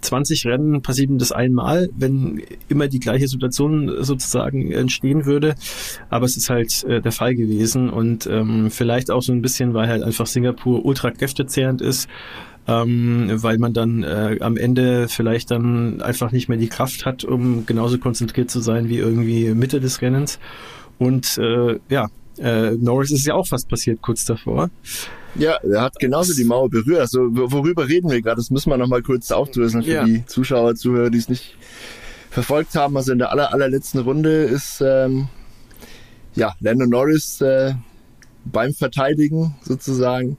20 0.00 0.46
Rennen 0.46 0.82
passiert 0.82 1.08
ihm 1.08 1.18
das 1.18 1.32
einmal, 1.32 1.88
wenn 1.96 2.42
immer 2.68 2.88
die 2.88 3.00
gleiche 3.00 3.26
Situation 3.26 3.90
sozusagen 4.00 4.70
entstehen 4.70 5.24
würde. 5.24 5.54
Aber 6.10 6.26
es 6.26 6.36
ist 6.36 6.50
halt 6.50 6.84
äh, 6.84 7.00
der 7.00 7.12
Fall 7.12 7.34
gewesen 7.34 7.88
und 7.90 8.26
ähm, 8.26 8.70
vielleicht 8.70 9.10
auch 9.10 9.22
so 9.22 9.32
ein 9.32 9.40
bisschen, 9.42 9.72
weil 9.72 9.88
halt 9.88 10.02
einfach 10.02 10.26
Singapur 10.26 10.84
ultra 10.84 11.10
kräftezehrend 11.10 11.80
ist. 11.80 12.08
ähm, 12.66 13.30
weil 13.34 13.58
man 13.58 13.72
dann 13.74 14.02
äh, 14.02 14.38
am 14.40 14.56
Ende 14.56 15.08
vielleicht 15.08 15.50
dann 15.50 16.00
einfach 16.00 16.32
nicht 16.32 16.48
mehr 16.48 16.58
die 16.58 16.68
Kraft 16.68 17.04
hat, 17.04 17.24
um 17.24 17.66
genauso 17.66 17.98
konzentriert 17.98 18.50
zu 18.50 18.60
sein 18.60 18.88
wie 18.88 18.96
irgendwie 18.96 19.52
Mitte 19.54 19.80
des 19.80 20.00
Rennens. 20.00 20.38
Und 20.98 21.36
äh, 21.38 21.78
ja, 21.90 22.08
äh, 22.38 22.72
Norris 22.72 23.10
ist 23.10 23.26
ja 23.26 23.34
auch 23.34 23.46
fast 23.46 23.68
passiert 23.68 24.02
kurz 24.02 24.24
davor. 24.24 24.70
Ja, 25.36 25.56
er 25.62 25.82
hat 25.82 25.98
genauso 25.98 26.34
die 26.34 26.44
Mauer 26.44 26.70
berührt. 26.70 27.00
Also 27.00 27.20
worüber 27.30 27.88
reden 27.88 28.10
wir 28.10 28.22
gerade? 28.22 28.36
Das 28.36 28.50
müssen 28.50 28.70
wir 28.70 28.76
nochmal 28.76 29.02
kurz 29.02 29.30
aufdröseln 29.30 29.82
für 29.82 29.90
ja. 29.90 30.04
die 30.04 30.24
Zuschauer, 30.26 30.74
Zuhörer, 30.76 31.10
die 31.10 31.18
es 31.18 31.28
nicht 31.28 31.56
verfolgt 32.30 32.74
haben. 32.74 32.96
Also 32.96 33.12
in 33.12 33.18
der 33.18 33.30
aller, 33.30 33.52
allerletzten 33.52 34.00
Runde 34.00 34.44
ist 34.44 34.80
ähm, 34.80 35.28
ja 36.34 36.54
Lando 36.60 36.86
Norris 36.86 37.40
äh, 37.40 37.74
beim 38.44 38.74
Verteidigen 38.74 39.56
sozusagen 39.62 40.38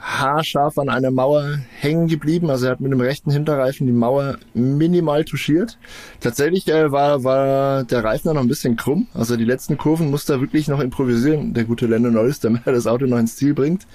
haarscharf 0.00 0.78
an 0.78 0.88
einer 0.88 1.10
Mauer 1.10 1.58
hängen 1.80 2.06
geblieben. 2.06 2.50
Also 2.50 2.66
er 2.66 2.72
hat 2.72 2.80
mit 2.80 2.92
dem 2.92 3.00
rechten 3.00 3.30
Hinterreifen 3.30 3.86
die 3.86 3.92
Mauer 3.92 4.38
minimal 4.54 5.24
touchiert. 5.24 5.78
Tatsächlich 6.20 6.68
äh, 6.68 6.92
war, 6.92 7.24
war 7.24 7.84
der 7.84 8.04
Reifen 8.04 8.32
noch 8.32 8.40
ein 8.40 8.48
bisschen 8.48 8.76
krumm. 8.76 9.08
Also 9.14 9.36
die 9.36 9.44
letzten 9.44 9.76
Kurven 9.76 10.10
musste 10.10 10.34
er 10.34 10.40
wirklich 10.40 10.68
noch 10.68 10.80
improvisieren, 10.80 11.52
der 11.54 11.64
gute 11.64 11.86
Lando 11.86 12.10
Norris, 12.10 12.40
damit 12.40 12.62
er 12.66 12.72
das 12.74 12.86
Auto 12.86 13.06
noch 13.06 13.18
ins 13.18 13.36
Ziel 13.36 13.54
bringt. 13.54 13.86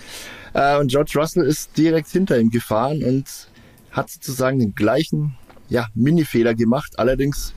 Äh, 0.53 0.77
und 0.77 0.91
George 0.91 1.13
Russell 1.15 1.45
ist 1.45 1.77
direkt 1.77 2.09
hinter 2.09 2.37
ihm 2.39 2.49
gefahren 2.49 3.03
und 3.03 3.25
hat 3.91 4.09
sozusagen 4.09 4.59
den 4.59 4.75
gleichen 4.75 5.35
ja, 5.69 5.87
Mini-Fehler 5.95 6.53
gemacht. 6.53 6.99
Allerdings 6.99 7.53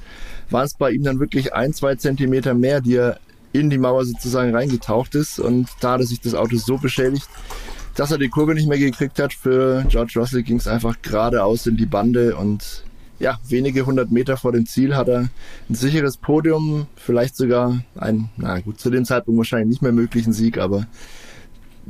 waren 0.50 0.66
es 0.66 0.74
bei 0.74 0.90
ihm 0.90 1.02
dann 1.02 1.18
wirklich 1.18 1.52
ein, 1.54 1.72
zwei 1.72 1.96
Zentimeter 1.96 2.54
mehr, 2.54 2.80
die 2.80 2.96
er 2.96 3.18
in 3.52 3.70
die 3.70 3.78
Mauer 3.78 4.04
sozusagen 4.04 4.54
reingetaucht 4.54 5.14
ist. 5.14 5.38
Und 5.38 5.68
da 5.80 5.92
hat 5.92 6.00
er 6.00 6.06
sich 6.06 6.20
das 6.20 6.34
Auto 6.34 6.56
so 6.56 6.78
beschädigt, 6.78 7.28
dass 7.96 8.10
er 8.10 8.18
die 8.18 8.28
Kurve 8.28 8.54
nicht 8.54 8.68
mehr 8.68 8.78
gekriegt 8.78 9.18
hat. 9.18 9.32
Für 9.32 9.84
George 9.88 10.12
Russell 10.16 10.42
ging 10.42 10.58
es 10.58 10.68
einfach 10.68 10.96
geradeaus 11.02 11.66
in 11.66 11.76
die 11.76 11.86
Bande 11.86 12.36
und 12.36 12.84
ja, 13.18 13.38
wenige 13.48 13.86
hundert 13.86 14.12
Meter 14.12 14.36
vor 14.36 14.52
dem 14.52 14.66
Ziel 14.66 14.94
hat 14.94 15.08
er 15.08 15.30
ein 15.70 15.74
sicheres 15.74 16.18
Podium, 16.18 16.86
vielleicht 16.96 17.34
sogar 17.34 17.80
ein, 17.94 18.28
na 18.36 18.60
gut, 18.60 18.78
zu 18.78 18.90
dem 18.90 19.06
Zeitpunkt 19.06 19.38
wahrscheinlich 19.38 19.68
nicht 19.68 19.82
mehr 19.82 19.92
möglichen 19.92 20.34
Sieg, 20.34 20.58
aber 20.58 20.86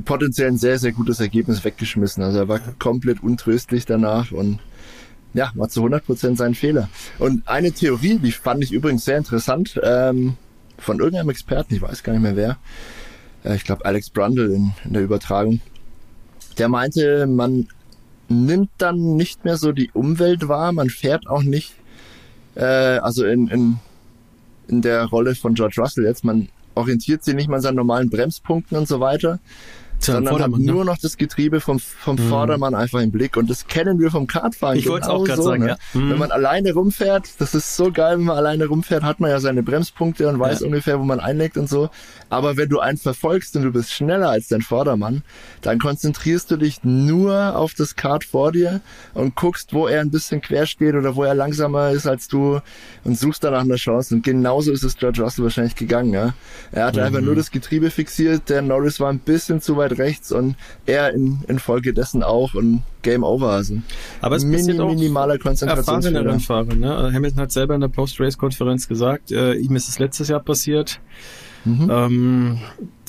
potenziell 0.05 0.47
ein 0.47 0.57
sehr, 0.57 0.79
sehr 0.79 0.93
gutes 0.93 1.19
Ergebnis 1.19 1.65
weggeschmissen. 1.65 2.23
Also 2.23 2.39
er 2.39 2.47
war 2.47 2.59
komplett 2.79 3.21
untröstlich 3.21 3.85
danach 3.85 4.31
und 4.31 4.59
ja, 5.33 5.51
war 5.55 5.67
zu 5.67 5.81
100 5.81 6.05
Prozent 6.05 6.37
sein 6.37 6.55
Fehler. 6.55 6.87
Und 7.19 7.45
eine 7.47 7.73
Theorie, 7.73 8.17
die 8.19 8.31
fand 8.31 8.63
ich 8.63 8.71
übrigens 8.71 9.03
sehr 9.03 9.17
interessant, 9.17 9.79
ähm, 9.83 10.37
von 10.77 10.99
irgendeinem 10.99 11.29
Experten, 11.29 11.75
ich 11.75 11.81
weiß 11.81 12.03
gar 12.03 12.13
nicht 12.13 12.21
mehr 12.21 12.37
wer, 12.37 12.57
äh, 13.43 13.55
ich 13.55 13.65
glaube 13.65 13.83
Alex 13.83 14.09
Brundle 14.09 14.53
in, 14.53 14.71
in 14.85 14.93
der 14.93 15.03
Übertragung, 15.03 15.59
der 16.57 16.69
meinte, 16.69 17.27
man 17.27 17.67
nimmt 18.29 18.69
dann 18.77 19.15
nicht 19.15 19.45
mehr 19.45 19.57
so 19.57 19.71
die 19.71 19.91
Umwelt 19.93 20.47
wahr, 20.47 20.71
man 20.71 20.89
fährt 20.89 21.27
auch 21.27 21.43
nicht, 21.43 21.73
äh, 22.55 22.63
also 22.63 23.25
in, 23.25 23.47
in, 23.47 23.79
in 24.67 24.81
der 24.81 25.05
Rolle 25.05 25.35
von 25.35 25.53
George 25.53 25.75
Russell 25.79 26.05
jetzt, 26.05 26.23
man 26.23 26.49
orientiert 26.75 27.23
sich 27.23 27.35
nicht 27.35 27.47
mal 27.47 27.57
an 27.57 27.61
seinen 27.61 27.75
normalen 27.75 28.09
Bremspunkten 28.09 28.77
und 28.77 28.87
so 28.87 28.99
weiter, 28.99 29.39
sondern 29.99 30.41
hat 30.41 30.51
ne? 30.51 30.71
nur 30.71 30.85
noch 30.85 30.97
das 30.97 31.17
Getriebe 31.17 31.59
vom, 31.59 31.79
vom 31.79 32.15
mhm. 32.15 32.29
Vordermann 32.29 32.75
einfach 32.75 33.01
im 33.01 33.11
Blick. 33.11 33.37
Und 33.37 33.49
das 33.49 33.67
kennen 33.67 33.99
wir 33.99 34.11
vom 34.11 34.27
Kartfahren. 34.27 34.77
Ich 34.77 34.87
wollte 34.87 35.05
es 35.05 35.09
auch 35.09 35.23
gerade 35.23 35.41
so, 35.41 35.47
sagen, 35.47 35.63
ne? 35.63 35.69
ja. 35.69 35.77
Mhm. 35.93 36.11
Wenn 36.11 36.17
man 36.19 36.31
alleine 36.31 36.73
rumfährt, 36.73 37.29
das 37.39 37.55
ist 37.55 37.75
so 37.75 37.91
geil, 37.91 38.17
wenn 38.17 38.25
man 38.25 38.37
alleine 38.37 38.67
rumfährt, 38.67 39.03
hat 39.03 39.19
man 39.19 39.29
ja 39.29 39.39
seine 39.39 39.63
Bremspunkte 39.63 40.27
und 40.27 40.39
weiß 40.39 40.61
ja. 40.61 40.67
ungefähr, 40.67 40.99
wo 40.99 41.03
man 41.03 41.19
einlegt 41.19 41.57
und 41.57 41.69
so. 41.69 41.89
Aber 42.29 42.57
wenn 42.57 42.69
du 42.69 42.79
einen 42.79 42.97
verfolgst 42.97 43.55
und 43.55 43.63
du 43.63 43.71
bist 43.71 43.91
schneller 43.91 44.29
als 44.29 44.47
dein 44.47 44.61
Vordermann, 44.61 45.23
dann 45.61 45.79
konzentrierst 45.79 46.51
du 46.51 46.57
dich 46.57 46.83
nur 46.83 47.55
auf 47.55 47.73
das 47.73 47.95
Kart 47.95 48.23
vor 48.23 48.51
dir 48.51 48.81
und 49.13 49.35
guckst, 49.35 49.73
wo 49.73 49.87
er 49.87 50.01
ein 50.01 50.11
bisschen 50.11 50.41
quer 50.41 50.65
steht 50.65 50.95
oder 50.95 51.15
wo 51.15 51.23
er 51.23 51.35
langsamer 51.35 51.91
ist 51.91 52.07
als 52.07 52.27
du 52.27 52.59
und 53.03 53.17
suchst 53.17 53.43
danach 53.43 53.61
eine 53.61 53.75
Chance. 53.75 54.15
Und 54.15 54.23
genauso 54.23 54.71
ist 54.71 54.83
es 54.83 54.97
George 54.97 55.21
Russell 55.21 55.43
wahrscheinlich 55.43 55.75
gegangen. 55.75 56.13
Ja? 56.13 56.33
Er 56.71 56.85
hatte 56.85 56.99
mhm. 56.99 57.05
einfach 57.05 57.21
nur 57.21 57.35
das 57.35 57.51
Getriebe 57.51 57.89
fixiert, 57.89 58.49
der 58.49 58.61
Norris 58.61 58.99
war 58.99 59.09
ein 59.09 59.19
bisschen 59.19 59.61
zu 59.61 59.77
weit 59.77 59.86
rechts 59.93 60.31
und 60.31 60.55
er 60.85 61.13
in, 61.13 61.39
in 61.47 61.59
Folge 61.59 61.93
dessen 61.93 62.23
auch 62.23 62.53
und 62.53 62.83
Game 63.01 63.23
Over. 63.23 63.49
Also 63.49 63.75
Aber 64.21 64.35
es 64.35 64.43
Mini, 64.43 64.79
auch 64.79 64.89
minimaler 64.89 65.37
Konzentrationsfehler. 65.37 66.39
Fahrer, 66.39 66.75
ne? 66.75 67.11
Hamilton 67.13 67.41
hat 67.41 67.51
selber 67.51 67.75
in 67.75 67.81
der 67.81 67.87
Post-Race-Konferenz 67.87 68.87
gesagt, 68.87 69.31
äh, 69.31 69.53
ihm 69.53 69.75
ist 69.75 69.89
es 69.89 69.99
letztes 69.99 70.27
Jahr 70.27 70.39
passiert. 70.39 70.99
Mhm. 71.67 71.91
Ähm, 71.91 72.57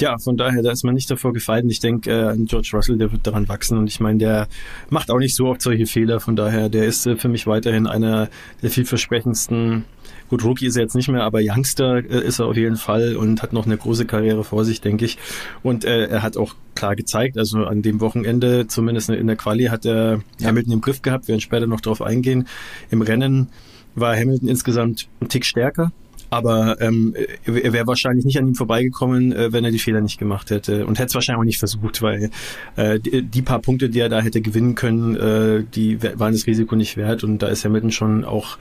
ja, 0.01 0.19
von 0.19 0.37
daher, 0.37 0.63
da 0.63 0.73
ist 0.73 0.85
man 0.85 0.95
nicht 0.95 1.11
davor 1.11 1.33
gefeit. 1.33 1.65
Und 1.65 1.71
ich 1.71 1.81
denke, 1.81 2.11
äh, 2.11 2.37
George 2.45 2.71
Russell, 2.73 2.99
der 2.99 3.13
wird 3.13 3.27
daran 3.27 3.49
wachsen. 3.49 3.79
Und 3.79 3.87
ich 3.87 4.01
meine, 4.01 4.19
der 4.19 4.49
macht 4.91 5.11
auch 5.11 5.19
nicht 5.19 5.35
so 5.35 5.47
oft 5.47 5.63
solche 5.63 5.87
Fehler. 5.87 6.21
Von 6.21 6.37
daher, 6.37 6.69
der 6.69 6.87
ist 6.87 7.07
äh, 7.07 7.17
für 7.17 7.29
mich 7.29 7.47
weiterhin 7.47 7.87
einer 7.87 8.29
der 8.63 8.71
vielversprechendsten. 8.71 9.85
Gut, 10.29 10.45
Rookie 10.45 10.67
ist 10.67 10.77
er 10.77 10.83
jetzt 10.83 10.95
nicht 10.95 11.09
mehr, 11.09 11.23
aber 11.23 11.41
Youngster 11.43 11.99
äh, 11.99 12.27
ist 12.27 12.39
er 12.39 12.47
auf 12.47 12.57
jeden 12.57 12.77
Fall 12.77 13.17
und 13.17 13.43
hat 13.43 13.53
noch 13.53 13.65
eine 13.65 13.77
große 13.77 14.05
Karriere 14.05 14.45
vor 14.45 14.65
sich, 14.65 14.81
denke 14.81 15.05
ich. 15.05 15.19
Und 15.63 15.85
äh, 15.85 16.07
er 16.07 16.23
hat 16.23 16.37
auch 16.37 16.55
klar 16.75 16.97
gezeigt, 16.97 17.39
also 17.39 17.65
an 17.65 17.83
dem 17.83 18.01
Wochenende, 18.01 18.67
zumindest 18.67 19.09
in 19.09 19.27
der 19.27 19.37
Quali, 19.37 19.67
hat 19.67 19.87
er 19.87 20.21
ja. 20.39 20.49
Hamilton 20.49 20.75
im 20.75 20.81
Griff 20.81 21.03
gehabt. 21.03 21.29
Wir 21.29 21.33
werden 21.33 21.41
später 21.41 21.67
noch 21.67 21.81
darauf 21.81 22.03
eingehen. 22.03 22.47
Im 22.91 23.03
Rennen 23.03 23.49
war 23.95 24.17
Hamilton 24.17 24.49
insgesamt 24.49 25.09
ein 25.21 25.29
Tick 25.29 25.45
stärker 25.45 25.93
aber 26.31 26.81
ähm, 26.81 27.15
er 27.45 27.73
wäre 27.73 27.87
wahrscheinlich 27.87 28.25
nicht 28.25 28.39
an 28.39 28.49
ihm 28.49 28.55
vorbeigekommen, 28.55 29.33
äh, 29.33 29.53
wenn 29.53 29.65
er 29.65 29.71
die 29.71 29.79
Fehler 29.79 30.01
nicht 30.01 30.19
gemacht 30.19 30.51
hätte. 30.51 30.87
Und 30.87 30.99
hätte 30.99 31.09
es 31.09 31.15
wahrscheinlich 31.15 31.41
auch 31.41 31.45
nicht 31.45 31.59
versucht, 31.59 32.03
weil 32.03 32.31
äh, 32.77 33.01
die, 33.01 33.23
die, 33.23 33.43
paar 33.43 33.61
Punkte, 33.61 33.89
die 33.89 34.01
er 34.01 34.09
da 34.09 34.21
hätte 34.21 34.41
gewinnen 34.41 34.75
können, 34.75 35.17
äh, 35.17 35.65
die 35.75 36.03
waren 36.03 36.33
das 36.33 36.47
Risiko 36.47 36.77
nicht 36.77 36.97
wert. 36.97 37.25
Und 37.25 37.39
da 37.39 37.49
ist 37.49 37.65
Hamilton 37.65 37.93
schon 37.93 38.25
auch 38.25 38.59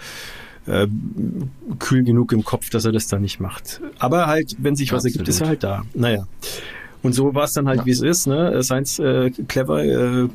äh, 0.66 0.88
kühl 1.80 2.04
genug 2.04 2.32
im 2.32 2.44
Kopf, 2.44 2.70
dass 2.70 2.86
er 2.86 2.92
das 2.92 3.08
dann 3.08 3.22
nicht 3.22 3.40
macht. 3.40 3.82
Aber 4.00 4.28
halt, 4.28 4.56
wenn 4.60 4.76
sich 4.76 4.92
was 4.92 5.06
Absolut. 5.06 5.16
ergibt, 5.16 5.30
ist 5.30 5.42
er 5.42 5.48
halt 5.48 5.64
da. 5.64 5.84
Naja. 5.94 6.28
Und 7.04 7.14
so 7.14 7.34
war 7.34 7.44
es 7.44 7.54
dann 7.54 7.68
halt, 7.68 7.80
ja. 7.80 7.86
wie 7.86 7.92
es 7.92 8.02
ist. 8.02 8.28
Ne? 8.28 8.64
Seins 8.64 9.00
äh, 9.00 9.32
clever, 9.48 9.84
äh, 9.84 10.28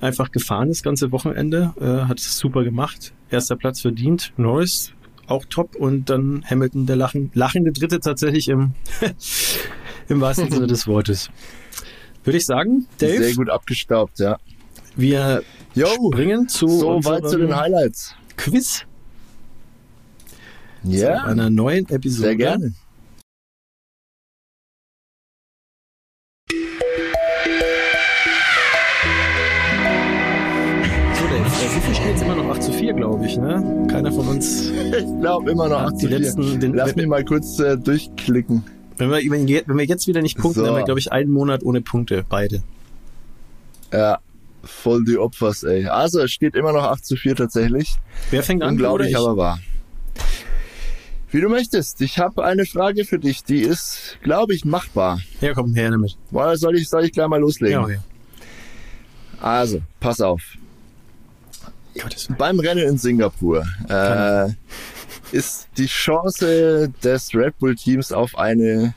einfach 0.00 0.32
gefahren 0.32 0.68
das 0.68 0.82
ganze 0.82 1.12
Wochenende, 1.12 1.72
äh, 1.80 2.08
hat 2.08 2.18
es 2.18 2.36
super 2.36 2.64
gemacht. 2.64 3.12
Erster 3.30 3.56
Platz 3.56 3.80
verdient. 3.80 4.32
Norris 4.36 4.92
auch 5.30 5.44
top 5.44 5.76
und 5.76 6.10
dann 6.10 6.44
Hamilton 6.48 6.86
der 6.86 6.96
Lachen, 6.96 7.30
lachende 7.34 7.72
Dritte 7.72 8.00
tatsächlich 8.00 8.48
im, 8.48 8.72
im 10.08 10.20
wahrsten 10.20 10.50
Sinne 10.50 10.66
des 10.66 10.86
Wortes. 10.86 11.30
Würde 12.24 12.36
ich 12.36 12.46
sagen, 12.46 12.86
Dave? 12.98 13.24
Sehr 13.24 13.34
gut 13.34 13.48
abgestaubt, 13.48 14.18
ja. 14.18 14.38
Wir 14.96 15.42
Yo, 15.74 15.86
springen 16.12 16.48
zu 16.48 16.68
so 16.68 17.04
weit 17.04 17.28
zu 17.28 17.38
den 17.38 17.54
Highlights. 17.56 18.14
Quiz. 18.36 18.84
Ja. 20.82 21.22
Zu 21.22 21.26
einer 21.26 21.50
neuen 21.50 21.88
Episode. 21.88 22.28
Sehr 22.28 22.36
gerne. 22.36 22.74
Steht 31.94 32.22
immer 32.22 32.36
noch 32.36 32.50
8 32.50 32.62
zu 32.62 32.72
4, 32.72 32.92
glaube 32.94 33.26
ich. 33.26 33.36
Ne? 33.36 33.86
Keiner 33.90 34.12
von 34.12 34.28
uns. 34.28 34.70
Ich 34.90 35.20
glaube 35.20 35.50
immer 35.50 35.68
noch 35.68 35.80
8 35.80 36.00
zu 36.00 36.08
4. 36.08 36.18
Letzten, 36.18 36.60
den, 36.60 36.74
Lass 36.74 36.96
mich 36.96 37.06
mal 37.06 37.24
kurz 37.24 37.58
äh, 37.58 37.76
durchklicken. 37.76 38.64
Wenn 38.96 39.10
wir, 39.10 39.18
wenn, 39.30 39.48
wenn 39.48 39.78
wir 39.78 39.84
jetzt 39.84 40.06
wieder 40.06 40.22
nicht 40.22 40.36
punkten, 40.36 40.60
so. 40.60 40.62
dann 40.62 40.74
haben 40.74 40.80
wir, 40.80 40.84
glaube 40.84 41.00
ich, 41.00 41.12
einen 41.12 41.30
Monat 41.30 41.62
ohne 41.62 41.80
Punkte, 41.80 42.24
beide. 42.28 42.62
Ja, 43.92 44.18
voll 44.62 45.04
die 45.04 45.16
Opfers, 45.16 45.62
ey. 45.62 45.86
Also, 45.86 46.20
es 46.20 46.32
steht 46.32 46.54
immer 46.54 46.72
noch 46.72 46.84
8 46.84 47.04
zu 47.04 47.16
4 47.16 47.36
tatsächlich. 47.36 47.96
Wer 48.30 48.42
fängt 48.42 48.62
an? 48.62 48.70
Unglaublich, 48.70 49.16
aber 49.16 49.36
wahr. 49.36 49.58
Wie 51.30 51.40
du 51.40 51.48
möchtest. 51.48 52.00
Ich 52.00 52.18
habe 52.18 52.44
eine 52.44 52.66
Frage 52.66 53.04
für 53.04 53.18
dich, 53.18 53.44
die 53.44 53.60
ist, 53.60 54.18
glaube 54.22 54.54
ich, 54.54 54.64
machbar. 54.64 55.20
Ja, 55.40 55.54
komm, 55.54 55.74
her 55.74 55.90
damit. 55.90 56.16
Soll 56.30 56.76
ich, 56.76 56.88
soll 56.88 57.04
ich 57.04 57.12
gleich 57.12 57.28
mal 57.28 57.40
loslegen? 57.40 57.72
Ja, 57.72 57.82
okay. 57.82 57.98
Also, 59.40 59.80
pass 60.00 60.20
auf. 60.20 60.42
Beim 62.38 62.60
Rennen 62.60 62.88
in 62.88 62.98
Singapur 62.98 63.64
äh, 63.88 64.48
ist 65.32 65.68
die 65.76 65.86
Chance 65.86 66.92
des 67.02 67.34
Red 67.34 67.58
Bull 67.58 67.74
Teams 67.74 68.12
auf 68.12 68.36
eine 68.38 68.94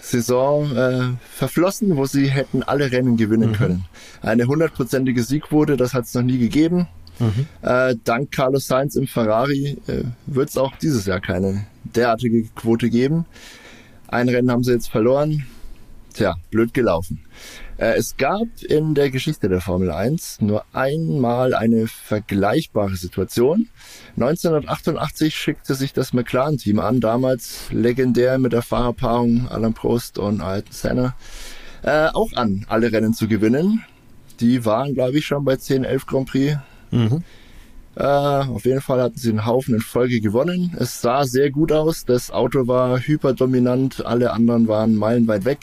Saison 0.00 0.76
äh, 0.76 1.02
verflossen, 1.30 1.96
wo 1.96 2.06
sie 2.06 2.28
hätten 2.28 2.62
alle 2.62 2.90
Rennen 2.90 3.16
gewinnen 3.16 3.50
mhm. 3.50 3.54
können. 3.54 3.84
Eine 4.22 4.46
hundertprozentige 4.46 5.22
Siegquote, 5.22 5.76
das 5.76 5.94
hat 5.94 6.04
es 6.04 6.14
noch 6.14 6.22
nie 6.22 6.38
gegeben. 6.38 6.88
Mhm. 7.18 7.46
Äh, 7.62 7.96
dank 8.04 8.30
Carlos 8.30 8.66
Sainz 8.66 8.94
im 8.94 9.06
Ferrari 9.06 9.76
äh, 9.86 10.04
wird 10.26 10.50
es 10.50 10.56
auch 10.56 10.76
dieses 10.76 11.06
Jahr 11.06 11.20
keine 11.20 11.66
derartige 11.84 12.44
Quote 12.54 12.90
geben. 12.90 13.26
Ein 14.06 14.28
Rennen 14.28 14.50
haben 14.50 14.62
sie 14.62 14.72
jetzt 14.72 14.88
verloren. 14.88 15.44
Tja, 16.14 16.36
blöd 16.50 16.72
gelaufen. 16.72 17.20
Äh, 17.78 17.94
es 17.96 18.16
gab 18.16 18.48
in 18.68 18.94
der 18.94 19.10
Geschichte 19.10 19.48
der 19.48 19.60
Formel 19.60 19.90
1 19.90 20.40
nur 20.40 20.64
einmal 20.72 21.54
eine 21.54 21.86
vergleichbare 21.86 22.96
Situation. 22.96 23.68
1988 24.16 25.34
schickte 25.34 25.74
sich 25.74 25.92
das 25.92 26.12
McLaren-Team 26.12 26.80
an, 26.80 27.00
damals 27.00 27.70
legendär 27.70 28.38
mit 28.38 28.52
der 28.52 28.62
Fahrerpaarung 28.62 29.48
Alan 29.48 29.74
Prost 29.74 30.18
und 30.18 30.40
Ayrton 30.40 30.72
Senna, 30.72 31.14
äh, 31.82 32.08
auch 32.08 32.32
an, 32.34 32.66
alle 32.68 32.90
Rennen 32.92 33.14
zu 33.14 33.28
gewinnen. 33.28 33.84
Die 34.40 34.64
waren, 34.64 34.94
glaube 34.94 35.18
ich, 35.18 35.26
schon 35.26 35.44
bei 35.44 35.56
10, 35.56 35.84
11 35.84 36.06
Grand 36.06 36.28
Prix. 36.28 36.56
Mhm. 36.90 37.22
Äh, 37.94 38.04
auf 38.04 38.64
jeden 38.64 38.80
Fall 38.80 39.00
hatten 39.02 39.18
sie 39.18 39.30
einen 39.30 39.46
Haufen 39.46 39.74
in 39.74 39.80
Folge 39.80 40.20
gewonnen. 40.20 40.76
Es 40.78 41.00
sah 41.00 41.24
sehr 41.24 41.50
gut 41.50 41.72
aus. 41.72 42.04
Das 42.04 42.30
Auto 42.30 42.66
war 42.66 42.98
hyperdominant. 43.00 44.04
Alle 44.06 44.32
anderen 44.32 44.68
waren 44.68 44.94
meilenweit 44.94 45.44
weg. 45.44 45.58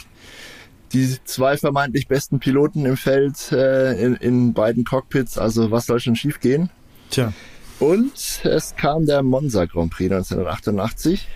Die 0.96 1.18
zwei 1.26 1.58
vermeintlich 1.58 2.08
besten 2.08 2.40
Piloten 2.40 2.86
im 2.86 2.96
Feld 2.96 3.52
äh, 3.52 4.02
in, 4.02 4.16
in 4.16 4.54
beiden 4.54 4.86
Cockpits. 4.86 5.38
Also 5.38 5.70
was 5.70 5.88
soll 5.88 6.00
schon 6.00 6.16
schief 6.16 6.40
gehen? 6.40 6.70
Tja. 7.10 7.34
Und 7.82 8.14
es 8.46 8.78
kam 8.78 9.06
der 9.06 9.22
Monza 9.22 9.66
Grand 9.66 9.92
Prix 9.92 10.10
1988. 10.10 11.28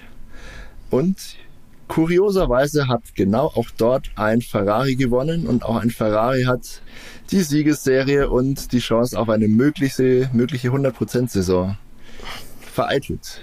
Und 0.89 1.17
kurioserweise 1.89 2.87
hat 2.87 3.01
genau 3.15 3.47
auch 3.47 3.67
dort 3.75 4.11
ein 4.15 4.41
Ferrari 4.41 4.95
gewonnen 4.95 5.45
und 5.45 5.65
auch 5.65 5.75
ein 5.75 5.89
Ferrari 5.89 6.43
hat 6.43 6.81
die 7.31 7.41
Siegesserie 7.41 8.29
und 8.29 8.71
die 8.71 8.79
Chance 8.79 9.19
auf 9.19 9.27
eine 9.27 9.49
mögliche, 9.49 10.29
mögliche 10.31 10.69
100%-Saison 10.69 11.75
vereitelt. 12.61 13.41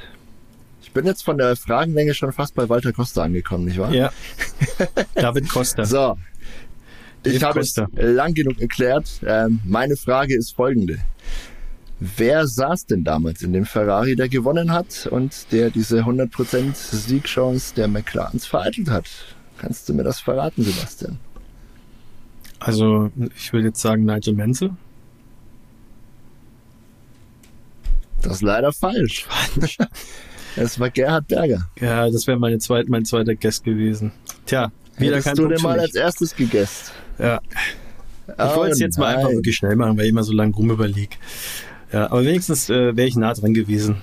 Ich 0.97 1.03
bin 1.03 1.09
jetzt 1.09 1.25
von 1.27 1.37
der 1.37 1.57
Fragenlänge 1.57 2.15
schon 2.15 2.33
fast 2.33 2.55
bei 2.55 2.71
Walter 2.71 2.91
Costa 2.91 3.23
angekommen, 3.23 3.67
nicht 3.67 3.77
wahr? 3.77 3.93
Ja. 3.93 4.11
David 5.15 5.47
Costa. 5.47 5.85
So. 5.85 6.17
Ich 7.23 7.35
Dave 7.35 7.45
habe 7.45 7.61
es 7.61 7.77
lang 7.93 8.33
genug 8.33 8.59
erklärt. 8.63 9.21
Ähm, 9.27 9.61
meine 9.67 9.97
Frage 9.99 10.35
ist 10.35 10.57
folgende. 10.57 10.97
Wer 12.01 12.47
saß 12.47 12.87
denn 12.87 13.05
damals 13.05 13.43
in 13.43 13.53
dem 13.53 13.67
Ferrari, 13.67 14.17
der 14.17 14.31
gewonnen 14.31 14.73
hat 14.73 15.07
und 15.07 15.53
der 15.53 15.69
diese 15.69 16.01
100% 16.01 16.73
Siegchance 16.75 17.75
der 17.75 17.89
McLarens 17.89 18.47
vereitelt 18.47 18.89
hat? 18.89 19.05
Kannst 19.59 19.91
du 19.91 19.93
mir 19.93 20.03
das 20.03 20.21
verraten, 20.21 20.63
Sebastian? 20.63 21.19
Also, 22.59 23.11
ich 23.37 23.53
will 23.53 23.67
jetzt 23.67 23.83
sagen 23.83 24.07
Nigel 24.07 24.33
Menzel. 24.33 24.71
Das 28.23 28.37
ist 28.37 28.43
leider 28.43 28.73
falsch. 28.73 29.27
Es 30.57 30.81
war 30.81 30.91
Gerhard 30.91 31.29
Berger. 31.29 31.69
Ja, 31.81 32.09
das 32.11 32.27
wäre 32.27 32.39
meine 32.39 32.59
zweit, 32.59 32.89
mein 32.89 33.05
zweiter 33.05 33.35
Guest 33.35 33.65
gewesen. 33.65 34.13
Tja, 34.47 34.73
wieder 34.97 35.13
Hättest 35.13 35.27
kein 35.27 35.37
du 35.37 35.43
Punkt 35.43 35.59
den 35.59 35.61
für 35.61 35.69
mal 35.69 35.81
als 35.81 35.95
erstes 35.95 36.35
gegessen? 36.35 36.93
Ja. 37.19 37.41
Ich 38.29 38.57
wollte 38.57 38.73
es 38.73 38.81
jetzt 38.81 38.99
mal 38.99 39.15
einfach 39.15 39.31
wirklich 39.31 39.57
schnell 39.57 39.77
machen, 39.77 39.97
weil 39.97 40.07
ich 40.07 40.11
immer 40.11 40.25
so 40.25 40.33
lange 40.33 40.55
rum 40.55 40.71
überlege. 40.71 41.17
Ja, 41.93 42.11
aber 42.11 42.25
wenigstens 42.25 42.69
äh, 42.69 42.97
wäre 42.97 43.07
ich 43.07 43.17
nah 43.17 43.33
dran 43.35 43.55
gewesen. 43.55 43.97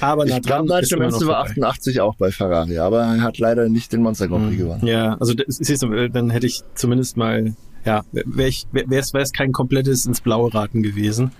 Aber 0.00 0.24
nah 0.24 0.36
Ich 0.36 0.42
glaube, 0.42 0.66
dran 0.66 0.80
Nigel 0.82 0.98
immer 0.98 1.04
noch 1.04 1.12
Mansell 1.12 1.28
war 1.28 1.46
vorbei. 1.46 1.50
88 1.52 2.00
auch 2.00 2.16
bei 2.16 2.30
Ferrari, 2.30 2.78
aber 2.78 3.02
er 3.02 3.22
hat 3.22 3.38
leider 3.38 3.68
nicht 3.68 3.92
den 3.92 4.02
Monster 4.02 4.28
Grand 4.28 4.46
Prix 4.48 4.58
gewonnen. 4.58 4.86
Ja, 4.86 5.16
also 5.20 5.34
das 5.34 5.60
ist 5.60 5.68
jetzt, 5.68 5.82
äh, 5.84 6.08
dann 6.08 6.30
hätte 6.30 6.46
ich 6.46 6.62
zumindest 6.74 7.16
mal, 7.16 7.54
ja, 7.84 8.02
wäre 8.12 8.48
ich, 8.48 8.66
wäre 8.72 9.00
es 9.00 9.12
wäre 9.12 9.22
es 9.22 9.32
kein 9.32 9.52
komplettes 9.52 10.06
ins 10.06 10.20
Blaue 10.20 10.52
raten 10.52 10.82
gewesen. 10.82 11.32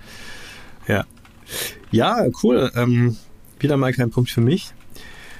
Ja. 0.86 1.04
Ja, 1.90 2.26
cool. 2.42 2.70
Ähm, 2.74 3.16
wieder 3.60 3.76
mal 3.76 3.92
kein 3.92 4.10
Punkt 4.10 4.30
für 4.30 4.40
mich. 4.40 4.72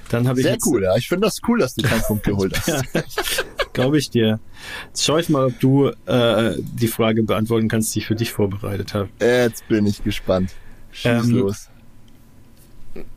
Dann 0.09 0.27
habe 0.27 0.39
ich 0.39 0.43
Sehr 0.45 0.53
jetzt, 0.53 0.65
cool, 0.65 0.83
ja. 0.83 0.95
Ich 0.95 1.07
finde 1.07 1.27
das 1.27 1.39
cool, 1.47 1.59
dass 1.59 1.75
du 1.75 1.87
keinen 1.87 2.01
Punkt 2.01 2.23
geholt 2.23 2.59
hast. 2.59 2.83
glaube 3.73 3.97
ich 3.99 4.09
dir. 4.09 4.39
Jetzt 4.87 5.05
schaue 5.05 5.21
ich 5.21 5.29
mal, 5.29 5.45
ob 5.45 5.59
du 5.59 5.89
äh, 6.07 6.55
die 6.59 6.87
Frage 6.87 7.21
beantworten 7.23 7.67
kannst, 7.67 7.93
die 7.93 7.99
ich 7.99 8.07
für 8.07 8.15
dich 8.15 8.31
vorbereitet 8.31 8.93
habe. 8.95 9.09
Jetzt 9.21 9.67
bin 9.67 9.85
ich 9.85 10.03
gespannt. 10.03 10.51
Schieß 10.91 11.25
Ähm, 11.25 11.29
los. 11.29 11.69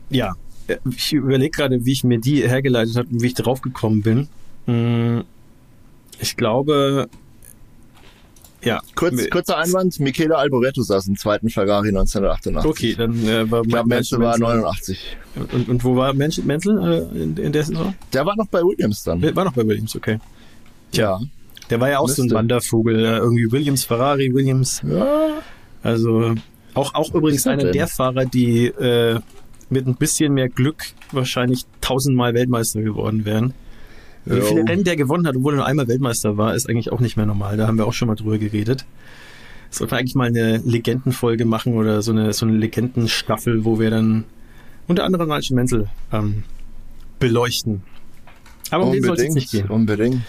Ja, 0.09 0.33
ich 0.95 1.13
überlege 1.13 1.49
gerade, 1.49 1.83
wie 1.85 1.91
ich 1.91 2.03
mir 2.03 2.19
die 2.19 2.47
hergeleitet 2.47 2.95
habe 2.95 3.07
und 3.09 3.21
wie 3.21 3.27
ich 3.27 3.33
drauf 3.33 3.61
gekommen 3.61 4.01
bin. 4.03 4.27
Hm, 4.67 5.23
Ich 6.19 6.37
glaube, 6.37 7.09
ja. 8.63 8.81
Kurz, 8.95 9.29
kurzer 9.29 9.57
Einwand, 9.57 9.99
Michele 9.99 10.37
Alboreto 10.37 10.81
saß 10.81 11.07
im 11.07 11.17
zweiten 11.17 11.49
Ferrari 11.49 11.89
1988. 11.89 12.69
Okay, 12.69 12.95
dann 12.97 13.27
äh, 13.27 13.49
war 13.51 13.61
Ich 13.63 13.69
glaube, 13.69 13.89
Menzel 13.89 14.19
war 14.19 14.37
Menzel- 14.37 14.55
89. 14.61 15.17
Und, 15.53 15.69
und 15.69 15.83
wo 15.83 15.95
war 15.95 16.13
Menzel, 16.13 16.43
Menzel 16.45 16.77
äh, 17.13 17.23
in, 17.23 17.37
in 17.37 17.51
der 17.51 17.63
Saison? 17.63 17.93
Der 18.13 18.25
war 18.25 18.35
noch 18.35 18.47
bei 18.47 18.61
Williams 18.61 19.03
dann. 19.03 19.21
War 19.35 19.45
noch 19.45 19.53
bei 19.53 19.65
Williams, 19.67 19.95
okay. 19.95 20.19
Ja. 20.93 21.19
Der 21.69 21.79
war 21.79 21.89
ja 21.89 21.99
auch 21.99 22.09
so 22.09 22.21
ein 22.21 22.25
Müsste. 22.25 22.35
Wandervogel. 22.35 22.99
äh, 23.05 23.17
Irgendwie 23.17 23.51
Williams, 23.51 23.83
Ferrari, 23.85 24.33
Williams. 24.33 24.81
Ja. 24.87 25.29
Also 25.81 26.35
auch, 26.73 26.93
auch 26.93 27.13
übrigens 27.13 27.45
er 27.45 27.53
einer 27.53 27.71
der 27.71 27.87
Fahrer, 27.87 28.25
die 28.25 28.65
äh, 28.67 29.19
mit 29.69 29.87
ein 29.87 29.95
bisschen 29.95 30.33
mehr 30.33 30.49
Glück 30.49 30.83
wahrscheinlich 31.11 31.65
tausendmal 31.81 32.33
Weltmeister 32.33 32.81
geworden 32.81 33.25
wären. 33.25 33.53
Wie 34.25 34.41
viele 34.41 34.67
Rennen 34.67 34.83
der 34.83 34.95
gewonnen 34.95 35.27
hat, 35.27 35.35
obwohl 35.35 35.53
er 35.53 35.57
nur 35.57 35.65
einmal 35.65 35.87
Weltmeister 35.87 36.37
war, 36.37 36.55
ist 36.55 36.69
eigentlich 36.69 36.91
auch 36.91 36.99
nicht 36.99 37.17
mehr 37.17 37.25
normal. 37.25 37.57
Da 37.57 37.67
haben 37.67 37.77
wir 37.77 37.85
auch 37.85 37.93
schon 37.93 38.07
mal 38.07 38.15
drüber 38.15 38.37
geredet. 38.37 38.85
Sollten 39.69 39.91
wir 39.91 39.97
eigentlich 39.97 40.15
mal 40.15 40.27
eine 40.27 40.57
Legendenfolge 40.57 41.45
machen 41.45 41.73
oder 41.73 42.01
so 42.01 42.11
eine, 42.11 42.31
so 42.31 42.45
eine 42.45 42.55
Legendenstaffel, 42.55 43.65
wo 43.65 43.79
wir 43.79 43.89
dann 43.89 44.23
unter 44.87 45.03
anderem 45.03 45.29
Nigel 45.29 45.55
Menzel 45.55 45.87
ähm, 46.11 46.43
beleuchten. 47.19 47.83
Aber 48.69 48.85
um 48.85 48.93
den 48.93 49.03
soll 49.03 49.15
es 49.15 49.23
jetzt 49.23 49.35
nicht 49.35 49.53
Unbedingt, 49.53 49.67
gehen. 49.67 49.75
unbedingt. 49.75 50.21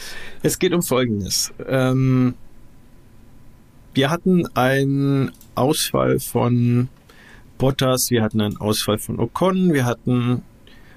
Es 0.42 0.59
geht 0.59 0.72
um 0.72 0.82
Folgendes. 0.82 1.53
Ähm, 1.66 2.34
wir 3.95 4.11
hatten 4.11 4.47
einen 4.55 5.30
Ausfall 5.55 6.18
von 6.18 6.88
Bottas, 7.59 8.11
wir 8.11 8.22
hatten 8.22 8.40
einen 8.40 8.57
Ausfall 8.57 8.99
von 8.99 9.20
Ocon, 9.20 9.72
wir 9.72 9.84
hatten... 9.84 10.42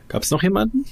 Gab 0.08 0.24
es 0.24 0.32
noch 0.32 0.42
jemanden? 0.42 0.86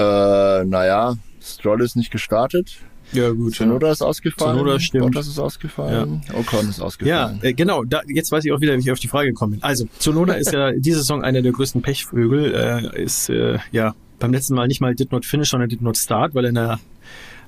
Äh, 0.00 0.64
naja, 0.64 1.14
Stroll 1.42 1.82
ist 1.82 1.96
nicht 1.96 2.10
gestartet. 2.10 2.76
Ja, 3.12 3.30
gut. 3.30 3.54
Tsunoda 3.54 3.90
ist 3.90 4.02
ausgefallen. 4.02 4.56
Tsunoda 4.56 4.78
stimmt. 4.78 5.04
Bottas 5.06 5.26
ist 5.26 5.38
ausgefallen. 5.38 6.22
Ocon 6.32 6.68
ist 6.68 6.78
Ja, 6.78 6.84
ausgefallen. 6.84 7.38
äh, 7.42 7.52
genau. 7.54 7.82
Da, 7.84 8.02
jetzt 8.06 8.30
weiß 8.30 8.44
ich 8.44 8.52
auch 8.52 8.60
wieder, 8.60 8.76
wie 8.76 8.80
ich 8.80 8.92
auf 8.92 9.00
die 9.00 9.08
Frage 9.08 9.28
gekommen 9.30 9.54
bin. 9.54 9.62
Also, 9.62 9.86
Tsunoda 9.98 10.34
ist 10.34 10.52
ja 10.52 10.70
diese 10.76 10.98
Saison 10.98 11.22
einer 11.24 11.42
der 11.42 11.52
größten 11.52 11.82
Pechvögel. 11.82 12.54
Äh, 12.54 13.02
ist 13.02 13.28
äh, 13.28 13.58
ja 13.72 13.94
beim 14.20 14.32
letzten 14.32 14.54
Mal 14.54 14.68
nicht 14.68 14.80
mal 14.80 14.94
did 14.94 15.10
not 15.10 15.24
finish, 15.24 15.50
sondern 15.50 15.68
did 15.68 15.82
not 15.82 15.96
start, 15.96 16.34
weil 16.34 16.44
er 16.44 16.48
in 16.50 16.54
der 16.54 16.80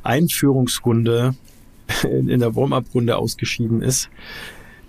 Einführungsrunde, 0.02 1.34
in, 2.04 2.28
in 2.28 2.40
der 2.40 2.56
Warm-up-Runde 2.56 3.16
ausgeschieden 3.16 3.82
ist 3.82 4.08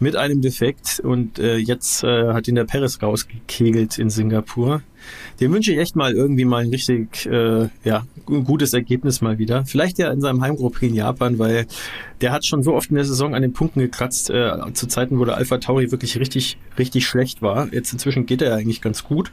mit 0.03 0.15
einem 0.15 0.41
Defekt 0.41 0.99
und 0.99 1.39
äh, 1.39 1.55
jetzt 1.55 2.03
äh, 2.03 2.33
hat 2.33 2.47
ihn 2.47 2.55
der 2.55 2.65
Perez 2.65 3.01
rausgekegelt 3.01 3.97
in 3.97 4.09
Singapur. 4.09 4.81
Dem 5.39 5.51
wünsche 5.51 5.71
ich 5.71 5.79
echt 5.79 5.95
mal 5.95 6.13
irgendwie 6.13 6.45
mal 6.45 6.63
ein 6.63 6.69
richtig 6.69 7.25
äh, 7.25 7.69
ja, 7.83 8.05
ein 8.29 8.43
gutes 8.43 8.73
Ergebnis 8.73 9.21
mal 9.21 9.39
wieder. 9.39 9.65
Vielleicht 9.65 9.97
ja 9.97 10.11
in 10.11 10.21
seinem 10.21 10.41
Heim 10.41 10.57
Grand 10.57 10.73
Prix 10.73 10.91
in 10.91 10.95
Japan, 10.95 11.39
weil 11.39 11.65
der 12.21 12.31
hat 12.31 12.45
schon 12.45 12.63
so 12.63 12.73
oft 12.75 12.89
in 12.89 12.95
der 12.95 13.05
Saison 13.05 13.33
an 13.33 13.41
den 13.41 13.53
Punkten 13.53 13.79
gekratzt, 13.79 14.29
äh, 14.29 14.51
zu 14.73 14.87
Zeiten, 14.87 15.19
wo 15.19 15.25
der 15.25 15.37
Alpha 15.37 15.57
Tauri 15.57 15.91
wirklich 15.91 16.19
richtig, 16.19 16.57
richtig 16.77 17.07
schlecht 17.07 17.41
war. 17.41 17.73
Jetzt 17.73 17.93
inzwischen 17.93 18.25
geht 18.25 18.41
er 18.41 18.49
ja 18.49 18.55
eigentlich 18.55 18.81
ganz 18.81 19.03
gut 19.03 19.31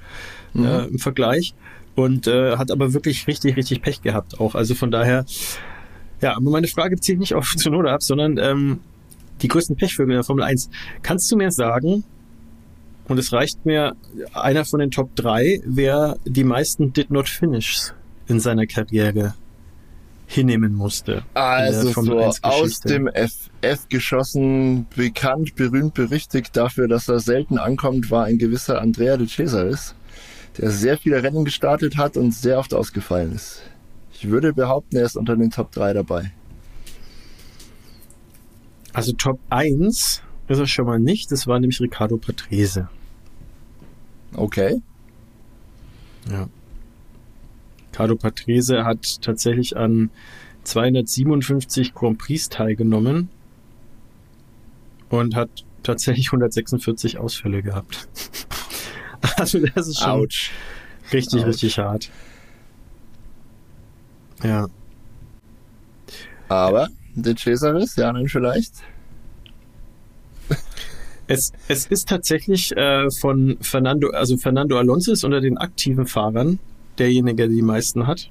äh, 0.55 0.89
im 0.89 0.99
Vergleich 0.99 1.55
und 1.97 2.27
äh, 2.27 2.57
hat 2.57 2.71
aber 2.71 2.93
wirklich 2.95 3.27
richtig, 3.27 3.57
richtig 3.57 3.83
Pech 3.83 4.03
gehabt 4.03 4.41
auch. 4.41 4.55
Also 4.55 4.75
von 4.75 4.91
daher, 4.91 5.25
ja, 6.21 6.37
aber 6.37 6.51
meine 6.51 6.69
Frage 6.69 6.99
zielt 7.01 7.19
nicht 7.19 7.35
auf 7.35 7.55
Tsunoda 7.57 7.93
ab, 7.93 8.03
sondern 8.03 8.39
ähm, 8.39 8.81
die 9.43 9.49
größten 9.49 9.77
Pechvögel 9.77 10.13
in 10.13 10.19
der 10.19 10.25
Formel 10.25 10.45
1. 10.45 10.71
Kannst 11.03 11.31
du 11.31 11.37
mir 11.37 11.51
sagen, 11.51 12.05
und 13.09 13.19
es 13.19 13.33
reicht 13.33 13.67
mir 13.67 13.97
einer 14.35 14.65
von 14.65 14.81
den 14.81 14.91
Top 14.91 15.15
3, 15.17 15.63
wer 15.65 16.17
die 16.25 16.45
meisten 16.45 16.93
Did 16.93 17.11
Not 17.11 17.29
Finishes 17.29 17.93
in 18.29 18.39
seiner 18.39 18.67
Karriere 18.67 19.35
hinnehmen 20.27 20.75
musste? 20.75 21.25
Also 21.35 21.91
so 21.91 22.19
1 22.19 22.45
aus 22.45 22.81
dem 22.81 23.09
FF 23.09 23.89
geschossen, 23.89 24.87
bekannt, 24.95 25.57
berühmt, 25.57 25.95
berüchtigt 25.95 26.57
dafür, 26.57 26.87
dass 26.87 27.09
er 27.09 27.19
selten 27.19 27.59
ankommt, 27.59 28.13
war 28.13 28.27
ein 28.27 28.39
gewisser 28.39 28.81
Andrea 28.81 29.17
de 29.17 29.27
Cesaris, 29.27 29.97
der 30.59 30.71
sehr 30.71 30.97
viele 30.97 31.21
Rennen 31.21 31.45
gestartet 31.45 31.97
hat 31.97 32.17
und 32.17 32.33
sehr 32.33 32.59
oft 32.59 32.73
ausgefallen 32.75 33.35
ist. 33.35 33.63
Ich 34.13 34.29
würde 34.29 34.53
behaupten, 34.53 34.97
er 34.97 35.07
ist 35.07 35.17
unter 35.17 35.37
den 35.37 35.51
Top 35.51 35.73
3 35.73 35.95
dabei. 35.95 36.31
Also 38.93 39.13
Top 39.13 39.39
1 39.51 40.23
ist 40.49 40.59
er 40.59 40.67
schon 40.67 40.87
mal 40.87 40.99
nicht, 40.99 41.31
das 41.31 41.47
war 41.47 41.61
nämlich 41.61 41.81
Riccardo 41.81 42.17
Patrese. 42.17 42.89
Okay. 44.35 44.83
Ja. 46.31 46.49
Ricardo 47.89 48.17
Patrese 48.17 48.85
hat 48.85 49.21
tatsächlich 49.23 49.77
an 49.77 50.11
257 50.65 51.95
Grand 51.95 52.19
Prix 52.19 52.49
teilgenommen 52.49 53.29
und 55.09 55.35
hat 55.35 55.65
tatsächlich 55.83 56.29
146 56.29 57.19
Ausfälle 57.19 57.63
gehabt. 57.63 58.09
Also 59.37 59.59
das 59.59 59.87
ist 59.87 59.99
schon 60.01 60.09
Autsch. 60.09 60.51
richtig, 61.13 61.43
Ouch. 61.43 61.49
richtig 61.49 61.79
hart. 61.79 62.11
Ja. 64.43 64.67
Aber 66.49 66.89
de 67.15 67.35
Cesaris, 67.35 67.97
ja, 67.97 68.13
dann 68.13 68.29
vielleicht. 68.29 68.73
Es, 71.27 71.53
es 71.69 71.87
ist 71.87 72.09
tatsächlich 72.09 72.77
äh, 72.77 73.09
von 73.09 73.57
Fernando, 73.61 74.11
also 74.11 74.37
Fernando 74.37 74.77
Alonso 74.77 75.13
ist 75.13 75.23
unter 75.23 75.41
den 75.41 75.59
aktiven 75.59 76.07
Fahrern 76.07 76.59
derjenige, 76.99 77.37
der 77.37 77.49
die 77.49 77.63
meisten 77.63 78.09
hat. 78.09 78.31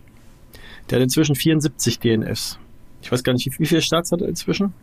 Der 0.90 0.98
hat 0.98 1.04
inzwischen 1.04 1.36
74 1.36 2.00
DNFs. 2.00 2.60
Ich 3.02 3.10
weiß 3.10 3.24
gar 3.24 3.32
nicht, 3.32 3.50
wie, 3.58 3.66
viele 3.66 3.82
Starts 3.82 4.12
hat 4.12 4.22
er 4.22 4.28
inzwischen? 4.28 4.74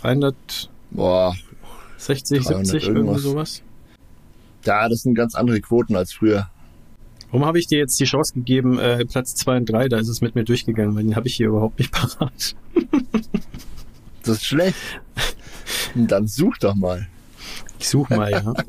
360, 0.00 0.68
Boah, 0.90 1.36
300 1.98 2.66
70, 2.66 2.82
irgendwie 2.88 2.98
irgendwas. 2.98 3.22
sowas? 3.22 3.62
ja, 4.66 4.88
das 4.88 5.02
sind 5.02 5.14
ganz 5.14 5.34
andere 5.34 5.60
Quoten 5.60 5.96
als 5.96 6.12
früher. 6.12 6.50
Warum 7.30 7.44
habe 7.44 7.58
ich 7.58 7.66
dir 7.66 7.78
jetzt 7.78 7.98
die 7.98 8.04
Chance 8.04 8.34
gegeben, 8.34 8.78
äh, 8.78 9.04
Platz 9.04 9.34
2 9.34 9.56
und 9.58 9.66
3, 9.66 9.88
da 9.88 9.98
ist 9.98 10.08
es 10.08 10.20
mit 10.20 10.34
mir 10.34 10.44
durchgegangen, 10.44 10.94
weil 10.94 11.04
den 11.04 11.16
habe 11.16 11.26
ich 11.26 11.34
hier 11.34 11.48
überhaupt 11.48 11.78
nicht 11.78 11.92
parat. 11.92 12.54
Das 14.22 14.36
ist 14.36 14.44
schlecht. 14.44 14.76
Dann 15.94 16.26
such 16.26 16.58
doch 16.58 16.74
mal. 16.74 17.08
Ich 17.78 17.88
suche 17.88 18.14
mal, 18.14 18.30
ja. 18.30 18.54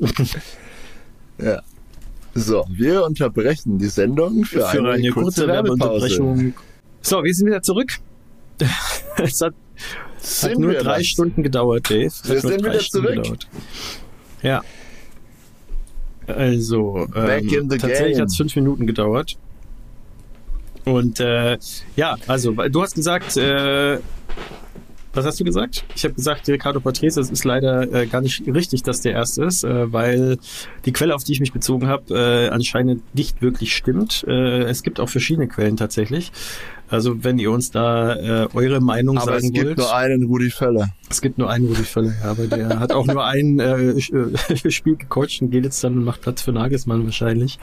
Ja. 1.40 1.62
So, 2.34 2.64
wir 2.68 3.04
unterbrechen 3.04 3.78
die 3.78 3.86
Sendung 3.86 4.44
für, 4.44 4.68
eine, 4.68 5.10
kurze, 5.10 5.46
Werbepause. 5.46 5.80
Werbeunterbrechung. 5.80 6.54
So, 7.00 7.22
wir 7.22 7.34
sind 7.34 7.46
wieder 7.46 7.62
zurück. 7.62 7.92
es 9.16 9.40
hat, 9.40 9.54
hat 10.42 10.58
nur 10.58 10.74
drei 10.74 10.98
das? 10.98 11.06
Stunden 11.06 11.42
gedauert, 11.42 11.88
Dave. 11.90 12.12
Wir 12.24 12.40
sind 12.40 12.64
wieder 12.64 12.80
Stunden 12.80 13.06
zurück. 13.06 13.22
gedauert. 13.22 13.48
Ja. 14.42 14.62
Also, 16.28 17.08
ähm, 17.14 17.68
tatsächlich 17.68 18.12
game. 18.12 18.20
hat 18.20 18.28
es 18.28 18.36
fünf 18.36 18.54
Minuten 18.56 18.86
gedauert. 18.86 19.36
Und 20.84 21.20
äh, 21.20 21.58
ja, 21.96 22.16
also 22.26 22.52
du 22.52 22.82
hast 22.82 22.94
gesagt, 22.94 23.36
äh, 23.36 23.98
was 25.12 25.26
hast 25.26 25.40
du 25.40 25.44
gesagt? 25.44 25.84
Ich 25.94 26.04
habe 26.04 26.14
gesagt, 26.14 26.48
Ricardo 26.48 26.80
Patrese, 26.80 27.20
es 27.20 27.30
ist 27.30 27.44
leider 27.44 27.92
äh, 27.92 28.06
gar 28.06 28.20
nicht 28.20 28.46
richtig, 28.46 28.82
dass 28.84 29.00
der 29.00 29.12
erste 29.12 29.44
ist, 29.44 29.64
äh, 29.64 29.92
weil 29.92 30.38
die 30.84 30.92
Quelle, 30.92 31.14
auf 31.14 31.24
die 31.24 31.32
ich 31.32 31.40
mich 31.40 31.52
bezogen 31.52 31.88
habe, 31.88 32.14
äh, 32.14 32.48
anscheinend 32.50 33.02
nicht 33.14 33.42
wirklich 33.42 33.74
stimmt. 33.74 34.24
Äh, 34.28 34.62
es 34.62 34.82
gibt 34.82 35.00
auch 35.00 35.08
verschiedene 35.08 35.48
Quellen 35.48 35.76
tatsächlich. 35.76 36.30
Also 36.90 37.22
wenn 37.22 37.38
ihr 37.38 37.50
uns 37.50 37.70
da 37.70 38.14
äh, 38.14 38.48
eure 38.54 38.80
Meinung 38.80 39.18
Aber 39.18 39.36
es 39.36 39.42
sagen 39.42 39.52
gibt 39.52 39.66
wollt. 39.66 39.78
nur 39.78 39.94
einen 39.94 40.24
Rudi 40.24 40.50
Völler. 40.50 40.88
Es 41.10 41.20
gibt 41.20 41.36
nur 41.38 41.50
einen 41.50 41.66
Rudi 41.66 41.82
Völler, 41.82 42.14
ja, 42.22 42.30
aber 42.30 42.46
der 42.46 42.80
hat 42.80 42.92
auch 42.92 43.06
nur 43.06 43.24
ein 43.24 43.60
äh, 43.60 43.90
äh, 43.90 44.70
Spiel 44.70 44.96
gecoacht 44.96 45.42
und 45.42 45.50
geht 45.50 45.64
jetzt 45.64 45.82
dann 45.84 45.98
und 45.98 46.04
macht 46.04 46.22
Platz 46.22 46.42
für 46.42 46.52
Nagelsmann 46.52 47.04
wahrscheinlich. 47.04 47.58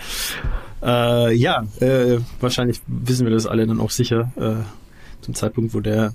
Äh, 0.84 1.34
ja, 1.34 1.66
äh, 1.80 2.20
wahrscheinlich 2.40 2.82
wissen 2.88 3.26
wir 3.26 3.34
das 3.34 3.48
alle 3.48 3.66
dann 3.66 3.80
auch 3.80 3.90
sicher 3.92 4.32
äh, 4.36 4.64
zum 5.22 5.34
Zeitpunkt, 5.34 5.74
wo 5.74 5.80
der 5.80 6.14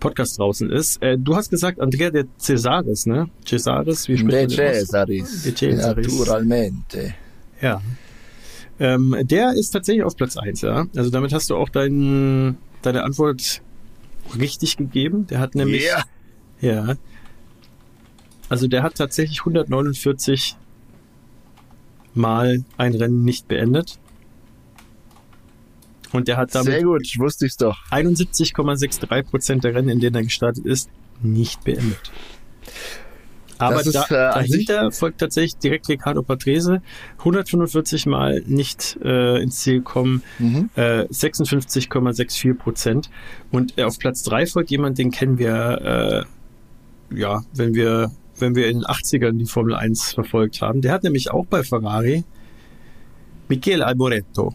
Podcast 0.00 0.38
draußen 0.38 0.70
ist. 0.70 1.02
Äh, 1.02 1.16
du 1.18 1.34
hast 1.34 1.48
gesagt, 1.50 1.80
Andrea 1.80 2.10
de 2.10 2.26
Cesaris, 2.38 3.06
ne? 3.06 3.28
Cesaris, 3.46 4.06
wie 4.08 4.18
spricht 4.18 4.32
De 4.32 4.40
man 4.42 4.48
den 4.56 4.70
aus? 4.70 4.76
Cesaris. 4.80 5.42
De 5.42 5.54
Cesaris. 5.54 6.06
Naturalmente. 6.06 7.14
Ja. 7.60 7.80
Ähm, 8.80 9.16
der 9.22 9.52
ist 9.54 9.70
tatsächlich 9.70 10.04
auf 10.04 10.16
Platz 10.16 10.36
1, 10.36 10.60
ja. 10.62 10.86
Also 10.96 11.10
damit 11.10 11.32
hast 11.32 11.50
du 11.50 11.56
auch 11.56 11.68
dein, 11.68 12.58
deine 12.82 13.02
Antwort 13.02 13.62
richtig 14.38 14.76
gegeben. 14.76 15.26
Der 15.26 15.40
hat 15.40 15.54
nämlich 15.54 15.84
Ja. 15.84 16.04
ja. 16.60 16.94
Also 18.48 18.66
der 18.68 18.82
hat 18.82 18.94
tatsächlich 18.94 19.40
149 19.40 20.56
Mal 22.14 22.64
ein 22.76 22.94
Rennen 22.94 23.22
nicht 23.24 23.46
beendet. 23.48 23.98
Und 26.12 26.26
der 26.26 26.36
hat 26.36 26.50
Sehr 26.50 26.64
damit 26.64 26.84
gut, 26.84 27.06
wusste 27.18 27.46
ich's 27.46 27.58
doch. 27.58 27.76
71,63 27.90 29.22
Prozent 29.24 29.64
der 29.64 29.74
Rennen, 29.74 29.90
in 29.90 30.00
denen 30.00 30.16
er 30.16 30.22
gestartet 30.22 30.64
ist, 30.64 30.90
nicht 31.20 31.62
beendet. 31.64 32.10
Aber 33.58 33.80
ist, 33.80 33.94
da, 33.94 34.04
äh, 34.04 34.08
dahinter 34.34 34.92
folgt 34.92 35.18
tatsächlich 35.20 35.56
direkt 35.58 35.88
Ricardo 35.88 36.22
Patrese. 36.22 36.82
145 37.18 38.06
Mal 38.06 38.42
nicht 38.46 38.98
äh, 39.02 39.42
ins 39.42 39.60
Ziel 39.60 39.78
gekommen, 39.78 40.22
Mhm. 40.38 40.70
äh, 40.76 41.02
56,64 41.10 42.54
Prozent. 42.54 43.10
Und 43.50 43.76
äh, 43.78 43.84
auf 43.84 43.98
Platz 43.98 44.22
drei 44.22 44.46
folgt 44.46 44.70
jemand, 44.70 44.98
den 44.98 45.10
kennen 45.10 45.38
wir, 45.38 46.26
äh, 47.12 47.16
ja, 47.18 47.42
wenn 47.54 47.74
wir, 47.74 48.10
wenn 48.38 48.54
wir 48.54 48.68
in 48.68 48.78
den 48.80 48.84
80ern 48.86 49.38
die 49.38 49.46
Formel 49.46 49.74
1 49.74 50.12
verfolgt 50.12 50.60
haben. 50.62 50.80
Der 50.80 50.92
hat 50.92 51.02
nämlich 51.02 51.30
auch 51.30 51.46
bei 51.46 51.62
Ferrari 51.64 52.24
Michele 53.48 53.84
Alboreto. 53.86 54.54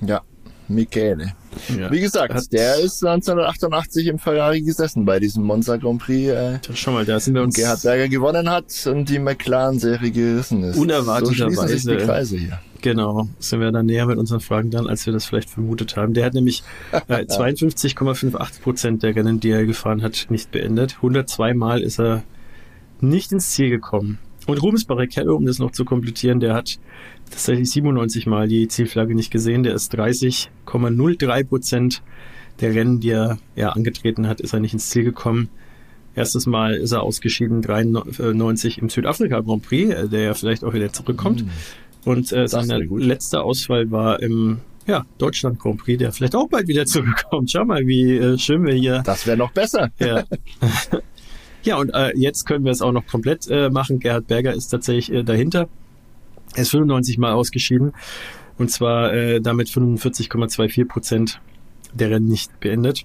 Ja, 0.00 0.22
Michele. 0.68 1.32
Ja. 1.76 1.90
Wie 1.90 2.00
gesagt, 2.00 2.32
Hat- 2.34 2.52
der 2.52 2.76
ist 2.78 3.04
1988 3.04 4.06
im 4.06 4.18
Ferrari 4.18 4.60
gesessen 4.62 5.04
bei 5.04 5.18
diesem 5.18 5.44
Monza 5.44 5.76
Grand 5.76 6.00
Prix, 6.02 6.28
äh, 6.30 6.58
Schau 6.74 6.92
mal, 6.92 7.04
da 7.04 7.18
sind 7.18 7.34
wir 7.34 7.42
uns 7.42 7.54
Gerhard 7.56 7.82
Berger 7.82 8.08
gewonnen 8.08 8.48
hat 8.50 8.66
und 8.86 9.08
die 9.08 9.18
McLaren-Serie 9.18 10.10
gerissen 10.10 10.62
ist. 10.62 10.76
Unerwarteterweise. 10.76 11.54
So 11.54 11.62
schließen 11.62 11.68
sich 11.88 11.98
die 11.98 12.04
Kreise 12.04 12.36
hier. 12.36 12.60
Genau, 12.80 13.28
sind 13.40 13.60
wir 13.60 13.72
dann 13.72 13.86
näher 13.86 14.06
mit 14.06 14.18
unseren 14.18 14.40
Fragen 14.40 14.70
dran, 14.70 14.86
als 14.86 15.04
wir 15.04 15.12
das 15.12 15.24
vielleicht 15.26 15.50
vermutet 15.50 15.96
haben. 15.96 16.14
Der 16.14 16.24
hat 16.24 16.34
nämlich 16.34 16.62
äh, 16.92 17.24
52,58 17.24 18.60
Prozent 18.62 19.02
der 19.02 19.16
Rennen, 19.16 19.40
die 19.40 19.50
er 19.50 19.66
gefahren 19.66 20.02
hat, 20.02 20.26
nicht 20.30 20.52
beendet. 20.52 20.96
102 20.96 21.54
Mal 21.54 21.82
ist 21.82 21.98
er 21.98 22.22
nicht 23.00 23.32
ins 23.32 23.50
Ziel 23.50 23.70
gekommen. 23.70 24.18
Und 24.48 24.62
Rubens 24.62 24.86
Barrichello, 24.86 25.36
um 25.36 25.44
das 25.44 25.58
noch 25.58 25.72
zu 25.72 25.84
komplettieren, 25.84 26.40
der 26.40 26.54
hat 26.54 26.78
tatsächlich 27.28 27.70
97 27.70 28.26
Mal 28.26 28.48
die 28.48 28.66
Zielflagge 28.66 29.14
nicht 29.14 29.30
gesehen. 29.30 29.62
Der 29.62 29.74
ist 29.74 29.94
30,03 29.94 31.44
Prozent 31.44 32.02
der 32.60 32.74
Rennen, 32.74 32.98
die 32.98 33.10
er 33.10 33.38
ja, 33.56 33.68
angetreten 33.68 34.26
hat, 34.26 34.40
ist 34.40 34.54
er 34.54 34.60
nicht 34.60 34.72
ins 34.72 34.88
Ziel 34.88 35.04
gekommen. 35.04 35.50
Erstes 36.14 36.46
Mal 36.46 36.76
ist 36.76 36.92
er 36.92 37.02
ausgeschieden, 37.02 37.60
93 37.60 38.78
im 38.78 38.88
Südafrika 38.88 39.40
Grand 39.40 39.64
Prix, 39.64 39.92
äh, 39.92 40.08
der 40.08 40.22
ja 40.22 40.32
vielleicht 40.32 40.64
auch 40.64 40.72
wieder 40.72 40.90
zurückkommt. 40.94 41.44
Und 42.06 42.32
äh, 42.32 42.48
sein 42.48 42.68
letzter 42.68 43.44
Ausfall 43.44 43.90
war 43.90 44.22
im 44.22 44.60
ja, 44.86 45.04
Deutschland 45.18 45.58
Grand 45.58 45.78
Prix, 45.78 45.98
der 45.98 46.10
vielleicht 46.10 46.34
auch 46.34 46.48
bald 46.48 46.68
wieder 46.68 46.86
zurückkommt. 46.86 47.50
Schau 47.50 47.66
mal, 47.66 47.86
wie 47.86 48.16
äh, 48.16 48.38
schön 48.38 48.64
wir 48.64 48.72
hier. 48.72 49.02
Das 49.04 49.26
wäre 49.26 49.36
noch 49.36 49.52
besser. 49.52 49.90
Ja, 49.98 50.24
ja 51.62 51.76
und 51.76 51.90
äh, 51.90 52.12
jetzt 52.16 52.46
können 52.46 52.64
wir 52.64 52.72
es 52.72 52.82
auch 52.82 52.92
noch 52.92 53.06
komplett 53.06 53.48
äh, 53.48 53.70
machen. 53.70 54.00
Gerhard 54.00 54.26
Berger 54.26 54.54
ist 54.54 54.68
tatsächlich 54.68 55.12
äh, 55.12 55.22
dahinter. 55.22 55.68
Er 56.54 56.62
ist 56.62 56.70
95 56.70 57.18
Mal 57.18 57.32
ausgeschieden. 57.32 57.92
Und 58.58 58.70
zwar 58.70 59.12
äh, 59.14 59.40
damit 59.40 59.68
45,24 59.68 60.86
Prozent 60.86 61.40
der 61.92 62.10
Rennen 62.10 62.26
nicht 62.26 62.58
beendet. 62.60 63.04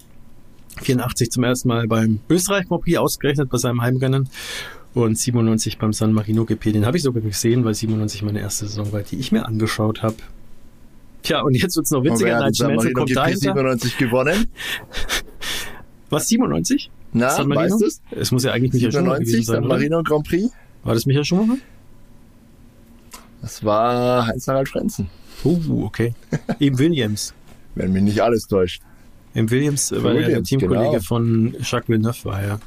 84 0.81 1.29
zum 1.31 1.43
ersten 1.43 1.67
Mal 1.67 1.87
beim 1.87 2.19
Österreich 2.29 2.67
Grand 2.67 2.83
Prix 2.83 2.97
ausgerechnet 2.97 3.49
bei 3.49 3.57
seinem 3.57 3.81
Heimrennen 3.81 4.29
und 4.95 5.17
97 5.17 5.77
beim 5.77 5.93
San 5.93 6.13
Marino 6.13 6.45
GP. 6.45 6.71
Den 6.71 6.85
habe 6.85 6.97
ich 6.97 7.03
sogar 7.03 7.21
gesehen, 7.21 7.63
weil 7.65 7.75
97 7.75 8.23
meine 8.23 8.39
erste 8.39 8.65
Saison 8.65 8.91
war, 8.91 9.01
die 9.01 9.17
ich 9.17 9.31
mir 9.31 9.45
angeschaut 9.45 10.01
habe. 10.01 10.15
Tja, 11.21 11.41
und 11.41 11.53
jetzt 11.53 11.75
wird's 11.77 11.91
noch 11.91 11.99
Und 11.99 12.11
witziger. 12.11 12.39
Mansell 12.39 12.75
Marino 12.75 12.93
kommt 12.93 13.07
GP 13.09 13.15
dahinter. 13.15 13.39
97 13.39 13.97
gewonnen? 13.97 14.47
Was, 16.09 16.27
97? 16.27 16.91
Na, 17.13 17.29
San 17.29 17.47
Marino? 17.47 17.75
weißt 17.79 18.01
du 18.11 18.17
es? 18.19 18.31
Muss 18.31 18.43
ja 18.43 18.51
eigentlich 18.51 18.73
Michael 18.73 18.91
Schumacher 18.91 19.19
gewesen 19.19 19.43
97, 19.43 19.45
sein, 19.45 19.55
San 19.55 19.63
oder? 19.65 19.75
Marino 19.75 20.03
Grand 20.03 20.27
Prix? 20.27 20.49
War 20.83 20.93
das 20.93 21.05
Michael 21.05 21.25
Schumacher? 21.25 21.57
Das 23.41 23.63
war 23.63 24.27
Heinz-Harald 24.27 24.69
Frenzen, 24.69 25.09
Uh, 25.43 25.83
okay. 25.83 26.13
Im 26.59 26.79
Williams. 26.79 27.33
wenn 27.75 27.91
mich 27.91 28.03
nicht 28.03 28.21
alles 28.21 28.47
täuscht. 28.47 28.81
Im 29.33 29.49
Williams 29.51 29.91
äh, 29.91 30.01
weil 30.03 30.15
er 30.15 30.19
der 30.19 30.27
Williams, 30.27 30.49
Teamkollege 30.49 30.91
genau. 30.91 31.03
von 31.03 31.55
Jacques 31.59 31.89
Villeneuve 31.89 32.25
war, 32.25 32.41
ja. 32.41 32.59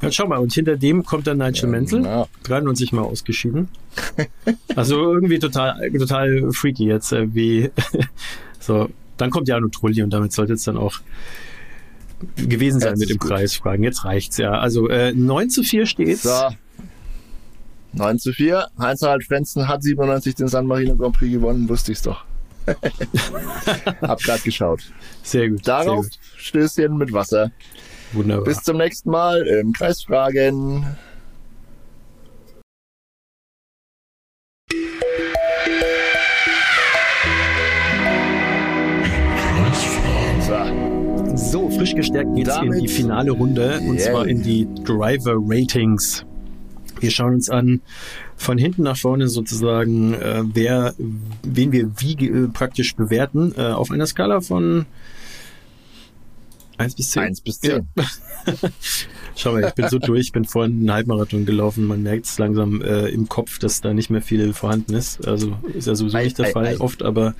Ja, 0.00 0.10
schau 0.10 0.26
mal, 0.26 0.38
und 0.38 0.52
hinter 0.52 0.76
dem 0.76 1.04
kommt 1.04 1.26
dann 1.26 1.38
Nigel 1.38 2.04
Ja, 2.04 2.26
93 2.44 2.92
Mal 2.92 3.02
ausgeschieden. 3.02 3.68
Also 4.74 5.12
irgendwie 5.12 5.38
total, 5.38 5.90
total 5.90 6.50
freaky 6.52 6.86
jetzt, 6.86 7.12
äh, 7.12 7.34
wie, 7.34 7.70
so. 8.60 8.88
Dann 9.18 9.30
kommt 9.30 9.48
Jano 9.48 9.68
Trulli 9.68 10.02
und 10.02 10.10
damit 10.10 10.32
sollte 10.32 10.54
es 10.54 10.64
dann 10.64 10.76
auch 10.76 11.00
gewesen 12.36 12.80
sein 12.80 12.90
Jetzt 12.90 13.00
mit 13.00 13.10
dem 13.10 13.18
gut. 13.18 13.30
Preisfragen. 13.30 13.84
Jetzt 13.84 14.04
reicht's, 14.04 14.36
ja. 14.38 14.52
Also, 14.52 14.88
äh, 14.88 15.12
9 15.12 15.50
zu 15.50 15.62
4 15.62 15.86
steht's. 15.86 16.22
So. 16.22 16.48
9 17.92 18.18
zu 18.18 18.32
4. 18.32 18.68
Heinz-Harald 18.78 19.24
Frenzen 19.24 19.68
hat 19.68 19.82
97 19.82 20.34
den 20.34 20.48
San 20.48 20.66
Marino 20.66 20.96
Grand 20.96 21.16
Prix 21.16 21.32
gewonnen, 21.32 21.68
wusste 21.68 21.92
ich's 21.92 22.02
doch. 22.02 22.24
Hab 24.02 24.22
grad 24.22 24.44
geschaut. 24.44 24.82
Sehr 25.22 25.50
gut. 25.50 25.66
Darauf 25.66 26.04
Sehr 26.04 26.10
gut. 26.10 26.18
Stößchen 26.36 26.96
mit 26.96 27.12
Wasser. 27.12 27.50
Wunderbar. 28.12 28.44
Bis 28.44 28.62
zum 28.62 28.76
nächsten 28.76 29.10
Mal 29.10 29.42
im 29.46 29.72
Kreisfragen. 29.72 30.86
Frisch 41.82 41.96
gestärkt 41.96 42.32
geht's 42.36 42.54
in 42.58 42.66
Damit- 42.66 42.82
die 42.82 42.88
finale 42.88 43.32
Runde 43.32 43.80
und 43.80 43.96
Yeah. 43.98 44.10
zwar 44.12 44.28
in 44.28 44.40
die 44.40 44.68
Driver 44.84 45.34
Ratings. 45.36 46.24
Wir 47.00 47.10
schauen 47.10 47.34
uns 47.34 47.50
an 47.50 47.80
von 48.36 48.56
hinten 48.56 48.84
nach 48.84 48.96
vorne 48.96 49.26
sozusagen, 49.26 50.14
äh, 50.14 50.44
wer, 50.44 50.94
wen 51.42 51.72
wir 51.72 51.90
wie 51.98 52.12
äh, 52.28 52.46
praktisch 52.46 52.94
bewerten, 52.94 53.52
äh, 53.56 53.62
auf 53.62 53.90
einer 53.90 54.06
Skala 54.06 54.40
von 54.40 54.86
1 56.78 56.94
bis 56.94 57.10
10. 57.10 57.22
1 57.22 57.40
bis 57.40 57.58
10. 57.58 57.88
Schau 59.34 59.50
mal, 59.52 59.64
ich 59.66 59.74
bin 59.74 59.88
so 59.88 59.98
durch, 59.98 60.26
ich 60.26 60.32
bin 60.32 60.44
vorhin 60.44 60.78
einen 60.82 60.92
Halbmarathon 60.92 61.46
gelaufen. 61.46 61.84
Man 61.86 62.04
merkt 62.04 62.26
es 62.26 62.38
langsam 62.38 62.80
äh, 62.82 63.08
im 63.08 63.28
Kopf, 63.28 63.58
dass 63.58 63.80
da 63.80 63.92
nicht 63.92 64.08
mehr 64.08 64.22
viel 64.22 64.52
vorhanden 64.52 64.94
ist. 64.94 65.26
Also 65.26 65.56
ist 65.74 65.88
ja 65.88 65.96
sowieso 65.96 66.16
Ei, 66.16 66.24
nicht 66.24 66.38
der 66.38 66.46
ei, 66.46 66.50
Fall 66.52 66.66
ei. 66.66 66.78
oft, 66.80 67.02
aber 67.02 67.34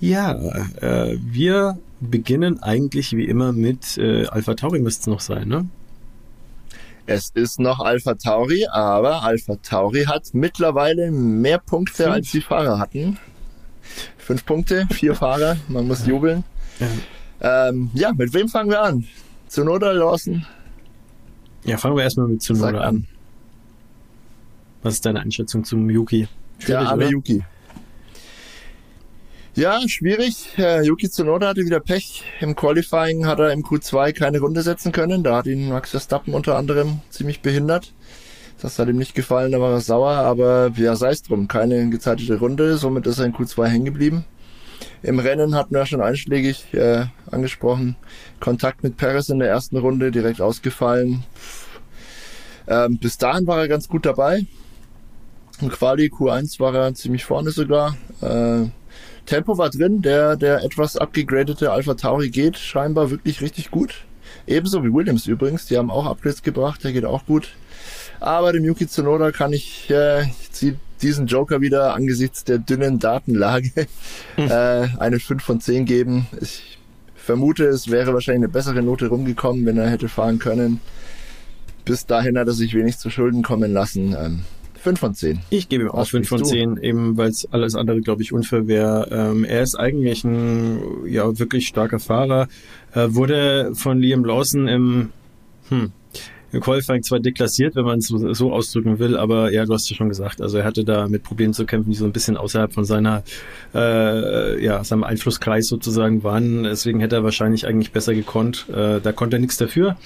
Ja, 0.00 0.34
äh, 0.80 1.16
wir 1.20 1.78
beginnen 2.10 2.62
eigentlich 2.62 3.16
wie 3.16 3.24
immer 3.24 3.52
mit 3.52 3.98
äh, 3.98 4.26
Alpha 4.26 4.54
Tauri 4.54 4.80
müsste 4.80 5.02
es 5.02 5.06
noch 5.06 5.20
sein, 5.20 5.48
ne? 5.48 5.68
Es 7.06 7.30
ist 7.34 7.60
noch 7.60 7.80
Alpha 7.80 8.14
Tauri, 8.14 8.66
aber 8.70 9.22
Alpha 9.22 9.56
Tauri 9.56 10.04
hat 10.04 10.32
mittlerweile 10.32 11.10
mehr 11.10 11.58
Punkte, 11.58 12.04
Fünf. 12.04 12.14
als 12.14 12.30
die 12.30 12.40
Fahrer 12.40 12.78
hatten. 12.78 13.18
Fünf 14.16 14.46
Punkte, 14.46 14.86
vier 14.90 15.14
Fahrer, 15.14 15.56
man 15.68 15.86
muss 15.86 16.06
jubeln. 16.06 16.44
Ja. 16.80 17.68
Ähm, 17.68 17.90
ja, 17.92 18.12
mit 18.12 18.32
wem 18.32 18.48
fangen 18.48 18.70
wir 18.70 18.80
an? 18.80 19.04
Zunoda, 19.48 19.92
Lawson? 19.92 20.46
Ja, 21.64 21.76
fangen 21.76 21.96
wir 21.96 22.04
erstmal 22.04 22.28
mit 22.28 22.40
Zunoda 22.40 22.80
an. 22.80 23.06
Was 24.82 24.94
ist 24.94 25.06
deine 25.06 25.20
Einschätzung 25.20 25.64
zum 25.64 25.88
Yuki? 25.90 26.26
Schwierig, 26.58 26.86
arme 26.86 27.02
oder? 27.04 27.10
Yuki. 27.10 27.44
Ja, 29.56 29.80
schwierig. 29.86 30.48
Yuki 30.82 31.08
Tsunoda 31.08 31.46
hatte 31.46 31.64
wieder 31.64 31.78
Pech. 31.78 32.24
Im 32.40 32.56
Qualifying 32.56 33.24
hat 33.24 33.38
er 33.38 33.52
im 33.52 33.62
Q2 33.62 34.12
keine 34.12 34.40
Runde 34.40 34.62
setzen 34.62 34.90
können. 34.90 35.22
Da 35.22 35.36
hat 35.36 35.46
ihn 35.46 35.68
Max 35.68 35.90
Verstappen 35.90 36.34
unter 36.34 36.56
anderem 36.56 37.02
ziemlich 37.08 37.40
behindert. 37.40 37.92
Das 38.60 38.80
hat 38.80 38.88
ihm 38.88 38.96
nicht 38.96 39.14
gefallen, 39.14 39.52
da 39.52 39.60
war 39.60 39.70
er 39.70 39.80
sauer, 39.80 40.10
aber 40.10 40.72
ja, 40.74 40.96
sei 40.96 41.10
es 41.10 41.22
drum. 41.22 41.46
Keine 41.46 41.88
gezeitete 41.88 42.40
Runde, 42.40 42.78
somit 42.78 43.06
ist 43.06 43.20
er 43.20 43.26
in 43.26 43.32
Q2 43.32 43.66
hängen 43.66 43.84
geblieben. 43.84 44.24
Im 45.04 45.20
Rennen 45.20 45.54
hatten 45.54 45.72
wir 45.72 45.86
schon 45.86 46.00
einschlägig 46.00 46.74
äh, 46.74 47.04
angesprochen. 47.30 47.94
Kontakt 48.40 48.82
mit 48.82 48.96
Perez 48.96 49.28
in 49.28 49.38
der 49.38 49.50
ersten 49.50 49.76
Runde 49.76 50.10
direkt 50.10 50.40
ausgefallen. 50.40 51.22
Ähm, 52.66 52.98
bis 52.98 53.18
dahin 53.18 53.46
war 53.46 53.60
er 53.60 53.68
ganz 53.68 53.86
gut 53.86 54.04
dabei. 54.04 54.46
Im 55.60 55.68
Quali 55.68 56.06
Q1 56.06 56.58
war 56.58 56.74
er 56.74 56.94
ziemlich 56.94 57.24
vorne 57.24 57.52
sogar. 57.52 57.96
Äh, 58.20 58.64
Tempo 59.26 59.56
war 59.56 59.70
drin, 59.70 60.02
der, 60.02 60.36
der 60.36 60.62
etwas 60.62 60.96
abgegradete 60.96 61.72
Alpha 61.72 61.94
Tauri 61.94 62.30
geht 62.30 62.58
scheinbar 62.58 63.10
wirklich 63.10 63.40
richtig 63.40 63.70
gut. 63.70 64.04
Ebenso 64.46 64.84
wie 64.84 64.92
Williams 64.92 65.26
übrigens, 65.26 65.66
die 65.66 65.78
haben 65.78 65.90
auch 65.90 66.06
Upgrades 66.06 66.42
gebracht, 66.42 66.84
der 66.84 66.92
geht 66.92 67.04
auch 67.04 67.24
gut. 67.26 67.54
Aber 68.20 68.52
dem 68.52 68.64
Yuki 68.64 68.86
Tsunoda 68.86 69.32
kann 69.32 69.52
ich, 69.52 69.90
äh, 69.90 70.22
ich 70.22 70.52
ziehe 70.52 70.76
diesen 71.02 71.26
Joker 71.26 71.60
wieder 71.60 71.94
angesichts 71.94 72.44
der 72.44 72.58
dünnen 72.58 72.98
Datenlage 72.98 73.86
hm. 74.36 74.50
äh, 74.50 74.88
eine 74.98 75.20
5 75.20 75.42
von 75.42 75.60
10 75.60 75.84
geben. 75.84 76.26
Ich 76.40 76.78
vermute, 77.14 77.64
es 77.64 77.90
wäre 77.90 78.12
wahrscheinlich 78.12 78.44
eine 78.44 78.52
bessere 78.52 78.82
Note 78.82 79.06
rumgekommen, 79.06 79.64
wenn 79.66 79.78
er 79.78 79.90
hätte 79.90 80.08
fahren 80.08 80.38
können. 80.38 80.80
Bis 81.84 82.06
dahin 82.06 82.38
hat 82.38 82.46
er 82.46 82.54
sich 82.54 82.74
wenig 82.74 82.98
zu 82.98 83.10
Schulden 83.10 83.42
kommen 83.42 83.72
lassen. 83.72 84.16
Ähm, 84.18 84.44
5 84.84 85.00
von 85.00 85.14
10. 85.14 85.40
Ich 85.48 85.70
gebe 85.70 85.84
ihm 85.84 85.90
auch 85.90 86.06
5 86.06 86.28
von 86.28 86.44
10, 86.44 86.76
eben 86.76 87.16
weil 87.16 87.30
es 87.30 87.48
alles 87.50 87.74
andere, 87.74 88.02
glaube 88.02 88.22
ich, 88.22 88.34
unfair 88.34 88.68
wäre. 88.68 89.08
Ähm, 89.10 89.44
er 89.44 89.62
ist 89.62 89.76
eigentlich 89.76 90.24
ein 90.24 91.06
ja 91.06 91.38
wirklich 91.38 91.66
starker 91.66 91.98
Fahrer. 91.98 92.48
Äh, 92.92 93.06
wurde 93.08 93.70
von 93.74 93.98
Liam 93.98 94.26
Lawson 94.26 94.68
im, 94.68 95.10
hm, 95.70 95.90
im 96.52 96.60
Qualifying 96.60 97.02
zwar 97.02 97.18
deklassiert, 97.18 97.76
wenn 97.76 97.86
man 97.86 98.00
es 98.00 98.08
so, 98.08 98.34
so, 98.34 98.52
ausdrücken 98.52 98.98
will, 98.98 99.16
aber 99.16 99.50
ja, 99.50 99.64
du 99.64 99.72
hast 99.72 99.88
ja 99.88 99.96
schon 99.96 100.10
gesagt, 100.10 100.42
also 100.42 100.58
er 100.58 100.64
hatte 100.64 100.84
da 100.84 101.08
mit 101.08 101.22
Problemen 101.22 101.54
zu 101.54 101.64
kämpfen, 101.64 101.90
die 101.90 101.96
so 101.96 102.04
ein 102.04 102.12
bisschen 102.12 102.36
außerhalb 102.36 102.74
von 102.74 102.84
seiner, 102.84 103.22
äh, 103.74 104.62
ja, 104.62 104.84
seinem 104.84 105.02
Einflusskreis 105.02 105.66
sozusagen 105.66 106.22
waren. 106.24 106.64
Deswegen 106.64 107.00
hätte 107.00 107.16
er 107.16 107.24
wahrscheinlich 107.24 107.66
eigentlich 107.66 107.90
besser 107.90 108.14
gekonnt. 108.14 108.66
Äh, 108.68 109.00
da 109.00 109.12
konnte 109.12 109.38
er 109.38 109.40
nichts 109.40 109.56
dafür. 109.56 109.96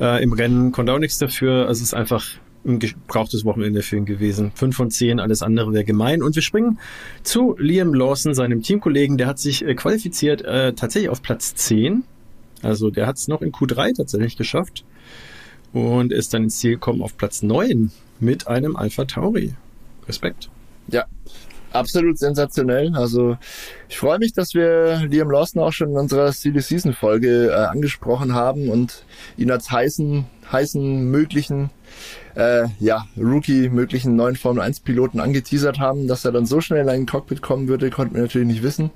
Äh, 0.00 0.22
Im 0.22 0.32
Rennen 0.32 0.70
konnte 0.70 0.92
er 0.92 0.94
auch 0.94 1.00
nichts 1.00 1.18
dafür. 1.18 1.66
Also 1.66 1.80
es 1.80 1.88
ist 1.88 1.94
einfach 1.94 2.24
ein 2.64 2.78
gebrauchtes 2.78 3.44
Wochenende 3.44 3.82
für 3.82 3.96
ihn 3.96 4.04
gewesen. 4.04 4.52
Fünf 4.54 4.76
von 4.76 4.90
zehn, 4.90 5.20
alles 5.20 5.42
andere 5.42 5.72
wäre 5.72 5.84
gemein. 5.84 6.22
Und 6.22 6.34
wir 6.34 6.42
springen 6.42 6.78
zu 7.22 7.56
Liam 7.58 7.94
Lawson, 7.94 8.34
seinem 8.34 8.62
Teamkollegen. 8.62 9.18
Der 9.18 9.26
hat 9.26 9.38
sich 9.38 9.64
äh, 9.64 9.74
qualifiziert 9.74 10.42
äh, 10.42 10.72
tatsächlich 10.72 11.10
auf 11.10 11.22
Platz 11.22 11.54
10. 11.54 12.04
Also 12.62 12.90
der 12.90 13.06
hat 13.06 13.16
es 13.16 13.28
noch 13.28 13.42
in 13.42 13.52
Q3 13.52 13.96
tatsächlich 13.96 14.36
geschafft. 14.36 14.84
Und 15.72 16.12
ist 16.12 16.34
dann 16.34 16.44
ins 16.44 16.58
Ziel 16.58 16.72
gekommen 16.72 17.02
auf 17.02 17.16
Platz 17.16 17.42
9 17.42 17.90
mit 18.20 18.46
einem 18.46 18.76
Alpha 18.76 19.04
Tauri. 19.06 19.54
Respekt. 20.06 20.50
Ja, 20.88 21.06
absolut 21.72 22.18
sensationell. 22.18 22.92
Also 22.94 23.38
ich 23.88 23.98
freue 23.98 24.18
mich, 24.18 24.32
dass 24.32 24.54
wir 24.54 25.06
Liam 25.08 25.30
Lawson 25.30 25.62
auch 25.62 25.72
schon 25.72 25.90
in 25.90 25.96
unserer 25.96 26.32
Silly 26.32 26.60
Season 26.60 26.92
Folge 26.92 27.48
äh, 27.48 27.54
angesprochen 27.54 28.34
haben 28.34 28.68
und 28.68 29.04
ihn 29.36 29.50
als 29.50 29.70
heißen, 29.70 30.26
heißen 30.50 31.10
möglichen 31.10 31.70
äh, 32.34 32.66
ja, 32.80 33.06
Rookie 33.16 33.68
möglichen 33.68 34.16
neuen 34.16 34.36
Formel 34.36 34.62
1 34.62 34.80
Piloten 34.80 35.20
angeteasert 35.20 35.78
haben, 35.78 36.08
dass 36.08 36.24
er 36.24 36.32
dann 36.32 36.46
so 36.46 36.60
schnell 36.60 36.82
in 36.82 36.88
ein 36.88 37.06
Cockpit 37.06 37.42
kommen 37.42 37.68
würde, 37.68 37.90
konnten 37.90 38.14
wir 38.14 38.22
natürlich 38.22 38.48
nicht 38.48 38.62
wissen. 38.62 38.90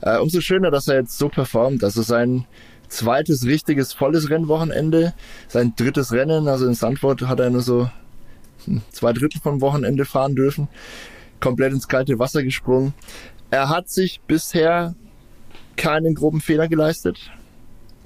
Äh, 0.00 0.18
umso 0.18 0.40
schöner, 0.40 0.70
dass 0.70 0.88
er 0.88 0.96
jetzt 0.96 1.18
so 1.18 1.28
performt. 1.28 1.84
Also 1.84 2.02
sein 2.02 2.46
zweites 2.88 3.46
richtiges 3.46 3.92
volles 3.92 4.30
Rennwochenende, 4.30 5.14
sein 5.48 5.74
drittes 5.76 6.12
Rennen, 6.12 6.48
also 6.48 6.66
in 6.66 6.74
Sandford 6.74 7.22
hat 7.22 7.40
er 7.40 7.50
nur 7.50 7.62
so 7.62 7.88
hm, 8.64 8.82
zwei 8.90 9.12
Drittel 9.12 9.40
vom 9.40 9.60
Wochenende 9.60 10.04
fahren 10.04 10.34
dürfen, 10.34 10.68
komplett 11.38 11.72
ins 11.72 11.88
kalte 11.88 12.18
Wasser 12.18 12.42
gesprungen. 12.42 12.94
Er 13.50 13.68
hat 13.68 13.88
sich 13.88 14.20
bisher 14.26 14.94
keinen 15.76 16.14
groben 16.14 16.40
Fehler 16.40 16.68
geleistet. 16.68 17.30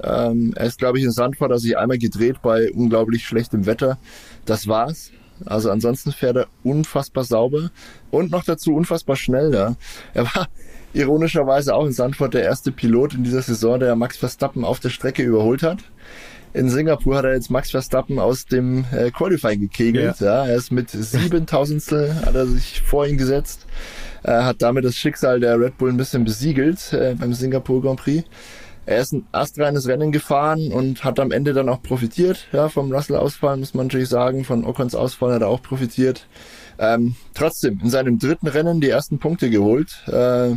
Ähm, 0.03 0.53
er 0.57 0.67
ist, 0.67 0.79
glaube 0.79 0.99
ich, 0.99 1.05
in 1.05 1.13
Sandford, 1.13 1.53
also 1.53 1.63
sich 1.63 1.79
einmal 1.79 1.99
gedreht 1.99 2.43
bei 2.43 2.71
unglaublich 2.73 3.27
schlechtem 3.27 3.67
Wetter. 3.67 3.99
Das 4.45 4.67
war's. 4.67 5.11
Also 5.45 5.71
ansonsten 5.71 6.13
fährt 6.13 6.37
er 6.37 6.47
unfassbar 6.63 7.25
sauber 7.25 7.71
und 8.11 8.31
noch 8.31 8.45
dazu 8.45 8.75
unfassbar 8.75 9.17
schnell. 9.17 9.53
Ja. 9.53 9.77
Er 10.15 10.25
war 10.25 10.49
ironischerweise 10.93 11.75
auch 11.75 11.87
in 11.87 11.93
Sandford 11.93 12.35
der 12.35 12.45
erste 12.45 12.73
Pilot 12.73 13.15
in 13.15 13.25
dieser 13.25 13.43
Saison, 13.43 13.81
der 13.81 13.97
Max 13.97 14.17
Verstappen 14.17 14.65
auf 14.65 14.81
der 14.81 14.91
Strecke 14.91 15.23
überholt 15.23 15.63
hat. 15.63 15.79
In 16.53 16.71
Singapur 16.71 17.17
hat 17.17 17.25
er 17.25 17.35
jetzt 17.35 17.51
Max 17.51 17.73
Verstappen 17.73 18.21
aus 18.21 18.47
dem 18.47 18.85
äh, 18.93 19.11
Qualifying 19.11 19.61
gekegelt. 19.61 20.21
Ja. 20.21 20.45
ja. 20.45 20.47
Er 20.47 20.55
ist 20.57 20.71
mit 20.71 20.91
siebentausendstel 20.91 22.15
hat 22.25 22.37
er 22.37 22.47
sich 22.47 22.81
vor 22.81 23.07
ihn 23.09 23.19
gesetzt, 23.19 23.67
Er 24.23 24.47
hat 24.47 24.63
damit 24.63 24.85
das 24.85 24.95
Schicksal 24.95 25.41
der 25.41 25.59
Red 25.59 25.79
Bull 25.79 25.91
ein 25.91 25.97
bisschen 25.97 26.23
besiegelt 26.23 26.93
äh, 26.93 27.17
beim 27.19 27.35
Singapur 27.35 27.83
Grand 27.83 27.99
Prix. 27.99 28.25
Er 28.87 29.01
ist 29.01 29.13
ein 29.13 29.27
astreines 29.33 29.89
Rennen 29.89 30.13
gefahren 30.13 30.71
und 30.73 31.05
hat 31.05 31.19
am 31.19 31.33
Ende 31.33 31.55
dann 31.55 31.69
auch 31.69 31.83
profitiert. 31.83 32.49
Ja, 32.53 32.69
vom 32.69 32.93
Russell-Ausfall 32.93 33.57
muss 33.57 33.73
man 33.73 33.87
natürlich 33.87 34.11
sagen. 34.11 34.45
Von 34.45 34.65
Ocons 34.65 34.95
Ausfall 34.95 35.33
hat 35.33 35.43
er 35.43 35.49
auch 35.49 35.63
profitiert. 35.63 36.27
Ähm, 36.79 37.15
trotzdem, 37.33 37.81
in 37.83 37.89
seinem 37.89 38.19
dritten 38.19 38.47
Rennen 38.47 38.81
die 38.81 38.91
ersten 38.91 39.19
Punkte 39.19 39.49
geholt. 39.49 40.03
Äh, 40.07 40.57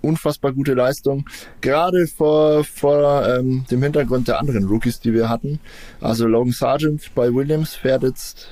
unfassbar 0.00 0.52
gute 0.52 0.74
Leistung. 0.74 1.28
Gerade 1.60 2.06
vor, 2.06 2.64
vor 2.64 3.26
ähm, 3.26 3.64
dem 3.70 3.82
Hintergrund 3.82 4.28
der 4.28 4.38
anderen 4.38 4.64
Rookies, 4.64 5.00
die 5.00 5.12
wir 5.12 5.28
hatten. 5.28 5.60
Also 6.00 6.26
Logan 6.26 6.52
Sargent 6.52 7.14
bei 7.14 7.34
Williams 7.34 7.74
fährt 7.74 8.04
jetzt, 8.04 8.48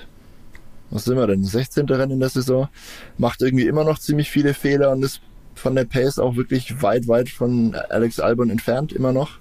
was 0.91 1.05
sind 1.05 1.17
wir 1.17 1.27
denn, 1.27 1.45
16. 1.45 1.87
Rennen 1.87 2.13
in 2.13 2.21
der 2.21 2.29
Saison. 2.29 2.69
Macht 3.17 3.41
irgendwie 3.41 3.67
immer 3.67 3.85
noch 3.85 3.99
ziemlich 3.99 4.31
viele 4.31 4.53
Fehler 4.53 4.91
und 4.91 5.03
ist 5.03 5.23
von 5.63 5.77
der 5.77 5.85
Pace 5.85 6.19
auch 6.19 6.35
wirklich 6.35 6.83
weit, 6.83 7.07
weit 7.07 7.29
von 7.29 7.77
Alex 7.89 8.19
Albon 8.19 8.51
entfernt, 8.51 8.93
immer 8.93 9.13
noch. 9.13 9.39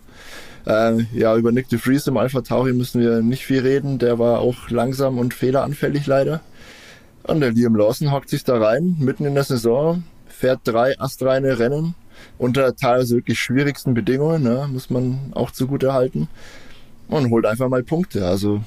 Äh, 0.67 1.01
ja, 1.13 1.35
über 1.35 1.51
Nick 1.51 1.67
de 1.69 1.79
Vries 1.79 2.05
im 2.05 2.17
Alpha 2.17 2.41
Tauri 2.41 2.73
müssen 2.73 3.01
wir 3.01 3.23
nicht 3.23 3.43
viel 3.43 3.61
reden. 3.61 3.97
Der 3.97 4.19
war 4.19 4.39
auch 4.39 4.69
langsam 4.69 5.17
und 5.17 5.33
fehleranfällig 5.33 6.05
leider. 6.05 6.41
Und 7.23 7.39
der 7.41 7.51
Liam 7.51 7.75
Lawson 7.75 8.11
hockt 8.11 8.29
sich 8.29 8.43
da 8.43 8.59
rein, 8.59 8.97
mitten 8.99 9.25
in 9.25 9.33
der 9.33 9.43
Saison, 9.43 10.03
fährt 10.27 10.61
drei 10.63 10.99
astreine 10.99 11.57
Rennen 11.57 11.95
unter 12.37 12.75
teilweise 12.75 13.15
wirklich 13.15 13.39
schwierigsten 13.39 13.95
Bedingungen, 13.95 14.43
ne, 14.43 14.69
muss 14.71 14.91
man 14.91 15.31
auch 15.33 15.49
zugute 15.49 15.93
halten. 15.93 16.27
Und 17.07 17.31
holt 17.31 17.47
einfach 17.47 17.67
mal 17.67 17.83
Punkte. 17.83 18.27
Also 18.27 18.61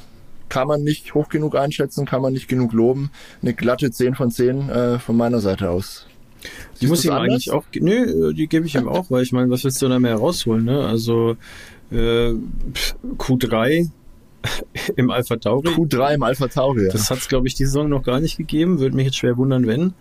kann 0.49 0.67
man 0.67 0.83
nicht 0.83 1.15
hoch 1.15 1.29
genug 1.29 1.57
einschätzen, 1.57 2.05
kann 2.05 2.21
man 2.21 2.33
nicht 2.33 2.49
genug 2.49 2.73
loben. 2.73 3.11
Eine 3.43 3.55
glatte 3.55 3.93
10 3.93 4.17
von 4.17 4.31
10 4.33 4.69
äh, 4.69 4.99
von 4.99 5.17
meiner 5.17 5.39
Seite 5.39 5.71
aus. 5.71 6.07
Die 6.80 6.86
muss 6.86 7.01
ich 7.01 7.11
ihm 7.11 7.12
eigentlich 7.12 7.51
auch, 7.51 7.64
nö, 7.74 8.32
die 8.34 8.47
gebe 8.47 8.66
ich 8.66 8.74
ihm 8.74 8.88
auch, 8.88 9.11
weil 9.11 9.22
ich 9.22 9.32
meine, 9.32 9.51
was 9.51 9.64
willst 9.64 9.80
du 9.82 9.88
da 9.88 9.99
mehr 9.99 10.16
rausholen, 10.16 10.64
ne? 10.64 10.86
Also 10.86 11.36
äh, 11.90 12.32
Q3 13.18 13.90
im 14.97 15.11
Alpha 15.11 15.36
Tauri. 15.36 15.68
Q3 15.68 16.14
im 16.14 16.22
Alpha 16.22 16.49
Tauri, 16.49 16.86
ja. 16.86 16.92
Das 16.92 17.11
hat 17.11 17.18
es, 17.18 17.28
glaube 17.28 17.47
ich, 17.47 17.55
die 17.55 17.64
Saison 17.64 17.88
noch 17.88 18.03
gar 18.03 18.20
nicht 18.20 18.36
gegeben. 18.36 18.78
Würde 18.78 18.97
mich 18.97 19.07
jetzt 19.07 19.16
schwer 19.16 19.36
wundern, 19.36 19.66
wenn. 19.66 19.95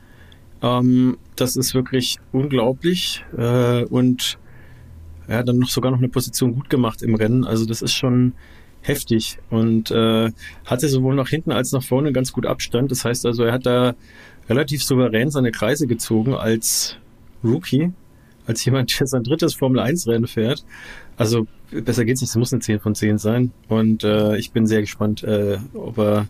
Ähm, 0.62 1.18
das 1.36 1.56
ist 1.56 1.74
wirklich 1.74 2.20
unglaublich. 2.32 3.24
Äh, 3.38 3.84
und 3.86 4.38
er 5.28 5.40
hat 5.40 5.48
dann 5.48 5.60
noch 5.60 5.70
sogar 5.70 5.92
noch 5.92 6.00
eine 6.00 6.10
Position 6.10 6.54
gut 6.54 6.70
gemacht 6.70 7.02
im 7.02 7.16
Rennen. 7.16 7.46
Also 7.46 7.66
das 7.66 7.82
ist 7.82 7.94
schon 7.94 8.34
heftig. 8.82 9.40
Und 9.50 9.92
äh, 9.92 10.32
hatte 10.66 10.88
sowohl 10.88 11.16
nach 11.16 11.30
hinten 11.30 11.52
als 11.52 11.72
nach 11.72 11.84
vorne 11.84 12.12
ganz 12.12 12.34
gut 12.34 12.46
Abstand. 12.46 12.92
Das 12.92 13.06
heißt 13.06 13.26
also, 13.26 13.44
er 13.44 13.54
hat 13.54 13.66
da 13.66 13.96
relativ 14.50 14.84
souverän 14.84 15.30
seine 15.30 15.52
Kreise 15.52 15.88
gezogen 15.88 16.34
als 16.34 16.98
Rookie, 17.44 17.92
als 18.46 18.64
jemand, 18.66 19.00
der 19.00 19.08
sein 19.08 19.24
drittes 19.24 19.54
Formel-1-Rennen 19.56 20.28
fährt. 20.28 20.66
Also 21.18 21.48
besser 21.72 22.06
geht's 22.06 22.22
nicht, 22.22 22.30
es 22.30 22.36
muss 22.36 22.54
eine 22.54 22.62
10 22.62 22.80
von 22.80 22.96
10 22.96 23.18
sein. 23.18 23.52
Und 23.68 24.04
äh, 24.04 24.38
ich 24.38 24.52
bin 24.52 24.68
sehr 24.68 24.82
gespannt, 24.82 25.24
äh, 25.24 25.58
ob 25.74 25.98
er 25.98 26.28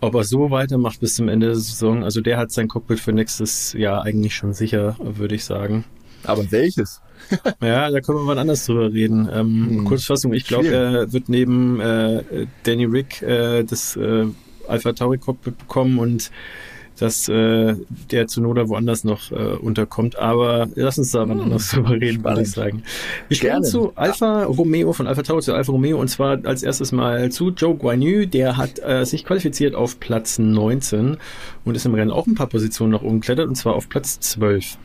ob 0.00 0.14
er 0.14 0.24
so 0.24 0.50
weitermacht 0.50 1.00
bis 1.00 1.16
zum 1.16 1.28
Ende 1.28 1.46
der 1.46 1.56
Saison. 1.56 2.04
Also 2.04 2.20
der 2.20 2.38
hat 2.38 2.52
sein 2.52 2.68
Cockpit 2.68 3.00
für 3.00 3.12
nächstes 3.12 3.72
Jahr 3.72 4.04
eigentlich 4.04 4.34
schon 4.36 4.52
sicher, 4.52 4.96
würde 5.00 5.34
ich 5.34 5.44
sagen. 5.44 5.84
Aber 6.24 6.50
welches? 6.50 7.00
ja, 7.60 7.90
da 7.90 8.00
können 8.00 8.18
wir 8.18 8.24
mal 8.24 8.38
anders 8.38 8.66
drüber 8.66 8.92
reden. 8.92 9.28
Ähm, 9.32 9.66
hm. 9.68 9.84
Kurzfassung, 9.84 10.32
ich 10.32 10.44
glaube, 10.44 10.68
er 10.68 11.12
wird 11.12 11.28
neben 11.28 11.80
äh, 11.80 12.46
Danny 12.62 12.84
Rick 12.84 13.22
äh, 13.22 13.64
das 13.64 13.96
äh, 13.96 14.26
Alpha 14.68 14.92
Tauri 14.92 15.18
Cockpit 15.18 15.58
bekommen 15.58 15.98
und 15.98 16.30
dass 16.98 17.28
äh, 17.28 17.74
der 18.10 18.26
zu 18.26 18.40
Noda 18.40 18.68
woanders 18.68 19.04
noch 19.04 19.30
äh, 19.30 19.34
unterkommt. 19.34 20.16
Aber 20.16 20.68
lass 20.74 20.98
uns 20.98 21.12
da 21.12 21.24
mal 21.24 21.36
hm. 21.36 21.44
anders 21.44 21.70
drüber 21.70 21.90
reden, 21.90 22.24
würde 22.24 22.42
ich 22.42 22.50
sagen. 22.50 22.82
Wir 23.28 23.36
springen 23.36 23.64
zu 23.64 23.92
Alfa 23.94 24.44
Romeo, 24.44 24.92
von 24.92 25.06
Alfa 25.06 25.22
Tauri 25.22 25.42
zu 25.42 25.54
Alfa 25.54 25.72
Romeo 25.72 25.98
und 25.98 26.08
zwar 26.08 26.44
als 26.44 26.62
erstes 26.62 26.92
mal 26.92 27.30
zu 27.30 27.50
Joe 27.50 27.74
Guanyu. 27.74 28.26
Der 28.26 28.56
hat 28.56 28.78
äh, 28.80 29.04
sich 29.04 29.24
qualifiziert 29.24 29.74
auf 29.74 30.00
Platz 30.00 30.38
19 30.38 31.16
und 31.64 31.74
ist 31.74 31.86
im 31.86 31.94
Rennen 31.94 32.10
auch 32.10 32.26
ein 32.26 32.34
paar 32.34 32.48
Positionen 32.48 32.92
nach 32.92 33.02
oben 33.02 33.20
geklettert 33.20 33.48
und 33.48 33.54
zwar 33.54 33.74
auf 33.74 33.88
Platz 33.88 34.20
12. 34.20 34.76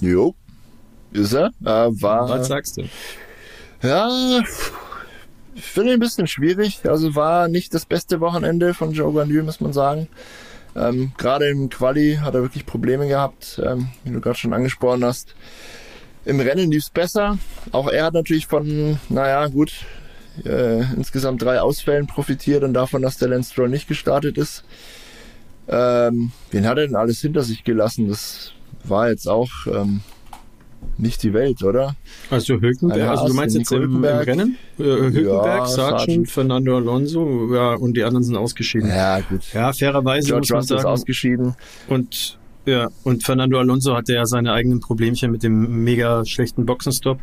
Jo, 0.00 0.34
ist 1.12 1.32
er. 1.32 1.48
Äh, 1.64 2.02
war, 2.02 2.28
Was 2.28 2.48
sagst 2.48 2.76
du? 2.76 2.82
Ja, 3.82 4.08
ich 5.58 5.64
finde 5.64 5.92
ein 5.92 5.98
bisschen 5.98 6.26
schwierig. 6.28 6.80
Also 6.84 7.14
war 7.14 7.48
nicht 7.48 7.74
das 7.74 7.84
beste 7.84 8.20
Wochenende 8.20 8.74
von 8.74 8.92
Joe 8.92 9.12
Guanyu, 9.12 9.42
muss 9.42 9.60
man 9.60 9.72
sagen. 9.72 10.08
Ähm, 10.76 11.12
gerade 11.18 11.48
im 11.48 11.68
Quali 11.68 12.18
hat 12.22 12.34
er 12.34 12.42
wirklich 12.42 12.64
Probleme 12.64 13.08
gehabt, 13.08 13.60
ähm, 13.64 13.88
wie 14.04 14.12
du 14.12 14.20
gerade 14.20 14.38
schon 14.38 14.52
angesprochen 14.52 15.04
hast. 15.04 15.34
Im 16.24 16.38
Rennen 16.38 16.70
lief 16.70 16.84
es 16.84 16.90
besser. 16.90 17.38
Auch 17.72 17.88
er 17.88 18.04
hat 18.04 18.14
natürlich 18.14 18.46
von, 18.46 19.00
naja, 19.08 19.48
gut, 19.48 19.72
äh, 20.44 20.82
insgesamt 20.94 21.42
drei 21.42 21.60
Ausfällen 21.60 22.06
profitiert 22.06 22.62
und 22.62 22.74
davon, 22.74 23.02
dass 23.02 23.18
der 23.18 23.28
Lance 23.28 23.52
Stroll 23.52 23.68
nicht 23.68 23.88
gestartet 23.88 24.38
ist. 24.38 24.62
Ähm, 25.68 26.30
wen 26.52 26.66
hat 26.66 26.78
er 26.78 26.86
denn 26.86 26.96
alles 26.96 27.20
hinter 27.20 27.42
sich 27.42 27.64
gelassen? 27.64 28.08
Das 28.08 28.52
war 28.84 29.10
jetzt 29.10 29.26
auch 29.26 29.50
ähm, 29.66 30.02
nicht 30.96 31.22
die 31.22 31.32
Welt, 31.32 31.62
oder? 31.62 31.94
Also 32.30 32.60
Hülkenberg, 32.60 33.08
also 33.08 33.28
du 33.28 33.34
meinst 33.34 33.56
jetzt 33.56 33.72
im, 33.72 33.82
im, 33.82 34.04
Rennen? 34.04 34.56
Äh, 34.78 34.82
Hülkenberg, 34.82 35.60
ja, 35.60 35.66
Sargent, 35.66 35.98
Sargent, 35.98 36.30
Fernando 36.30 36.76
Alonso, 36.76 37.54
ja, 37.54 37.74
und 37.74 37.96
die 37.96 38.02
anderen 38.02 38.24
sind 38.24 38.36
ausgeschieden. 38.36 38.88
Ja, 38.88 39.20
gut. 39.20 39.42
Ja, 39.52 39.72
fairerweise 39.72 40.28
George 40.28 40.48
muss 40.50 40.50
man 40.50 40.62
sagen. 40.62 40.80
ist 40.80 40.86
ausgeschieden. 40.86 41.54
Und 41.88 42.38
ja, 42.66 42.88
und 43.04 43.24
Fernando 43.24 43.58
Alonso 43.58 43.96
hatte 43.96 44.12
ja 44.12 44.26
seine 44.26 44.52
eigenen 44.52 44.80
Problemchen 44.80 45.30
mit 45.30 45.42
dem 45.42 45.84
mega 45.84 46.24
schlechten 46.26 46.66
Boxenstopp. 46.66 47.18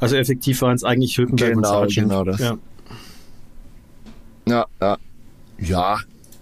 Also 0.00 0.16
effektiv 0.16 0.62
waren 0.62 0.76
es 0.76 0.84
eigentlich 0.84 1.18
Hülkenberg 1.18 1.54
genau, 1.54 1.58
und 1.58 1.90
Sargent. 1.90 2.08
Genau, 2.08 2.24
das. 2.24 2.40
Ja. 2.40 2.58
ja, 4.48 4.66
ja. 4.80 4.96
Ja, 5.58 5.98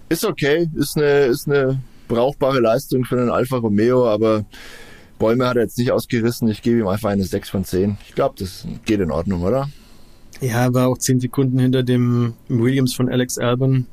ist 0.09 0.25
okay, 0.25 0.69
ist 0.75 0.97
eine, 0.97 1.25
ist 1.25 1.47
eine 1.47 1.79
brauchbare 2.07 2.59
Leistung 2.59 3.05
für 3.05 3.19
einen 3.19 3.29
Alfa 3.29 3.57
Romeo, 3.57 4.07
aber 4.07 4.45
Bäume 5.19 5.47
hat 5.47 5.55
er 5.55 5.63
jetzt 5.63 5.77
nicht 5.77 5.91
ausgerissen. 5.91 6.47
Ich 6.49 6.61
gebe 6.61 6.79
ihm 6.79 6.87
einfach 6.87 7.09
eine 7.09 7.23
6 7.23 7.49
von 7.49 7.63
10. 7.63 7.97
Ich 8.07 8.15
glaube, 8.15 8.35
das 8.37 8.67
geht 8.85 8.99
in 8.99 9.11
Ordnung, 9.11 9.43
oder? 9.43 9.69
Ja, 10.41 10.73
war 10.73 10.87
auch 10.87 10.97
10 10.97 11.19
Sekunden 11.21 11.59
hinter 11.59 11.83
dem 11.83 12.33
Williams 12.49 12.93
von 12.93 13.09
Alex 13.09 13.37
Albon. 13.37 13.85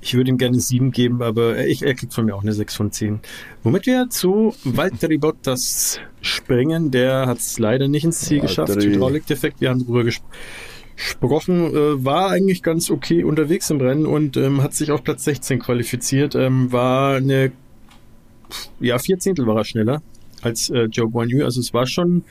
Ich 0.00 0.14
würde 0.14 0.30
ihm 0.30 0.38
gerne 0.38 0.60
7 0.60 0.92
geben, 0.92 1.22
aber 1.22 1.66
ich, 1.66 1.82
er 1.82 1.94
kriegt 1.94 2.12
von 2.12 2.26
mir 2.26 2.34
auch 2.34 2.42
eine 2.42 2.52
6 2.52 2.74
von 2.74 2.92
10. 2.92 3.20
Womit 3.62 3.86
wir 3.86 4.08
zu 4.10 4.54
Valtteri 4.62 5.18
Bottas 5.18 5.98
springen. 6.20 6.90
Der 6.90 7.26
hat 7.26 7.38
es 7.38 7.58
leider 7.58 7.88
nicht 7.88 8.04
ins 8.04 8.20
Ziel 8.20 8.42
Valtteri. 8.42 8.64
geschafft. 8.64 8.84
Hydraulikdefekt, 8.84 9.60
wir 9.60 9.70
haben 9.70 9.80
darüber 9.80 10.04
gesprochen 10.04 10.30
gesprochen, 10.96 11.74
äh, 11.74 12.04
war 12.04 12.30
eigentlich 12.30 12.62
ganz 12.62 12.88
okay 12.88 13.24
unterwegs 13.24 13.68
im 13.68 13.80
Rennen 13.80 14.06
und 14.06 14.36
ähm, 14.36 14.62
hat 14.62 14.74
sich 14.74 14.92
auf 14.92 15.02
Platz 15.02 15.24
16 15.24 15.58
qualifiziert. 15.58 16.36
Ähm, 16.36 16.70
war 16.70 17.16
eine, 17.16 17.50
ja, 18.78 18.96
vier 19.00 19.18
Zehntel 19.18 19.44
war 19.48 19.56
er 19.56 19.64
schneller 19.64 20.02
als 20.44 20.70
äh, 20.70 20.84
Joe 20.84 21.10
Guan 21.10 21.28
Yu. 21.28 21.44
Also 21.44 21.60
es 21.60 21.72
war 21.74 21.86
schon 21.86 22.24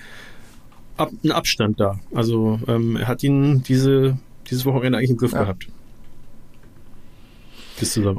ab, 0.97 1.11
ein 1.23 1.31
Abstand 1.31 1.79
da. 1.79 1.99
Also 2.13 2.59
ähm, 2.67 2.97
er 2.97 3.07
hat 3.07 3.23
ihn 3.23 3.63
diese, 3.63 4.17
dieses 4.49 4.65
Wochenende 4.65 4.97
eigentlich 4.97 5.11
im 5.11 5.17
Griff 5.17 5.33
ja. 5.33 5.43
gehabt. 5.43 5.67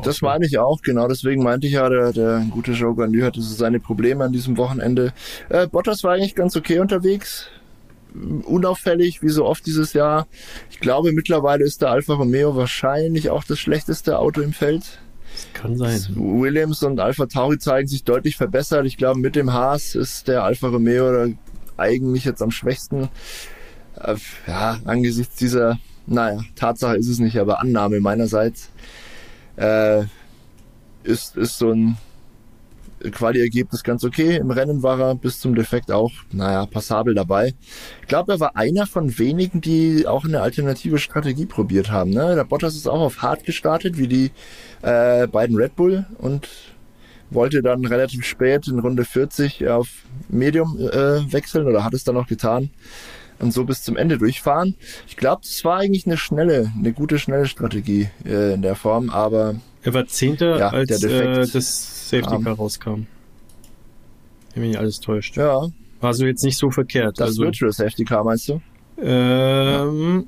Das 0.03 0.20
meine 0.20 0.47
ich 0.47 0.59
auch, 0.59 0.82
genau. 0.82 1.07
Deswegen 1.09 1.42
meinte 1.42 1.66
ich 1.66 1.74
ja, 1.74 1.88
der, 1.88 2.12
der 2.12 2.45
gute 2.51 2.72
Joe 2.72 2.95
Guan 2.95 3.12
Yu 3.12 3.24
hatte 3.24 3.40
so 3.40 3.55
seine 3.55 3.80
Probleme 3.80 4.24
an 4.24 4.32
diesem 4.32 4.57
Wochenende. 4.57 5.12
Äh, 5.49 5.68
Bottas 5.68 6.03
war 6.03 6.12
eigentlich 6.12 6.34
ganz 6.34 6.57
okay 6.57 6.80
unterwegs 6.80 7.49
unauffällig, 8.14 9.22
wie 9.22 9.28
so 9.28 9.45
oft 9.45 9.66
dieses 9.66 9.92
Jahr. 9.92 10.26
Ich 10.70 10.80
glaube, 10.80 11.12
mittlerweile 11.12 11.64
ist 11.64 11.82
der 11.82 11.90
Alfa 11.90 12.14
Romeo 12.14 12.57
wahrscheinlich 12.57 13.30
auch 13.30 13.45
das 13.45 13.59
schlechteste 13.59 14.18
Auto 14.18 14.40
im 14.40 14.53
Feld. 14.53 15.01
Kann 15.55 15.79
sein. 15.79 15.99
Williams 16.15 16.83
und 16.83 17.01
Alfa 17.01 17.27
Tauri 17.27 17.59
zeigen 17.59 17.89
sich 17.89 18.05
deutlich 18.05 18.37
verbessert. 18.37 18.85
Ich 18.85 18.99
glaube, 18.99 19.21
mit 19.21 19.37
dem 19.37 19.53
Haas 19.53 19.95
ist 19.95 20.29
der 20.29 20.43
Alfa 20.43 20.69
Romeo 20.69 21.33
eigentlich 21.77 22.25
jetzt 22.25 22.43
am 22.43 22.51
schwächsten. 22.51 23.09
Äh, 23.99 24.17
ja, 24.47 24.79
angesichts 24.85 25.37
dieser, 25.37 25.79
naja, 26.07 26.41
Tatsache 26.57 26.97
ist 26.97 27.09
es 27.09 27.19
nicht, 27.19 27.39
aber 27.39 27.61
Annahme 27.61 28.01
meinerseits, 28.01 28.69
äh, 29.57 30.03
ist, 31.05 31.37
ist 31.37 31.59
so 31.59 31.71
ein 31.71 31.97
Quali-Ergebnis 33.11 33.83
ganz 33.83 34.05
okay. 34.05 34.37
Im 34.37 34.51
Rennen 34.51 34.83
war 34.83 35.01
er 35.01 35.15
bis 35.15 35.41
zum 35.41 35.55
Defekt 35.55 35.91
auch, 35.91 36.13
naja, 36.33 36.67
passabel 36.67 37.15
dabei. 37.15 37.55
Ich 38.03 38.09
glaube, 38.09 38.33
er 38.33 38.41
war 38.41 38.57
einer 38.57 38.87
von 38.87 39.19
wenigen, 39.19 39.61
die 39.61 40.07
auch 40.07 40.25
eine 40.25 40.41
alternative 40.41 40.99
Strategie 40.99 41.47
probiert 41.47 41.91
haben. 41.91 42.11
Ne? 42.11 42.35
Der 42.35 42.45
Bottas 42.45 42.75
ist 42.75 42.87
auch 42.87 43.01
auf 43.01 43.23
Hard 43.23 43.45
gestartet, 43.45 43.99
wie 43.99 44.09
die 44.09 44.31
äh, 44.83 45.27
beiden 45.27 45.57
Red 45.57 45.77
Bull 45.77 46.07
und 46.19 46.49
wollte 47.31 47.63
dann 47.63 47.85
relativ 47.85 48.25
spät 48.25 48.69
in 48.69 48.79
Runde 48.79 49.05
40 49.05 49.69
auf 49.69 49.89
Medium 50.29 50.79
äh, 50.79 51.33
wechseln 51.33 51.67
oder 51.67 51.85
hat 51.85 51.95
es 51.95 52.05
dann 52.05 52.17
auch 52.17 52.27
getan 52.27 52.71
und 53.39 53.53
so 53.53 53.65
bis 53.65 53.83
zum 53.83 53.97
Ende 53.97 54.19
durchfahren. 54.19 54.75
Ich 55.07 55.17
glaube, 55.17 55.43
das 55.43 55.65
war 55.65 55.79
eigentlich 55.79 56.07
eine 56.07 56.17
schnelle, 56.17 56.73
eine 56.79 56.93
gute 56.93 57.19
schnelle 57.19 57.47
Strategie 57.47 58.09
äh, 58.25 58.55
in 58.55 58.63
der 58.63 58.77
Form, 58.77 59.11
aber 59.11 59.57
er 59.85 59.93
war 59.93 60.07
Zehnter, 60.07 60.59
ja, 60.59 60.68
als 60.70 61.03
äh, 61.05 61.47
das 61.47 62.09
Safety 62.09 62.43
Car 62.43 62.55
rauskam. 62.55 63.07
Wenn 64.55 64.62
mich 64.62 64.70
nicht 64.70 64.78
alles 64.78 64.99
täuscht. 64.99 65.37
Ja. 65.37 65.68
War 66.01 66.14
so 66.14 66.24
jetzt 66.24 66.43
nicht 66.43 66.57
so 66.57 66.70
verkehrt. 66.70 67.20
Das 67.20 67.28
also, 67.28 67.43
Virtual 67.43 67.70
Safety 67.70 68.05
Car 68.05 68.24
meinst 68.24 68.49
du? 68.49 68.62
Ähm, 68.99 70.26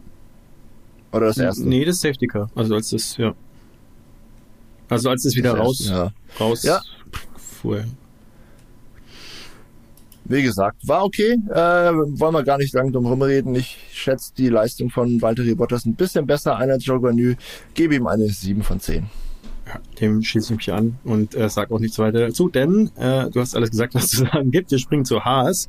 Oder 1.10 1.26
das 1.26 1.38
erste? 1.38 1.66
Nee, 1.66 1.86
das 1.86 2.00
Safety 2.00 2.26
Car. 2.26 2.50
Also 2.54 2.74
als 2.74 2.90
das, 2.90 3.16
ja. 3.16 3.34
Also 4.90 5.08
als 5.08 5.24
es 5.24 5.34
wieder 5.34 5.52
das 5.52 5.60
raus, 5.60 5.88
ja. 5.88 6.12
raus 6.38 6.62
ja. 6.62 6.82
fuhr. 7.36 7.84
Wie 10.26 10.42
gesagt, 10.42 10.86
war 10.86 11.04
okay. 11.04 11.38
Äh, 11.48 11.56
wollen 11.56 12.34
wir 12.34 12.42
gar 12.42 12.58
nicht 12.58 12.74
lang 12.74 12.92
drum 12.92 13.06
rumreden. 13.06 13.54
Ich 13.54 13.78
schätze 13.90 14.32
die 14.36 14.48
Leistung 14.48 14.90
von 14.90 15.22
Walter 15.22 15.42
Bottas 15.54 15.86
ein 15.86 15.94
bisschen 15.94 16.26
besser 16.26 16.56
ein 16.56 16.70
als 16.70 16.84
Joe 16.84 17.00
Guanyu. 17.00 17.34
Gebe 17.74 17.94
ihm 17.94 18.06
eine 18.06 18.28
7 18.28 18.62
von 18.62 18.80
10. 18.80 19.06
Ja, 19.66 19.80
dem 20.00 20.22
schließe 20.22 20.52
ich 20.52 20.58
mich 20.58 20.72
an 20.72 20.96
und 21.02 21.34
äh, 21.34 21.48
sag 21.48 21.72
auch 21.72 21.80
nichts 21.80 21.98
weiter 21.98 22.20
dazu, 22.20 22.48
denn 22.48 22.92
äh, 22.96 23.28
du 23.30 23.40
hast 23.40 23.56
alles 23.56 23.70
gesagt, 23.70 23.96
was 23.96 24.08
zu 24.08 24.16
sagen 24.32 24.52
gibt. 24.52 24.70
Wir 24.70 24.78
springen 24.78 25.04
zu 25.04 25.24
Haas 25.24 25.68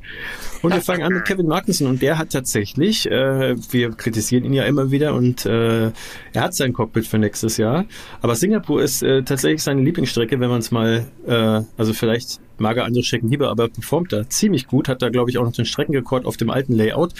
und 0.62 0.72
wir 0.72 0.80
fangen 0.80 1.02
an 1.02 1.12
mit 1.12 1.24
Kevin 1.24 1.48
Magnussen 1.48 1.88
und 1.88 2.00
der 2.00 2.16
hat 2.16 2.30
tatsächlich, 2.30 3.10
äh, 3.10 3.56
wir 3.72 3.90
kritisieren 3.90 4.44
ihn 4.44 4.52
ja 4.52 4.64
immer 4.64 4.92
wieder 4.92 5.14
und 5.14 5.46
äh, 5.46 5.90
er 6.32 6.42
hat 6.42 6.54
sein 6.54 6.72
Cockpit 6.72 7.08
für 7.08 7.18
nächstes 7.18 7.56
Jahr, 7.56 7.86
aber 8.22 8.36
Singapur 8.36 8.80
ist 8.80 9.02
äh, 9.02 9.24
tatsächlich 9.24 9.64
seine 9.64 9.82
Lieblingsstrecke, 9.82 10.38
wenn 10.38 10.50
man 10.50 10.60
es 10.60 10.70
mal, 10.70 11.04
äh, 11.26 11.62
also 11.76 11.92
vielleicht 11.92 12.40
mag 12.58 12.76
er 12.76 12.84
andere 12.84 13.02
Strecken 13.02 13.28
lieber, 13.28 13.50
aber 13.50 13.68
performt 13.68 14.12
da 14.12 14.28
ziemlich 14.28 14.68
gut, 14.68 14.88
hat 14.88 15.02
da 15.02 15.08
glaube 15.08 15.30
ich 15.30 15.38
auch 15.38 15.44
noch 15.44 15.52
den 15.52 15.64
Streckenrekord 15.64 16.24
auf 16.24 16.36
dem 16.36 16.50
alten 16.50 16.72
Layout 16.72 17.14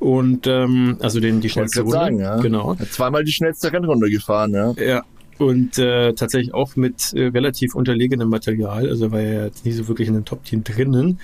und 0.00 0.46
ähm, 0.46 0.98
also 1.00 1.18
den 1.20 1.40
die 1.40 1.48
schnellste 1.48 1.80
Runde. 1.80 1.96
Sagen, 1.96 2.18
ja. 2.18 2.36
Genau. 2.40 2.78
Hat 2.78 2.92
zweimal 2.92 3.24
die 3.24 3.32
schnellste 3.32 3.72
Rennrunde 3.72 4.10
gefahren, 4.10 4.52
ja. 4.52 4.72
Ja, 4.72 5.02
und 5.40 5.78
äh, 5.78 6.12
tatsächlich 6.12 6.52
auch 6.52 6.76
mit 6.76 7.14
äh, 7.14 7.28
relativ 7.28 7.74
unterlegenem 7.74 8.28
Material. 8.28 8.86
Also 8.88 9.10
war 9.10 9.20
er 9.20 9.46
jetzt 9.46 9.64
nie 9.64 9.72
so 9.72 9.88
wirklich 9.88 10.08
in 10.08 10.14
dem 10.14 10.26
Top-Team 10.26 10.64
drinnen. 10.64 11.18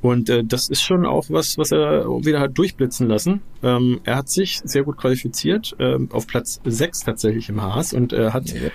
Und 0.00 0.30
äh, 0.30 0.42
das 0.42 0.68
ist 0.68 0.80
schon 0.80 1.04
auch 1.04 1.26
was, 1.28 1.58
was 1.58 1.72
er 1.72 2.06
wieder 2.24 2.40
hat 2.40 2.56
durchblitzen 2.56 3.08
lassen. 3.08 3.42
Ähm, 3.62 4.00
er 4.04 4.16
hat 4.16 4.30
sich 4.30 4.60
sehr 4.64 4.84
gut 4.84 4.96
qualifiziert, 4.96 5.76
ähm, 5.80 6.08
auf 6.12 6.26
Platz 6.26 6.60
6 6.64 7.00
tatsächlich 7.00 7.48
im 7.48 7.60
Haas 7.60 7.92
und 7.92 8.12
äh, 8.12 8.30
hat 8.30 8.48
ja. 8.48 8.70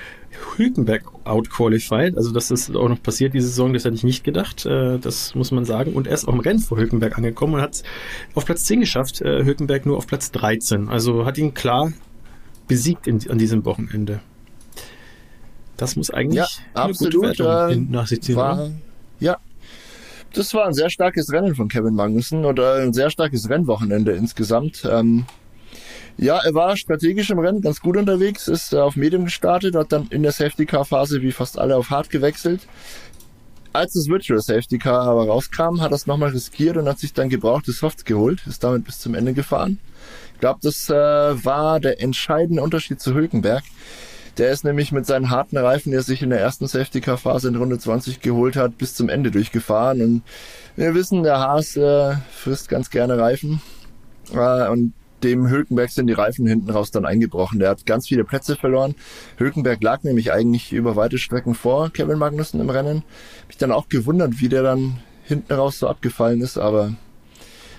Hülkenberg 0.58 1.04
outqualified. 1.24 2.16
Also 2.18 2.32
das 2.32 2.52
ist 2.52 2.76
auch 2.76 2.90
noch 2.90 3.02
passiert 3.02 3.34
diese 3.34 3.48
Saison, 3.48 3.74
das 3.74 3.86
hätte 3.86 3.96
ich 3.96 4.04
nicht 4.04 4.24
gedacht. 4.24 4.66
Äh, 4.68 5.00
das 5.00 5.34
muss 5.34 5.52
man 5.52 5.66
sagen. 5.66 5.94
Und 5.94 6.06
er 6.06 6.14
ist 6.14 6.28
auch 6.28 6.34
im 6.34 6.42
Rennen 6.42 6.60
vor 6.60 6.78
Hülkenberg 6.78 7.18
angekommen 7.18 7.56
und 7.56 7.62
hat 7.62 7.82
auf 8.36 8.46
Platz 8.46 8.66
10 8.66 8.82
geschafft. 8.82 9.22
Äh, 9.22 9.44
Hülkenberg 9.44 9.88
nur 9.88 9.98
auf 9.98 10.06
Platz 10.06 10.30
13. 10.32 10.90
Also 10.90 11.26
hat 11.26 11.40
ihn 11.40 11.56
klar 11.56 11.94
besiegt 12.68 13.08
in, 13.08 13.20
an 13.32 13.40
diesem 13.40 13.66
Wochenende. 13.66 14.20
Das 15.78 15.96
muss 15.96 16.12
eigentlich 16.12 16.38
ja, 16.38 16.48
eine 16.74 16.86
absolut, 16.86 17.14
gute 17.14 17.44
Wertung 17.46 17.88
äh, 17.88 17.92
nach 17.92 18.08
sich 18.08 18.22
ziehen. 18.22 18.36
War, 18.36 18.70
ja, 19.20 19.38
das 20.34 20.54
war 20.54 20.66
ein 20.66 20.74
sehr 20.74 20.90
starkes 20.90 21.32
Rennen 21.32 21.56
von 21.56 21.68
Kevin 21.68 21.96
Magnussen 21.96 22.46
oder 22.46 22.76
ein 22.76 22.94
sehr 22.94 23.10
starkes 23.10 23.50
Rennwochenende 23.50 24.14
insgesamt. 24.14 24.84
Ähm, 24.90 25.26
ja, 26.18 26.40
er 26.44 26.54
war 26.54 26.78
strategisch 26.78 27.30
im 27.30 27.40
Rennen 27.40 27.62
ganz 27.62 27.80
gut 27.82 27.98
unterwegs, 27.98 28.48
ist 28.48 28.74
auf 28.76 28.96
Medium 28.96 29.26
gestartet, 29.26 29.76
hat 29.76 29.92
dann 29.92 30.08
in 30.10 30.24
der 30.24 30.32
Safety 30.32 30.66
Car 30.66 30.86
Phase 30.86 31.22
wie 31.22 31.32
fast 31.32 31.58
alle 31.58 31.76
auf 31.76 31.90
Hard 31.90 32.10
gewechselt. 32.10 32.62
Als 33.74 33.94
das 33.94 34.08
Virtual 34.08 34.40
Safety 34.40 34.78
Car 34.78 35.08
aber 35.08 35.28
rauskam, 35.28 35.82
hat 35.82 35.92
er 35.92 35.96
es 35.96 36.06
nochmal 36.06 36.30
riskiert 36.30 36.78
und 36.78 36.88
hat 36.88 37.00
sich 37.00 37.14
dann 37.14 37.30
gebrauchte 37.30 37.72
Softs 37.72 38.06
geholt, 38.06 38.46
ist 38.46 38.64
damit 38.64 38.86
bis 38.86 39.00
zum 39.00 39.16
Ende 39.16 39.34
gefahren. 39.34 39.80
Ich 40.36 40.40
glaube, 40.40 40.60
das 40.62 40.90
äh, 40.90 40.94
war 40.94 41.80
der 41.80 42.02
entscheidende 42.02 42.62
Unterschied 42.62 43.02
zu 43.02 43.16
Hülkenberg. 43.16 43.64
Der 44.38 44.52
ist 44.52 44.64
nämlich 44.64 44.92
mit 44.92 45.06
seinen 45.06 45.30
harten 45.30 45.58
Reifen, 45.58 45.92
die 45.92 45.98
er 45.98 46.02
sich 46.02 46.24
in 46.24 46.32
der 46.32 46.40
ersten 46.40 46.68
Safety 46.68 47.02
Car 47.02 47.18
Phase 47.18 47.48
in 47.48 47.56
Runde 47.56 47.78
20 47.78 48.20
geholt 48.20 48.56
hat, 48.56 48.78
bis 48.80 48.96
zum 48.96 49.10
Ende 49.10 49.30
durchgefahren. 49.30 50.02
Und 50.02 50.24
wir 50.76 50.96
wissen, 50.96 51.22
der 51.22 51.40
Haas 51.40 51.76
äh, 51.78 52.16
frisst 52.32 52.68
ganz 52.68 52.90
gerne 52.90 53.20
Reifen. 53.20 53.62
Äh, 54.34 54.70
und 54.70 54.94
dem 55.24 55.50
Hülkenberg 55.50 55.90
sind 55.90 56.08
die 56.08 56.14
Reifen 56.14 56.48
hinten 56.48 56.70
raus 56.70 56.92
dann 56.92 57.06
eingebrochen. 57.06 57.60
Der 57.60 57.70
hat 57.70 57.86
ganz 57.86 58.08
viele 58.08 58.26
Plätze 58.26 58.56
verloren. 58.56 58.96
Hülkenberg 59.38 59.82
lag 59.82 60.04
nämlich 60.04 60.34
eigentlich 60.34 60.74
über 60.74 60.96
weite 60.96 61.18
Strecken 61.18 61.56
vor 61.56 61.92
Kevin 61.92 62.18
Magnussen 62.18 62.60
im 62.60 62.70
Rennen. 62.70 63.04
Mich 63.48 63.58
dann 63.58 63.72
auch 63.72 63.88
gewundert, 63.88 64.42
wie 64.42 64.50
der 64.50 64.64
dann 64.64 65.00
hinten 65.24 65.54
raus 65.54 65.80
so 65.80 65.88
abgefallen 65.88 66.42
ist, 66.42 66.58
aber 66.58 66.94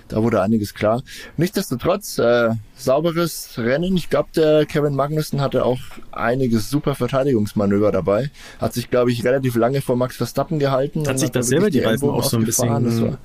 da 0.07 0.21
wurde 0.21 0.41
einiges 0.41 0.73
klar. 0.73 1.03
Nichtsdestotrotz, 1.37 2.19
äh, 2.19 2.51
sauberes 2.75 3.53
Rennen. 3.57 3.97
Ich 3.97 4.09
glaube, 4.09 4.29
der 4.35 4.65
Kevin 4.65 4.95
Magnussen 4.95 5.41
hatte 5.41 5.65
auch 5.65 5.79
einiges 6.11 6.69
super 6.69 6.95
Verteidigungsmanöver 6.95 7.91
dabei. 7.91 8.29
Hat 8.59 8.73
sich, 8.73 8.89
glaube 8.89 9.11
ich, 9.11 9.23
relativ 9.23 9.55
lange 9.55 9.81
vor 9.81 9.95
Max 9.95 10.17
Verstappen 10.17 10.59
gehalten. 10.59 11.07
Hat 11.07 11.19
sich 11.19 11.31
da 11.31 11.41
selber 11.41 11.69
die 11.69 11.79
Reifen 11.79 12.09
auch 12.09 12.23
so 12.23 12.37
ein 12.37 12.45
bisschen 12.45 13.17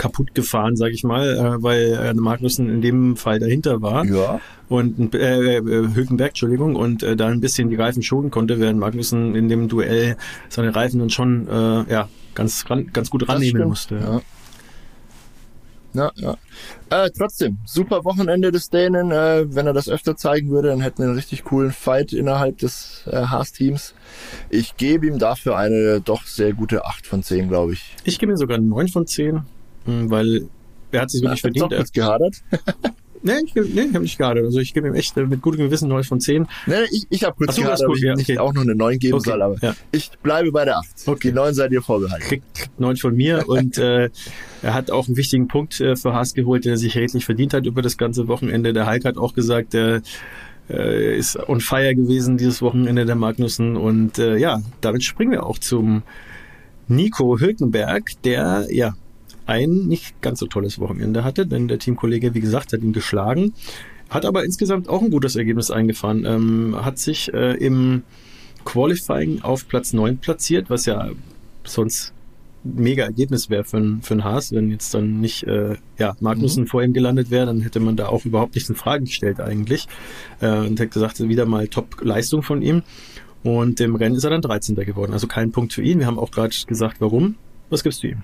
kaputt 0.00 0.34
gefahren, 0.34 0.76
sag 0.76 0.92
ich 0.92 1.04
mal, 1.04 1.36
äh, 1.36 1.62
weil 1.62 1.92
äh, 1.92 2.14
Magnussen 2.14 2.70
in 2.70 2.80
dem 2.80 3.16
Fall 3.16 3.38
dahinter 3.38 3.82
war. 3.82 4.06
Ja. 4.06 4.40
Und 4.68 5.14
äh, 5.14 5.58
äh, 5.58 5.94
Hülkenberg, 5.94 6.30
Entschuldigung, 6.30 6.74
und 6.74 7.02
äh, 7.02 7.16
da 7.16 7.26
ein 7.26 7.40
bisschen 7.40 7.68
die 7.68 7.76
Reifen 7.76 8.02
schonen 8.02 8.30
konnte, 8.30 8.58
während 8.60 8.78
Magnussen 8.78 9.34
in 9.34 9.50
dem 9.50 9.68
Duell 9.68 10.16
seine 10.48 10.74
Reifen 10.74 11.00
dann 11.00 11.10
schon 11.10 11.46
äh, 11.48 11.92
ja, 11.92 12.08
ganz, 12.34 12.64
ran, 12.70 12.90
ganz 12.94 13.10
gut 13.10 13.28
rannehmen 13.28 13.68
musste. 13.68 13.96
Ja. 13.96 14.20
Ja, 15.92 16.12
ja. 16.14 16.36
Äh, 16.90 17.10
trotzdem, 17.10 17.58
super 17.64 18.04
Wochenende 18.04 18.52
des 18.52 18.70
Dänen. 18.70 19.10
Äh, 19.10 19.54
wenn 19.54 19.66
er 19.66 19.72
das 19.72 19.88
öfter 19.88 20.16
zeigen 20.16 20.50
würde, 20.50 20.68
dann 20.68 20.80
hätten 20.80 20.98
wir 20.98 21.06
einen 21.06 21.16
richtig 21.16 21.44
coolen 21.44 21.72
Fight 21.72 22.12
innerhalb 22.12 22.58
des 22.58 23.04
äh, 23.06 23.16
Haas-Teams. 23.16 23.94
Ich 24.50 24.76
gebe 24.76 25.06
ihm 25.06 25.18
dafür 25.18 25.56
eine 25.56 26.00
doch 26.00 26.24
sehr 26.24 26.52
gute 26.52 26.84
8 26.84 27.06
von 27.06 27.22
10, 27.22 27.48
glaube 27.48 27.72
ich. 27.72 27.96
Ich 28.04 28.18
gebe 28.18 28.32
ihm 28.32 28.36
sogar 28.36 28.58
9 28.58 28.88
von 28.88 29.06
10, 29.06 29.42
hm, 29.84 30.10
weil 30.10 30.48
er 30.92 31.02
hat 31.02 31.10
sich 31.10 31.22
wirklich 31.22 31.40
verdient. 31.40 31.72
Doch 31.72 31.76
kurz 31.76 31.92
gehadert. 31.92 32.36
Nee, 33.22 33.32
ich, 33.44 33.54
nee, 33.54 33.82
ich 33.82 33.88
habe 33.88 34.00
nicht 34.00 34.18
gehadert. 34.18 34.44
Also 34.44 34.60
ich 34.60 34.72
gebe 34.72 34.88
ihm 34.88 34.94
echt 34.94 35.16
äh, 35.16 35.26
mit 35.26 35.42
gutem 35.42 35.60
Gewissen 35.60 35.88
9 35.88 36.04
von 36.04 36.20
10. 36.20 36.46
Nee, 36.66 36.74
ich, 36.90 37.06
ich 37.10 37.24
habe 37.24 37.36
kurz 37.36 37.56
gehadert, 37.56 37.82
ob 37.86 37.96
ich 37.96 38.02
ja, 38.02 38.12
okay. 38.12 38.22
nicht 38.26 38.38
auch 38.38 38.54
noch 38.54 38.62
eine 38.62 38.74
9 38.74 38.98
geben 38.98 39.14
okay, 39.14 39.30
soll, 39.30 39.42
aber 39.42 39.56
ja. 39.60 39.74
ich 39.92 40.10
bleibe 40.22 40.52
bei 40.52 40.64
der 40.64 40.78
8. 40.78 40.86
Okay. 41.06 41.28
Die 41.28 41.34
9 41.34 41.54
seid 41.54 41.72
ihr 41.72 41.82
vorbehalten. 41.82 42.26
Kriegt 42.26 42.70
9 42.78 42.96
von 42.96 43.14
mir 43.14 43.44
und 43.48 43.78
äh, 43.78 44.10
er 44.62 44.74
hat 44.74 44.90
auch 44.90 45.06
einen 45.06 45.16
wichtigen 45.16 45.48
Punkt 45.48 45.80
äh, 45.80 45.96
für 45.96 46.14
Haas 46.14 46.34
geholt, 46.34 46.64
der 46.64 46.76
sich 46.76 46.96
redlich 46.96 47.24
verdient 47.24 47.54
hat 47.54 47.66
über 47.66 47.82
das 47.82 47.98
ganze 47.98 48.28
Wochenende. 48.28 48.72
Der 48.72 48.88
Hulk 48.88 49.04
hat 49.04 49.18
auch 49.18 49.34
gesagt, 49.34 49.74
der 49.74 50.02
äh, 50.70 51.16
ist 51.18 51.36
on 51.48 51.60
fire 51.60 51.94
gewesen 51.94 52.38
dieses 52.38 52.62
Wochenende 52.62 53.04
der 53.04 53.16
Magnussen 53.16 53.76
und 53.76 54.18
äh, 54.18 54.36
ja, 54.36 54.62
damit 54.80 55.04
springen 55.04 55.32
wir 55.32 55.44
auch 55.44 55.58
zum 55.58 56.02
Nico 56.88 57.38
Hülkenberg, 57.38 58.10
der 58.24 58.66
ja 58.70 58.94
ein 59.50 59.88
nicht 59.88 60.22
ganz 60.22 60.38
so 60.38 60.46
tolles 60.46 60.78
Wochenende 60.78 61.24
hatte, 61.24 61.46
denn 61.46 61.68
der 61.68 61.78
Teamkollege, 61.78 62.34
wie 62.34 62.40
gesagt, 62.40 62.72
hat 62.72 62.82
ihn 62.82 62.92
geschlagen, 62.92 63.52
hat 64.08 64.24
aber 64.24 64.44
insgesamt 64.44 64.88
auch 64.88 65.02
ein 65.02 65.10
gutes 65.10 65.36
Ergebnis 65.36 65.70
eingefahren, 65.70 66.24
ähm, 66.24 66.76
hat 66.84 66.98
sich 66.98 67.32
äh, 67.34 67.54
im 67.56 68.02
Qualifying 68.64 69.42
auf 69.42 69.66
Platz 69.66 69.92
9 69.92 70.18
platziert, 70.18 70.70
was 70.70 70.86
ja 70.86 71.10
sonst 71.64 72.12
mega 72.62 73.04
Ergebnis 73.04 73.50
wäre 73.50 73.64
für, 73.64 73.98
für 74.02 74.14
einen 74.14 74.24
Haas, 74.24 74.52
wenn 74.52 74.70
jetzt 74.70 74.92
dann 74.94 75.20
nicht 75.20 75.44
äh, 75.44 75.76
ja, 75.98 76.14
Magnussen 76.20 76.64
mhm. 76.64 76.66
vor 76.68 76.82
ihm 76.82 76.92
gelandet 76.92 77.30
wäre, 77.30 77.46
dann 77.46 77.60
hätte 77.62 77.80
man 77.80 77.96
da 77.96 78.08
auch 78.08 78.24
überhaupt 78.24 78.54
nichts 78.54 78.68
in 78.68 78.76
Frage 78.76 79.04
gestellt 79.04 79.40
eigentlich. 79.40 79.88
Äh, 80.40 80.58
und 80.58 80.78
hätte 80.78 80.88
gesagt, 80.88 81.20
wieder 81.20 81.46
mal 81.46 81.68
Top-Leistung 81.68 82.42
von 82.42 82.62
ihm. 82.62 82.82
Und 83.42 83.80
im 83.80 83.94
Rennen 83.96 84.16
ist 84.16 84.24
er 84.24 84.30
dann 84.30 84.42
13. 84.42 84.76
geworden. 84.76 85.12
Also 85.12 85.26
kein 85.26 85.50
Punkt 85.50 85.72
für 85.72 85.82
ihn. 85.82 85.98
Wir 85.98 86.06
haben 86.06 86.18
auch 86.18 86.30
gerade 86.30 86.54
gesagt, 86.66 87.00
warum. 87.00 87.36
Was 87.70 87.82
gibst 87.82 88.02
du 88.02 88.08
ihm? 88.08 88.22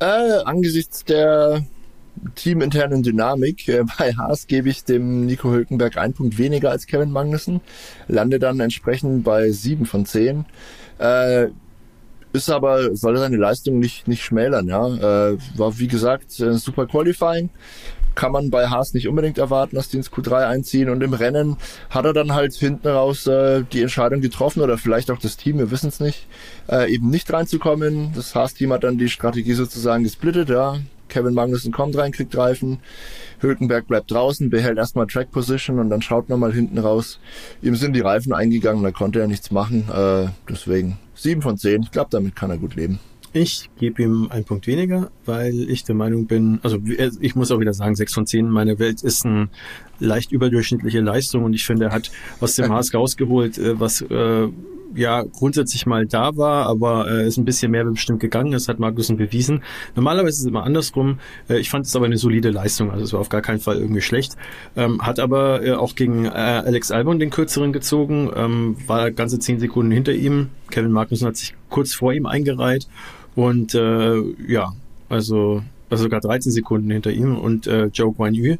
Äh, 0.00 0.42
angesichts 0.44 1.04
der 1.04 1.64
teaminternen 2.34 3.02
Dynamik 3.02 3.68
äh, 3.68 3.84
bei 3.98 4.12
Haas 4.12 4.46
gebe 4.46 4.68
ich 4.68 4.84
dem 4.84 5.26
Nico 5.26 5.50
Hülkenberg 5.50 5.96
einen 5.96 6.14
Punkt 6.14 6.38
weniger 6.38 6.70
als 6.70 6.86
Kevin 6.86 7.10
Magnussen, 7.10 7.60
lande 8.06 8.38
dann 8.38 8.60
entsprechend 8.60 9.24
bei 9.24 9.50
sieben 9.50 9.86
von 9.86 10.06
zehn. 10.06 10.44
Äh, 10.98 11.48
ist 12.32 12.50
aber, 12.50 12.94
soll 12.94 13.16
seine 13.16 13.36
Leistung 13.38 13.78
nicht, 13.78 14.06
nicht 14.06 14.22
schmälern, 14.22 14.68
ja. 14.68 15.30
Äh, 15.30 15.38
war 15.56 15.78
wie 15.78 15.88
gesagt 15.88 16.30
super 16.30 16.86
Qualifying 16.86 17.50
kann 18.18 18.32
man 18.32 18.50
bei 18.50 18.66
Haas 18.66 18.94
nicht 18.94 19.06
unbedingt 19.06 19.38
erwarten, 19.38 19.76
dass 19.76 19.90
die 19.90 19.96
ins 19.96 20.10
Q3 20.10 20.48
einziehen. 20.48 20.90
Und 20.90 21.04
im 21.04 21.12
Rennen 21.14 21.56
hat 21.88 22.04
er 22.04 22.12
dann 22.12 22.34
halt 22.34 22.52
hinten 22.52 22.88
raus 22.88 23.28
äh, 23.28 23.62
die 23.72 23.80
Entscheidung 23.80 24.20
getroffen 24.20 24.60
oder 24.60 24.76
vielleicht 24.76 25.12
auch 25.12 25.20
das 25.20 25.36
Team, 25.36 25.58
wir 25.58 25.70
wissen 25.70 25.88
es 25.88 26.00
nicht, 26.00 26.26
äh, 26.68 26.92
eben 26.92 27.10
nicht 27.10 27.32
reinzukommen. 27.32 28.12
Das 28.16 28.34
Haas-Team 28.34 28.72
hat 28.72 28.82
dann 28.82 28.98
die 28.98 29.08
Strategie 29.08 29.52
sozusagen 29.52 30.02
gesplittet, 30.02 30.48
ja. 30.48 30.78
Kevin 31.08 31.32
Magnussen 31.32 31.70
kommt 31.70 31.96
rein, 31.96 32.10
kriegt 32.10 32.36
Reifen. 32.36 32.80
Hülkenberg 33.40 33.86
bleibt 33.86 34.10
draußen, 34.10 34.50
behält 34.50 34.78
erstmal 34.78 35.06
Track 35.06 35.30
Position 35.30 35.78
und 35.78 35.88
dann 35.88 36.02
schaut 36.02 36.28
nochmal 36.28 36.52
hinten 36.52 36.78
raus. 36.78 37.20
Ihm 37.62 37.76
sind 37.76 37.94
die 37.94 38.00
Reifen 38.00 38.32
eingegangen, 38.32 38.82
da 38.82 38.90
konnte 38.90 39.20
er 39.20 39.28
nichts 39.28 39.52
machen. 39.52 39.88
Äh, 39.94 40.26
deswegen 40.50 40.98
7 41.14 41.40
von 41.40 41.56
10. 41.56 41.84
Ich 41.84 41.92
glaube, 41.92 42.08
damit 42.10 42.34
kann 42.34 42.50
er 42.50 42.58
gut 42.58 42.74
leben. 42.74 42.98
Ich 43.32 43.68
gebe 43.78 44.02
ihm 44.02 44.28
einen 44.30 44.44
Punkt 44.44 44.66
weniger, 44.66 45.10
weil 45.26 45.70
ich 45.70 45.84
der 45.84 45.94
Meinung 45.94 46.26
bin, 46.26 46.60
also 46.62 46.78
ich 47.20 47.34
muss 47.34 47.50
auch 47.50 47.60
wieder 47.60 47.74
sagen, 47.74 47.94
6 47.94 48.14
von 48.14 48.26
10 48.26 48.48
meine 48.48 48.78
Welt 48.78 49.02
ist 49.02 49.26
eine 49.26 49.48
leicht 49.98 50.32
überdurchschnittliche 50.32 51.00
Leistung 51.00 51.44
und 51.44 51.52
ich 51.52 51.66
finde, 51.66 51.86
er 51.86 51.92
hat 51.92 52.10
aus 52.40 52.56
dem 52.56 52.68
Haas 52.72 52.94
rausgeholt, 52.94 53.58
äh, 53.58 53.78
was 53.78 54.00
äh, 54.00 54.48
ja 54.94 55.22
grundsätzlich 55.22 55.84
mal 55.84 56.06
da 56.06 56.36
war, 56.36 56.66
aber 56.66 57.10
äh, 57.10 57.26
ist 57.26 57.36
ein 57.36 57.44
bisschen 57.44 57.70
mehr 57.70 57.84
bestimmt 57.84 58.20
gegangen. 58.20 58.52
Das 58.52 58.68
hat 58.68 58.78
Magnussen 58.78 59.18
bewiesen. 59.18 59.62
Normalerweise 59.94 60.28
ist 60.30 60.40
es 60.40 60.46
immer 60.46 60.64
andersrum. 60.64 61.18
Äh, 61.48 61.58
ich 61.58 61.68
fand 61.68 61.84
es 61.84 61.94
aber 61.94 62.06
eine 62.06 62.16
solide 62.16 62.50
Leistung, 62.50 62.90
also 62.90 63.04
es 63.04 63.12
war 63.12 63.20
auf 63.20 63.28
gar 63.28 63.42
keinen 63.42 63.60
Fall 63.60 63.76
irgendwie 63.76 64.00
schlecht. 64.00 64.36
Ähm, 64.76 65.02
hat 65.02 65.20
aber 65.20 65.62
äh, 65.62 65.72
auch 65.72 65.94
gegen 65.94 66.24
äh, 66.24 66.28
Alex 66.28 66.90
Albon 66.90 67.18
den 67.18 67.30
kürzeren 67.30 67.72
gezogen, 67.72 68.30
ähm, 68.34 68.76
war 68.86 69.10
ganze 69.10 69.38
10 69.38 69.60
Sekunden 69.60 69.92
hinter 69.92 70.12
ihm. 70.12 70.48
Kevin 70.70 70.92
Magnussen 70.92 71.26
hat 71.26 71.36
sich 71.36 71.54
kurz 71.68 71.92
vor 71.92 72.12
ihm 72.12 72.26
eingereiht 72.26 72.88
und 73.38 73.72
äh, 73.76 74.20
ja, 74.48 74.72
also 75.08 75.62
also 75.90 76.02
sogar 76.02 76.20
13 76.20 76.50
Sekunden 76.50 76.90
hinter 76.90 77.12
ihm 77.12 77.38
und 77.38 77.68
äh, 77.68 77.86
Joe 77.86 78.12
Guan 78.12 78.34
Yu. 78.34 78.56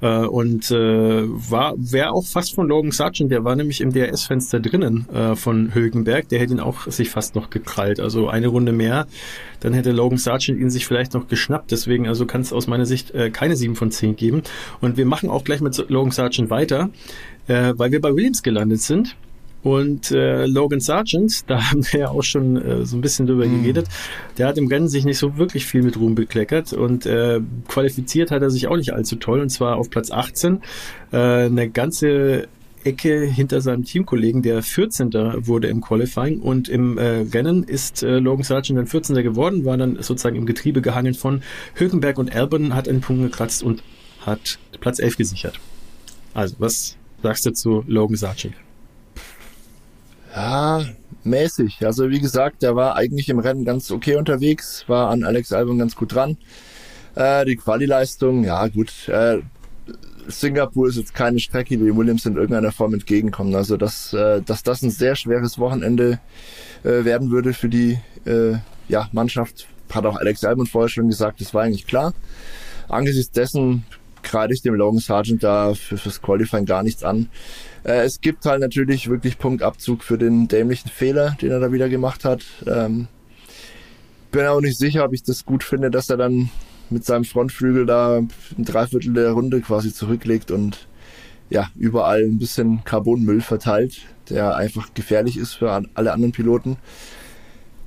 Äh, 0.00 0.24
und 0.24 0.70
äh, 0.70 1.24
war 1.26 1.74
wäre 1.76 2.12
auch 2.12 2.24
fast 2.24 2.54
von 2.54 2.68
Logan 2.68 2.92
Sargent, 2.92 3.32
der 3.32 3.44
war 3.44 3.56
nämlich 3.56 3.80
im 3.80 3.92
DRS-Fenster 3.92 4.60
drinnen 4.60 5.06
äh, 5.12 5.34
von 5.34 5.74
Hülkenberg, 5.74 6.28
der 6.28 6.38
hätte 6.38 6.54
ihn 6.54 6.60
auch 6.60 6.86
sich 6.86 7.10
fast 7.10 7.34
noch 7.34 7.50
gekrallt, 7.50 7.98
also 7.98 8.28
eine 8.28 8.46
Runde 8.46 8.72
mehr, 8.72 9.08
dann 9.58 9.74
hätte 9.74 9.90
Logan 9.90 10.16
Sargent 10.16 10.60
ihn 10.60 10.70
sich 10.70 10.86
vielleicht 10.86 11.12
noch 11.12 11.26
geschnappt, 11.26 11.72
deswegen 11.72 12.06
also 12.06 12.24
kann 12.24 12.40
es 12.40 12.52
aus 12.52 12.68
meiner 12.68 12.86
Sicht 12.86 13.10
äh, 13.10 13.30
keine 13.30 13.56
7 13.56 13.74
von 13.74 13.90
10 13.90 14.14
geben. 14.14 14.42
Und 14.80 14.96
wir 14.96 15.06
machen 15.06 15.28
auch 15.28 15.42
gleich 15.42 15.60
mit 15.60 15.76
Logan 15.90 16.12
Sargent 16.12 16.50
weiter, 16.50 16.88
äh, 17.48 17.74
weil 17.76 17.90
wir 17.90 18.00
bei 18.00 18.14
Williams 18.14 18.44
gelandet 18.44 18.80
sind 18.80 19.16
und 19.62 20.10
äh, 20.10 20.46
Logan 20.46 20.80
Sargent, 20.80 21.44
da 21.50 21.70
haben 21.70 21.84
wir 21.90 22.00
ja 22.00 22.08
auch 22.08 22.22
schon 22.22 22.56
äh, 22.56 22.86
so 22.86 22.96
ein 22.96 23.00
bisschen 23.00 23.26
drüber 23.26 23.46
mhm. 23.46 23.62
geredet, 23.62 23.86
der 24.38 24.48
hat 24.48 24.58
im 24.58 24.68
Rennen 24.68 24.88
sich 24.88 25.04
nicht 25.04 25.18
so 25.18 25.36
wirklich 25.36 25.66
viel 25.66 25.82
mit 25.82 25.98
Ruhm 25.98 26.14
bekleckert 26.14 26.72
und 26.72 27.06
äh, 27.06 27.40
qualifiziert 27.68 28.30
hat 28.30 28.42
er 28.42 28.50
sich 28.50 28.68
auch 28.68 28.76
nicht 28.76 28.92
allzu 28.92 29.16
toll 29.16 29.40
und 29.40 29.50
zwar 29.50 29.76
auf 29.76 29.90
Platz 29.90 30.10
18. 30.10 30.60
Äh, 31.12 31.16
eine 31.16 31.68
ganze 31.70 32.48
Ecke 32.84 33.26
hinter 33.26 33.60
seinem 33.60 33.84
Teamkollegen, 33.84 34.42
der 34.42 34.62
14. 34.62 35.12
wurde 35.46 35.68
im 35.68 35.80
Qualifying 35.80 36.40
und 36.40 36.68
im 36.68 36.96
äh, 36.96 37.26
Rennen 37.32 37.64
ist 37.64 38.02
äh, 38.02 38.18
Logan 38.18 38.42
Sargent 38.42 38.78
dann 38.78 38.86
14. 38.86 39.16
geworden, 39.16 39.64
war 39.64 39.76
dann 39.76 39.96
sozusagen 39.96 40.36
im 40.36 40.46
Getriebe 40.46 40.80
gehangen 40.80 41.14
von 41.14 41.42
Hülkenberg 41.74 42.18
und 42.18 42.34
Albon, 42.34 42.74
hat 42.74 42.88
einen 42.88 43.02
Punkt 43.02 43.22
gekratzt 43.22 43.62
und 43.62 43.82
hat 44.20 44.58
Platz 44.80 44.98
11 44.98 45.16
gesichert. 45.16 45.60
Also, 46.32 46.56
was 46.58 46.96
sagst 47.22 47.44
du 47.44 47.52
zu 47.52 47.84
Logan 47.86 48.16
Sargent? 48.16 48.54
Ja, 50.34 50.84
mäßig. 51.24 51.84
Also 51.84 52.10
wie 52.10 52.20
gesagt, 52.20 52.62
der 52.62 52.76
war 52.76 52.96
eigentlich 52.96 53.28
im 53.28 53.38
Rennen 53.38 53.64
ganz 53.64 53.90
okay 53.90 54.16
unterwegs, 54.16 54.84
war 54.86 55.10
an 55.10 55.24
Alex 55.24 55.52
Albon 55.52 55.78
ganz 55.78 55.96
gut 55.96 56.14
dran. 56.14 56.36
Äh, 57.14 57.44
die 57.44 57.56
Quali-Leistung, 57.56 58.44
ja 58.44 58.66
gut. 58.68 59.08
Äh, 59.08 59.38
Singapur 60.28 60.88
ist 60.88 60.96
jetzt 60.96 61.14
keine 61.14 61.40
Strecke, 61.40 61.76
die 61.76 61.96
Williams 61.96 62.26
in 62.26 62.36
irgendeiner 62.36 62.72
Form 62.72 62.94
entgegenkommen. 62.94 63.54
Also 63.54 63.76
dass, 63.76 64.12
äh, 64.12 64.42
dass 64.42 64.62
das 64.62 64.82
ein 64.82 64.90
sehr 64.90 65.16
schweres 65.16 65.58
Wochenende 65.58 66.20
äh, 66.84 67.04
werden 67.04 67.30
würde 67.30 67.52
für 67.52 67.68
die 67.68 67.98
äh, 68.24 68.58
ja, 68.88 69.08
Mannschaft, 69.12 69.66
hat 69.90 70.06
auch 70.06 70.16
Alex 70.16 70.44
Albon 70.44 70.66
vorher 70.66 70.88
schon 70.88 71.08
gesagt, 71.08 71.40
das 71.40 71.52
war 71.52 71.62
eigentlich 71.62 71.86
klar. 71.86 72.14
Angesichts 72.88 73.32
dessen 73.32 73.84
kreide 74.22 74.54
ich 74.54 74.62
dem 74.62 74.74
Logan 74.74 75.00
Sargent 75.00 75.42
da 75.42 75.74
für, 75.74 75.96
fürs 75.96 76.20
Qualifying 76.20 76.66
gar 76.66 76.82
nichts 76.82 77.02
an. 77.02 77.28
Äh, 77.84 78.04
es 78.04 78.20
gibt 78.20 78.44
halt 78.44 78.60
natürlich 78.60 79.08
wirklich 79.08 79.38
Punktabzug 79.38 80.02
für 80.02 80.18
den 80.18 80.48
dämlichen 80.48 80.90
Fehler, 80.90 81.36
den 81.40 81.50
er 81.50 81.60
da 81.60 81.72
wieder 81.72 81.88
gemacht 81.88 82.24
hat. 82.24 82.42
Ähm, 82.66 83.08
bin 84.30 84.46
auch 84.46 84.60
nicht 84.60 84.78
sicher, 84.78 85.04
ob 85.04 85.12
ich 85.12 85.22
das 85.22 85.44
gut 85.44 85.64
finde, 85.64 85.90
dass 85.90 86.10
er 86.10 86.16
dann 86.16 86.50
mit 86.88 87.04
seinem 87.04 87.24
Frontflügel 87.24 87.86
da 87.86 88.18
ein 88.18 88.64
Dreiviertel 88.64 89.14
der 89.14 89.32
Runde 89.32 89.60
quasi 89.60 89.92
zurücklegt 89.92 90.50
und 90.50 90.86
ja, 91.48 91.68
überall 91.76 92.22
ein 92.22 92.38
bisschen 92.38 92.84
Carbonmüll 92.84 93.40
verteilt, 93.40 94.02
der 94.28 94.54
einfach 94.54 94.94
gefährlich 94.94 95.36
ist 95.36 95.54
für 95.54 95.82
alle 95.94 96.12
anderen 96.12 96.32
Piloten. 96.32 96.76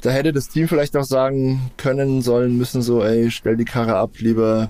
Da 0.01 0.09
hätte 0.09 0.33
das 0.33 0.49
Team 0.49 0.67
vielleicht 0.67 0.97
auch 0.97 1.05
sagen 1.05 1.71
können, 1.77 2.21
sollen, 2.21 2.57
müssen 2.57 2.81
so, 2.81 3.01
ey, 3.01 3.31
stell 3.31 3.55
die 3.55 3.63
Karre 3.63 3.95
ab, 3.95 4.19
lieber. 4.19 4.69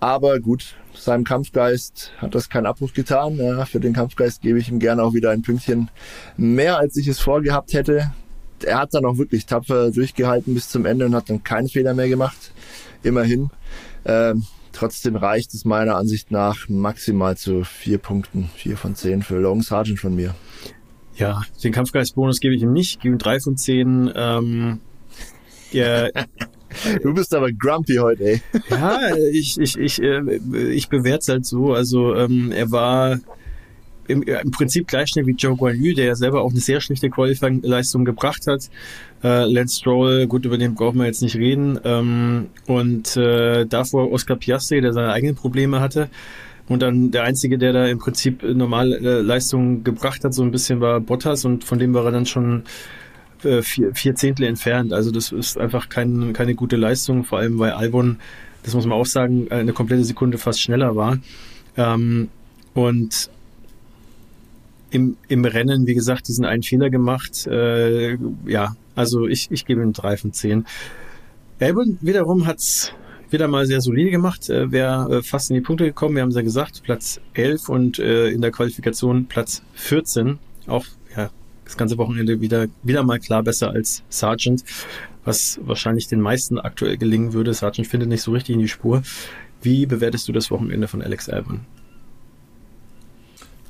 Aber 0.00 0.38
gut, 0.38 0.76
seinem 1.04 1.24
Kampfgeist 1.24 2.12
hat 2.18 2.34
das 2.34 2.48
keinen 2.48 2.66
Abbruch 2.66 2.92
getan. 2.92 3.36
Ja, 3.36 3.64
für 3.64 3.80
den 3.80 3.92
Kampfgeist 3.92 4.42
gebe 4.42 4.58
ich 4.58 4.68
ihm 4.68 4.78
gerne 4.78 5.02
auch 5.02 5.14
wieder 5.14 5.30
ein 5.30 5.42
Pünktchen 5.42 5.90
mehr, 6.36 6.78
als 6.78 6.96
ich 6.96 7.08
es 7.08 7.20
vorgehabt 7.20 7.72
hätte. 7.72 8.12
Er 8.62 8.78
hat 8.78 8.94
dann 8.94 9.04
auch 9.04 9.18
wirklich 9.18 9.46
tapfer 9.46 9.90
durchgehalten 9.90 10.54
bis 10.54 10.68
zum 10.68 10.86
Ende 10.86 11.06
und 11.06 11.14
hat 11.14 11.28
dann 11.28 11.44
keinen 11.44 11.68
Fehler 11.68 11.94
mehr 11.94 12.08
gemacht. 12.08 12.52
Immerhin. 13.02 13.50
Ähm, 14.06 14.44
trotzdem 14.72 15.16
reicht 15.16 15.54
es 15.54 15.64
meiner 15.64 15.96
Ansicht 15.96 16.30
nach 16.30 16.68
maximal 16.68 17.36
zu 17.36 17.64
vier 17.64 17.98
Punkten, 17.98 18.50
vier 18.54 18.76
von 18.76 18.94
zehn 18.94 19.22
für 19.22 19.38
Long 19.38 19.62
Sargent 19.62 20.00
von 20.00 20.14
mir. 20.14 20.34
Ja, 21.16 21.42
den 21.62 21.72
Kampfgeistbonus 21.72 22.40
gebe 22.40 22.54
ich 22.54 22.62
ihm 22.62 22.72
nicht, 22.72 23.00
gebe 23.00 23.14
ihm 23.14 23.18
drei 23.18 23.38
von 23.38 23.56
zehn. 23.56 24.10
Ähm, 24.14 24.80
ja, 25.70 26.08
du 27.02 27.14
bist 27.14 27.34
aber 27.34 27.52
grumpy 27.52 27.96
heute, 27.96 28.24
ey. 28.24 28.42
ja, 28.70 29.16
ich, 29.32 29.58
ich, 29.60 29.78
ich, 29.78 30.02
äh, 30.02 30.20
ich 30.72 30.88
bewerte 30.88 31.18
es 31.20 31.28
halt 31.28 31.46
so. 31.46 31.72
Also 31.72 32.14
ähm, 32.14 32.52
er 32.52 32.70
war 32.70 33.18
im, 34.08 34.22
im 34.22 34.50
Prinzip 34.50 34.86
gleich 34.86 35.10
schnell 35.10 35.26
wie 35.26 35.32
Joe 35.32 35.56
Guan 35.56 35.76
Yu, 35.76 35.94
der 35.94 36.06
ja 36.06 36.14
selber 36.14 36.42
auch 36.42 36.50
eine 36.50 36.60
sehr 36.60 36.80
schlechte 36.80 37.10
Qualifying-Leistung 37.10 38.04
gebracht 38.04 38.46
hat. 38.46 38.70
Äh, 39.22 39.50
Lance 39.50 39.78
Stroll, 39.80 40.26
gut, 40.26 40.44
über 40.44 40.58
den 40.58 40.74
brauchen 40.74 40.98
wir 40.98 41.06
jetzt 41.06 41.22
nicht 41.22 41.36
reden. 41.36 41.78
Ähm, 41.84 42.48
und 42.66 43.16
äh, 43.16 43.64
davor 43.66 44.12
Oscar 44.12 44.36
Piastri, 44.36 44.80
der 44.80 44.92
seine 44.92 45.12
eigenen 45.12 45.34
Probleme 45.34 45.80
hatte. 45.80 46.08
Und 46.68 46.80
dann 46.80 47.10
der 47.10 47.24
Einzige, 47.24 47.58
der 47.58 47.72
da 47.72 47.86
im 47.86 47.98
Prinzip 47.98 48.42
normale 48.42 48.96
äh, 48.96 49.20
Leistungen 49.20 49.84
gebracht 49.84 50.24
hat, 50.24 50.32
so 50.32 50.42
ein 50.42 50.50
bisschen 50.50 50.80
war 50.80 51.00
Bottas 51.00 51.44
und 51.44 51.64
von 51.64 51.78
dem 51.78 51.92
war 51.92 52.06
er 52.06 52.12
dann 52.12 52.26
schon 52.26 52.64
äh, 53.44 53.62
vier, 53.62 53.94
vier 53.94 54.14
Zehntel 54.14 54.46
entfernt. 54.46 54.92
Also 54.92 55.10
das 55.10 55.32
ist 55.32 55.58
einfach 55.58 55.88
kein, 55.88 56.32
keine 56.32 56.54
gute 56.54 56.76
Leistung, 56.76 57.24
vor 57.24 57.38
allem 57.38 57.58
weil 57.58 57.72
Albon, 57.72 58.18
das 58.62 58.74
muss 58.74 58.86
man 58.86 58.98
auch 58.98 59.06
sagen, 59.06 59.50
eine 59.50 59.72
komplette 59.72 60.04
Sekunde 60.04 60.38
fast 60.38 60.60
schneller 60.60 60.96
war. 60.96 61.18
Ähm, 61.76 62.28
und 62.74 63.30
im, 64.90 65.16
im 65.28 65.44
Rennen, 65.44 65.86
wie 65.86 65.94
gesagt, 65.94 66.28
diesen 66.28 66.44
einen 66.44 66.62
Fehler 66.62 66.88
gemacht. 66.90 67.46
Äh, 67.46 68.16
ja, 68.46 68.76
also 68.94 69.26
ich, 69.26 69.50
ich 69.50 69.66
gebe 69.66 69.82
ihm 69.82 69.92
drei 69.92 70.16
von 70.16 70.32
zehn. 70.32 70.66
Albon 71.60 71.98
wiederum 72.00 72.46
hat's 72.46 72.92
wieder 73.30 73.48
mal 73.48 73.66
sehr 73.66 73.80
solide 73.80 74.10
gemacht, 74.10 74.48
äh, 74.48 74.70
wäre 74.70 75.18
äh, 75.18 75.22
fast 75.22 75.50
in 75.50 75.54
die 75.54 75.60
Punkte 75.60 75.84
gekommen. 75.84 76.14
Wir 76.14 76.22
haben 76.22 76.30
es 76.30 76.36
ja 76.36 76.42
gesagt, 76.42 76.82
Platz 76.82 77.20
11 77.34 77.68
und 77.68 77.98
äh, 77.98 78.28
in 78.28 78.40
der 78.40 78.50
Qualifikation 78.50 79.26
Platz 79.26 79.62
14. 79.74 80.38
Auch 80.66 80.84
das 81.64 81.76
ganze 81.76 81.98
Wochenende 81.98 82.40
wieder, 82.40 82.66
wieder 82.82 83.02
mal 83.02 83.18
klar 83.18 83.42
besser 83.42 83.70
als 83.70 84.02
Sargent, 84.08 84.64
was 85.24 85.58
wahrscheinlich 85.62 86.08
den 86.08 86.20
meisten 86.20 86.58
aktuell 86.58 86.96
gelingen 86.96 87.32
würde. 87.32 87.54
Sargent 87.54 87.88
findet 87.88 88.08
nicht 88.08 88.22
so 88.22 88.32
richtig 88.32 88.54
in 88.54 88.60
die 88.60 88.68
Spur. 88.68 89.02
Wie 89.62 89.86
bewertest 89.86 90.28
du 90.28 90.32
das 90.32 90.50
Wochenende 90.50 90.88
von 90.88 91.02
Alex 91.02 91.28
Albon? 91.28 91.60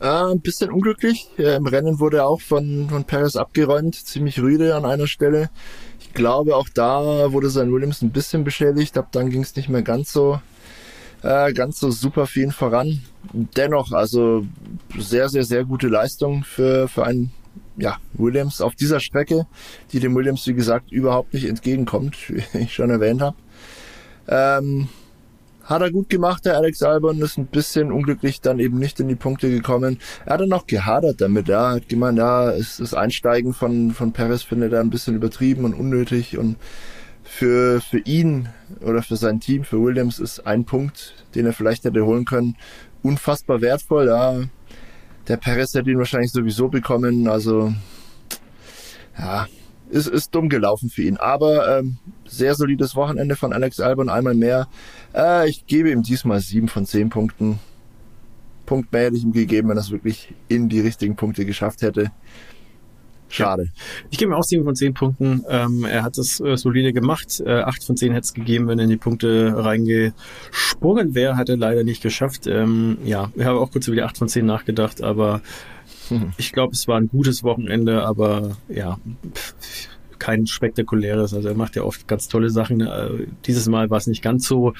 Äh, 0.01 0.33
ein 0.33 0.41
bisschen 0.41 0.71
unglücklich. 0.71 1.29
Äh, 1.39 1.57
Im 1.57 1.67
Rennen 1.67 2.01
wurde 2.01 2.19
er 2.19 2.27
auch 2.27 2.41
von, 2.41 2.89
von 2.91 3.05
Paris 3.05 3.37
abgeräumt, 3.37 3.95
ziemlich 3.95 4.41
rüde 4.41 4.75
an 4.75 4.85
einer 4.85 5.07
Stelle. 5.07 5.51
Ich 6.01 6.13
glaube, 6.13 6.57
auch 6.57 6.69
da 6.69 7.33
wurde 7.33 7.49
sein 7.49 7.73
Williams 7.73 8.03
ein 8.03 8.11
bisschen 8.11 8.45
beschädigt. 8.45 8.99
Ab 8.99 9.09
dann 9.13 9.31
ging 9.31 9.43
es 9.43 9.55
nicht 9.55 9.69
mehr 9.69 9.83
ganz 9.83 10.13
so, 10.13 10.41
äh, 11.23 11.53
ganz 11.53 11.79
so 11.79 11.91
super 11.91 12.27
viel 12.27 12.51
voran. 12.51 13.01
Dennoch, 13.33 13.93
also 13.93 14.45
sehr, 14.99 15.29
sehr, 15.29 15.45
sehr 15.45 15.65
gute 15.65 15.89
Leistung 15.89 16.45
für, 16.45 16.89
für 16.89 17.05
einen 17.05 17.33
ja, 17.77 17.97
Williams 18.15 18.61
auf 18.61 18.75
dieser 18.75 19.01
Strecke, 19.01 19.47
die 19.93 20.01
dem 20.01 20.15
Williams, 20.15 20.47
wie 20.47 20.55
gesagt, 20.55 20.93
überhaupt 20.93 21.35
nicht 21.35 21.49
entgegenkommt, 21.49 22.17
wie 22.29 22.59
ich 22.59 22.75
schon 22.75 22.91
erwähnt 22.91 23.21
habe. 23.21 23.37
Ähm, 24.29 24.89
hat 25.65 25.81
er 25.81 25.91
gut 25.91 26.11
gemacht, 26.11 26.45
der 26.45 26.57
Alex 26.57 26.83
Albon, 26.83 27.21
ist 27.23 27.39
ein 27.39 27.47
bisschen 27.47 27.91
unglücklich 27.91 28.41
dann 28.41 28.59
eben 28.59 28.79
nicht 28.79 29.01
in 29.01 29.09
die 29.09 29.15
Punkte 29.15 29.51
gekommen. 29.51 29.99
Er 30.27 30.35
hat 30.35 30.41
dann 30.41 30.51
noch 30.51 30.67
gehadert 30.67 31.21
damit, 31.21 31.49
ja, 31.49 31.73
hat 31.73 31.89
gemeint, 31.89 32.19
ja, 32.19 32.51
ist 32.51 32.81
das 32.81 32.93
Einsteigen 32.93 33.55
von, 33.55 33.93
von 33.93 34.13
Perez 34.13 34.43
findet 34.43 34.73
er 34.75 34.81
ein 34.81 34.91
bisschen 34.91 35.17
übertrieben 35.17 35.65
und 35.65 35.75
unnötig 35.75 36.37
und 36.37 36.57
für, 37.23 37.81
für 37.81 37.99
ihn 38.01 38.51
oder 38.83 39.03
für 39.03 39.17
sein 39.17 39.41
Team, 39.41 39.65
für 39.65 39.83
Williams 39.83 40.19
ist 40.19 40.47
ein 40.47 40.67
Punkt, 40.67 41.15
den 41.35 41.47
er 41.47 41.55
vielleicht 41.55 41.85
hätte 41.85 42.05
holen 42.05 42.27
können, 42.27 42.57
unfassbar 43.03 43.63
wertvoll, 43.63 44.07
ja. 44.07 44.43
Der 45.29 45.37
Perez 45.37 45.75
hätte 45.75 45.91
ihn 45.91 45.99
wahrscheinlich 45.99 46.33
sowieso 46.33 46.69
bekommen, 46.69 47.29
also, 47.29 47.73
ja, 49.19 49.47
ist, 49.91 50.09
ist 50.09 50.35
dumm 50.35 50.49
gelaufen 50.49 50.91
für 50.91 51.03
ihn. 51.03 51.17
Aber 51.17 51.79
ähm, 51.79 51.99
sehr 52.27 52.55
solides 52.55 52.97
Wochenende 52.97 53.37
von 53.37 53.53
Alex 53.53 53.81
Albon, 53.81 54.09
einmal 54.09 54.35
mehr. 54.35 54.69
Äh, 55.15 55.49
ich 55.49 55.67
gebe 55.67 55.91
ihm 55.91 56.03
diesmal 56.03 56.41
sieben 56.41 56.69
von 56.69 56.85
zehn 56.85 57.11
Punkten. 57.11 57.59
Punkt 58.67 58.93
mehr 58.93 59.05
hätte 59.05 59.17
ich 59.17 59.25
ihm 59.25 59.33
gegeben, 59.33 59.69
wenn 59.69 59.77
er 59.77 59.83
es 59.83 59.91
wirklich 59.91 60.35
in 60.49 60.69
die 60.69 60.81
richtigen 60.81 61.17
Punkte 61.17 61.45
geschafft 61.45 61.83
hätte. 61.83 62.11
Schade. 63.37 63.69
Ich 64.11 64.19
gebe 64.19 64.33
ihm 64.33 64.35
auch 64.35 64.45
sieben 64.45 64.65
von 64.65 64.77
zehn 64.77 64.95
Punkten. 64.95 65.45
Ähm, 65.49 65.85
er 65.85 66.03
hat 66.03 66.19
es 66.19 66.41
äh, 66.41 66.57
solide 66.57 66.93
gemacht. 66.93 67.43
Äh, 67.45 67.61
acht 67.61 67.85
von 67.85 67.97
zehn 67.97 68.13
hätte 68.13 68.25
es 68.25 68.35
gegeben, 68.35 68.69
wenn 68.69 68.79
er 68.79 68.85
in 68.85 68.91
die 68.91 68.97
Punkte 68.97 69.53
reingesprungen 69.57 71.15
wäre. 71.15 71.37
Hat 71.37 71.49
er 71.49 71.57
leider 71.57 71.85
nicht 71.85 72.03
geschafft. 72.03 72.47
Ähm, 72.47 72.99
ja, 73.05 73.31
ich 73.35 73.45
habe 73.45 73.59
auch 73.59 73.71
kurz 73.71 73.89
über 73.89 73.97
die 73.97 74.03
acht 74.03 74.19
von 74.19 74.29
zehn 74.29 74.47
nachgedacht, 74.47 75.03
aber 75.03 75.41
ich 76.37 76.53
glaube, 76.53 76.75
es 76.75 76.87
war 76.87 76.99
ein 76.99 77.09
gutes 77.09 77.43
Wochenende, 77.43 78.05
aber 78.05 78.57
ja, 78.69 78.99
kein 80.19 80.47
spektakuläres. 80.47 81.35
Also 81.35 81.49
er 81.49 81.55
macht 81.55 81.77
ja 81.77 81.83
oft 81.83 82.07
ganz 82.09 82.29
tolle 82.29 82.51
Sachen. 82.51 82.81
Äh, 82.81 83.27
dieses 83.47 83.69
Mal 83.69 83.91
war 83.91 83.99
es 83.99 84.07
nicht 84.07 84.23
ganz 84.23 84.47
so 84.47 84.75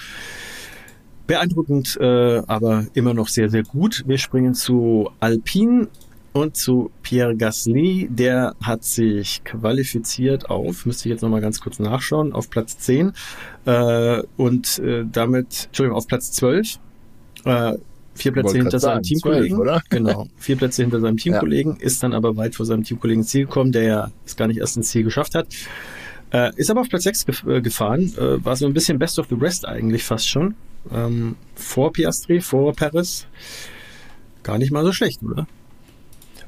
beeindruckend, 1.27 1.97
äh, 2.01 2.43
aber 2.47 2.87
immer 2.95 3.15
noch 3.15 3.29
sehr, 3.29 3.49
sehr 3.49 3.63
gut. 3.63 4.05
Wir 4.07 4.19
springen 4.19 4.55
zu 4.55 5.11
Alpine 5.21 5.89
und 6.35 6.57
zu 6.57 6.91
Pierre 7.03 7.35
Gasly. 7.37 8.09
Der 8.11 8.55
hat 8.61 8.85
sich 8.85 9.43
qualifiziert 9.45 10.51
auf, 10.51 10.85
müsste 10.85 11.09
ich 11.09 11.13
jetzt 11.13 11.23
nochmal 11.23 11.41
ganz 11.41 11.61
kurz 11.61 11.79
nachschauen, 11.79 12.33
auf 12.33 12.51
Platz 12.51 12.77
10 12.79 13.13
äh, 13.65 14.23
und 14.37 14.79
äh, 14.81 15.05
damit, 15.11 15.67
Entschuldigung, 15.67 15.97
auf 15.97 16.07
Platz 16.07 16.33
12. 16.33 16.79
Äh, 17.45 17.75
vier 18.15 18.33
Plätze 18.33 18.59
hinter 18.59 18.79
seinem 18.79 19.03
Teamkollegen. 19.03 19.57
12, 19.57 19.61
oder? 19.61 19.83
Genau, 19.91 20.27
vier 20.37 20.57
Plätze 20.57 20.83
hinter 20.83 21.01
seinem 21.01 21.17
Teamkollegen, 21.17 21.77
ja. 21.77 21.83
ist 21.83 22.03
dann 22.03 22.13
aber 22.13 22.37
weit 22.37 22.55
vor 22.57 22.67
seinem 22.67 22.83
Teamkollegen 22.83 23.23
ins 23.23 23.31
Ziel 23.31 23.47
gekommen, 23.47 23.73
der 23.73 23.83
ja 23.83 24.11
es 24.27 24.37
gar 24.37 24.49
nicht 24.49 24.59
erst 24.59 24.77
ins 24.77 24.91
Ziel 24.91 25.05
geschafft 25.05 25.35
hat. 25.35 25.47
Äh, 26.33 26.51
ist 26.57 26.69
aber 26.69 26.81
auf 26.81 26.89
Platz 26.89 27.05
6 27.05 27.27
gef 27.27 27.47
äh, 27.47 27.61
gefahren, 27.61 28.13
äh, 28.19 28.45
war 28.45 28.57
so 28.57 28.67
ein 28.67 28.75
bisschen 28.75 28.99
Best 28.99 29.21
of 29.21 29.29
the 29.31 29.37
Rest 29.37 29.67
eigentlich 29.67 30.03
fast 30.03 30.29
schon. 30.29 30.57
Ähm, 30.93 31.37
vor 31.55 31.93
Piastri, 31.93 32.41
vor 32.41 32.75
Paris. 32.75 33.27
Gar 34.43 34.59
nicht 34.59 34.73
mal 34.73 34.85
so 34.85 34.93
schlecht, 34.93 35.23
oder? 35.23 35.47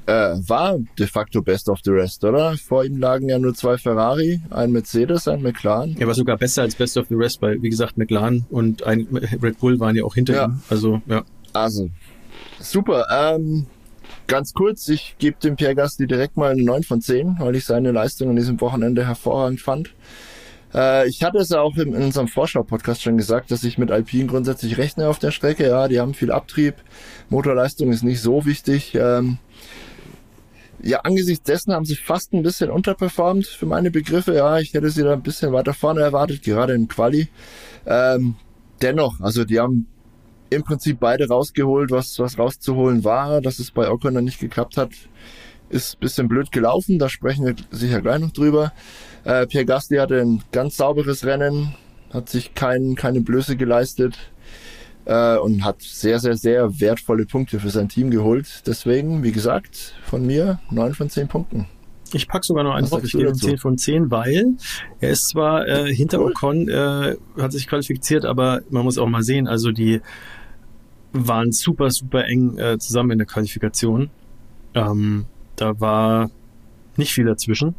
Äh, 0.07 0.37
war 0.49 0.79
de 0.99 1.07
facto 1.09 1.43
Best 1.43 1.69
of 1.69 1.81
the 1.85 1.91
Rest, 1.91 2.23
oder? 2.25 2.57
Vor 2.57 2.85
ihm 2.85 2.99
lagen 2.99 3.29
ja 3.29 3.41
nur 3.41 3.55
zwei 3.55 3.77
Ferrari, 3.77 4.41
ein 4.51 4.71
Mercedes, 4.71 5.27
ein 5.27 5.43
McLaren. 5.43 5.97
Er 5.99 6.07
war 6.07 6.15
sogar 6.15 6.37
besser 6.37 6.63
als 6.63 6.77
Best 6.77 6.97
of 6.97 7.07
the 7.09 7.17
Rest, 7.17 7.43
weil, 7.43 7.61
wie 7.61 7.71
gesagt, 7.71 7.99
McLaren 7.99 8.47
und 8.49 8.85
ein 8.85 9.09
Red 9.43 9.59
Bull 9.59 9.81
waren 9.81 9.97
ja 9.97 10.05
auch 10.05 10.15
hinter 10.15 10.35
ja. 10.35 10.45
ihm. 10.47 10.61
Also, 10.71 11.03
ja. 11.07 11.25
Also, 11.53 11.91
super. 12.61 13.07
Ähm, 13.11 13.67
ganz 14.29 14.53
kurz, 14.53 14.89
ich 14.89 15.17
gebe 15.19 15.39
dem 15.43 15.57
Pierre 15.57 15.75
Gasly 15.75 16.07
direkt 16.07 16.37
mal 16.37 16.53
eine 16.53 16.63
9 16.63 16.85
von 16.85 17.01
10, 17.01 17.37
weil 17.41 17.57
ich 17.57 17.65
seine 17.65 17.91
Leistung 17.91 18.31
an 18.31 18.37
diesem 18.37 18.61
Wochenende 18.61 19.05
hervorragend 19.05 19.61
fand. 19.61 19.93
Äh, 20.73 21.09
ich 21.09 21.25
hatte 21.25 21.39
es 21.39 21.51
auch 21.53 21.77
in, 21.77 21.95
in 21.95 22.03
unserem 22.05 22.29
Vorschau-Podcast 22.29 23.03
schon 23.03 23.17
gesagt, 23.17 23.51
dass 23.51 23.65
ich 23.65 23.79
mit 23.79 23.91
Alpine 23.91 24.27
grundsätzlich 24.27 24.79
rechne 24.79 25.09
auf 25.09 25.19
der 25.19 25.31
Strecke. 25.33 25.67
Ja, 25.67 25.89
die 25.89 25.99
haben 25.99 26.15
viel 26.15 26.31
Abtrieb. 26.31 26.75
Motorleistung 27.29 27.91
ist 27.91 28.05
nicht 28.05 28.21
so 28.21 28.45
wichtig. 28.45 28.95
Ähm, 28.95 29.39
ja, 30.87 31.01
angesichts 31.01 31.45
dessen 31.45 31.73
haben 31.73 31.85
sie 31.85 31.97
fast 31.97 32.33
ein 32.33 32.43
bisschen 32.43 32.71
unterperformt 32.71 33.47
für 33.47 33.67
meine 33.67 33.91
Begriffe. 33.91 34.35
Ja, 34.35 34.59
ich 34.59 34.73
hätte 34.73 34.91
sie 34.91 35.03
da 35.03 35.15
ein 35.15 35.23
bisschen 35.23 35.53
weiter 35.53 35.75
vorne 35.75 36.01
erwartet, 36.01 36.43
gerade 36.43 36.75
im 36.75 36.87
Quali. 36.87 37.29
Ähm, 37.87 38.37
dennoch, 38.81 39.21
also 39.21 39.45
die 39.45 39.59
haben 39.59 39.87
im 40.51 40.63
Prinzip 40.63 41.01
beide 41.01 41.27
rausgeholt, 41.29 41.91
was, 41.91 42.19
was 42.19 42.39
rauszuholen 42.39 43.03
war. 43.03 43.41
Dass 43.41 43.59
es 43.59 43.73
bei 43.73 43.91
Ocon 43.91 44.15
dann 44.15 44.25
nicht 44.25 44.39
geklappt 44.39 44.77
hat, 44.77 44.91
ist 45.69 45.99
bisschen 45.99 46.29
blöd 46.29 46.53
gelaufen. 46.53 46.99
Da 46.99 47.09
sprechen 47.09 47.45
wir 47.47 47.57
sicher 47.71 48.01
gleich 48.01 48.21
noch 48.21 48.31
drüber. 48.31 48.73
Äh, 49.25 49.47
Pierre 49.47 49.67
Gasly 49.67 49.97
hatte 49.97 50.21
ein 50.21 50.43
ganz 50.53 50.77
sauberes 50.77 51.25
Rennen, 51.25 51.75
hat 52.13 52.29
sich 52.29 52.55
kein, 52.55 52.95
keine 52.95 53.23
Blöße 53.23 53.57
geleistet. 53.57 54.17
Äh, 55.07 55.39
und 55.39 55.65
hat 55.65 55.81
sehr, 55.81 56.19
sehr, 56.19 56.37
sehr 56.37 56.81
wertvolle 56.81 57.25
Punkte 57.25 57.59
für 57.59 57.71
sein 57.71 57.89
Team 57.89 58.11
geholt. 58.11 58.63
Deswegen, 58.67 59.23
wie 59.23 59.33
gesagt, 59.33 59.95
von 60.05 60.27
mir 60.27 60.61
neun 60.71 60.95
von 60.95 61.09
zehn 61.09 61.29
Punkten. 61.29 61.67
Ich 62.13 62.29
pack 62.29 62.45
sogar 62.45 62.63
noch 62.65 62.75
einen 62.75 62.89
drauf. 62.89 63.03
Ich 63.03 63.13
gebe 63.13 63.29
ihm 63.29 63.35
10 63.35 63.59
von 63.59 63.79
10, 63.79 64.11
weil 64.11 64.55
er 65.01 65.11
ist 65.11 65.29
zwar 65.29 65.67
äh, 65.67 65.93
hinter 65.93 66.21
cool. 66.21 66.31
Ocon, 66.31 66.69
äh, 66.69 67.17
hat 67.39 67.53
sich 67.53 67.67
qualifiziert, 67.67 68.25
aber 68.25 68.63
man 68.71 68.85
muss 68.85 68.97
auch 68.99 69.09
mal 69.09 69.23
sehen, 69.23 69.49
also 69.49 69.73
die 69.73 70.01
waren 71.13 71.51
super, 71.53 71.91
super 71.91 72.25
eng 72.27 72.59
äh, 72.59 72.79
zusammen 72.79 73.13
in 73.13 73.19
der 73.19 73.27
Qualifikation. 73.27 74.11
Ähm, 74.75 75.27
da 75.57 75.81
war 75.81 76.31
nicht 76.97 77.13
viel 77.13 77.25
dazwischen. 77.25 77.75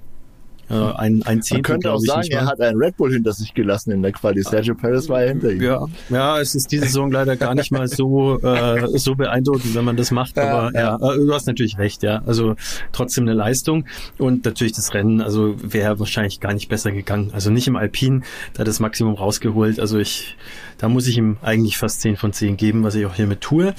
Äh, 0.70 0.74
ein, 0.74 1.24
ein 1.24 1.42
Zehntel, 1.42 1.56
Man 1.56 1.64
könnte 1.64 1.92
auch 1.94 2.00
sagen, 2.00 2.28
er 2.32 2.46
hat 2.46 2.60
einen 2.60 2.78
Red 2.78 2.98
Bull 2.98 3.14
hinter 3.14 3.32
sich 3.32 3.54
gelassen 3.54 3.92
in 3.92 4.02
der 4.02 4.12
Quali. 4.12 4.44
Sergio 4.44 4.76
Perez 4.76 5.08
war 5.08 5.22
ja 5.22 5.30
hinter 5.30 5.52
ihm. 5.52 5.62
Ja, 5.62 5.86
ja, 6.10 6.40
es 6.40 6.56
ist 6.56 6.72
diese 6.72 6.86
Saison 6.86 7.12
leider 7.12 7.38
gar 7.38 7.56
nicht 7.56 7.72
mal 7.72 7.88
so, 7.88 8.40
äh, 8.40 8.98
so 8.98 9.16
beeindruckend, 9.16 9.76
wenn 9.76 9.86
man 9.86 9.96
das 9.96 10.12
macht. 10.12 10.38
Ja, 10.38 10.44
aber 10.44 10.74
ja. 10.74 10.98
ja, 11.00 11.14
äh, 11.14 11.18
du 11.18 11.34
hast 11.34 11.48
natürlich 11.48 11.78
recht, 11.78 12.04
ja. 12.04 12.22
Also 12.26 12.56
trotzdem 12.92 13.24
eine 13.24 13.34
Leistung. 13.34 13.86
Und 14.18 14.46
natürlich 14.46 14.74
das 14.74 14.94
Rennen, 14.94 15.22
also 15.22 15.56
wäre 15.62 16.00
wahrscheinlich 16.00 16.40
gar 16.40 16.54
nicht 16.54 16.70
besser 16.70 16.92
gegangen. 16.92 17.32
Also 17.34 17.50
nicht 17.50 17.68
im 17.68 17.76
Alpin, 17.76 18.24
da 18.54 18.64
das 18.64 18.80
Maximum 18.80 19.16
rausgeholt. 19.16 19.80
Also 19.80 19.98
ich, 20.00 20.38
da 20.78 20.90
muss 20.90 21.08
ich 21.08 21.18
ihm 21.18 21.38
eigentlich 21.42 21.78
fast 21.78 22.02
10 22.02 22.18
von 22.18 22.34
10 22.34 22.58
geben, 22.58 22.84
was 22.84 22.96
ich 22.96 23.06
auch 23.06 23.16
hiermit 23.16 23.42
tue. 23.42 23.74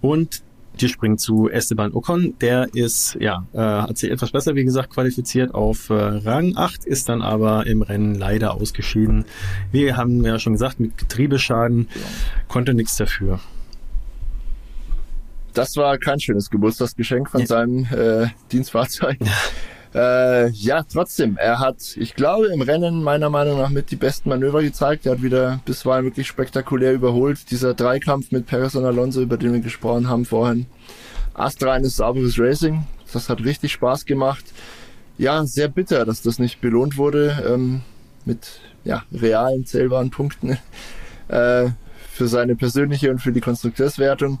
Und 0.00 0.42
wir 0.80 0.88
springen 0.88 1.18
zu 1.18 1.48
Esteban 1.48 1.92
Ocon. 1.92 2.34
Der 2.40 2.68
ist, 2.74 3.16
ja, 3.20 3.46
äh, 3.52 3.58
hat 3.58 3.98
sich 3.98 4.10
etwas 4.10 4.30
besser, 4.30 4.54
wie 4.54 4.64
gesagt, 4.64 4.90
qualifiziert 4.90 5.54
auf 5.54 5.90
äh, 5.90 5.94
Rang 5.94 6.56
8, 6.56 6.84
ist 6.84 7.08
dann 7.08 7.22
aber 7.22 7.66
im 7.66 7.82
Rennen 7.82 8.14
leider 8.14 8.54
ausgeschieden. 8.54 9.24
Wir 9.72 9.96
haben 9.96 10.24
ja 10.24 10.38
schon 10.38 10.54
gesagt, 10.54 10.80
mit 10.80 10.96
Getriebeschaden 10.98 11.88
konnte 12.48 12.74
nichts 12.74 12.96
dafür. 12.96 13.40
Das 15.54 15.76
war 15.76 15.98
kein 15.98 16.20
schönes 16.20 16.48
Geburtstagsgeschenk 16.50 17.28
von 17.28 17.40
ja. 17.40 17.46
seinem 17.46 17.86
äh, 17.90 18.28
Dienstfahrzeug. 18.52 19.18
Äh, 19.92 20.50
ja, 20.50 20.84
trotzdem, 20.84 21.36
er 21.36 21.58
hat, 21.58 21.96
ich 21.96 22.14
glaube, 22.14 22.46
im 22.46 22.62
Rennen 22.62 23.02
meiner 23.02 23.28
Meinung 23.28 23.58
nach 23.58 23.70
mit 23.70 23.90
die 23.90 23.96
besten 23.96 24.28
Manöver 24.28 24.62
gezeigt. 24.62 25.06
Er 25.06 25.12
hat 25.12 25.22
wieder 25.22 25.60
bisweilen 25.64 26.04
wirklich 26.04 26.28
spektakulär 26.28 26.92
überholt. 26.92 27.50
Dieser 27.50 27.74
Dreikampf 27.74 28.30
mit 28.30 28.46
Perez 28.46 28.74
und 28.76 28.84
Alonso, 28.84 29.20
über 29.20 29.36
den 29.36 29.52
wir 29.52 29.60
gesprochen 29.60 30.08
haben 30.08 30.24
vorhin. 30.24 30.66
Astreines, 31.34 31.96
sauberes 31.96 32.38
Racing. 32.38 32.84
Das 33.12 33.28
hat 33.28 33.44
richtig 33.44 33.72
Spaß 33.72 34.06
gemacht. 34.06 34.44
Ja, 35.18 35.44
sehr 35.44 35.68
bitter, 35.68 36.04
dass 36.04 36.22
das 36.22 36.38
nicht 36.38 36.60
belohnt 36.60 36.96
wurde 36.96 37.44
ähm, 37.46 37.82
mit 38.24 38.60
ja, 38.84 39.02
realen, 39.12 39.66
zählbaren 39.66 40.10
Punkten 40.10 40.56
äh, 41.28 41.68
für 42.12 42.28
seine 42.28 42.54
persönliche 42.54 43.10
und 43.10 43.18
für 43.18 43.32
die 43.32 43.40
Konstrukteurswertung. 43.40 44.38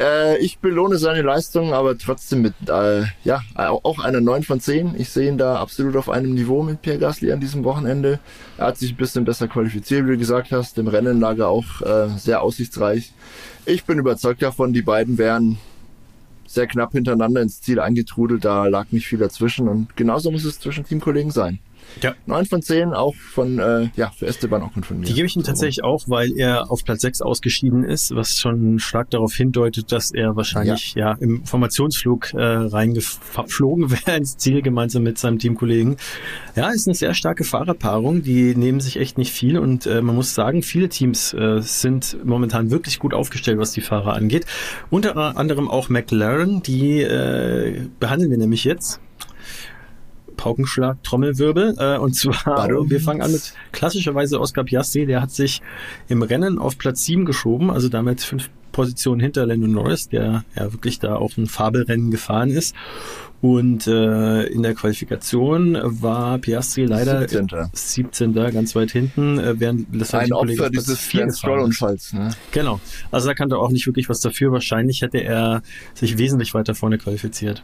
Äh, 0.00 0.38
ich 0.38 0.58
belohne 0.58 0.96
seine 0.96 1.20
Leistung, 1.20 1.74
aber 1.74 1.96
trotzdem 1.98 2.40
mit, 2.40 2.54
äh, 2.68 3.02
ja, 3.22 3.42
auch 3.54 3.98
einer 3.98 4.20
9 4.20 4.42
von 4.42 4.58
10. 4.58 4.94
Ich 4.98 5.10
sehe 5.10 5.28
ihn 5.28 5.36
da 5.36 5.56
absolut 5.56 5.94
auf 5.96 6.08
einem 6.08 6.32
Niveau 6.32 6.62
mit 6.62 6.80
Pierre 6.80 6.98
Gasly 6.98 7.30
an 7.32 7.40
diesem 7.40 7.64
Wochenende. 7.64 8.18
Er 8.56 8.68
hat 8.68 8.78
sich 8.78 8.92
ein 8.92 8.96
bisschen 8.96 9.24
besser 9.26 9.46
qualifiziert, 9.46 10.06
wie 10.06 10.12
du 10.12 10.18
gesagt 10.18 10.52
hast. 10.52 10.78
Im 10.78 10.88
Rennen 10.88 11.20
lag 11.20 11.36
er 11.36 11.48
auch 11.48 11.82
äh, 11.82 12.08
sehr 12.16 12.40
aussichtsreich. 12.40 13.12
Ich 13.66 13.84
bin 13.84 13.98
überzeugt 13.98 14.40
davon, 14.40 14.72
die 14.72 14.82
beiden 14.82 15.18
wären 15.18 15.58
sehr 16.46 16.66
knapp 16.66 16.92
hintereinander 16.92 17.42
ins 17.42 17.60
Ziel 17.60 17.78
eingetrudelt. 17.78 18.44
Da 18.44 18.66
lag 18.66 18.86
nicht 18.92 19.06
viel 19.06 19.18
dazwischen 19.18 19.68
und 19.68 19.96
genauso 19.96 20.30
muss 20.30 20.44
es 20.44 20.58
zwischen 20.58 20.84
Teamkollegen 20.84 21.30
sein. 21.30 21.60
Ja. 22.02 22.14
9 22.26 22.46
von 22.46 22.62
10 22.62 22.94
auch 22.94 23.14
von, 23.14 23.58
äh, 23.58 23.88
ja, 23.96 24.10
für 24.10 24.26
Esteban 24.26 24.62
auch 24.62 24.72
von 24.72 25.00
mir. 25.00 25.06
Die 25.06 25.14
gebe 25.14 25.26
ich 25.26 25.36
ihm 25.36 25.42
tatsächlich 25.42 25.84
auch, 25.84 26.04
weil 26.06 26.32
er 26.36 26.70
auf 26.70 26.84
Platz 26.84 27.02
6 27.02 27.22
ausgeschieden 27.22 27.84
ist, 27.84 28.14
was 28.14 28.38
schon 28.38 28.78
stark 28.78 29.10
darauf 29.10 29.34
hindeutet, 29.34 29.92
dass 29.92 30.10
er 30.10 30.36
wahrscheinlich 30.36 30.94
ja, 30.94 31.12
ja 31.12 31.16
im 31.20 31.44
Formationsflug 31.44 32.34
äh, 32.34 32.42
reingeflogen 32.42 33.90
wäre 33.90 34.16
ins 34.16 34.36
Ziel 34.36 34.62
gemeinsam 34.62 35.02
mit 35.02 35.18
seinem 35.18 35.38
Teamkollegen. 35.38 35.96
Ja, 36.56 36.70
ist 36.70 36.86
eine 36.86 36.94
sehr 36.94 37.14
starke 37.14 37.44
Fahrerpaarung, 37.44 38.22
die 38.22 38.54
nehmen 38.54 38.80
sich 38.80 38.96
echt 38.96 39.18
nicht 39.18 39.32
viel 39.32 39.58
und 39.58 39.86
äh, 39.86 40.02
man 40.02 40.14
muss 40.14 40.34
sagen, 40.34 40.62
viele 40.62 40.88
Teams 40.88 41.32
äh, 41.34 41.60
sind 41.60 42.16
momentan 42.24 42.70
wirklich 42.70 42.98
gut 42.98 43.14
aufgestellt, 43.14 43.58
was 43.58 43.72
die 43.72 43.80
Fahrer 43.80 44.14
angeht. 44.14 44.46
Unter 44.90 45.36
anderem 45.36 45.68
auch 45.68 45.88
McLaren, 45.88 46.62
die 46.62 47.02
äh, 47.02 47.88
behandeln 47.98 48.30
wir 48.30 48.38
nämlich 48.38 48.64
jetzt 48.64 49.00
Paukenschlag, 50.40 51.02
Trommelwirbel. 51.04 51.74
Äh, 51.78 51.98
und 51.98 52.14
zwar, 52.14 52.34
Warum? 52.46 52.88
wir 52.88 53.00
fangen 53.00 53.20
an 53.20 53.30
mit 53.30 53.52
klassischerweise 53.72 54.40
Oscar 54.40 54.64
Piastri, 54.64 55.04
der 55.04 55.20
hat 55.20 55.30
sich 55.30 55.60
im 56.08 56.22
Rennen 56.22 56.58
auf 56.58 56.78
Platz 56.78 57.04
7 57.04 57.26
geschoben, 57.26 57.70
also 57.70 57.90
damit 57.90 58.22
fünf 58.22 58.48
Positionen 58.72 59.20
hinter 59.20 59.44
Lando 59.44 59.66
Norris, 59.66 60.08
der 60.08 60.44
ja 60.56 60.72
wirklich 60.72 60.98
da 60.98 61.16
auch 61.16 61.36
ein 61.36 61.46
Fabelrennen 61.46 62.10
gefahren 62.10 62.48
ist. 62.50 62.74
Und 63.42 63.86
äh, 63.86 64.44
in 64.44 64.62
der 64.62 64.74
Qualifikation 64.74 65.78
war 65.82 66.38
Piastri 66.38 66.84
leider 66.86 67.20
17. 67.28 67.48
17. 67.72 68.34
ganz 68.34 68.74
weit 68.74 68.92
hinten, 68.92 69.38
äh, 69.38 69.58
während 69.58 70.14
Ein 70.14 70.32
Opfer 70.32 70.70
dieses 70.70 71.00
Stroll-Unfalls. 71.02 72.12
Ne? 72.14 72.30
Genau. 72.52 72.80
Also 73.10 73.28
da 73.28 73.34
kannte 73.34 73.56
er 73.56 73.58
auch 73.60 73.70
nicht 73.70 73.86
wirklich 73.86 74.08
was 74.08 74.20
dafür. 74.20 74.52
Wahrscheinlich 74.52 75.02
hätte 75.02 75.18
er 75.18 75.62
sich 75.94 76.16
wesentlich 76.16 76.54
weiter 76.54 76.74
vorne 76.74 76.96
qualifiziert. 76.96 77.62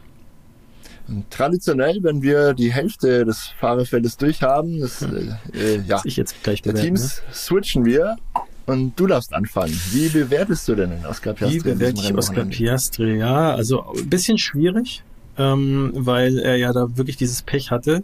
Traditionell, 1.29 1.99
wenn 2.01 2.21
wir 2.21 2.53
die 2.53 2.73
Hälfte 2.73 3.25
des 3.25 3.47
Fahrerfeldes 3.59 4.17
durchhaben, 4.17 4.79
das, 4.79 5.01
äh, 5.01 5.29
äh, 5.53 5.81
ja, 5.85 6.01
ich 6.03 6.17
jetzt 6.17 6.43
gleich 6.43 6.61
bewerten, 6.61 6.81
Teams 6.81 7.21
ne? 7.25 7.33
switchen 7.33 7.85
wir 7.85 8.17
und 8.65 8.99
du 8.99 9.07
darfst 9.07 9.33
anfangen. 9.33 9.73
Wie 9.91 10.09
bewertest 10.09 10.67
du 10.67 10.75
denn 10.75 10.89
den 10.89 11.05
Oscar 11.05 11.33
Piastri? 11.33 11.59
Wie 11.59 11.63
bewerte 11.63 12.01
ich 12.01 12.13
Oscar 12.13 12.45
Piastri? 12.45 13.17
Ja, 13.17 13.55
also 13.55 13.93
ein 13.93 14.09
bisschen 14.09 14.37
schwierig, 14.37 15.03
ähm, 15.37 15.91
weil 15.93 16.37
er 16.39 16.57
ja 16.57 16.73
da 16.73 16.97
wirklich 16.97 17.15
dieses 17.15 17.41
Pech 17.41 17.71
hatte. 17.71 18.03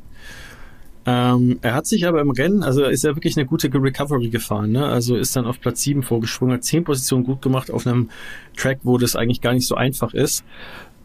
Ähm, 1.05 1.59
er 1.61 1.73
hat 1.73 1.85
sich 1.85 2.07
aber 2.07 2.21
im 2.21 2.31
Rennen, 2.31 2.63
also 2.63 2.85
ist 2.85 3.03
er 3.03 3.15
wirklich 3.15 3.35
eine 3.35 3.45
gute 3.45 3.69
Recovery 3.73 4.29
gefahren, 4.29 4.71
ne? 4.71 4.85
Also 4.85 5.17
ist 5.17 5.35
dann 5.35 5.45
auf 5.45 5.59
Platz 5.59 5.81
7 5.81 6.01
vorgeschwungen, 6.01 6.55
hat 6.55 6.63
10 6.63 6.85
Positionen 6.85 7.25
gut 7.25 7.41
gemacht 7.41 7.71
auf 7.71 7.85
einem 7.85 8.09
Track, 8.55 8.79
wo 8.83 8.97
das 8.97 9.17
eigentlich 9.17 9.41
gar 9.41 9.53
nicht 9.53 9.67
so 9.67 9.75
einfach 9.75 10.13
ist. 10.13 10.45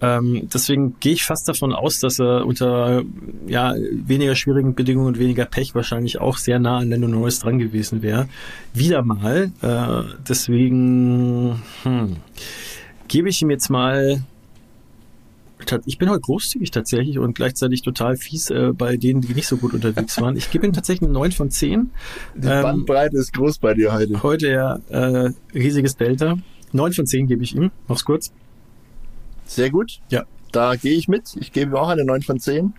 Ähm, 0.01 0.49
deswegen 0.53 0.99
gehe 1.01 1.13
ich 1.13 1.25
fast 1.25 1.49
davon 1.49 1.73
aus, 1.73 2.01
dass 2.01 2.21
er 2.21 2.47
unter 2.47 3.03
ja, 3.47 3.75
weniger 3.77 4.35
schwierigen 4.35 4.75
Bedingungen 4.75 5.09
und 5.09 5.19
weniger 5.19 5.45
Pech 5.45 5.75
wahrscheinlich 5.75 6.21
auch 6.21 6.37
sehr 6.37 6.59
nah 6.59 6.79
an 6.79 6.91
Lando 6.91 7.09
Norris 7.09 7.41
dran 7.41 7.59
gewesen 7.59 8.03
wäre. 8.03 8.29
Wieder 8.75 9.03
mal. 9.03 9.51
Äh, 9.61 10.15
deswegen 10.29 11.63
hm, 11.83 12.17
gebe 13.09 13.29
ich 13.29 13.43
ihm 13.43 13.51
jetzt 13.51 13.71
mal 13.71 14.23
ich 15.85 15.99
bin 15.99 16.09
heute 16.09 16.21
großzügig 16.21 16.71
tatsächlich 16.71 17.19
und 17.19 17.35
gleichzeitig 17.35 17.83
total 17.83 18.17
fies 18.17 18.49
äh, 18.49 18.73
bei 18.73 18.97
denen, 18.97 19.21
die 19.21 19.35
nicht 19.35 19.49
so 19.49 19.57
gut 19.57 19.75
unterwegs 19.75 20.21
waren. 20.21 20.37
Ich 20.37 20.51
gebe 20.51 20.67
ihm 20.67 20.73
tatsächlich 20.73 21.09
eine 21.09 21.13
9 21.19 21.33
von 21.33 21.51
10. 21.51 21.91
Die 22.37 22.47
ähm, 22.47 22.63
Bandbreite 22.63 23.19
ist 23.19 23.33
groß 23.33 23.59
bei 23.59 23.75
dir 23.75 23.93
heute. 23.93 24.23
Heute 24.23 24.49
ja 24.49 24.79
äh, 24.89 25.31
riesiges 25.53 25.97
Delta. 25.97 26.37
9 26.73 26.93
von 26.93 27.07
10 27.07 27.27
gebe 27.27 27.43
ich 27.43 27.55
ihm. 27.55 27.71
Mach's 27.87 28.05
kurz. 28.05 28.33
Sehr 29.49 29.71
gut. 29.71 30.01
Ja. 30.11 30.25
Da 30.53 30.77
gehe 30.77 30.97
ich 30.97 31.09
mit. 31.09 31.37
Ich 31.41 31.53
gebe 31.53 31.73
ihm 31.73 31.77
auch 31.77 31.89
eine 31.89 32.05
9 32.05 32.23
von 32.23 32.39
10. 32.39 32.73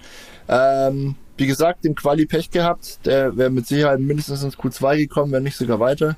Ähm, 0.48 1.16
wie 1.38 1.48
gesagt, 1.48 1.84
den 1.84 1.96
Quali 1.96 2.26
Pech 2.26 2.52
gehabt. 2.52 3.06
Der 3.06 3.36
wäre 3.38 3.50
mit 3.50 3.68
Sicherheit 3.68 4.00
mindestens 4.00 4.44
ins 4.44 4.58
Q2 4.58 4.98
gekommen, 4.98 5.32
wenn 5.32 5.44
nicht 5.44 5.58
sogar 5.58 5.80
weiter. 5.80 6.16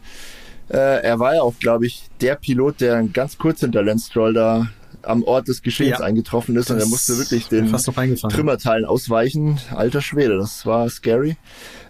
Äh, 0.69 1.03
er 1.03 1.19
war 1.19 1.35
ja 1.35 1.41
auch, 1.41 1.57
glaube 1.59 1.85
ich, 1.85 2.09
der 2.21 2.35
Pilot, 2.35 2.81
der 2.81 3.03
ganz 3.03 3.37
kurz 3.37 3.59
hinter 3.59 3.83
Lance 3.83 4.07
Stroll 4.09 4.33
da 4.33 4.67
am 5.03 5.23
Ort 5.23 5.47
des 5.47 5.61
Geschehens 5.61 5.99
ja, 5.99 6.05
eingetroffen 6.05 6.55
ist 6.55 6.69
und 6.69 6.79
er 6.79 6.85
musste 6.85 7.17
wirklich 7.17 7.47
den 7.47 7.71
Trümmerteilen 7.71 8.85
ausweichen. 8.85 9.59
Alter 9.75 10.01
Schwede, 10.01 10.37
das 10.37 10.65
war 10.65 10.87
scary. 10.89 11.37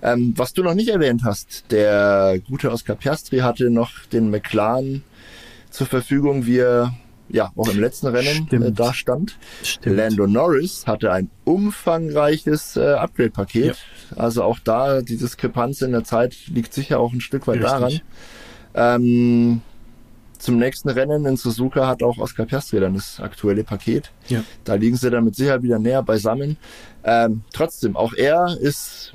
Ähm, 0.01 0.33
was 0.37 0.53
du 0.53 0.63
noch 0.63 0.73
nicht 0.73 0.89
erwähnt 0.89 1.23
hast, 1.25 1.65
der 1.71 2.39
gute 2.47 2.71
Oscar 2.71 2.95
Piastri 2.95 3.39
hatte 3.39 3.69
noch 3.69 3.91
den 4.11 4.29
McLaren 4.29 5.03
zur 5.69 5.87
Verfügung, 5.87 6.45
wie 6.45 6.59
er 6.59 6.93
ja 7.33 7.51
auch 7.55 7.69
im 7.69 7.79
letzten 7.79 8.07
Rennen 8.07 8.47
äh, 8.51 8.71
da 8.71 8.93
stand. 8.93 9.37
Stimmt. 9.63 9.97
Lando 9.97 10.27
Norris 10.27 10.85
hatte 10.87 11.11
ein 11.11 11.29
umfangreiches 11.43 12.77
äh, 12.77 12.93
Upgrade-Paket. 12.93 13.75
Ja. 14.11 14.17
Also 14.17 14.43
auch 14.43 14.59
da 14.59 15.01
die 15.01 15.17
Diskrepanz 15.17 15.81
in 15.81 15.91
der 15.91 16.03
Zeit 16.03 16.35
liegt 16.47 16.73
sicher 16.73 16.99
auch 16.99 17.13
ein 17.13 17.21
Stück 17.21 17.47
weit 17.47 17.63
Richtig. 17.63 17.71
daran. 17.71 18.01
Ähm, 18.73 19.61
zum 20.41 20.57
nächsten 20.57 20.89
Rennen 20.89 21.25
in 21.25 21.37
Suzuka 21.37 21.87
hat 21.87 22.01
auch 22.01 22.17
Oscar 22.17 22.45
Piastri 22.45 22.79
dann 22.79 22.95
das 22.95 23.19
aktuelle 23.19 23.63
Paket. 23.63 24.11
Ja. 24.27 24.43
Da 24.63 24.73
liegen 24.73 24.97
sie 24.97 25.11
dann 25.11 25.23
mit 25.23 25.35
Sicherheit 25.35 25.61
wieder 25.61 25.77
näher 25.77 26.01
beisammen. 26.01 26.57
Ähm, 27.03 27.43
trotzdem, 27.53 27.95
auch 27.95 28.13
er 28.13 28.57
ist 28.59 29.13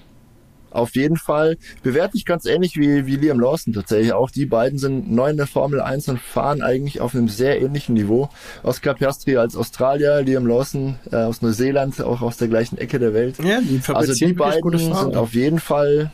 auf 0.77 0.94
jeden 0.94 1.16
Fall. 1.16 1.57
Bewerte 1.82 2.16
ich 2.16 2.24
ganz 2.24 2.44
ähnlich 2.47 2.77
wie, 2.77 3.07
wie 3.07 3.16
Liam 3.16 3.40
Lawson 3.40 3.73
tatsächlich. 3.73 4.12
Auch 4.12 4.31
die 4.31 4.47
beiden 4.47 4.78
sind 4.78 5.11
neu 5.11 5.31
in 5.31 5.36
der 5.36 5.47
Formel 5.47 5.81
1 5.81 6.09
und 6.09 6.20
fahren 6.20 6.62
eigentlich 6.62 7.01
auf 7.01 7.15
einem 7.15 7.28
sehr 7.28 7.61
ähnlichen 7.61 7.94
Niveau. 7.94 8.28
Oscar 8.62 8.94
Piastri 8.94 9.36
als 9.36 9.57
Australier, 9.57 10.23
Liam 10.23 10.47
Lawson 10.47 10.97
äh, 11.11 11.16
aus 11.16 11.43
Neuseeland, 11.43 12.01
auch 12.03 12.23
aus 12.23 12.36
der 12.36 12.48
gleichen 12.48 12.78
Ecke 12.78 12.98
der 12.98 13.15
Welt. 13.15 13.36
Ja, 13.43 13.61
die 13.61 13.81
also 13.93 14.15
die 14.15 14.32
beiden 14.32 14.78
sind 14.78 15.16
auf 15.16 15.35
jeden 15.35 15.61
Fall 15.61 16.11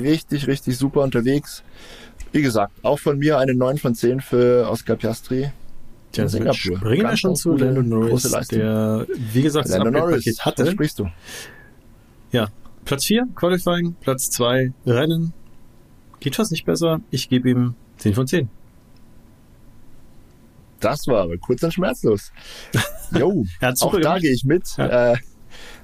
richtig, 0.00 0.46
richtig 0.46 0.76
super 0.78 1.02
unterwegs. 1.02 1.62
wie 2.32 2.42
gesagt, 2.42 2.72
auch 2.82 2.98
von 2.98 3.18
mir 3.18 3.38
eine 3.38 3.54
9 3.54 3.78
von 3.78 3.94
10 3.94 4.20
für 4.20 4.68
Oscar 4.70 4.96
Piastri. 4.96 5.50
Tja, 6.12 6.24
in 6.24 6.30
damit 6.30 6.54
Singapur. 6.54 6.78
springen 6.78 7.10
wir 7.10 7.16
schon 7.16 7.36
zu 7.36 7.56
Lando 7.56 7.82
Norris, 7.82 8.22
der, 8.50 9.06
wie 9.32 9.42
gesagt, 9.42 9.68
das 9.68 9.76
Lando 9.76 9.90
Norris, 9.90 10.24
das 10.24 10.44
hatte. 10.44 10.70
sprichst 10.70 10.98
du. 10.98 11.08
Ja, 12.32 12.48
Platz 12.86 13.04
4, 13.06 13.24
Qualifying, 13.34 13.96
Platz 14.00 14.30
2, 14.30 14.72
Rennen. 14.86 15.32
Geht 16.20 16.36
fast 16.36 16.52
nicht 16.52 16.64
besser. 16.64 17.00
Ich 17.10 17.28
gebe 17.28 17.50
ihm 17.50 17.74
10 17.98 18.14
von 18.14 18.26
10. 18.28 18.48
Das 20.78 21.06
war 21.08 21.22
aber 21.22 21.36
kurz 21.36 21.62
und 21.62 21.74
schmerzlos. 21.74 22.32
Jo, 23.12 23.44
auch 23.80 23.92
da 23.92 23.98
gemacht. 23.98 24.22
gehe 24.22 24.32
ich 24.32 24.44
mit. 24.44 24.76
Ja. 24.76 25.12
Äh, 25.12 25.16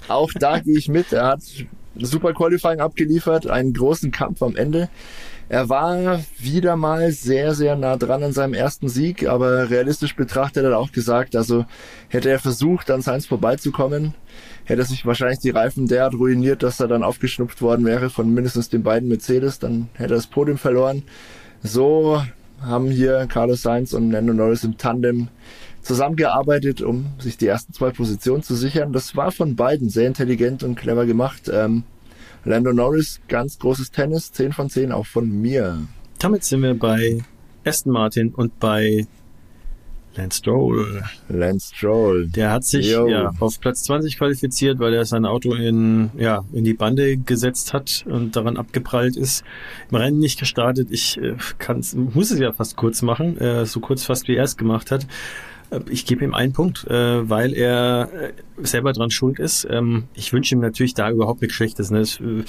auch 0.09 0.29
da 0.33 0.59
gehe 0.59 0.77
ich 0.77 0.89
mit. 0.89 1.13
Er 1.13 1.27
hat 1.27 1.41
super 1.97 2.33
Qualifying 2.33 2.81
abgeliefert, 2.81 3.47
einen 3.47 3.73
großen 3.73 4.11
Kampf 4.11 4.43
am 4.43 4.57
Ende. 4.57 4.89
Er 5.53 5.69
war 5.69 6.19
wieder 6.39 6.75
mal 6.75 7.11
sehr, 7.11 7.53
sehr 7.53 7.75
nah 7.75 7.95
dran 7.95 8.23
an 8.23 8.33
seinem 8.33 8.55
ersten 8.55 8.89
Sieg, 8.89 9.27
aber 9.27 9.69
realistisch 9.69 10.15
betrachtet 10.15 10.65
hat 10.65 10.71
er 10.71 10.79
auch 10.79 10.91
gesagt, 10.91 11.35
also 11.35 11.67
hätte 12.09 12.31
er 12.31 12.39
versucht, 12.39 12.89
an 12.89 13.03
Sainz 13.03 13.27
vorbeizukommen, 13.27 14.15
hätte 14.63 14.83
sich 14.83 15.05
wahrscheinlich 15.05 15.41
die 15.41 15.51
Reifen 15.51 15.85
derart 15.85 16.15
ruiniert, 16.15 16.63
dass 16.63 16.79
er 16.79 16.87
dann 16.87 17.03
aufgeschnupft 17.03 17.61
worden 17.61 17.85
wäre 17.85 18.09
von 18.09 18.33
mindestens 18.33 18.69
den 18.69 18.81
beiden 18.81 19.07
Mercedes, 19.07 19.59
dann 19.59 19.89
hätte 19.93 20.15
er 20.15 20.17
das 20.17 20.25
Podium 20.25 20.57
verloren. 20.57 21.03
So 21.61 22.23
haben 22.59 22.89
hier 22.89 23.27
Carlos 23.27 23.61
Sainz 23.61 23.93
und 23.93 24.09
Lando 24.09 24.33
Norris 24.33 24.63
im 24.63 24.79
Tandem 24.79 25.27
zusammengearbeitet, 25.83 26.81
um 26.81 27.05
sich 27.19 27.37
die 27.37 27.45
ersten 27.45 27.73
zwei 27.73 27.91
Positionen 27.91 28.41
zu 28.41 28.55
sichern. 28.55 28.91
Das 28.91 29.15
war 29.15 29.31
von 29.31 29.55
beiden 29.55 29.89
sehr 29.89 30.07
intelligent 30.07 30.63
und 30.63 30.73
clever 30.73 31.05
gemacht. 31.05 31.47
Ähm, 31.53 31.83
Lando 32.45 32.73
Norris, 32.73 33.19
ganz 33.27 33.57
großes 33.59 33.91
Tennis, 33.91 34.31
10 34.31 34.53
von 34.53 34.69
10 34.69 34.91
auch 34.91 35.05
von 35.05 35.29
mir. 35.29 35.87
Damit 36.19 36.43
sind 36.43 36.61
wir 36.61 36.73
bei 36.73 37.23
Aston 37.65 37.93
Martin 37.93 38.33
und 38.33 38.59
bei 38.59 39.07
Lance 40.15 40.37
Stroll. 40.39 41.03
Lance 41.29 41.73
Stroll. 41.73 42.27
Der 42.27 42.51
hat 42.51 42.65
sich 42.65 42.91
ja, 42.91 43.31
auf 43.39 43.59
Platz 43.59 43.83
20 43.83 44.17
qualifiziert, 44.17 44.79
weil 44.79 44.93
er 44.93 45.05
sein 45.05 45.25
Auto 45.25 45.53
in, 45.53 46.11
ja, 46.17 46.43
in 46.53 46.63
die 46.63 46.73
Bande 46.75 47.17
gesetzt 47.17 47.73
hat 47.73 48.05
und 48.07 48.35
daran 48.35 48.57
abgeprallt 48.57 49.17
ist. 49.17 49.43
Im 49.89 49.97
Rennen 49.97 50.19
nicht 50.19 50.39
gestartet. 50.39 50.89
Ich 50.91 51.17
äh, 51.17 51.35
kann's, 51.57 51.95
muss 51.95 52.29
es 52.29 52.39
ja 52.39 52.51
fast 52.51 52.75
kurz 52.75 53.01
machen, 53.01 53.37
äh, 53.39 53.65
so 53.65 53.79
kurz 53.79 54.03
fast 54.03 54.27
wie 54.27 54.35
er 54.35 54.43
es 54.43 54.55
gemacht 54.55 54.91
hat. 54.91 55.07
Äh, 55.71 55.79
Ich 55.89 56.05
gebe 56.05 56.23
ihm 56.23 56.35
einen 56.35 56.53
Punkt, 56.53 56.85
äh, 56.87 57.27
weil 57.27 57.53
er 57.53 58.09
äh, 58.13 58.33
selber 58.61 58.93
dran 58.93 59.09
schuld 59.09 59.39
ist. 59.39 59.67
Ähm, 59.69 60.05
ich 60.13 60.31
wünsche 60.33 60.55
ihm 60.55 60.61
natürlich 60.61 60.93
da 60.93 61.09
überhaupt 61.09 61.41
nichts 61.41 61.55
Schlechtes. 61.55 61.91
Ne? 61.91 61.99
Das, 61.99 62.19
äh, 62.19 62.43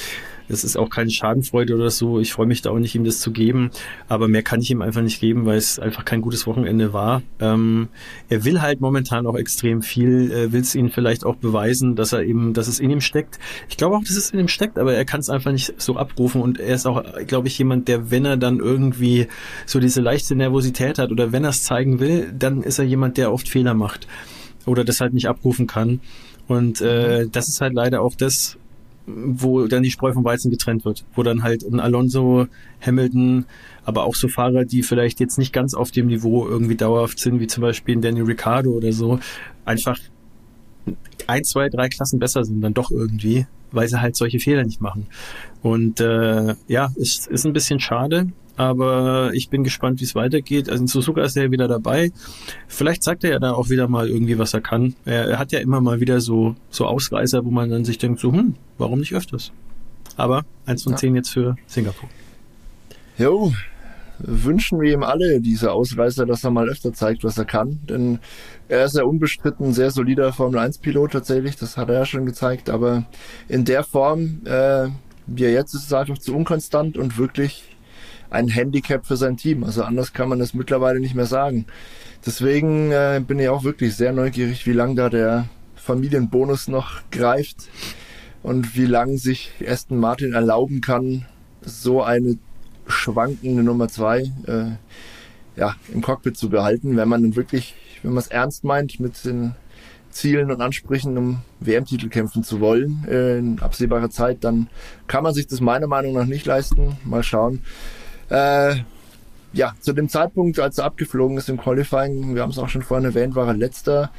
das 0.49 0.65
ist 0.65 0.77
auch 0.77 0.91
keine 0.91 1.11
Schadenfreude 1.11 1.75
oder 1.75 1.91
so. 1.91 2.21
Ich 2.21 2.33
freue 2.33 2.47
mich 2.47 2.63
da 2.63 2.71
auch 2.71 2.79
nicht, 2.79 2.95
ihm 2.95 3.05
das 3.05 3.21
zu 3.21 3.33
geben. 3.33 3.71
Aber 4.09 4.29
mehr 4.29 4.43
kann 4.43 4.61
ich 4.61 4.71
ihm 4.71 4.83
einfach 4.83 5.03
nicht 5.03 5.21
geben, 5.21 5.47
weil 5.47 5.57
es 5.57 5.79
einfach 5.79 6.05
kein 6.05 6.21
gutes 6.21 6.47
Wochenende 6.47 6.93
war. 6.93 7.23
Ähm, 7.41 7.89
er 8.29 8.45
will 8.45 8.61
halt 8.61 8.81
momentan 8.81 9.27
auch 9.27 9.37
extrem 9.37 9.83
viel, 9.83 10.31
äh, 10.31 10.53
will 10.53 10.61
es 10.61 10.75
ihnen 10.75 10.91
vielleicht 10.91 11.25
auch 11.25 11.37
beweisen, 11.37 11.97
dass 11.97 12.13
er 12.13 12.23
eben, 12.23 12.53
dass 12.53 12.69
es 12.69 12.81
in 12.81 12.91
ihm 12.91 13.01
steckt. 13.01 13.39
Ich 13.69 13.77
glaube 13.77 13.97
auch, 13.97 14.03
dass 14.03 14.17
es 14.17 14.31
in 14.31 14.39
ihm 14.39 14.49
steckt, 14.49 14.79
aber 14.79 14.95
er 14.95 15.05
kann 15.05 15.21
es 15.21 15.31
einfach 15.31 15.53
nicht 15.53 15.81
so 15.81 15.97
abrufen. 15.97 16.43
Und 16.43 16.61
er 16.61 16.75
ist 16.75 16.87
auch, 16.87 17.03
glaube 17.27 17.49
ich, 17.49 17.59
jemand, 17.59 17.89
der, 17.89 18.11
wenn 18.11 18.25
er 18.25 18.37
dann 18.37 18.59
irgendwie 18.59 19.29
so 19.67 19.81
diese 19.81 20.01
leichte 20.01 20.37
Nervosität 20.37 20.99
hat 20.99 21.11
oder 21.11 21.33
wenn 21.33 21.45
er 21.45 21.51
es 21.51 21.63
zeigen 21.63 22.01
will, 22.01 22.33
dann 22.37 22.63
ist 22.63 22.79
er 22.79 22.85
jemand, 22.85 23.17
der 23.17 23.33
oft 23.33 23.49
Fehler 23.49 23.75
macht 23.75 24.07
oder 24.67 24.85
das 24.85 25.01
halt 25.01 25.15
nicht 25.15 25.29
abrufen 25.29 25.67
kann. 25.67 26.01
Und 26.47 26.81
äh, 26.81 27.27
das 27.29 27.49
ist 27.49 27.61
halt 27.61 27.75
leider 27.75 28.03
auch 28.03 28.15
das, 28.15 28.59
wo 29.07 29.67
dann 29.67 29.83
die 29.83 29.91
Spreu 29.91 30.13
vom 30.13 30.25
Weizen 30.25 30.51
getrennt 30.51 30.85
wird, 30.85 31.05
wo 31.15 31.23
dann 31.23 31.43
halt 31.43 31.63
ein 31.63 31.81
Alonso, 31.81 32.47
Hamilton, 32.81 33.45
aber 33.85 34.05
auch 34.05 34.15
so 34.15 34.29
Fahrer, 34.29 34.65
die 34.65 34.83
vielleicht 34.83 35.21
jetzt 35.21 35.39
nicht 35.39 35.53
ganz 35.53 35.75
auf 35.75 35.91
dem 35.91 36.07
Niveau 36.07 36.47
irgendwie 36.47 36.77
dauerhaft 36.77 37.19
sind, 37.19 37.41
wie 37.41 37.47
zum 37.47 37.63
Beispiel 37.63 37.97
ein 37.97 38.03
Danny 38.03 38.21
Ricciardo 38.21 38.71
oder 38.71 38.93
so, 38.93 39.19
einfach 39.65 39.99
ein, 41.27 41.45
zwei, 41.45 41.69
drei 41.69 41.89
Klassen 41.89 42.19
besser 42.19 42.45
sind 42.45 42.61
dann 42.61 42.75
doch 42.75 42.91
irgendwie, 42.91 43.47
weil 43.73 43.89
sie 43.89 44.01
halt 44.01 44.17
solche 44.17 44.39
Fehler 44.39 44.65
nicht 44.65 44.81
machen. 44.81 45.07
Und 45.63 46.01
äh, 46.01 46.55
ja, 46.69 46.93
ist, 46.97 47.27
ist 47.27 47.47
ein 47.47 47.53
bisschen 47.53 47.81
schade, 47.81 48.29
aber 48.57 49.31
ich 49.35 49.49
bin 49.51 49.65
gespannt, 49.65 50.01
wie 50.01 50.05
es 50.05 50.15
weitergeht. 50.15 50.69
Also 50.69 50.83
in 50.83 50.89
Suzuka 50.89 51.23
ist 51.23 51.37
er 51.37 51.45
ja 51.45 51.51
wieder 51.51 51.69
dabei. 51.69 52.13
Vielleicht 52.69 53.03
zeigt 53.03 53.25
er 53.25 53.31
ja 53.31 53.39
da 53.39 53.53
auch 53.53 53.69
wieder 53.71 53.89
mal 53.89 54.09
irgendwie, 54.09 54.39
was 54.39 54.55
er 54.55 54.61
kann. 54.61 54.95
Er, 55.05 55.29
er 55.29 55.39
hat 55.39 55.53
ja 55.53 55.59
immer 55.59 55.81
mal 55.81 56.01
wieder 56.01 56.21
so, 56.21 56.55
so 56.71 56.87
Ausreißer, 56.87 57.45
wo 57.45 57.51
man 57.51 57.71
dann 57.71 57.85
sich 57.85 57.99
denkt, 57.99 58.21
so, 58.21 58.33
hm, 58.33 58.55
warum 58.79 59.01
nicht 59.01 59.15
öfters? 59.15 59.53
Aber 60.17 60.45
eins 60.67 60.85
von 60.85 60.93
Ja. 60.93 60.99
zehn 60.99 61.17
jetzt 61.17 61.31
für 61.31 61.57
Singapur. 61.67 62.09
Jo, 63.19 63.53
wünschen 64.19 64.81
wir 64.81 64.93
ihm 64.93 65.03
alle 65.03 65.41
diese 65.41 65.73
Ausreißer, 65.73 66.25
dass 66.27 66.45
er 66.45 66.51
mal 66.51 66.69
öfter 66.69 66.93
zeigt, 66.93 67.25
was 67.25 67.37
er 67.39 67.45
kann. 67.45 67.81
Denn 67.89 68.21
er 68.69 68.85
ist 68.85 68.95
ja 68.97 69.05
unbestritten 69.05 69.67
ein 69.67 69.73
sehr 69.73 69.91
solider 69.91 70.33
Formel-1-Pilot 70.33 71.13
tatsächlich, 71.13 71.57
das 71.57 71.77
hat 71.77 71.89
er 71.89 71.97
ja 71.97 72.07
schon 72.07 72.27
gezeigt. 72.27 72.71
Aber 72.71 73.05
in 73.49 73.65
der 73.65 73.83
Form, 73.85 74.41
äh, 74.45 74.89
wie 75.27 75.45
er 75.45 75.53
jetzt 75.53 75.75
ist, 75.75 75.85
ist 75.85 75.93
er 75.93 76.01
einfach 76.01 76.19
zu 76.19 76.35
unkonstant 76.35 76.97
und 76.97 77.19
wirklich 77.19 77.74
ein 78.35 78.49
Handicap 78.49 79.07
für 79.07 79.17
sein 79.17 79.37
Team. 79.37 79.65
Also 79.65 79.83
anders 79.83 80.13
kann 80.13 80.29
man 80.29 80.41
es 80.41 80.55
mittlerweile 80.55 81.01
nicht 81.01 81.15
mehr 81.15 81.27
sagen. 81.27 81.67
Deswegen 82.27 82.91
äh, 82.91 83.23
bin 83.27 83.39
ich 83.39 83.49
auch 83.49 83.65
wirklich 83.65 83.95
sehr 83.97 84.13
neugierig, 84.13 84.67
wie 84.67 84.73
lang 84.73 84.97
da 84.97 85.09
der 85.09 85.47
Familienbonus 85.77 86.69
noch 86.69 87.03
greift 87.11 87.69
und 88.43 88.77
wie 88.77 88.87
lang 88.87 89.17
sich 89.17 89.53
Aston 89.67 89.99
Martin 89.99 90.33
erlauben 90.33 90.81
kann, 90.81 91.27
so 91.63 92.03
eine 92.03 92.39
schwankende 92.87 93.63
Nummer 93.63 93.89
zwei 93.89 94.23
äh, 94.47 94.73
ja, 95.57 95.77
im 95.93 96.03
Cockpit 96.03 96.37
zu 96.37 96.49
behalten, 96.51 96.97
wenn 96.97 97.09
man 97.09 97.23
dann 97.23 97.37
wirklich, 97.37 97.75
wenn 98.03 98.13
man 98.13 98.23
es 98.23 98.29
ernst 98.29 98.65
meint 98.65 99.01
mit 99.01 99.25
den 99.25 99.55
Zielen 100.11 100.51
und 100.51 100.61
Ansprüchen, 100.61 101.19
um 101.19 101.41
WM-Titel 101.61 102.09
kämpfen 102.09 102.45
zu 102.45 102.61
wollen 102.61 103.05
äh, 103.09 103.39
in 103.39 103.59
absehbarer 103.61 104.11
Zeit, 104.11 104.45
dann 104.45 104.69
kann 105.07 105.25
man 105.25 105.35
sich 105.35 105.47
das 105.47 105.61
meiner 105.61 105.87
Meinung 105.87 106.15
nach 106.15 106.27
nicht 106.27 106.47
leisten. 106.47 106.97
Mal 107.05 107.23
schauen. 107.23 107.63
Äh, 108.29 108.77
ja, 109.53 109.73
zu 109.81 109.93
dem 109.93 110.09
Zeitpunkt, 110.09 110.59
als 110.59 110.79
er 110.79 110.85
abgeflogen 110.85 111.37
ist 111.37 111.49
im 111.49 111.59
Qualifying, 111.59 112.35
wir 112.35 112.43
haben 112.43 112.51
es 112.51 112.59
auch 112.59 112.69
schon 112.69 112.83
vorhin 112.83 113.05
erwähnt, 113.05 113.35
war 113.35 113.47
er 113.47 113.55
letzter. 113.55 114.11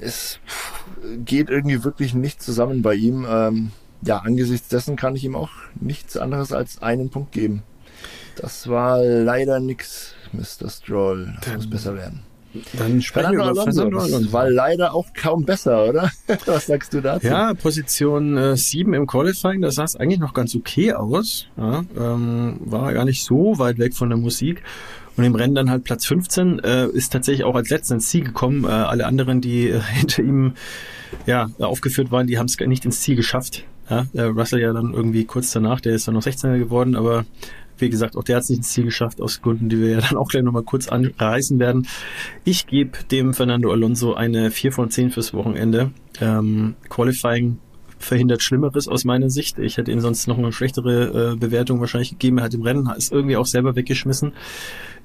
Es 0.00 0.40
geht 1.24 1.50
irgendwie 1.50 1.84
wirklich 1.84 2.14
nicht 2.14 2.42
zusammen 2.42 2.82
bei 2.82 2.94
ihm. 2.94 3.26
Ähm, 3.28 3.72
ja, 4.02 4.18
angesichts 4.18 4.68
dessen 4.68 4.96
kann 4.96 5.16
ich 5.16 5.24
ihm 5.24 5.34
auch 5.34 5.50
nichts 5.74 6.16
anderes 6.16 6.52
als 6.52 6.82
einen 6.82 7.10
Punkt 7.10 7.32
geben. 7.32 7.62
Das 8.36 8.68
war 8.68 9.02
leider 9.02 9.60
nix, 9.60 10.14
Mr. 10.32 10.68
Stroll. 10.68 11.34
Das 11.42 11.54
muss 11.54 11.70
besser 11.70 11.94
werden. 11.94 12.22
Dann 12.78 13.02
sprechen 13.02 13.32
wir 13.32 13.50
über 13.50 13.64
Fernando 13.64 14.32
war 14.32 14.50
leider 14.50 14.94
auch 14.94 15.06
kaum 15.14 15.44
besser, 15.44 15.88
oder? 15.88 16.10
Was 16.46 16.66
sagst 16.66 16.94
du 16.94 17.00
dazu? 17.00 17.26
Ja, 17.26 17.54
Position 17.54 18.36
äh, 18.36 18.56
7 18.56 18.94
im 18.94 19.06
Qualifying, 19.06 19.60
das 19.60 19.74
sah 19.74 19.84
es 19.84 19.96
eigentlich 19.96 20.20
noch 20.20 20.34
ganz 20.34 20.54
okay 20.54 20.92
aus. 20.92 21.48
Ja, 21.56 21.84
ähm, 21.98 22.58
war 22.60 22.92
gar 22.92 23.04
nicht 23.04 23.24
so 23.24 23.58
weit 23.58 23.78
weg 23.78 23.94
von 23.94 24.08
der 24.08 24.18
Musik. 24.18 24.62
Und 25.16 25.24
im 25.24 25.34
Rennen 25.34 25.54
dann 25.54 25.70
halt 25.70 25.84
Platz 25.84 26.04
15, 26.06 26.58
äh, 26.58 26.88
ist 26.88 27.12
tatsächlich 27.12 27.44
auch 27.44 27.54
als 27.54 27.70
letzter 27.70 27.94
ins 27.94 28.08
Ziel 28.08 28.24
gekommen. 28.24 28.64
Äh, 28.64 28.68
alle 28.68 29.06
anderen, 29.06 29.40
die 29.40 29.68
äh, 29.68 29.80
hinter 29.92 30.22
ihm 30.22 30.52
ja, 31.26 31.50
aufgeführt 31.58 32.10
waren, 32.10 32.26
die 32.26 32.38
haben 32.38 32.46
es 32.46 32.58
nicht 32.58 32.84
ins 32.84 33.00
Ziel 33.00 33.16
geschafft. 33.16 33.64
Ja, 33.88 34.06
äh, 34.14 34.22
Russell 34.22 34.60
ja 34.60 34.72
dann 34.72 34.92
irgendwie 34.92 35.24
kurz 35.24 35.52
danach, 35.52 35.80
der 35.80 35.94
ist 35.94 36.08
dann 36.08 36.14
noch 36.14 36.22
16er 36.22 36.58
geworden, 36.58 36.96
aber 36.96 37.24
wie 37.78 37.90
gesagt, 37.90 38.16
auch 38.16 38.24
der 38.24 38.36
hat 38.36 38.42
es 38.44 38.50
nicht 38.50 38.58
ins 38.58 38.70
Ziel 38.70 38.84
geschafft, 38.84 39.20
aus 39.20 39.42
Gründen, 39.42 39.68
die 39.68 39.80
wir 39.80 39.90
ja 39.90 40.00
dann 40.00 40.16
auch 40.16 40.28
gleich 40.28 40.42
nochmal 40.42 40.62
kurz 40.62 40.88
anreißen 40.88 41.58
werden. 41.58 41.86
Ich 42.44 42.66
gebe 42.66 42.98
dem 43.10 43.34
Fernando 43.34 43.70
Alonso 43.70 44.14
eine 44.14 44.50
4 44.50 44.72
von 44.72 44.90
10 44.90 45.10
fürs 45.10 45.34
Wochenende. 45.34 45.90
Ähm, 46.20 46.74
Qualifying 46.88 47.58
verhindert 47.98 48.42
Schlimmeres 48.42 48.88
aus 48.88 49.04
meiner 49.04 49.30
Sicht. 49.30 49.58
Ich 49.58 49.76
hätte 49.76 49.90
ihm 49.90 50.00
sonst 50.00 50.26
noch 50.28 50.38
eine 50.38 50.52
schlechtere 50.52 51.32
äh, 51.32 51.36
Bewertung 51.36 51.80
wahrscheinlich 51.80 52.10
gegeben. 52.10 52.38
Er 52.38 52.44
hat 52.44 52.54
im 52.54 52.62
Rennen 52.62 52.88
ist 52.96 53.12
irgendwie 53.12 53.36
auch 53.36 53.46
selber 53.46 53.74
weggeschmissen 53.76 54.32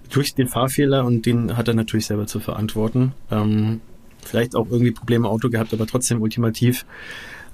durch 0.10 0.36
den 0.36 0.48
Fahrfehler 0.48 1.06
und 1.06 1.26
den 1.26 1.56
hat 1.56 1.68
er 1.68 1.74
natürlich 1.74 2.06
selber 2.06 2.28
zu 2.28 2.40
verantworten. 2.40 3.14
Ähm, 3.32 3.82
vielleicht 4.24 4.56
auch 4.56 4.68
irgendwie 4.70 4.92
Probleme 4.92 5.26
im 5.28 5.32
Auto 5.32 5.50
gehabt, 5.50 5.74
aber 5.74 5.88
trotzdem 5.88 6.22
ultimativ 6.22 6.86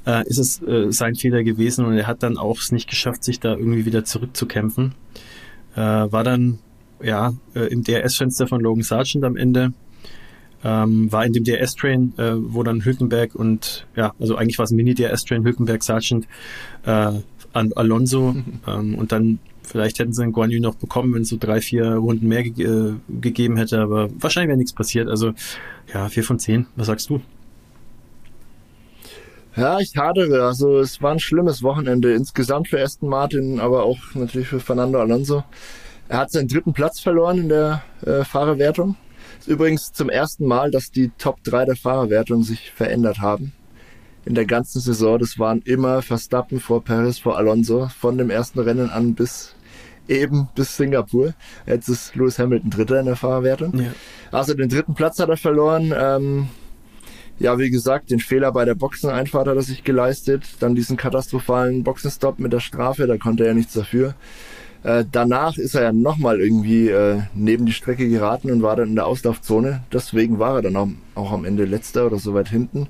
äh, 0.08 0.28
ist 0.28 0.40
es 0.40 0.62
äh, 0.64 0.92
sein 0.92 1.16
Fehler 1.16 1.44
gewesen 1.44 1.86
und 1.86 1.98
er 1.98 2.08
hat 2.08 2.24
dann 2.24 2.38
auch 2.38 2.60
es 2.60 2.72
nicht 2.72 2.90
geschafft, 2.90 3.24
sich 3.24 3.40
da 3.40 3.56
irgendwie 3.56 3.86
wieder 3.86 4.06
zurückzukämpfen. 4.06 4.96
Äh, 5.76 5.82
war 5.82 6.24
dann 6.24 6.60
ja 7.04 7.34
äh, 7.54 7.68
im 7.68 7.84
DRS-Fenster 7.84 8.48
von 8.48 8.62
Logan 8.62 8.84
Sargent 8.84 9.26
am 9.26 9.36
Ende. 9.36 9.74
Ähm, 10.64 11.12
war 11.12 11.24
in 11.24 11.34
dem 11.34 11.44
DRS-Train, 11.44 12.14
äh, 12.18 12.32
wo 12.36 12.64
dann 12.64 12.84
Hülkenberg 12.84 13.36
und 13.36 13.86
ja, 13.96 14.14
also 14.20 14.38
eigentlich 14.38 14.58
war 14.58 14.66
es 14.66 14.72
ein 14.72 14.78
Mini-DRS-Train, 14.78 15.44
Hülkenberg, 15.44 15.84
Sargent, 15.84 16.28
äh, 16.84 17.12
an 17.54 17.74
Alonso 17.76 18.36
ähm, 18.68 18.96
und 18.96 19.12
dann 19.12 19.40
vielleicht 19.62 20.00
hätten 20.00 20.14
sie 20.14 20.24
einen 20.24 20.32
Guan 20.32 20.50
Yu 20.50 20.60
noch 20.60 20.76
bekommen, 20.76 21.14
wenn 21.14 21.22
es 21.24 21.30
so 21.30 21.38
drei, 21.40 21.62
vier 21.62 21.96
Runden 21.96 22.28
mehr 22.28 22.44
ge 22.44 22.66
äh, 22.66 22.94
gegeben 23.22 23.58
hätte, 23.58 23.80
aber 23.82 24.10
wahrscheinlich 24.20 24.48
wäre 24.48 24.58
nichts 24.58 24.74
passiert. 24.74 25.10
Also 25.10 25.34
ja, 25.94 26.10
vier 26.10 26.24
von 26.24 26.40
zehn. 26.40 26.66
Was 26.76 26.88
sagst 26.88 27.10
du? 27.10 27.22
Ja, 29.58 29.80
ich 29.80 29.98
hadere. 29.98 30.46
Also 30.46 30.80
es 30.80 31.02
war 31.02 31.12
ein 31.12 31.20
schlimmes 31.20 31.64
Wochenende 31.64 32.14
insgesamt 32.14 32.68
für 32.68 32.80
Aston 32.80 33.10
Martin, 33.10 33.60
aber 33.60 33.84
auch 33.84 33.98
natürlich 34.14 34.48
für 34.48 34.60
Fernando 34.60 35.00
Alonso. 35.00 35.44
Er 36.10 36.20
hat 36.20 36.32
seinen 36.32 36.48
dritten 36.48 36.74
Platz 36.74 37.00
verloren 37.00 37.40
in 37.40 37.50
der 37.50 37.82
äh, 38.06 38.24
Fahrerwertung. 38.24 38.96
Ist 39.40 39.48
übrigens 39.48 39.92
zum 39.92 40.10
ersten 40.10 40.46
Mal, 40.46 40.70
dass 40.70 40.92
die 40.92 41.10
Top 41.18 41.44
3 41.44 41.66
der 41.66 41.76
Fahrerwertung 41.76 42.44
sich 42.44 42.72
verändert 42.72 43.20
haben. 43.20 43.52
In 44.26 44.36
der 44.36 44.46
ganzen 44.46 44.80
Saison, 44.80 45.18
das 45.18 45.40
waren 45.40 45.62
immer 45.64 46.04
Verstappen 46.04 46.60
vor 46.60 46.84
Paris, 46.84 47.18
vor 47.18 47.38
Alonso, 47.38 47.88
von 47.88 48.18
dem 48.18 48.30
ersten 48.30 48.60
Rennen 48.60 48.90
an 48.90 49.16
bis 49.16 49.56
eben 50.08 50.50
bis 50.56 50.78
Singapur. 50.78 51.34
Jetzt 51.66 51.90
ist 51.90 52.16
Lewis 52.16 52.40
Hamilton 52.40 52.70
Dritter 52.70 53.00
in 53.00 53.08
der 53.08 53.16
Fahrerwertung. 53.16 53.80
Ja. 53.80 53.92
Also 54.32 54.54
den 54.54 54.70
dritten 54.70 54.94
Platz 54.94 55.20
hat 55.20 55.30
er 55.30 55.38
verloren. 55.38 55.94
Ähm, 55.98 56.48
ja, 57.40 57.60
wie 57.60 57.70
gesagt, 57.70 58.10
den 58.10 58.20
Fehler 58.20 58.52
bei 58.52 58.66
der 58.66 58.76
Boxeneinfahrt 58.76 59.48
hat 59.48 59.56
er 59.56 59.62
sich 59.62 59.84
geleistet. 59.84 60.44
Dann 60.60 60.76
diesen 60.76 60.98
katastrophalen 60.98 61.84
Boxenstopp 61.84 62.40
mit 62.40 62.52
der 62.52 62.60
Strafe, 62.60 63.06
da 63.06 63.18
konnte 63.18 63.46
er 63.46 63.54
nichts 63.54 63.74
dafür. 63.74 64.16
Äh, 64.84 65.06
danach 65.12 65.58
ist 65.58 65.76
er 65.76 65.84
ja 65.84 65.92
nochmal 65.92 66.40
irgendwie 66.40 66.90
äh, 66.90 67.22
neben 67.36 67.66
die 67.66 67.74
Strecke 67.74 68.08
geraten 68.08 68.52
und 68.52 68.62
war 68.62 68.76
dann 68.76 68.90
in 68.90 68.96
der 68.96 69.06
Auslaufzone. 69.06 69.84
Deswegen 69.92 70.40
war 70.40 70.56
er 70.56 70.62
dann 70.64 70.76
auch, 70.76 70.88
auch 71.16 71.32
am 71.32 71.46
Ende 71.46 71.66
letzter 71.66 72.08
oder 72.08 72.18
so 72.18 72.34
weit 72.34 72.50
hinten. 72.50 72.88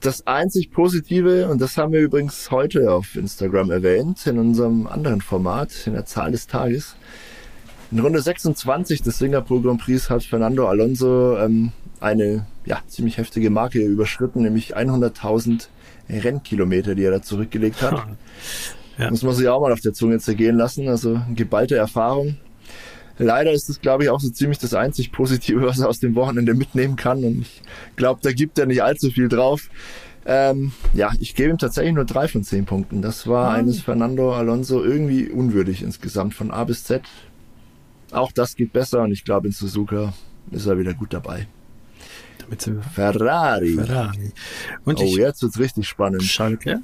Das 0.00 0.26
einzig 0.26 0.70
Positive, 0.70 1.48
und 1.48 1.60
das 1.60 1.76
haben 1.76 1.92
wir 1.92 2.00
übrigens 2.00 2.50
heute 2.50 2.90
auf 2.90 3.16
Instagram 3.16 3.70
erwähnt, 3.70 4.26
in 4.26 4.38
unserem 4.38 4.86
anderen 4.86 5.20
Format, 5.20 5.86
in 5.86 5.92
der 5.92 6.06
Zahl 6.06 6.32
des 6.32 6.46
Tages. 6.46 6.96
In 7.90 7.98
Runde 7.98 8.22
26 8.22 9.02
des 9.02 9.18
Singapur 9.18 9.62
Grand 9.62 9.82
Prix 9.82 10.08
hat 10.08 10.22
Fernando 10.22 10.66
Alonso 10.68 11.36
ähm, 11.36 11.72
eine 12.00 12.46
ja, 12.64 12.80
ziemlich 12.86 13.18
heftige 13.18 13.50
Marke 13.50 13.80
überschritten, 13.80 14.42
nämlich 14.42 14.76
100.000 14.76 15.68
Rennkilometer, 16.08 16.94
die 16.94 17.04
er 17.04 17.10
da 17.10 17.22
zurückgelegt 17.22 17.82
hat. 17.82 18.06
Ja. 18.98 19.10
Muss 19.10 19.22
man 19.22 19.34
sich 19.34 19.48
auch 19.48 19.60
mal 19.60 19.72
auf 19.72 19.80
der 19.80 19.94
Zunge 19.94 20.18
zergehen 20.18 20.56
lassen. 20.56 20.88
Also 20.88 21.20
geballte 21.34 21.76
Erfahrung. 21.76 22.36
Leider 23.18 23.52
ist 23.52 23.68
es, 23.68 23.80
glaube 23.80 24.04
ich, 24.04 24.10
auch 24.10 24.20
so 24.20 24.30
ziemlich 24.30 24.58
das 24.58 24.74
einzig 24.74 25.12
Positive, 25.12 25.62
was 25.62 25.78
er 25.78 25.88
aus 25.88 26.00
dem 26.00 26.14
Wochenende 26.14 26.54
mitnehmen 26.54 26.96
kann. 26.96 27.24
Und 27.24 27.42
ich 27.42 27.62
glaube, 27.96 28.20
da 28.22 28.32
gibt 28.32 28.58
er 28.58 28.66
nicht 28.66 28.82
allzu 28.82 29.10
viel 29.10 29.28
drauf. 29.28 29.68
Ähm, 30.26 30.72
ja, 30.92 31.12
ich 31.18 31.34
gebe 31.34 31.50
ihm 31.50 31.58
tatsächlich 31.58 31.94
nur 31.94 32.04
drei 32.04 32.28
von 32.28 32.44
zehn 32.44 32.66
Punkten. 32.66 33.02
Das 33.02 33.26
war 33.26 33.50
mhm. 33.50 33.56
eines 33.58 33.80
Fernando 33.80 34.34
Alonso 34.34 34.82
irgendwie 34.82 35.28
unwürdig 35.28 35.82
insgesamt 35.82 36.34
von 36.34 36.50
A 36.50 36.64
bis 36.64 36.84
Z. 36.84 37.02
Auch 38.10 38.32
das 38.32 38.56
geht 38.56 38.72
besser 38.72 39.02
und 39.02 39.12
ich 39.12 39.24
glaube, 39.24 39.48
in 39.48 39.52
Suzuka 39.52 40.12
ist 40.50 40.66
er 40.66 40.78
wieder 40.78 40.94
gut 40.94 41.12
dabei. 41.12 41.46
Ferrari. 42.94 43.74
Ferrari. 43.74 44.32
Und 44.84 45.00
oh, 45.00 45.04
jetzt 45.04 45.42
wird's 45.42 45.58
richtig 45.58 45.88
spannend. 45.88 46.22
Schalke. 46.22 46.80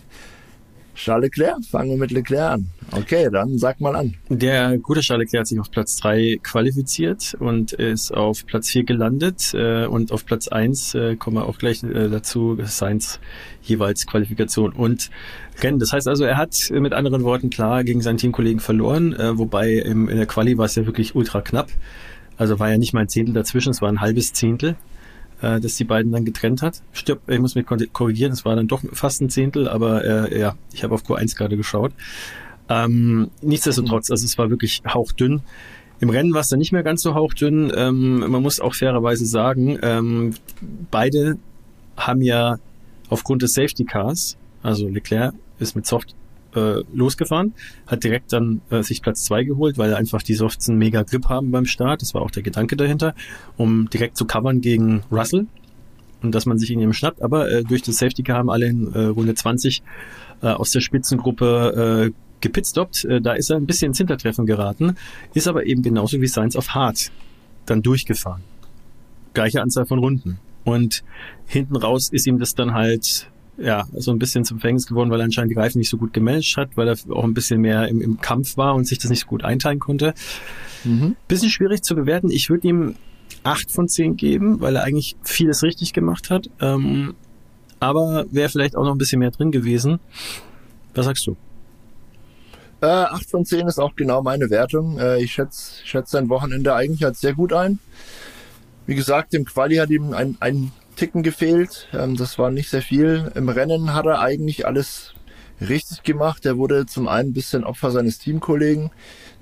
Charles 0.96 1.24
Leclerc, 1.24 1.62
fangen 1.64 1.90
wir 1.90 1.98
mit 1.98 2.10
Leclerc 2.10 2.52
an. 2.52 2.70
Okay, 2.90 3.28
dann 3.30 3.58
sag 3.58 3.80
mal 3.80 3.94
an. 3.94 4.14
Der 4.30 4.78
gute 4.78 5.00
Charles 5.00 5.26
Leclerc 5.26 5.40
hat 5.42 5.46
sich 5.46 5.60
auf 5.60 5.70
Platz 5.70 5.96
3 5.96 6.40
qualifiziert 6.42 7.36
und 7.38 7.72
ist 7.72 8.12
auf 8.12 8.46
Platz 8.46 8.70
4 8.70 8.84
gelandet 8.84 9.52
äh, 9.52 9.84
und 9.86 10.10
auf 10.10 10.24
Platz 10.24 10.48
1 10.48 10.94
äh, 10.94 11.16
kommen 11.16 11.36
wir 11.36 11.46
auch 11.46 11.58
gleich 11.58 11.82
äh, 11.82 12.08
dazu, 12.08 12.58
Sainz 12.64 13.20
jeweils 13.62 14.06
Qualifikation 14.06 14.72
und 14.72 15.10
Rennen. 15.60 15.78
Das 15.78 15.92
heißt 15.92 16.08
also, 16.08 16.24
er 16.24 16.38
hat 16.38 16.56
mit 16.70 16.94
anderen 16.94 17.24
Worten 17.24 17.50
klar 17.50 17.84
gegen 17.84 18.00
seinen 18.00 18.16
Teamkollegen 18.16 18.60
verloren, 18.60 19.14
wobei 19.38 19.72
in 19.72 20.06
der 20.06 20.26
Quali 20.26 20.56
war 20.56 20.66
es 20.66 20.76
ja 20.76 20.86
wirklich 20.86 21.14
ultra 21.14 21.40
knapp. 21.40 21.68
Also 22.36 22.58
war 22.58 22.70
ja 22.70 22.78
nicht 22.78 22.92
mal 22.92 23.00
ein 23.00 23.08
Zehntel 23.08 23.34
dazwischen, 23.34 23.70
es 23.70 23.82
war 23.82 23.88
ein 23.88 24.00
halbes 24.00 24.32
Zehntel 24.32 24.76
äh, 25.42 25.60
das 25.60 25.76
die 25.76 25.84
beiden 25.84 26.12
dann 26.12 26.24
getrennt 26.24 26.62
hat. 26.62 26.82
Stirb, 26.92 27.28
ich 27.28 27.38
muss 27.38 27.54
mich 27.54 27.66
korrigieren, 27.66 28.32
es 28.32 28.44
war 28.44 28.56
dann 28.56 28.68
doch 28.68 28.82
fast 28.92 29.20
ein 29.20 29.30
Zehntel, 29.30 29.68
aber 29.68 30.04
äh, 30.04 30.38
ja, 30.38 30.56
ich 30.72 30.84
habe 30.84 30.94
auf 30.94 31.04
Q1 31.04 31.36
gerade 31.36 31.56
geschaut. 31.56 31.92
Ähm, 32.68 33.30
nichtsdestotrotz, 33.42 34.10
also 34.10 34.24
es 34.24 34.38
war 34.38 34.50
wirklich 34.50 34.82
hauchdünn. 34.86 35.42
Im 36.00 36.10
Rennen 36.10 36.34
war 36.34 36.40
es 36.40 36.48
dann 36.48 36.58
nicht 36.58 36.72
mehr 36.72 36.82
ganz 36.82 37.02
so 37.02 37.14
hauchdünn. 37.14 37.72
Ähm, 37.74 38.18
man 38.18 38.42
muss 38.42 38.60
auch 38.60 38.74
fairerweise 38.74 39.24
sagen, 39.24 39.78
ähm, 39.82 40.34
beide 40.90 41.38
haben 41.96 42.20
ja 42.22 42.58
aufgrund 43.08 43.42
des 43.42 43.54
Safety 43.54 43.84
Cars, 43.84 44.36
also 44.62 44.88
Leclerc 44.88 45.34
ist 45.58 45.76
mit 45.76 45.86
Soft 45.86 46.14
äh, 46.56 46.82
losgefahren, 46.92 47.54
hat 47.86 48.04
direkt 48.04 48.32
dann 48.32 48.60
äh, 48.70 48.82
sich 48.82 49.02
Platz 49.02 49.24
zwei 49.24 49.44
geholt, 49.44 49.78
weil 49.78 49.94
einfach 49.94 50.22
die 50.22 50.34
Softs 50.34 50.68
einen 50.68 50.78
mega 50.78 51.02
Grip 51.02 51.28
haben 51.28 51.50
beim 51.50 51.66
Start. 51.66 52.02
Das 52.02 52.14
war 52.14 52.22
auch 52.22 52.30
der 52.30 52.42
Gedanke 52.42 52.76
dahinter, 52.76 53.14
um 53.56 53.88
direkt 53.90 54.16
zu 54.16 54.24
covern 54.24 54.60
gegen 54.60 55.02
Russell 55.10 55.46
und 56.22 56.34
dass 56.34 56.46
man 56.46 56.58
sich 56.58 56.70
in 56.70 56.80
ihm 56.80 56.92
schnappt. 56.92 57.22
Aber 57.22 57.50
äh, 57.50 57.64
durch 57.64 57.82
das 57.82 57.96
Safety 57.96 58.22
Car 58.22 58.38
haben 58.38 58.50
alle 58.50 58.66
in 58.66 58.92
äh, 58.92 59.04
Runde 59.04 59.34
20 59.34 59.82
äh, 60.42 60.46
aus 60.48 60.70
der 60.70 60.80
Spitzengruppe 60.80 62.06
äh, 62.08 62.12
gepitstoppt. 62.40 63.04
Äh, 63.04 63.20
da 63.20 63.34
ist 63.34 63.50
er 63.50 63.56
ein 63.56 63.66
bisschen 63.66 63.88
ins 63.88 63.98
Hintertreffen 63.98 64.46
geraten, 64.46 64.96
ist 65.34 65.48
aber 65.48 65.66
eben 65.66 65.82
genauso 65.82 66.20
wie 66.20 66.26
Sainz 66.26 66.56
auf 66.56 66.70
Hard 66.74 67.10
dann 67.66 67.82
durchgefahren. 67.82 68.42
Gleiche 69.34 69.62
Anzahl 69.62 69.86
von 69.86 69.98
Runden. 69.98 70.38
Und 70.64 71.04
hinten 71.46 71.76
raus 71.76 72.08
ist 72.10 72.26
ihm 72.26 72.38
das 72.38 72.54
dann 72.54 72.74
halt 72.74 73.28
ja, 73.58 73.86
so 73.94 74.10
ein 74.10 74.18
bisschen 74.18 74.44
zum 74.44 74.60
Verhängnis 74.60 74.86
geworden, 74.86 75.10
weil 75.10 75.20
er 75.20 75.24
anscheinend 75.24 75.50
die 75.50 75.58
Reifen 75.58 75.78
nicht 75.78 75.88
so 75.88 75.96
gut 75.96 76.12
gemanagt 76.12 76.56
hat, 76.56 76.76
weil 76.76 76.88
er 76.88 76.96
auch 77.10 77.24
ein 77.24 77.34
bisschen 77.34 77.60
mehr 77.60 77.88
im, 77.88 78.00
im 78.00 78.20
Kampf 78.20 78.56
war 78.56 78.74
und 78.74 78.86
sich 78.86 78.98
das 78.98 79.10
nicht 79.10 79.20
so 79.20 79.26
gut 79.26 79.44
einteilen 79.44 79.78
konnte. 79.78 80.14
Mhm. 80.84 81.16
Bisschen 81.28 81.50
schwierig 81.50 81.82
zu 81.82 81.94
bewerten. 81.94 82.30
Ich 82.30 82.50
würde 82.50 82.68
ihm 82.68 82.94
acht 83.42 83.70
von 83.70 83.88
zehn 83.88 84.16
geben, 84.16 84.60
weil 84.60 84.76
er 84.76 84.84
eigentlich 84.84 85.16
vieles 85.22 85.62
richtig 85.62 85.92
gemacht 85.92 86.30
hat. 86.30 86.50
Ähm, 86.60 87.14
aber 87.80 88.26
wäre 88.30 88.48
vielleicht 88.48 88.76
auch 88.76 88.84
noch 88.84 88.92
ein 88.92 88.98
bisschen 88.98 89.18
mehr 89.18 89.30
drin 89.30 89.50
gewesen. 89.50 90.00
Was 90.94 91.06
sagst 91.06 91.26
du? 91.26 91.36
Äh, 92.80 92.86
8 92.86 93.30
von 93.30 93.44
10 93.44 93.66
ist 93.68 93.78
auch 93.78 93.96
genau 93.96 94.22
meine 94.22 94.50
Wertung. 94.50 94.98
Äh, 94.98 95.22
ich 95.22 95.32
schätze 95.32 95.84
schätz 95.84 96.10
sein 96.10 96.28
Wochenende 96.28 96.74
eigentlich 96.74 97.04
als 97.04 97.20
sehr 97.20 97.34
gut 97.34 97.52
ein. 97.52 97.78
Wie 98.86 98.94
gesagt, 98.94 99.34
im 99.34 99.44
Quali 99.44 99.76
hat 99.76 99.90
ihm 99.90 100.12
ein, 100.12 100.36
ein 100.40 100.72
Ticken 100.96 101.22
gefehlt. 101.22 101.88
Ähm, 101.92 102.16
das 102.16 102.38
war 102.38 102.50
nicht 102.50 102.70
sehr 102.70 102.82
viel. 102.82 103.30
Im 103.34 103.48
Rennen 103.48 103.94
hat 103.94 104.06
er 104.06 104.20
eigentlich 104.20 104.66
alles 104.66 105.14
richtig 105.60 106.02
gemacht. 106.02 106.44
Er 106.44 106.58
wurde 106.58 106.86
zum 106.86 107.08
einen 107.08 107.30
ein 107.30 107.34
bisschen 107.34 107.64
Opfer 107.64 107.90
seines 107.90 108.18
Teamkollegen, 108.18 108.90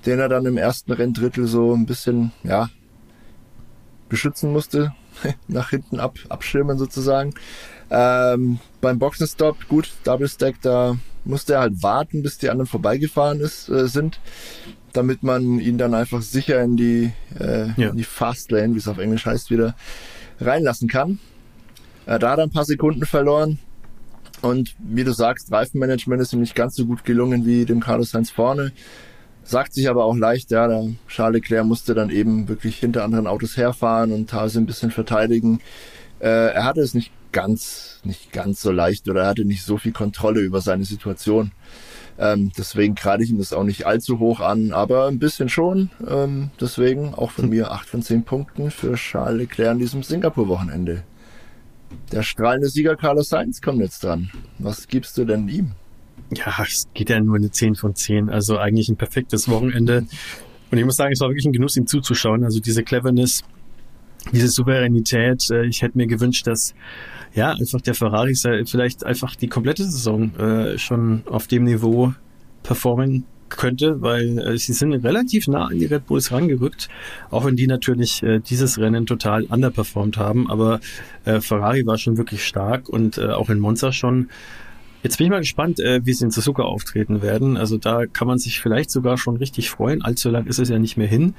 den 0.05 0.19
er 0.19 0.29
dann 0.29 0.45
im 0.45 0.57
ersten 0.57 0.91
Renndrittel 0.91 1.47
so 1.47 1.73
ein 1.73 1.85
bisschen, 1.85 2.31
ja, 2.43 2.69
beschützen 4.09 4.51
musste, 4.51 4.93
nach 5.47 5.71
hinten 5.71 5.99
ab, 5.99 6.19
abschirmen 6.29 6.77
sozusagen. 6.77 7.33
Ähm, 7.89 8.59
beim 8.81 8.99
Boxenstopp, 8.99 9.67
gut, 9.67 9.91
Double 10.03 10.27
Stack, 10.27 10.61
da 10.61 10.97
musste 11.23 11.53
er 11.53 11.61
halt 11.61 11.81
warten, 11.81 12.21
bis 12.21 12.37
die 12.37 12.49
anderen 12.49 12.67
vorbeigefahren 12.67 13.39
ist, 13.39 13.69
äh, 13.69 13.87
sind, 13.87 14.19
damit 14.93 15.23
man 15.23 15.59
ihn 15.59 15.77
dann 15.77 15.93
einfach 15.93 16.21
sicher 16.21 16.61
in 16.61 16.77
die, 16.77 17.11
äh, 17.39 17.69
ja. 17.77 17.89
in 17.89 17.97
die 17.97 18.03
Fastlane, 18.03 18.73
wie 18.73 18.79
es 18.79 18.87
auf 18.87 18.97
Englisch 18.97 19.25
heißt, 19.25 19.49
wieder 19.49 19.75
reinlassen 20.39 20.87
kann. 20.87 21.19
Äh, 22.05 22.19
da 22.19 22.31
hat 22.31 22.39
ein 22.39 22.51
paar 22.51 22.65
Sekunden 22.65 23.05
verloren. 23.05 23.59
Und 24.41 24.75
wie 24.79 25.03
du 25.03 25.11
sagst, 25.11 25.51
Reifenmanagement 25.51 26.21
ist 26.21 26.33
ihm 26.33 26.41
nicht 26.41 26.55
ganz 26.55 26.75
so 26.75 26.85
gut 26.85 27.03
gelungen 27.03 27.45
wie 27.45 27.65
dem 27.65 27.79
Carlos 27.79 28.11
Sainz 28.11 28.29
vorne. 28.29 28.71
Sagt 29.43 29.73
sich 29.73 29.89
aber 29.89 30.05
auch 30.05 30.15
leicht, 30.15 30.51
ja, 30.51 30.67
der 30.67 30.91
Charles 31.07 31.41
Leclerc 31.41 31.65
musste 31.65 31.93
dann 31.93 32.09
eben 32.09 32.47
wirklich 32.47 32.77
hinter 32.77 33.03
anderen 33.03 33.27
Autos 33.27 33.57
herfahren 33.57 34.11
und 34.11 34.29
teilweise 34.29 34.59
ein 34.59 34.65
bisschen 34.65 34.91
verteidigen. 34.91 35.61
Äh, 36.19 36.53
er 36.53 36.63
hatte 36.63 36.81
es 36.81 36.93
nicht 36.93 37.11
ganz, 37.31 37.99
nicht 38.03 38.31
ganz 38.31 38.61
so 38.61 38.71
leicht 38.71 39.07
oder 39.09 39.23
er 39.23 39.27
hatte 39.27 39.45
nicht 39.45 39.63
so 39.63 39.77
viel 39.77 39.91
Kontrolle 39.91 40.41
über 40.41 40.61
seine 40.61 40.85
Situation. 40.85 41.51
Ähm, 42.17 42.51
deswegen 42.57 42.95
kreide 42.95 43.23
ich 43.23 43.29
ihm 43.29 43.37
das 43.37 43.53
auch 43.53 43.63
nicht 43.63 43.85
allzu 43.85 44.19
hoch 44.19 44.39
an, 44.39 44.71
aber 44.71 45.07
ein 45.07 45.19
bisschen 45.19 45.49
schon. 45.49 45.89
Ähm, 46.07 46.49
deswegen 46.59 47.13
auch 47.13 47.31
von 47.31 47.49
mir 47.51 47.71
8 47.71 47.87
von 47.87 48.01
10 48.01 48.23
Punkten 48.23 48.71
für 48.71 48.95
Charles 48.95 49.37
Leclerc 49.37 49.71
an 49.71 49.79
diesem 49.79 50.01
Singapur-Wochenende. 50.01 51.03
Der 52.11 52.23
strahlende 52.23 52.69
Sieger 52.69 52.95
Carlos 52.95 53.29
Sainz 53.29 53.61
kommt 53.61 53.79
jetzt 53.79 54.03
dran. 54.03 54.29
Was 54.59 54.87
gibst 54.87 55.17
du 55.17 55.25
denn 55.25 55.47
ihm? 55.47 55.71
Ja, 56.33 56.63
es 56.63 56.87
geht 56.93 57.09
ja 57.09 57.19
nur 57.19 57.35
eine 57.35 57.51
10 57.51 57.75
von 57.75 57.95
10. 57.95 58.29
Also 58.29 58.57
eigentlich 58.57 58.89
ein 58.89 58.95
perfektes 58.95 59.47
Wochenende. 59.49 60.05
Und 60.71 60.77
ich 60.77 60.85
muss 60.85 60.95
sagen, 60.95 61.13
es 61.13 61.19
war 61.19 61.29
wirklich 61.29 61.45
ein 61.45 61.53
Genuss, 61.53 61.77
ihm 61.77 61.87
zuzuschauen. 61.87 62.43
Also 62.43 62.59
diese 62.59 62.83
Cleverness, 62.83 63.43
diese 64.31 64.47
Souveränität. 64.47 65.49
Äh, 65.51 65.65
ich 65.65 65.81
hätte 65.81 65.97
mir 65.97 66.07
gewünscht, 66.07 66.47
dass 66.47 66.73
ja 67.33 67.51
einfach 67.51 67.81
der 67.81 67.95
Ferrari 67.95 68.35
vielleicht 68.65 69.03
einfach 69.03 69.35
die 69.35 69.47
komplette 69.47 69.83
Saison 69.83 70.33
äh, 70.35 70.77
schon 70.77 71.23
auf 71.27 71.47
dem 71.47 71.65
Niveau 71.65 72.13
performen 72.63 73.25
könnte, 73.49 74.01
weil 74.01 74.39
äh, 74.39 74.57
sie 74.57 74.73
sind 74.73 74.93
relativ 74.93 75.47
nah 75.47 75.65
an 75.65 75.79
die 75.79 75.85
Red 75.85 76.05
Bulls 76.07 76.31
rangerückt, 76.31 76.89
auch 77.29 77.45
wenn 77.45 77.55
die 77.55 77.67
natürlich 77.67 78.23
äh, 78.23 78.39
dieses 78.39 78.79
Rennen 78.79 79.05
total 79.05 79.43
underperformed 79.43 80.17
haben, 80.17 80.49
aber 80.49 80.79
äh, 81.25 81.41
Ferrari 81.41 81.85
war 81.85 81.97
schon 81.97 82.17
wirklich 82.17 82.45
stark 82.45 82.89
und 82.89 83.17
äh, 83.17 83.27
auch 83.27 83.49
in 83.49 83.59
Monza 83.59 83.91
schon. 83.91 84.29
Jetzt 85.03 85.17
bin 85.17 85.25
ich 85.25 85.31
mal 85.31 85.39
gespannt, 85.39 85.79
äh, 85.79 86.03
wie 86.03 86.13
sie 86.13 86.25
in 86.25 86.31
Suzuka 86.31 86.63
auftreten 86.63 87.21
werden. 87.21 87.57
Also 87.57 87.77
da 87.77 88.07
kann 88.07 88.27
man 88.27 88.39
sich 88.39 88.59
vielleicht 88.59 88.89
sogar 88.89 89.19
schon 89.19 89.37
richtig 89.37 89.69
freuen. 89.69 90.01
Allzu 90.01 90.31
lang 90.31 90.47
ist 90.47 90.57
es 90.57 90.69
ja 90.69 90.79
nicht 90.79 90.97
mehr 90.97 91.07
hin. 91.07 91.35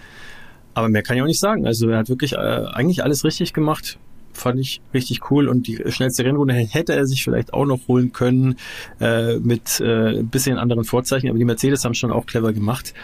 Aber 0.73 0.89
mehr 0.89 1.03
kann 1.03 1.16
ich 1.16 1.23
auch 1.23 1.27
nicht 1.27 1.41
sagen. 1.41 1.66
Also 1.66 1.89
er 1.89 1.99
hat 1.99 2.09
wirklich 2.09 2.35
äh, 2.35 2.37
eigentlich 2.37 3.03
alles 3.03 3.24
richtig 3.24 3.55
gemacht 3.55 3.99
fand 4.37 4.61
ich 4.61 4.81
richtig 4.95 5.31
cool 5.31 5.49
und 5.49 5.67
die 5.67 5.83
schnellste 5.89 6.25
Rennrunde 6.25 6.55
hätte 6.55 6.95
er 6.95 7.07
sich 7.07 7.25
vielleicht 7.25 7.53
auch 7.53 7.67
noch 7.67 7.89
holen 7.89 8.13
können 8.13 8.57
äh, 9.01 9.37
mit 9.39 9.81
äh, 9.81 10.19
ein 10.19 10.29
bisschen 10.29 10.59
anderen 10.59 10.85
Vorzeichen, 10.85 11.29
aber 11.29 11.39
die 11.39 11.45
Mercedes 11.45 11.85
haben 11.85 11.95
schon 11.95 12.13
auch 12.13 12.27
clever 12.27 12.53
gemacht. 12.53 12.95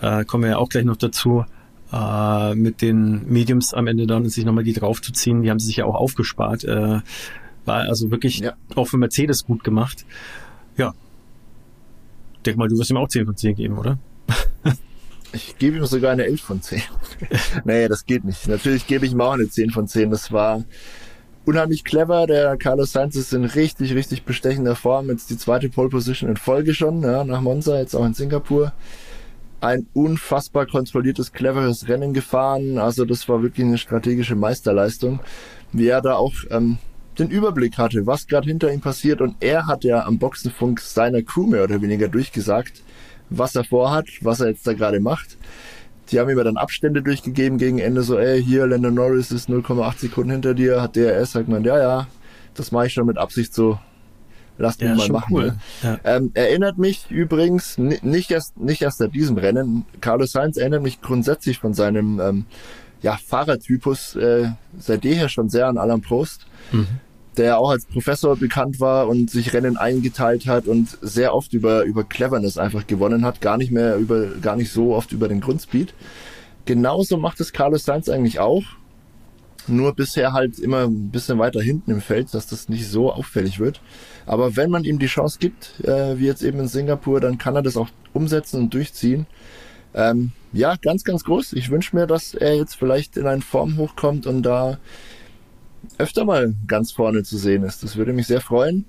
äh, 0.00 0.24
kommen 0.24 0.44
wir 0.44 0.50
ja 0.50 0.58
auch 0.58 0.68
gleich 0.68 0.84
noch 0.84 0.96
dazu, 0.96 1.44
äh, 1.92 2.54
mit 2.54 2.82
den 2.82 3.28
Mediums 3.30 3.74
am 3.74 3.86
Ende 3.86 4.06
dann 4.06 4.28
sich 4.28 4.44
nochmal 4.44 4.64
die 4.64 4.72
draufzuziehen. 4.72 5.42
Die 5.42 5.50
haben 5.50 5.58
sie 5.58 5.66
sich 5.66 5.76
ja 5.76 5.84
auch 5.84 5.94
aufgespart. 5.94 6.64
Äh, 6.64 7.00
war 7.64 7.80
also 7.82 8.10
wirklich 8.10 8.40
ja. 8.40 8.54
auch 8.74 8.86
für 8.86 8.98
Mercedes 8.98 9.44
gut 9.44 9.64
gemacht. 9.64 10.04
Ja. 10.76 10.92
Denk 12.44 12.58
mal, 12.58 12.68
du 12.68 12.76
wirst 12.76 12.90
ihm 12.90 12.96
auch 12.96 13.08
10 13.08 13.26
von 13.26 13.36
10 13.36 13.54
geben, 13.54 13.78
oder? 13.78 13.98
Ich 15.34 15.58
gebe 15.58 15.76
ihm 15.76 15.86
sogar 15.86 16.12
eine 16.12 16.24
11 16.24 16.40
von 16.40 16.62
10. 16.62 16.82
nee, 17.64 17.88
das 17.88 18.06
geht 18.06 18.24
nicht. 18.24 18.46
Natürlich 18.46 18.86
gebe 18.86 19.04
ich 19.04 19.12
ihm 19.12 19.20
auch 19.20 19.32
eine 19.32 19.48
10 19.48 19.70
von 19.70 19.88
10. 19.88 20.10
Das 20.10 20.30
war 20.30 20.62
unheimlich 21.44 21.84
clever. 21.84 22.26
Der 22.26 22.56
Carlos 22.56 22.92
Sainz 22.92 23.16
ist 23.16 23.32
in 23.32 23.44
richtig, 23.44 23.94
richtig 23.94 24.24
bestechender 24.24 24.76
Form. 24.76 25.08
Jetzt 25.08 25.30
die 25.30 25.36
zweite 25.36 25.68
Pole 25.68 25.88
Position 25.88 26.30
in 26.30 26.36
Folge 26.36 26.72
schon, 26.72 27.02
ja, 27.02 27.24
nach 27.24 27.40
Monza, 27.40 27.78
jetzt 27.78 27.94
auch 27.94 28.04
in 28.04 28.14
Singapur. 28.14 28.72
Ein 29.60 29.86
unfassbar 29.92 30.66
kontrolliertes, 30.66 31.32
cleveres 31.32 31.88
Rennen 31.88 32.14
gefahren. 32.14 32.78
Also 32.78 33.04
das 33.04 33.28
war 33.28 33.42
wirklich 33.42 33.66
eine 33.66 33.78
strategische 33.78 34.36
Meisterleistung. 34.36 35.20
Wie 35.72 35.88
er 35.88 36.00
da 36.00 36.14
auch 36.14 36.34
ähm, 36.50 36.78
den 37.18 37.30
Überblick 37.30 37.78
hatte, 37.78 38.06
was 38.06 38.26
gerade 38.26 38.46
hinter 38.46 38.72
ihm 38.72 38.80
passiert. 38.80 39.20
Und 39.20 39.36
er 39.40 39.66
hat 39.66 39.82
ja 39.82 40.04
am 40.04 40.18
Boxenfunk 40.18 40.80
seiner 40.80 41.22
Crew 41.22 41.46
mehr 41.46 41.64
oder 41.64 41.82
weniger 41.82 42.08
durchgesagt, 42.08 42.82
was 43.38 43.54
er 43.54 43.64
vorhat, 43.64 44.06
was 44.20 44.40
er 44.40 44.48
jetzt 44.48 44.66
da 44.66 44.72
gerade 44.72 45.00
macht. 45.00 45.36
Die 46.10 46.20
haben 46.20 46.28
ihm 46.28 46.36
dann 46.36 46.56
Abstände 46.56 47.02
durchgegeben 47.02 47.58
gegen 47.58 47.78
Ende, 47.78 48.02
so, 48.02 48.18
ey, 48.18 48.42
hier, 48.42 48.66
Landon 48.66 48.94
Norris 48.94 49.30
ist 49.30 49.48
0,8 49.48 49.98
Sekunden 49.98 50.32
hinter 50.32 50.54
dir, 50.54 50.82
hat 50.82 50.96
DRS, 50.96 51.32
sagt 51.32 51.48
man, 51.48 51.64
ja, 51.64 51.78
ja, 51.78 52.06
das 52.54 52.72
mache 52.72 52.86
ich 52.86 52.92
schon 52.92 53.06
mit 53.06 53.16
Absicht 53.16 53.54
so, 53.54 53.78
lasst 54.58 54.82
ihn 54.82 54.88
ja, 54.88 54.94
mal 54.96 55.08
machen. 55.08 55.34
Cool. 55.34 55.46
Ne? 55.46 55.58
Ja. 55.82 55.98
Ähm, 56.04 56.30
erinnert 56.34 56.76
mich 56.76 57.10
übrigens, 57.10 57.78
nicht 57.78 58.30
erst, 58.30 58.58
nicht 58.58 58.82
erst 58.82 58.98
seit 58.98 59.14
diesem 59.14 59.38
Rennen, 59.38 59.86
Carlos 60.02 60.32
Sainz 60.32 60.58
erinnert 60.58 60.82
mich 60.82 61.00
grundsätzlich 61.00 61.58
von 61.58 61.72
seinem 61.72 62.20
ähm, 62.20 62.44
ja, 63.00 63.16
Fahrertypus 63.16 64.14
äh, 64.16 64.50
seit 64.78 65.04
jeher 65.04 65.30
schon 65.30 65.48
sehr 65.48 65.68
an 65.68 65.78
Alan 65.78 66.02
Prost. 66.02 66.46
Mhm 66.72 66.86
der 67.36 67.58
auch 67.58 67.70
als 67.70 67.86
Professor 67.86 68.36
bekannt 68.36 68.80
war 68.80 69.08
und 69.08 69.30
sich 69.30 69.52
Rennen 69.52 69.76
eingeteilt 69.76 70.46
hat 70.46 70.66
und 70.66 70.98
sehr 71.00 71.34
oft 71.34 71.52
über, 71.52 71.84
über 71.84 72.04
Cleverness 72.04 72.58
einfach 72.58 72.86
gewonnen 72.86 73.24
hat, 73.24 73.40
gar 73.40 73.56
nicht 73.56 73.70
mehr 73.70 73.96
über, 73.96 74.26
gar 74.40 74.56
nicht 74.56 74.72
so 74.72 74.94
oft 74.94 75.12
über 75.12 75.28
den 75.28 75.40
Grundspeed. 75.40 75.94
Genauso 76.64 77.18
macht 77.18 77.40
es 77.40 77.52
Carlos 77.52 77.84
Sainz 77.84 78.08
eigentlich 78.08 78.40
auch. 78.40 78.62
Nur 79.66 79.94
bisher 79.94 80.32
halt 80.32 80.58
immer 80.58 80.84
ein 80.84 81.10
bisschen 81.10 81.38
weiter 81.38 81.60
hinten 81.60 81.90
im 81.90 82.00
Feld, 82.00 82.34
dass 82.34 82.46
das 82.46 82.68
nicht 82.68 82.86
so 82.86 83.12
auffällig 83.12 83.58
wird. 83.58 83.80
Aber 84.26 84.56
wenn 84.56 84.70
man 84.70 84.84
ihm 84.84 84.98
die 84.98 85.06
Chance 85.06 85.38
gibt, 85.38 85.80
äh, 85.84 86.18
wie 86.18 86.26
jetzt 86.26 86.42
eben 86.42 86.60
in 86.60 86.68
Singapur, 86.68 87.20
dann 87.20 87.38
kann 87.38 87.56
er 87.56 87.62
das 87.62 87.76
auch 87.76 87.88
umsetzen 88.12 88.60
und 88.60 88.74
durchziehen. 88.74 89.26
Ähm, 89.94 90.32
ja, 90.52 90.76
ganz, 90.76 91.04
ganz 91.04 91.24
groß. 91.24 91.54
Ich 91.54 91.70
wünsche 91.70 91.96
mir, 91.96 92.06
dass 92.06 92.34
er 92.34 92.56
jetzt 92.56 92.74
vielleicht 92.74 93.16
in 93.16 93.26
eine 93.26 93.42
Form 93.42 93.76
hochkommt 93.76 94.26
und 94.26 94.42
da 94.42 94.78
öfter 95.98 96.24
mal 96.24 96.54
ganz 96.66 96.92
vorne 96.92 97.22
zu 97.22 97.38
sehen 97.38 97.62
ist. 97.64 97.82
Das 97.82 97.96
würde 97.96 98.12
mich 98.12 98.26
sehr 98.26 98.40
freuen. 98.40 98.86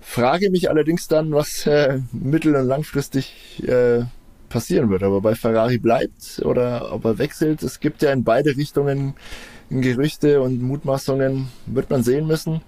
Frage 0.00 0.50
mich 0.50 0.70
allerdings 0.70 1.08
dann, 1.08 1.32
was 1.32 1.66
äh, 1.66 2.00
mittel- 2.12 2.56
und 2.56 2.66
langfristig 2.66 3.62
äh, 3.66 4.04
passieren 4.48 4.90
wird. 4.90 5.02
Aber 5.02 5.20
bei 5.20 5.34
Ferrari 5.34 5.78
bleibt 5.78 6.40
oder 6.44 6.92
ob 6.92 7.04
er 7.04 7.18
wechselt. 7.18 7.62
Es 7.62 7.80
gibt 7.80 8.02
ja 8.02 8.12
in 8.12 8.24
beide 8.24 8.56
Richtungen 8.56 9.14
Gerüchte 9.70 10.40
und 10.40 10.62
Mutmaßungen, 10.62 11.48
wird 11.66 11.90
man 11.90 12.02
sehen 12.02 12.26
müssen. 12.26 12.62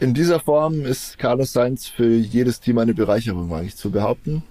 In 0.00 0.14
dieser 0.14 0.40
Form 0.40 0.84
ist 0.84 1.18
Carlos 1.18 1.52
Sainz 1.52 1.86
für 1.86 2.08
jedes 2.08 2.58
Team 2.58 2.78
eine 2.78 2.94
Bereicherung, 2.94 3.48
mag 3.48 3.64
ich 3.64 3.76
zu 3.76 3.92
behaupten. 3.92 4.42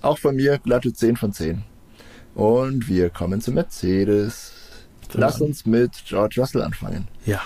Auch 0.00 0.18
von 0.18 0.36
mir 0.36 0.58
glatte 0.58 0.92
10 0.92 1.16
von 1.16 1.32
10. 1.32 1.62
Und 2.34 2.88
wir 2.88 3.10
kommen 3.10 3.40
zu 3.40 3.50
Mercedes. 3.50 4.52
Lass 5.12 5.40
uns 5.40 5.66
mit 5.66 6.04
George 6.06 6.36
Russell 6.38 6.62
anfangen. 6.62 7.08
Ja. 7.26 7.42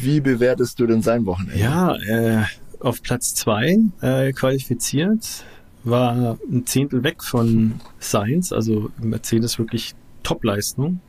Wie 0.00 0.20
bewertest 0.20 0.78
du 0.80 0.86
denn 0.86 1.02
sein 1.02 1.26
Wochenende? 1.26 1.58
Ja, 1.58 1.96
äh, 1.96 2.44
auf 2.80 3.02
Platz 3.02 3.34
zwei 3.34 3.78
äh, 4.00 4.32
qualifiziert, 4.32 5.44
war 5.84 6.38
ein 6.50 6.66
Zehntel 6.66 7.02
weg 7.02 7.22
von 7.22 7.80
Sainz, 7.98 8.52
also 8.52 8.90
Mercedes 8.98 9.58
wirklich 9.58 9.94
Top-Leistung. 10.22 11.00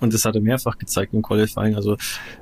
Und 0.00 0.14
das 0.14 0.24
hat 0.24 0.34
er 0.34 0.40
mehrfach 0.40 0.78
gezeigt 0.78 1.12
im 1.12 1.22
Qualifying. 1.22 1.74
Also 1.74 1.96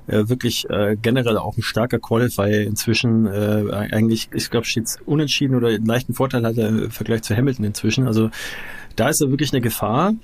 äh, 0.07 0.29
wirklich 0.29 0.71
äh, 0.71 0.97
generell 1.01 1.37
auch 1.37 1.57
ein 1.57 1.63
starker 1.63 1.99
Qualifier 1.99 2.63
inzwischen. 2.63 3.27
Äh, 3.27 3.89
eigentlich, 3.91 4.29
ich 4.33 4.49
glaube, 4.51 4.65
steht 4.65 4.97
unentschieden 5.07 5.57
oder 5.57 5.69
einen 5.69 5.85
leichten 5.85 6.15
Vorteil 6.15 6.45
hat 6.45 6.57
er 6.57 6.69
im 6.69 6.91
Vergleich 6.91 7.23
zu 7.23 7.37
Hamilton 7.37 7.65
inzwischen. 7.65 8.07
Also 8.07 8.31
da 8.95 9.09
ist 9.09 9.21
er 9.21 9.31
wirklich 9.31 9.53
eine 9.53 9.61
Gefahr 9.61 10.15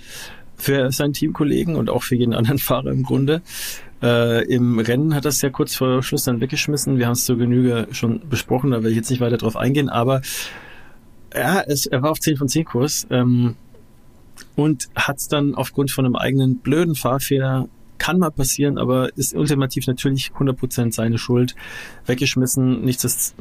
für 0.57 0.93
seinen 0.93 1.12
Teamkollegen 1.12 1.75
und 1.75 1.91
auch 1.91 2.05
für 2.05 2.15
jeden 2.15 2.35
anderen 2.35 2.59
Fahrer 2.61 2.91
im 2.91 3.03
Grunde. 3.03 3.43
Äh, 4.05 4.44
Im 4.52 4.78
Rennen 4.78 5.14
hat 5.14 5.24
er 5.24 5.31
es 5.31 5.40
ja 5.40 5.48
kurz 5.48 5.74
vor 5.74 6.02
Schluss 6.02 6.24
dann 6.24 6.43
weggeschmissen. 6.43 6.98
Wir 6.98 7.06
haben 7.06 7.14
es 7.14 7.24
zur 7.24 7.39
Genüge 7.39 7.89
schon 7.93 8.28
besprochen, 8.28 8.72
da 8.72 8.82
will 8.82 8.90
ich 8.90 8.97
jetzt 8.97 9.09
nicht 9.09 9.20
weiter 9.20 9.39
drauf 9.39 9.56
eingehen, 9.56 9.89
aber 9.89 10.20
ja, 11.35 11.62
es, 11.66 11.86
er 11.86 12.02
war 12.02 12.10
auf 12.10 12.20
10 12.20 12.36
von 12.36 12.47
10 12.47 12.66
Kurs 12.66 13.06
ähm, 13.10 13.56
und 14.56 14.89
hat 14.94 15.16
es 15.16 15.28
dann 15.28 15.55
aufgrund 15.55 15.90
von 15.90 16.05
einem 16.05 16.16
eigenen 16.16 16.59
blöden 16.59 16.94
Fahrfehler 16.94 17.66
kann 17.97 18.18
mal 18.18 18.31
passieren, 18.31 18.76
aber 18.76 19.16
ist 19.16 19.35
ultimativ 19.35 19.86
natürlich 19.86 20.32
100% 20.39 20.93
seine 20.93 21.16
Schuld 21.16 21.55
weggeschmissen. 22.06 22.85
Nichts 22.85 23.05
ist, 23.05 23.35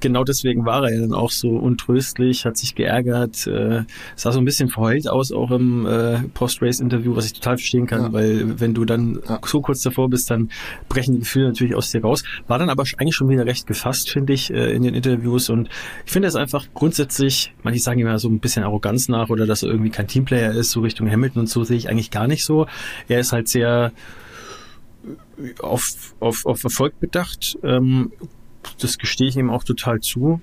genau 0.00 0.24
deswegen 0.24 0.64
war 0.64 0.84
er 0.84 0.94
ja 0.94 1.00
dann 1.00 1.12
auch 1.12 1.30
so 1.30 1.50
untröstlich, 1.50 2.44
hat 2.44 2.56
sich 2.56 2.74
geärgert, 2.74 3.46
äh, 3.46 3.82
sah 4.16 4.32
so 4.32 4.38
ein 4.38 4.44
bisschen 4.44 4.68
verheult 4.68 5.08
aus, 5.08 5.32
auch 5.32 5.50
im 5.50 5.86
äh, 5.86 6.20
Post-Race-Interview, 6.34 7.14
was 7.16 7.26
ich 7.26 7.32
total 7.34 7.58
verstehen 7.58 7.86
kann, 7.86 8.02
ja. 8.02 8.12
weil 8.12 8.60
wenn 8.60 8.74
du 8.74 8.84
dann 8.84 9.20
ja. 9.28 9.40
so 9.44 9.60
kurz 9.60 9.82
davor 9.82 10.08
bist, 10.08 10.30
dann 10.30 10.50
brechen 10.88 11.14
die 11.14 11.20
Gefühle 11.20 11.48
natürlich 11.48 11.74
aus 11.74 11.90
dir 11.90 12.02
raus. 12.02 12.24
War 12.46 12.58
dann 12.58 12.70
aber 12.70 12.84
eigentlich 12.98 13.14
schon 13.14 13.28
wieder 13.28 13.46
recht 13.46 13.66
gefasst, 13.66 14.10
finde 14.10 14.32
ich, 14.32 14.52
äh, 14.52 14.72
in 14.72 14.82
den 14.82 14.94
Interviews 14.94 15.50
und 15.50 15.68
ich 16.06 16.12
finde 16.12 16.28
es 16.28 16.36
einfach 16.36 16.66
grundsätzlich, 16.74 17.52
manche 17.62 17.80
sagen 17.80 18.00
immer 18.00 18.18
so 18.18 18.28
ein 18.28 18.40
bisschen 18.40 18.64
Arroganz 18.64 19.08
nach 19.08 19.28
oder 19.28 19.46
dass 19.46 19.62
er 19.62 19.70
irgendwie 19.70 19.90
kein 19.90 20.06
Teamplayer 20.06 20.52
ist, 20.52 20.70
so 20.70 20.80
Richtung 20.80 21.10
Hamilton 21.10 21.40
und 21.40 21.48
so 21.48 21.64
sehe 21.64 21.76
ich 21.76 21.88
eigentlich 21.88 22.10
gar 22.10 22.26
nicht 22.26 22.44
so. 22.44 22.66
Er 23.08 23.20
ist 23.20 23.32
halt 23.32 23.48
sehr 23.48 23.92
auf, 25.60 26.14
auf, 26.20 26.46
auf 26.46 26.64
Erfolg 26.64 26.98
bedacht. 27.00 27.58
Ähm, 27.62 28.12
das 28.78 28.98
gestehe 28.98 29.28
ich 29.28 29.36
ihm 29.36 29.50
auch 29.50 29.64
total 29.64 30.00
zu. 30.00 30.40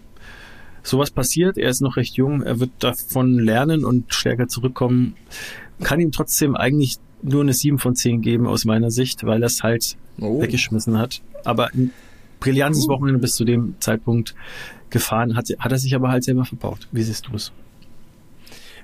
Sowas 0.84 1.11
passiert, 1.11 1.57
er 1.57 1.69
ist 1.69 1.81
noch 1.81 1.95
recht 1.97 2.15
jung, 2.15 2.41
er 2.41 2.59
wird 2.59 2.72
davon 2.80 3.38
lernen 3.38 3.85
und 3.85 4.13
stärker 4.13 4.47
zurückkommen. 4.47 5.15
Kann 5.84 5.99
ihm 5.99 6.11
trotzdem 6.11 6.55
eigentlich 6.55 6.97
nur 7.22 7.41
eine 7.41 7.53
7 7.53 7.77
von 7.77 7.95
10 7.95 8.22
geben 8.22 8.47
aus 8.47 8.65
meiner 8.65 8.89
Sicht, 8.89 9.23
weil 9.23 9.43
er 9.43 9.47
es 9.47 9.61
halt 9.61 9.95
oh. 10.19 10.41
weggeschmissen 10.41 10.97
hat. 10.97 11.22
Aber 11.43 11.72
ein 11.73 11.91
brillantes 12.39 12.85
uh. 12.85 12.89
Wochenende 12.89 13.19
bis 13.19 13.35
zu 13.35 13.45
dem 13.45 13.76
Zeitpunkt 13.80 14.35
gefahren, 14.89 15.35
hat, 15.35 15.49
hat 15.59 15.72
er 15.72 15.77
sich 15.77 15.95
aber 15.95 16.09
halt 16.09 16.23
selber 16.23 16.45
verbaut. 16.45 16.88
Wie 16.91 17.03
siehst 17.03 17.27
du 17.27 17.35
es? 17.35 17.51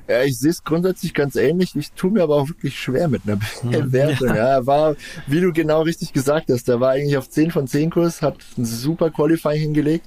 Ja, 0.08 0.24
ich 0.24 0.40
sehe 0.40 0.52
es 0.52 0.64
grundsätzlich 0.64 1.14
ganz 1.14 1.36
ähnlich. 1.36 1.76
Ich 1.76 1.92
tue 1.92 2.12
mir 2.12 2.24
aber 2.24 2.36
auch 2.36 2.48
wirklich 2.48 2.80
schwer 2.80 3.08
mit 3.08 3.24
einer 3.26 3.40
Bewertung. 3.64 4.30
Ja. 4.30 4.36
ja, 4.36 4.48
er 4.48 4.68
war, 4.68 4.96
wie 5.28 5.42
du 5.42 5.52
genau 5.52 5.82
richtig 5.82 6.14
gesagt 6.14 6.50
hast, 6.50 6.68
der 6.68 6.80
war 6.80 6.92
eigentlich 6.92 7.18
auf 7.18 7.30
10 7.30 7.52
von 7.52 7.68
10 7.68 7.90
Kurs, 7.90 8.22
hat 8.22 8.38
ein 8.58 8.66
super 8.66 9.12
Qualifying 9.12 9.60
hingelegt. 9.60 10.06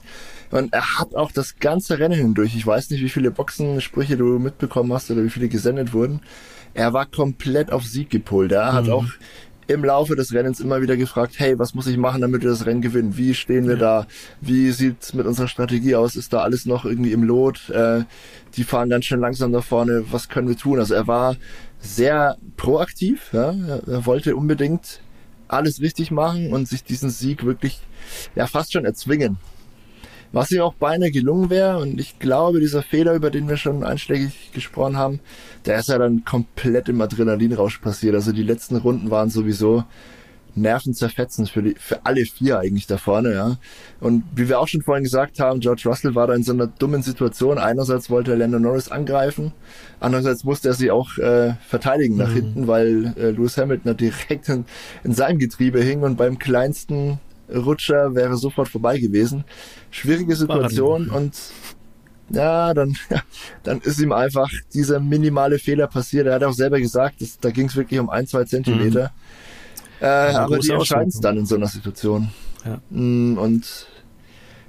Und 0.51 0.73
er 0.73 0.99
hat 0.99 1.15
auch 1.15 1.31
das 1.31 1.59
ganze 1.61 1.99
Rennen 1.99 2.19
hindurch. 2.19 2.57
Ich 2.57 2.67
weiß 2.67 2.91
nicht, 2.91 3.03
wie 3.03 3.09
viele 3.09 3.31
Boxensprüche 3.31 4.17
du 4.17 4.39
mitbekommen 4.39 4.93
hast 4.93 5.11
oder 5.11 5.23
wie 5.23 5.31
viele 5.31 5.49
gesendet 5.49 5.93
wurden. 5.93 6.21
Er 6.75 6.93
war 6.93 7.07
komplett 7.07 7.71
auf 7.71 7.85
Sieg 7.85 8.11
gepolt. 8.11 8.53
Er 8.53 8.73
hat 8.73 8.87
mhm. 8.87 8.93
auch 8.93 9.07
im 9.75 9.85
Laufe 9.85 10.17
des 10.17 10.33
Rennens 10.33 10.61
immer 10.61 10.83
wieder 10.83 10.97
gefragt, 10.97 11.35
hey, 11.39 11.59
was 11.59 11.75
muss 11.75 11.87
ich 11.87 11.97
machen, 11.97 12.21
damit 12.21 12.43
wir 12.43 12.51
das 12.51 12.67
Rennen 12.67 12.83
gewinnen? 12.83 13.17
Wie 13.17 13.35
stehen 13.35 13.69
wir 13.69 13.77
da? 13.77 14.07
Wie 14.41 14.71
sieht's 14.71 15.15
mit 15.15 15.27
unserer 15.27 15.49
Strategie 15.49 15.95
aus? 15.95 16.17
Ist 16.17 16.33
da 16.33 16.41
alles 16.41 16.67
noch 16.67 16.85
irgendwie 16.85 17.13
im 17.13 17.23
Lot? 17.23 17.71
Äh, 17.71 18.05
die 18.57 18.65
fahren 18.65 18.91
ganz 18.91 19.05
schön 19.05 19.21
langsam 19.21 19.53
da 19.53 19.61
vorne. 19.61 20.05
Was 20.11 20.29
können 20.29 20.49
wir 20.49 20.57
tun? 20.57 20.79
Also 20.79 20.95
er 20.95 21.07
war 21.07 21.37
sehr 21.81 22.37
proaktiv. 22.57 23.31
Ja? 23.33 23.55
Er 23.87 24.07
wollte 24.07 24.37
unbedingt 24.37 25.01
alles 25.49 25.81
richtig 25.81 26.11
machen 26.11 26.53
und 26.53 26.69
sich 26.69 26.85
diesen 26.85 27.11
Sieg 27.11 27.45
wirklich 27.45 27.81
ja 28.35 28.47
fast 28.47 28.73
schon 28.73 28.85
erzwingen. 28.85 29.39
Was 30.33 30.53
ihm 30.53 30.61
auch 30.61 30.75
beinahe 30.75 31.11
gelungen 31.11 31.51
wäre. 31.51 31.79
Und 31.79 32.01
ich 32.01 32.19
glaube, 32.21 32.61
dieser 32.61 32.83
Fehler, 32.83 33.15
über 33.15 33.31
den 33.31 33.49
wir 33.49 33.57
schon 33.57 33.83
einschlägig 33.83 34.53
gesprochen 34.53 34.97
haben, 34.97 35.21
der 35.67 35.79
ist 35.81 35.89
ja 35.89 35.99
dann 35.99 36.25
komplett 36.25 36.89
im 36.89 37.01
Adrenalinrausch 37.01 37.79
passiert. 37.79 38.15
Also 38.15 38.33
die 38.33 38.43
letzten 38.43 38.77
Runden 38.77 39.11
waren 39.11 39.31
sowieso 39.31 39.85
nervenzerfetzend 40.55 41.49
für, 41.49 41.63
die, 41.63 41.75
für 41.79 42.05
alle 42.05 42.25
vier 42.25 42.59
eigentlich 42.59 42.87
da 42.87 42.99
vorne, 42.99 43.33
ja. 43.33 43.57
Und 44.01 44.25
wie 44.35 44.49
wir 44.49 44.59
auch 44.61 44.69
schon 44.69 44.83
vorhin 44.83 45.05
gesagt 45.05 45.41
haben, 45.41 45.61
George 45.61 45.83
Russell 45.87 46.15
war 46.15 46.27
da 46.27 46.35
in 46.35 46.43
so 46.43 46.53
einer 46.53 46.67
dummen 46.67 47.03
Situation. 47.03 47.59
Einerseits 47.59 48.11
wollte 48.11 48.33
er 48.33 48.39
Lando 48.39 48.59
Norris 48.59 48.91
angreifen, 48.91 49.53
andererseits 50.01 50.45
musste 50.45 50.69
er 50.69 50.75
sie 50.75 50.91
auch 50.91 51.19
äh, 51.19 51.55
verteidigen 51.67 52.17
nach 52.17 52.31
mhm. 52.31 52.35
hinten, 52.35 52.67
weil 52.67 53.15
äh, 53.17 53.31
Lewis 53.31 53.57
Hamilton 53.57 53.97
direkt 53.97 54.49
in, 54.49 54.65
in 55.05 55.13
seinem 55.13 55.39
Getriebe 55.39 55.81
hing 55.81 56.03
und 56.03 56.17
beim 56.17 56.39
kleinsten 56.39 57.21
Rutscher 57.53 58.15
wäre 58.15 58.37
sofort 58.37 58.69
vorbei 58.69 58.99
gewesen. 58.99 59.45
Schwierige 59.91 60.37
Situation 60.37 61.11
und 61.11 61.35
ja, 62.31 62.75
dann, 62.75 62.97
ja, 63.11 63.23
dann 63.63 63.81
ist 63.81 64.01
ihm 64.01 64.13
einfach 64.13 64.51
dieser 64.73 65.01
minimale 65.01 65.59
Fehler 65.59 65.87
passiert. 65.87 66.27
Er 66.27 66.35
hat 66.35 66.45
auch 66.45 66.53
selber 66.53 66.81
gesagt, 66.81 67.21
dass, 67.21 67.39
da 67.39 67.51
ging 67.51 67.67
es 67.67 67.77
wirklich 67.77 68.01
um 68.01 68.11
ein, 68.11 68.27
zwei 68.27 68.45
Zentimeter. 68.45 69.13
Mhm. 70.01 70.07
Äh, 70.07 70.07
aber 70.07 70.59
die 70.59 70.71
entscheiden 70.71 71.09
es 71.09 71.21
dann 71.21 71.37
in 71.37 71.47
so 71.47 71.57
einer 71.57 71.67
Situation. 71.67 72.31
Ja. 72.65 72.81
Mm, 72.91 73.37
und 73.39 73.87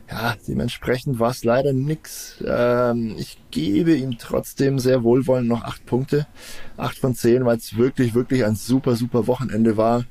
ja, 0.09 0.35
dementsprechend 0.45 1.19
war 1.19 1.31
es 1.31 1.45
leider 1.45 1.71
nix. 1.71 2.43
Ähm, 2.45 3.15
ich 3.17 3.37
gebe 3.49 3.95
ihm 3.95 4.17
trotzdem 4.17 4.77
sehr 4.77 5.03
wohlwollend 5.03 5.47
noch 5.47 5.63
acht 5.63 5.85
Punkte. 5.85 6.27
Acht 6.75 6.97
von 6.97 7.15
zehn, 7.15 7.45
weil 7.45 7.57
es 7.57 7.77
wirklich, 7.77 8.13
wirklich 8.13 8.43
ein 8.43 8.55
super, 8.55 8.95
super 8.97 9.25
Wochenende 9.27 9.77
war. 9.77 10.03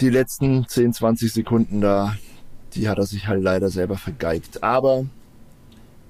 Die 0.00 0.10
letzten 0.10 0.66
10, 0.66 0.92
20 0.92 1.32
Sekunden 1.32 1.80
da, 1.80 2.16
die 2.74 2.88
hat 2.88 2.98
er 2.98 3.06
sich 3.06 3.28
halt 3.28 3.44
leider 3.44 3.70
selber 3.70 3.96
vergeigt. 3.96 4.64
Aber 4.64 5.06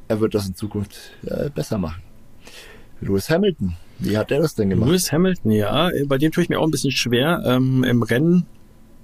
er 0.09 0.20
wird 0.20 0.35
das 0.35 0.47
in 0.47 0.55
Zukunft 0.55 1.12
äh, 1.26 1.51
besser 1.51 1.78
machen. 1.78 2.02
Lewis 3.01 3.28
Hamilton, 3.28 3.76
wie 3.98 4.16
hat 4.16 4.31
er 4.31 4.40
das 4.40 4.55
denn 4.55 4.70
gemacht? 4.70 4.89
Lewis 4.89 5.12
Hamilton, 5.12 5.51
ja, 5.51 5.90
bei 6.06 6.18
dem 6.18 6.32
tue 6.32 6.43
ich 6.43 6.48
mir 6.48 6.59
auch 6.59 6.64
ein 6.64 6.70
bisschen 6.70 6.90
schwer. 6.90 7.43
Ähm, 7.44 7.85
Im 7.85 8.02
Rennen 8.02 8.47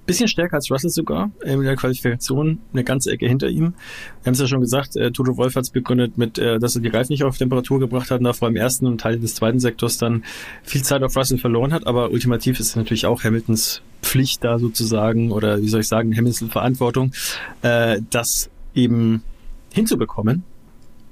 bisschen 0.05 0.27
stärker 0.27 0.55
als 0.55 0.69
Russell 0.71 0.89
sogar 0.89 1.31
in 1.43 1.61
der 1.61 1.75
Qualifikation, 1.75 2.59
eine 2.73 2.83
ganze 2.83 3.11
Ecke 3.11 3.27
hinter 3.27 3.49
ihm. 3.49 3.73
Wir 4.21 4.25
haben 4.25 4.33
es 4.33 4.39
ja 4.39 4.47
schon 4.47 4.61
gesagt, 4.61 4.95
äh, 4.95 5.11
Toto 5.11 5.37
Wolf 5.37 5.55
hat 5.55 5.63
es 5.63 5.69
begründet 5.69 6.17
mit, 6.17 6.37
äh, 6.37 6.59
dass 6.59 6.75
er 6.75 6.81
die 6.81 6.89
Reifen 6.89 7.13
nicht 7.13 7.23
auf 7.23 7.37
Temperatur 7.37 7.79
gebracht 7.79 8.11
hat 8.11 8.19
und 8.19 8.25
da 8.25 8.33
vor 8.33 8.47
allem 8.47 8.57
ersten 8.57 8.87
und 8.87 8.99
Teil 8.99 9.19
des 9.19 9.35
zweiten 9.35 9.59
Sektors 9.59 9.97
dann 9.97 10.23
viel 10.63 10.81
Zeit 10.83 11.03
auf 11.03 11.15
Russell 11.15 11.37
verloren 11.37 11.71
hat, 11.71 11.87
aber 11.87 12.11
ultimativ 12.11 12.59
ist 12.59 12.69
es 12.69 12.75
natürlich 12.75 13.05
auch 13.05 13.23
Hamiltons 13.23 13.81
Pflicht 14.01 14.43
da 14.43 14.57
sozusagen 14.57 15.31
oder 15.31 15.61
wie 15.61 15.69
soll 15.69 15.81
ich 15.81 15.87
sagen, 15.87 16.15
Hamiltons 16.15 16.51
Verantwortung, 16.51 17.13
äh, 17.61 18.01
das 18.09 18.49
eben 18.73 19.23
hinzubekommen, 19.71 20.43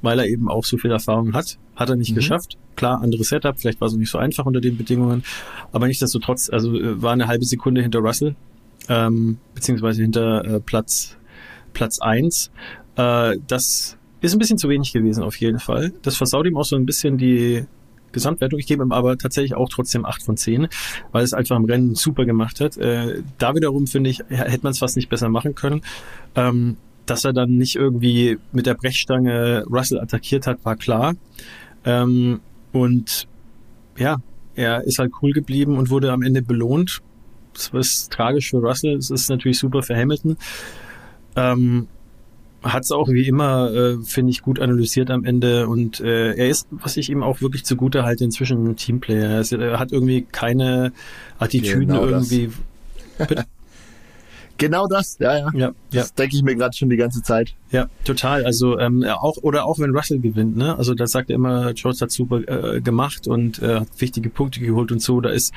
weil 0.01 0.19
er 0.19 0.27
eben 0.27 0.49
auch 0.49 0.65
so 0.65 0.77
viel 0.77 0.91
Erfahrung 0.91 1.33
hat. 1.33 1.57
Hat 1.75 1.89
er 1.89 1.95
nicht 1.95 2.11
mhm. 2.11 2.15
geschafft. 2.15 2.57
Klar, 2.75 3.01
anderes 3.01 3.29
Setup, 3.29 3.59
vielleicht 3.59 3.81
war 3.81 3.87
es 3.87 3.93
nicht 3.93 4.09
so 4.09 4.17
einfach 4.17 4.45
unter 4.45 4.61
den 4.61 4.77
Bedingungen, 4.77 5.23
aber 5.71 5.87
nichtsdestotrotz, 5.87 6.49
also 6.49 6.73
äh, 6.75 7.01
war 7.01 7.13
eine 7.13 7.27
halbe 7.27 7.45
Sekunde 7.45 7.81
hinter 7.81 7.99
Russell, 7.99 8.35
ähm, 8.87 9.37
beziehungsweise 9.53 10.01
hinter 10.01 10.45
äh, 10.45 10.59
Platz 10.59 11.17
Platz 11.73 11.99
eins. 11.99 12.51
Äh, 12.95 13.37
das 13.47 13.97
ist 14.21 14.33
ein 14.33 14.39
bisschen 14.39 14.57
zu 14.57 14.69
wenig 14.69 14.91
gewesen 14.91 15.23
auf 15.23 15.35
jeden 15.37 15.59
Fall. 15.59 15.93
Das 16.01 16.17
versaut 16.17 16.45
ihm 16.45 16.57
auch 16.57 16.65
so 16.65 16.75
ein 16.75 16.85
bisschen 16.85 17.17
die 17.17 17.65
Gesamtwertung. 18.11 18.59
Ich 18.59 18.67
gebe 18.67 18.83
ihm 18.83 18.91
aber 18.91 19.17
tatsächlich 19.17 19.55
auch 19.55 19.69
trotzdem 19.69 20.05
acht 20.05 20.23
von 20.23 20.35
zehn, 20.35 20.67
weil 21.11 21.23
es 21.23 21.33
einfach 21.33 21.55
im 21.55 21.65
Rennen 21.65 21.95
super 21.95 22.25
gemacht 22.25 22.59
hat. 22.59 22.77
Äh, 22.77 23.23
da 23.37 23.55
wiederum 23.55 23.87
finde 23.87 24.09
ich, 24.09 24.19
hätte 24.29 24.63
man 24.63 24.71
es 24.71 24.79
fast 24.79 24.95
nicht 24.95 25.09
besser 25.09 25.29
machen 25.29 25.55
können. 25.55 25.81
Ähm, 26.35 26.77
dass 27.09 27.25
er 27.25 27.33
dann 27.33 27.57
nicht 27.57 27.75
irgendwie 27.75 28.37
mit 28.51 28.65
der 28.65 28.75
Brechstange 28.75 29.65
Russell 29.69 29.99
attackiert 29.99 30.47
hat, 30.47 30.63
war 30.63 30.75
klar. 30.75 31.15
Ähm, 31.85 32.41
und 32.71 33.27
ja, 33.97 34.17
er 34.55 34.83
ist 34.83 34.99
halt 34.99 35.11
cool 35.21 35.31
geblieben 35.31 35.77
und 35.77 35.89
wurde 35.89 36.11
am 36.11 36.21
Ende 36.21 36.41
belohnt 36.41 37.01
es 37.59 37.71
ist 37.73 38.11
tragisch 38.11 38.49
für 38.49 38.57
Russell, 38.57 38.95
es 38.95 39.09
ist 39.09 39.29
natürlich 39.29 39.59
super 39.59 39.83
für 39.83 39.95
Hamilton. 39.95 40.37
Ähm, 41.35 41.87
hat 42.61 42.83
es 42.83 42.91
auch 42.91 43.07
wie 43.07 43.27
immer, 43.27 43.71
äh, 43.73 43.97
finde 44.03 44.31
ich, 44.31 44.41
gut 44.41 44.59
analysiert 44.59 45.11
am 45.11 45.23
Ende 45.23 45.67
und 45.67 46.01
äh, 46.01 46.33
er 46.33 46.49
ist, 46.49 46.67
was 46.71 46.97
ich 46.97 47.09
ihm 47.09 47.23
auch 47.23 47.41
wirklich 47.41 47.63
zugute 47.63 48.03
halte, 48.03 48.25
inzwischen 48.25 48.67
ein 48.67 48.75
Teamplayer. 48.75 49.41
Er 49.51 49.79
hat 49.79 49.91
irgendwie 49.91 50.23
keine 50.23 50.91
Attitüden 51.37 51.87
genau 51.87 52.05
irgendwie. 52.05 52.51
Genau 54.59 54.87
das, 54.87 55.17
ja, 55.19 55.37
ja. 55.37 55.49
ja, 55.53 55.59
ja. 55.59 55.73
Das 55.91 56.13
denke 56.13 56.35
ich 56.35 56.43
mir 56.43 56.55
gerade 56.55 56.75
schon 56.75 56.89
die 56.89 56.97
ganze 56.97 57.23
Zeit. 57.23 57.55
Ja, 57.71 57.87
total. 58.03 58.45
Also 58.45 58.77
ähm, 58.77 59.03
auch 59.03 59.37
oder 59.37 59.65
auch 59.65 59.79
wenn 59.79 59.95
Russell 59.95 60.19
gewinnt, 60.19 60.57
ne? 60.57 60.77
Also 60.77 60.93
da 60.93 61.07
sagt 61.07 61.29
er 61.29 61.35
immer, 61.35 61.73
George 61.73 61.99
hat 62.01 62.11
super 62.11 62.41
äh, 62.47 62.81
gemacht 62.81 63.27
und 63.27 63.61
äh, 63.61 63.79
hat 63.79 63.87
wichtige 63.97 64.29
Punkte 64.29 64.59
geholt 64.59 64.91
und 64.91 65.01
so. 65.01 65.21
Da 65.21 65.29
ist 65.29 65.53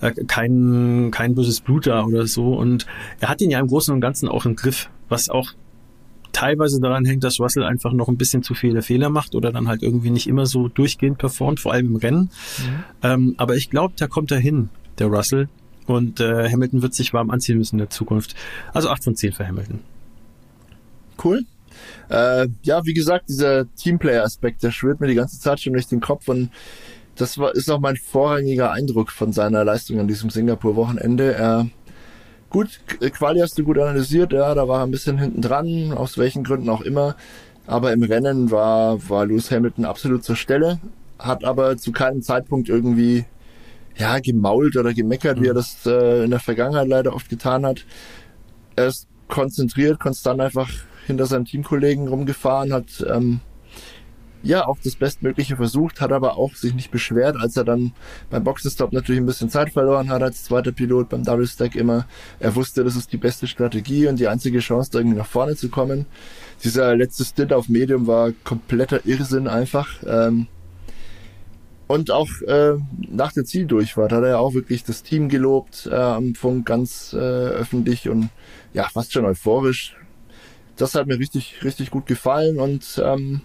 äh, 0.00 0.12
kein 0.26 1.10
kein 1.10 1.34
böses 1.34 1.60
Blut 1.60 1.86
da 1.86 2.04
oder 2.04 2.26
so. 2.26 2.54
Und 2.54 2.86
er 3.20 3.28
hat 3.28 3.42
ihn 3.42 3.50
ja 3.50 3.58
im 3.58 3.66
Großen 3.66 3.92
und 3.92 4.00
Ganzen 4.00 4.28
auch 4.28 4.46
im 4.46 4.56
Griff, 4.56 4.88
was 5.08 5.28
auch 5.28 5.52
teilweise 6.32 6.80
daran 6.80 7.04
hängt, 7.04 7.24
dass 7.24 7.40
Russell 7.40 7.64
einfach 7.64 7.92
noch 7.92 8.08
ein 8.08 8.16
bisschen 8.16 8.42
zu 8.42 8.54
viele 8.54 8.82
Fehler 8.82 9.08
macht 9.08 9.34
oder 9.34 9.52
dann 9.52 9.68
halt 9.68 9.82
irgendwie 9.82 10.10
nicht 10.10 10.26
immer 10.26 10.46
so 10.46 10.68
durchgehend 10.68 11.18
performt, 11.18 11.60
vor 11.60 11.72
allem 11.72 11.86
im 11.86 11.96
Rennen. 11.96 12.30
Mhm. 12.58 12.84
Ähm, 13.02 13.34
aber 13.38 13.56
ich 13.56 13.70
glaube, 13.70 13.94
da 13.96 14.06
kommt 14.06 14.30
er 14.30 14.38
hin, 14.38 14.68
der 14.98 15.06
Russell. 15.06 15.48
Und 15.86 16.20
äh, 16.20 16.50
Hamilton 16.50 16.82
wird 16.82 16.94
sich 16.94 17.12
warm 17.12 17.30
anziehen 17.30 17.58
müssen 17.58 17.76
in 17.76 17.80
der 17.80 17.90
Zukunft. 17.90 18.34
Also 18.72 18.88
8 18.88 19.04
von 19.04 19.16
10 19.16 19.32
für 19.32 19.46
Hamilton. 19.46 19.80
Cool. 21.22 21.44
Äh, 22.08 22.48
ja, 22.62 22.84
wie 22.84 22.94
gesagt, 22.94 23.28
dieser 23.28 23.72
Teamplayer-Aspekt, 23.74 24.62
der 24.62 24.70
schwirrt 24.70 25.00
mir 25.00 25.06
die 25.06 25.14
ganze 25.14 25.40
Zeit 25.40 25.60
schon 25.60 25.72
durch 25.72 25.86
den 25.86 26.00
Kopf 26.00 26.28
und 26.28 26.50
das 27.16 27.38
war, 27.38 27.54
ist 27.54 27.70
auch 27.70 27.80
mein 27.80 27.96
vorrangiger 27.96 28.72
Eindruck 28.72 29.10
von 29.12 29.32
seiner 29.32 29.64
Leistung 29.64 30.00
an 30.00 30.08
diesem 30.08 30.30
Singapur-Wochenende. 30.30 31.34
Er, 31.34 31.68
gut, 32.50 32.80
Quali 33.12 33.40
hast 33.40 33.56
du 33.58 33.64
gut 33.64 33.78
analysiert, 33.78 34.32
ja, 34.32 34.54
da 34.54 34.66
war 34.66 34.80
er 34.80 34.86
ein 34.86 34.90
bisschen 34.90 35.18
hinten 35.18 35.40
dran, 35.40 35.92
aus 35.92 36.18
welchen 36.18 36.44
Gründen 36.44 36.68
auch 36.68 36.80
immer. 36.80 37.16
Aber 37.66 37.92
im 37.92 38.02
Rennen 38.02 38.50
war, 38.50 39.08
war 39.08 39.26
Lewis 39.26 39.50
Hamilton 39.50 39.84
absolut 39.84 40.24
zur 40.24 40.36
Stelle, 40.36 40.78
hat 41.18 41.44
aber 41.44 41.76
zu 41.76 41.92
keinem 41.92 42.20
Zeitpunkt 42.20 42.68
irgendwie 42.68 43.24
ja, 43.96 44.18
gemault 44.18 44.76
oder 44.76 44.92
gemeckert, 44.92 45.38
mhm. 45.38 45.42
wie 45.42 45.48
er 45.48 45.54
mhm. 45.54 45.58
das 45.58 45.86
äh, 45.86 46.24
in 46.24 46.30
der 46.30 46.40
Vergangenheit 46.40 46.88
leider 46.88 47.14
oft 47.14 47.28
getan 47.28 47.64
hat. 47.64 47.84
Er 48.76 48.88
ist 48.88 49.08
konzentriert, 49.28 50.00
konstant 50.00 50.40
einfach 50.40 50.70
hinter 51.06 51.26
seinem 51.26 51.44
Teamkollegen 51.44 52.08
rumgefahren, 52.08 52.72
hat 52.72 53.04
ähm, 53.08 53.40
ja 54.42 54.66
auch 54.66 54.78
das 54.82 54.96
Bestmögliche 54.96 55.56
versucht, 55.56 56.00
hat 56.00 56.12
aber 56.12 56.36
auch 56.36 56.54
sich 56.54 56.74
nicht 56.74 56.90
beschwert, 56.90 57.36
als 57.38 57.56
er 57.56 57.64
dann 57.64 57.92
beim 58.30 58.44
Boxenstopp 58.44 58.92
natürlich 58.92 59.20
ein 59.20 59.26
bisschen 59.26 59.48
Zeit 59.48 59.72
verloren 59.72 60.10
hat 60.10 60.22
als 60.22 60.44
zweiter 60.44 60.72
Pilot 60.72 61.08
beim 61.08 61.24
Double 61.24 61.46
Stack 61.46 61.74
immer. 61.74 62.06
Er 62.40 62.54
wusste, 62.54 62.84
das 62.84 62.96
ist 62.96 63.12
die 63.12 63.16
beste 63.16 63.46
Strategie 63.46 64.06
und 64.06 64.18
die 64.18 64.28
einzige 64.28 64.58
Chance, 64.58 64.90
da 64.92 64.98
irgendwie 64.98 65.18
nach 65.18 65.26
vorne 65.26 65.56
zu 65.56 65.68
kommen. 65.68 66.06
Dieser 66.62 66.94
letzte 66.94 67.24
Stint 67.24 67.52
auf 67.52 67.68
Medium 67.68 68.06
war 68.06 68.32
kompletter 68.44 69.06
Irrsinn 69.06 69.48
einfach. 69.48 70.02
Ähm, 70.06 70.46
und 71.86 72.10
auch 72.10 72.28
äh, 72.46 72.74
nach 72.96 73.32
der 73.32 73.44
Zieldurchfahrt 73.44 74.12
hat 74.12 74.22
er 74.22 74.30
ja 74.30 74.38
auch 74.38 74.54
wirklich 74.54 74.84
das 74.84 75.02
Team 75.02 75.28
gelobt 75.28 75.88
äh, 75.90 75.94
am 75.94 76.34
Funk 76.34 76.66
ganz 76.66 77.12
äh, 77.12 77.18
öffentlich 77.18 78.08
und 78.08 78.30
ja, 78.72 78.88
fast 78.88 79.12
schon 79.12 79.24
euphorisch. 79.24 79.96
Das 80.76 80.94
hat 80.94 81.06
mir 81.06 81.18
richtig, 81.18 81.62
richtig 81.62 81.90
gut 81.90 82.06
gefallen 82.06 82.58
und 82.58 83.00
ähm, 83.04 83.42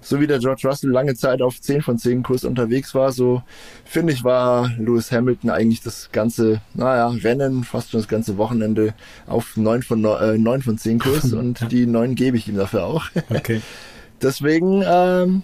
so 0.00 0.20
wie 0.20 0.26
der 0.26 0.38
George 0.38 0.62
Russell 0.64 0.90
lange 0.90 1.14
Zeit 1.14 1.42
auf 1.42 1.60
10 1.60 1.82
von 1.82 1.98
10 1.98 2.22
Kurs 2.22 2.44
unterwegs 2.44 2.94
war, 2.94 3.12
so 3.12 3.42
finde 3.84 4.12
ich, 4.12 4.24
war 4.24 4.70
Lewis 4.78 5.10
Hamilton 5.10 5.50
eigentlich 5.50 5.82
das 5.82 6.10
ganze, 6.12 6.60
naja, 6.74 7.08
Rennen, 7.08 7.64
fast 7.64 7.90
schon 7.90 8.00
das 8.00 8.08
ganze 8.08 8.36
Wochenende 8.36 8.94
auf 9.26 9.56
9 9.56 9.82
von, 9.82 10.00
9, 10.00 10.34
äh, 10.34 10.38
9 10.38 10.62
von 10.62 10.78
10 10.78 10.98
Kurs 10.98 11.32
und 11.32 11.70
die 11.72 11.86
9 11.86 12.14
gebe 12.14 12.36
ich 12.36 12.48
ihm 12.48 12.56
dafür 12.56 12.84
auch. 12.84 13.06
Okay. 13.30 13.60
Deswegen, 14.22 14.82
ähm, 14.86 15.42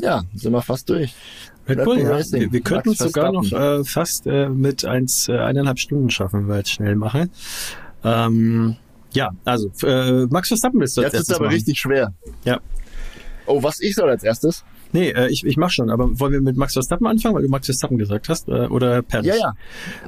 ja, 0.00 0.22
sind 0.34 0.52
wir 0.52 0.62
fast 0.62 0.88
durch. 0.90 1.14
Red 1.68 1.84
Bull, 1.84 1.98
ja. 1.98 2.18
Wir, 2.32 2.52
wir 2.52 2.60
könnten 2.60 2.90
es 2.90 2.98
sogar 2.98 3.32
noch 3.32 3.50
äh, 3.52 3.84
fast 3.84 4.26
äh, 4.26 4.48
mit 4.48 4.84
eins, 4.84 5.28
äh, 5.28 5.38
eineinhalb 5.38 5.78
Stunden 5.78 6.10
schaffen, 6.10 6.40
wenn 6.40 6.48
wir 6.48 6.56
jetzt 6.58 6.70
schnell 6.70 6.96
machen. 6.96 7.30
Ähm, 8.04 8.76
ja, 9.12 9.30
also 9.44 9.70
äh, 9.82 10.26
Max 10.26 10.48
Verstappen 10.48 10.80
ist 10.82 10.96
das 10.96 11.04
Jetzt 11.04 11.14
ist 11.14 11.32
aber 11.32 11.46
machen. 11.46 11.54
richtig 11.54 11.78
schwer. 11.78 12.12
Ja. 12.44 12.60
Oh, 13.46 13.62
was 13.62 13.80
ich 13.80 13.94
soll 13.94 14.10
als 14.10 14.22
erstes? 14.22 14.64
Nee, 14.92 15.10
äh, 15.10 15.28
ich, 15.28 15.44
ich 15.44 15.56
mach 15.56 15.70
schon, 15.70 15.90
aber 15.90 16.18
wollen 16.18 16.32
wir 16.32 16.40
mit 16.40 16.56
Max 16.56 16.72
Verstappen 16.72 17.06
anfangen, 17.06 17.34
weil 17.34 17.42
du 17.42 17.48
Max 17.48 17.66
Verstappen 17.66 17.98
gesagt 17.98 18.28
hast, 18.28 18.48
äh, 18.48 18.66
oder 18.66 19.02
Perez? 19.02 19.26
Ja, 19.26 19.34
ja. 19.36 19.54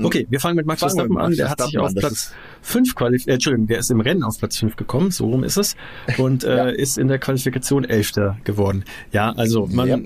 Okay, 0.02 0.27
wir 0.31 0.40
fangen 0.40 0.57
mit 0.57 0.66
Max 0.66 0.81
fangen 0.81 0.90
Verstappen 0.90 1.15
mit 1.15 1.19
Max 1.19 1.27
an. 1.27 1.36
Der 1.36 1.47
Verstappen 1.47 1.82
hat 1.82 1.90
sich 1.90 1.97
auf 1.97 2.01
Platz 2.01 2.32
5 2.62 2.94
qualifiziert, 2.94 3.28
äh, 3.28 3.35
Entschuldigung, 3.35 3.66
der 3.66 3.78
ist 3.78 3.90
im 3.90 4.01
Rennen 4.01 4.23
auf 4.23 4.39
Platz 4.39 4.59
5 4.59 4.77
gekommen, 4.77 5.11
so 5.11 5.27
rum 5.27 5.44
ist 5.44 5.57
es, 5.57 5.77
und 6.19 6.44
äh, 6.44 6.57
ja. 6.57 6.69
ist 6.69 6.98
in 6.98 7.09
der 7.09 7.19
Qualifikation 7.19 7.85
Elfter 7.85 8.39
geworden. 8.44 8.85
Ja, 9.12 9.32
also 9.32 9.66
man, 9.66 9.89
ja. 9.89 9.98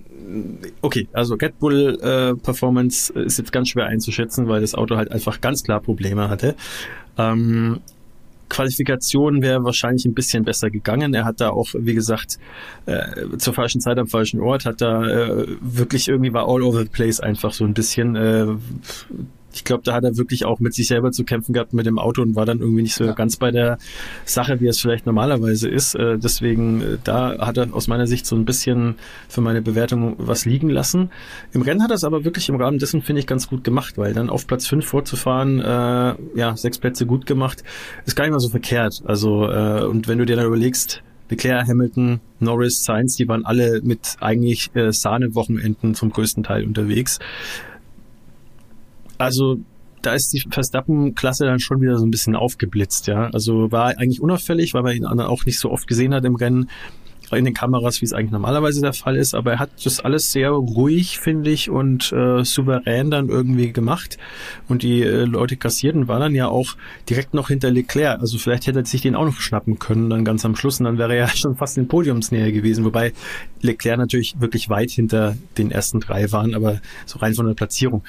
okay, 0.82 1.08
also 1.12 1.34
Red 1.34 1.58
Bull 1.58 1.98
äh, 2.00 2.34
Performance 2.34 3.12
ist 3.12 3.38
jetzt 3.38 3.52
ganz 3.52 3.68
schwer 3.68 3.86
einzuschätzen, 3.86 4.48
weil 4.48 4.60
das 4.60 4.74
Auto 4.74 4.96
halt 4.96 5.12
einfach 5.12 5.40
ganz 5.40 5.62
klar 5.62 5.80
Probleme 5.80 6.28
hatte. 6.28 6.56
Ähm, 7.16 7.80
Qualifikation 8.48 9.42
wäre 9.42 9.64
wahrscheinlich 9.64 10.04
ein 10.04 10.14
bisschen 10.14 10.44
besser 10.44 10.70
gegangen. 10.70 11.14
Er 11.14 11.24
hat 11.24 11.40
da 11.40 11.50
auch, 11.50 11.68
wie 11.74 11.94
gesagt, 11.94 12.38
äh, 12.86 13.36
zur 13.38 13.54
falschen 13.54 13.80
Zeit 13.80 13.98
am 13.98 14.06
falschen 14.06 14.40
Ort, 14.40 14.64
hat 14.64 14.80
da 14.80 15.04
äh, 15.04 15.46
wirklich 15.60 16.08
irgendwie 16.08 16.32
war 16.32 16.48
all 16.48 16.62
over 16.62 16.82
the 16.82 16.88
place 16.88 17.20
einfach 17.20 17.52
so 17.52 17.64
ein 17.64 17.74
bisschen. 17.74 18.16
Äh, 18.16 18.46
ich 19.54 19.64
glaube, 19.64 19.82
da 19.84 19.94
hat 19.94 20.04
er 20.04 20.16
wirklich 20.16 20.44
auch 20.44 20.60
mit 20.60 20.74
sich 20.74 20.88
selber 20.88 21.12
zu 21.12 21.24
kämpfen 21.24 21.52
gehabt 21.52 21.72
mit 21.72 21.86
dem 21.86 21.98
Auto 21.98 22.22
und 22.22 22.34
war 22.34 22.44
dann 22.44 22.60
irgendwie 22.60 22.82
nicht 22.82 22.94
so 22.94 23.04
ja. 23.04 23.12
ganz 23.12 23.36
bei 23.36 23.50
der 23.50 23.78
Sache, 24.24 24.60
wie 24.60 24.66
es 24.66 24.80
vielleicht 24.80 25.06
normalerweise 25.06 25.68
ist. 25.68 25.94
Äh, 25.94 26.18
deswegen, 26.18 26.80
äh, 26.80 26.98
da 27.04 27.38
hat 27.38 27.56
er 27.56 27.72
aus 27.72 27.86
meiner 27.86 28.06
Sicht 28.06 28.26
so 28.26 28.36
ein 28.36 28.44
bisschen 28.44 28.96
für 29.28 29.40
meine 29.40 29.62
Bewertung 29.62 30.16
was 30.18 30.44
liegen 30.44 30.70
lassen. 30.70 31.10
Im 31.52 31.62
Rennen 31.62 31.82
hat 31.82 31.90
er 31.90 31.96
es 31.96 32.04
aber 32.04 32.24
wirklich 32.24 32.48
im 32.48 32.56
Rahmen 32.56 32.78
dessen, 32.78 33.02
finde 33.02 33.20
ich, 33.20 33.26
ganz 33.26 33.48
gut 33.48 33.64
gemacht, 33.64 33.96
weil 33.96 34.12
dann 34.12 34.28
auf 34.28 34.46
Platz 34.46 34.66
5 34.66 34.84
vorzufahren, 34.84 35.60
äh, 35.60 36.14
ja, 36.34 36.56
sechs 36.56 36.78
Plätze 36.78 37.06
gut 37.06 37.26
gemacht, 37.26 37.62
ist 38.06 38.16
gar 38.16 38.24
nicht 38.24 38.32
mal 38.32 38.40
so 38.40 38.48
verkehrt. 38.48 39.02
Also, 39.04 39.48
äh, 39.48 39.84
und 39.84 40.08
wenn 40.08 40.18
du 40.18 40.26
dir 40.26 40.36
dann 40.36 40.46
überlegst, 40.46 41.02
Leclerc, 41.30 41.66
Hamilton, 41.66 42.20
Norris, 42.38 42.84
Sainz, 42.84 43.16
die 43.16 43.26
waren 43.28 43.44
alle 43.44 43.80
mit 43.82 44.16
eigentlich 44.20 44.70
äh, 44.74 44.92
Sahnewochenenden 44.92 45.94
zum 45.94 46.10
größten 46.10 46.42
Teil 46.42 46.64
unterwegs. 46.64 47.18
Also 49.18 49.58
da 50.02 50.12
ist 50.12 50.32
die 50.32 50.44
Verstappen-Klasse 50.50 51.46
dann 51.46 51.60
schon 51.60 51.80
wieder 51.80 51.98
so 51.98 52.04
ein 52.04 52.10
bisschen 52.10 52.36
aufgeblitzt, 52.36 53.06
ja. 53.06 53.30
Also 53.32 53.72
war 53.72 53.96
eigentlich 53.98 54.20
unauffällig, 54.20 54.74
weil 54.74 54.82
man 54.82 54.96
ihn 54.96 55.06
auch 55.06 55.46
nicht 55.46 55.58
so 55.58 55.70
oft 55.70 55.86
gesehen 55.86 56.14
hat 56.14 56.24
im 56.24 56.34
Rennen 56.34 56.68
in 57.32 57.44
den 57.44 57.54
Kameras, 57.54 58.00
wie 58.00 58.04
es 58.04 58.12
eigentlich 58.12 58.30
normalerweise 58.30 58.80
der 58.80 58.92
Fall 58.92 59.16
ist. 59.16 59.34
Aber 59.34 59.52
er 59.52 59.58
hat 59.58 59.70
das 59.84 60.00
alles 60.00 60.32
sehr 60.32 60.50
ruhig, 60.50 61.18
finde 61.18 61.50
ich, 61.50 61.70
und 61.70 62.12
äh, 62.12 62.44
souverän 62.44 63.10
dann 63.10 63.28
irgendwie 63.28 63.72
gemacht. 63.72 64.18
Und 64.68 64.82
die 64.82 65.02
äh, 65.02 65.24
Leute 65.24 65.56
kassierten 65.56 66.08
war 66.08 66.18
dann 66.18 66.34
ja 66.34 66.48
auch 66.48 66.76
direkt 67.08 67.34
noch 67.34 67.48
hinter 67.48 67.70
Leclerc. 67.70 68.20
Also 68.20 68.38
vielleicht 68.38 68.66
hätte 68.66 68.80
er 68.80 68.86
sich 68.86 69.02
den 69.02 69.14
auch 69.14 69.24
noch 69.24 69.40
schnappen 69.40 69.78
können 69.78 70.10
dann 70.10 70.24
ganz 70.24 70.44
am 70.44 70.56
Schluss. 70.56 70.78
Und 70.80 70.84
dann 70.84 70.98
wäre 70.98 71.14
er 71.14 71.26
ja 71.26 71.28
schon 71.28 71.56
fast 71.56 71.78
in 71.78 71.88
Podiumsnähe 71.88 72.52
gewesen. 72.52 72.84
Wobei 72.84 73.12
Leclerc 73.62 73.98
natürlich 73.98 74.40
wirklich 74.40 74.68
weit 74.68 74.90
hinter 74.90 75.36
den 75.58 75.70
ersten 75.70 76.00
drei 76.00 76.30
waren, 76.32 76.54
aber 76.54 76.80
so 77.06 77.18
rein 77.18 77.34
von 77.34 77.46
der 77.46 77.54
Platzierung. 77.54 78.02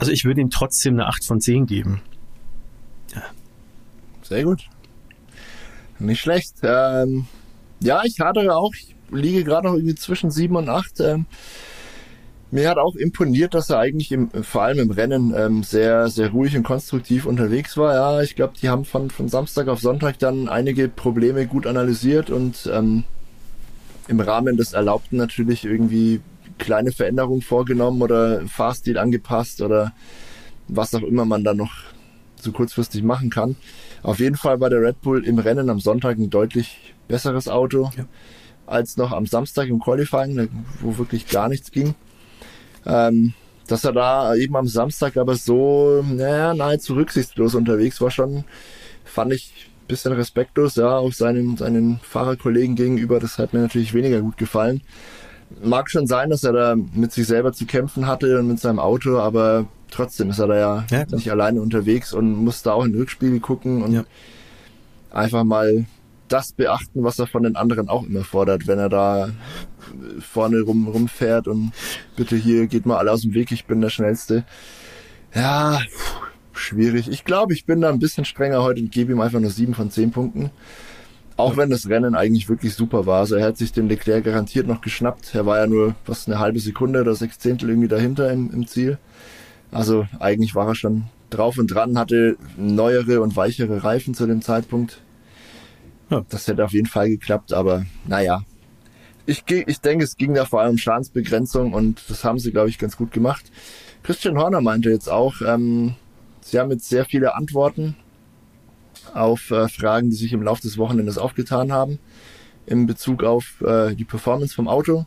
Also 0.00 0.12
ich 0.12 0.24
würde 0.24 0.40
ihm 0.40 0.50
trotzdem 0.50 0.94
eine 0.94 1.06
8 1.06 1.24
von 1.24 1.40
10 1.40 1.66
geben. 1.66 2.00
Ja. 3.14 3.22
Sehr 4.22 4.44
gut. 4.44 4.68
Nicht 5.98 6.20
schlecht. 6.20 6.54
Ähm 6.62 7.26
ja, 7.82 8.02
ich 8.04 8.20
hadere 8.20 8.56
auch. 8.56 8.72
Ich 8.74 8.94
liege 9.10 9.44
gerade 9.44 9.68
noch 9.68 9.74
irgendwie 9.74 9.94
zwischen 9.94 10.30
sieben 10.30 10.56
und 10.56 10.68
acht. 10.68 11.00
Ähm, 11.00 11.26
mir 12.50 12.68
hat 12.68 12.78
auch 12.78 12.96
imponiert, 12.96 13.54
dass 13.54 13.70
er 13.70 13.78
eigentlich 13.78 14.10
im, 14.10 14.30
vor 14.42 14.62
allem 14.62 14.78
im 14.78 14.90
Rennen 14.90 15.32
ähm, 15.36 15.62
sehr, 15.62 16.08
sehr 16.08 16.30
ruhig 16.30 16.56
und 16.56 16.64
konstruktiv 16.64 17.26
unterwegs 17.26 17.76
war. 17.76 17.94
Ja, 17.94 18.22
ich 18.22 18.34
glaube, 18.34 18.54
die 18.60 18.68
haben 18.68 18.84
von, 18.84 19.10
von 19.10 19.28
Samstag 19.28 19.68
auf 19.68 19.80
Sonntag 19.80 20.18
dann 20.18 20.48
einige 20.48 20.88
Probleme 20.88 21.46
gut 21.46 21.66
analysiert 21.66 22.28
und 22.30 22.68
ähm, 22.72 23.04
im 24.08 24.20
Rahmen 24.20 24.56
des 24.56 24.72
Erlaubten 24.72 25.16
natürlich 25.16 25.64
irgendwie 25.64 26.20
kleine 26.60 26.92
Veränderungen 26.92 27.42
vorgenommen 27.42 28.00
oder 28.02 28.46
Fahrstil 28.46 28.98
angepasst 28.98 29.60
oder 29.60 29.92
was 30.68 30.94
auch 30.94 31.02
immer 31.02 31.24
man 31.24 31.42
da 31.42 31.54
noch 31.54 31.72
so 32.36 32.52
kurzfristig 32.52 33.02
machen 33.02 33.30
kann. 33.30 33.56
Auf 34.02 34.20
jeden 34.20 34.36
Fall 34.36 34.60
war 34.60 34.70
der 34.70 34.80
Red 34.80 35.00
Bull 35.02 35.24
im 35.24 35.38
Rennen 35.38 35.68
am 35.68 35.80
Sonntag 35.80 36.16
ein 36.16 36.30
deutlich 36.30 36.94
besseres 37.08 37.48
Auto 37.48 37.90
ja. 37.96 38.04
als 38.66 38.96
noch 38.96 39.12
am 39.12 39.26
Samstag 39.26 39.68
im 39.68 39.80
Qualifying, 39.80 40.48
wo 40.80 40.96
wirklich 40.96 41.26
gar 41.28 41.48
nichts 41.48 41.70
ging. 41.70 41.94
Ähm, 42.86 43.34
dass 43.66 43.84
er 43.84 43.92
da 43.92 44.34
eben 44.34 44.56
am 44.56 44.66
Samstag 44.66 45.16
aber 45.16 45.36
so, 45.36 46.04
naja, 46.08 46.54
nahezu 46.54 46.94
rücksichtslos 46.94 47.54
unterwegs 47.54 48.00
war 48.00 48.10
schon, 48.10 48.44
fand 49.04 49.32
ich 49.32 49.52
ein 49.82 49.86
bisschen 49.86 50.12
respektlos, 50.12 50.76
ja, 50.76 50.96
auch 50.96 51.12
seinen, 51.12 51.56
seinen 51.56 52.00
Fahrerkollegen 52.02 52.74
gegenüber. 52.74 53.20
Das 53.20 53.38
hat 53.38 53.52
mir 53.52 53.60
natürlich 53.60 53.94
weniger 53.94 54.22
gut 54.22 54.38
gefallen. 54.38 54.82
Mag 55.62 55.90
schon 55.90 56.06
sein, 56.06 56.30
dass 56.30 56.44
er 56.44 56.52
da 56.52 56.76
mit 56.76 57.12
sich 57.12 57.26
selber 57.26 57.52
zu 57.52 57.66
kämpfen 57.66 58.06
hatte 58.06 58.38
und 58.38 58.48
mit 58.48 58.60
seinem 58.60 58.78
Auto, 58.78 59.18
aber 59.18 59.66
trotzdem 59.90 60.30
ist 60.30 60.38
er 60.38 60.46
da 60.46 60.56
ja, 60.56 60.84
ja 60.90 61.04
nicht 61.10 61.30
alleine 61.30 61.60
unterwegs 61.60 62.12
und 62.12 62.32
muss 62.32 62.62
da 62.62 62.72
auch 62.72 62.84
in 62.84 62.92
den 62.92 63.00
Rückspiegel 63.00 63.40
gucken 63.40 63.82
und 63.82 63.92
ja. 63.92 64.04
einfach 65.10 65.44
mal 65.44 65.86
das 66.28 66.52
beachten, 66.52 67.02
was 67.02 67.18
er 67.18 67.26
von 67.26 67.42
den 67.42 67.56
anderen 67.56 67.88
auch 67.88 68.04
immer 68.04 68.22
fordert, 68.22 68.66
wenn 68.66 68.78
er 68.78 68.88
da 68.88 69.30
vorne 70.20 70.60
rum 70.60 70.86
rumfährt 70.86 71.48
und 71.48 71.72
bitte 72.16 72.36
hier 72.36 72.68
geht 72.68 72.86
mal 72.86 72.98
alle 72.98 73.10
aus 73.12 73.22
dem 73.22 73.34
Weg, 73.34 73.50
ich 73.50 73.64
bin 73.66 73.80
der 73.80 73.90
Schnellste. 73.90 74.44
Ja, 75.34 75.80
schwierig. 76.52 77.08
Ich 77.08 77.24
glaube, 77.24 77.52
ich 77.52 77.66
bin 77.66 77.80
da 77.80 77.88
ein 77.88 77.98
bisschen 77.98 78.24
strenger 78.24 78.62
heute 78.62 78.80
und 78.80 78.92
gebe 78.92 79.12
ihm 79.12 79.20
einfach 79.20 79.40
nur 79.40 79.50
sieben 79.50 79.74
von 79.74 79.90
zehn 79.90 80.12
Punkten. 80.12 80.50
Auch 81.40 81.56
wenn 81.56 81.70
das 81.70 81.88
Rennen 81.88 82.14
eigentlich 82.14 82.48
wirklich 82.48 82.74
super 82.74 83.06
war. 83.06 83.20
Also 83.20 83.36
er 83.36 83.46
hat 83.46 83.56
sich 83.56 83.72
den 83.72 83.88
Leclerc 83.88 84.24
garantiert 84.24 84.66
noch 84.66 84.82
geschnappt. 84.82 85.34
Er 85.34 85.46
war 85.46 85.58
ja 85.58 85.66
nur 85.66 85.94
fast 86.04 86.28
eine 86.28 86.38
halbe 86.38 86.60
Sekunde 86.60 87.00
oder 87.00 87.14
sechs 87.14 87.38
Zehntel 87.38 87.70
irgendwie 87.70 87.88
dahinter 87.88 88.30
im, 88.30 88.50
im 88.52 88.66
Ziel. 88.66 88.98
Also 89.72 90.06
eigentlich 90.18 90.54
war 90.54 90.68
er 90.68 90.74
schon 90.74 91.04
drauf 91.30 91.56
und 91.56 91.68
dran, 91.68 91.98
hatte 91.98 92.36
neuere 92.58 93.22
und 93.22 93.36
weichere 93.36 93.82
Reifen 93.82 94.14
zu 94.14 94.26
dem 94.26 94.42
Zeitpunkt. 94.42 95.00
Ja. 96.10 96.24
Das 96.28 96.46
hätte 96.46 96.64
auf 96.64 96.72
jeden 96.72 96.88
Fall 96.88 97.08
geklappt, 97.08 97.52
aber 97.52 97.86
naja. 98.06 98.42
Ich, 99.26 99.44
ich 99.48 99.80
denke, 99.80 100.04
es 100.04 100.16
ging 100.16 100.34
da 100.34 100.44
vor 100.44 100.60
allem 100.60 100.72
um 100.72 100.78
Schadensbegrenzung 100.78 101.72
und 101.72 102.02
das 102.08 102.24
haben 102.24 102.38
sie, 102.38 102.50
glaube 102.50 102.68
ich, 102.68 102.78
ganz 102.78 102.96
gut 102.96 103.12
gemacht. 103.12 103.50
Christian 104.02 104.36
Horner 104.36 104.60
meinte 104.60 104.90
jetzt 104.90 105.08
auch, 105.08 105.40
ähm, 105.40 105.94
sie 106.40 106.58
haben 106.58 106.70
jetzt 106.70 106.88
sehr 106.88 107.04
viele 107.04 107.34
Antworten 107.34 107.96
auf 109.14 109.50
äh, 109.50 109.68
Fragen, 109.68 110.10
die 110.10 110.16
sich 110.16 110.32
im 110.32 110.42
Laufe 110.42 110.62
des 110.62 110.78
Wochenendes 110.78 111.18
aufgetan 111.18 111.72
haben, 111.72 111.98
in 112.66 112.86
Bezug 112.86 113.24
auf 113.24 113.60
äh, 113.62 113.94
die 113.94 114.04
Performance 114.04 114.54
vom 114.54 114.68
Auto. 114.68 115.06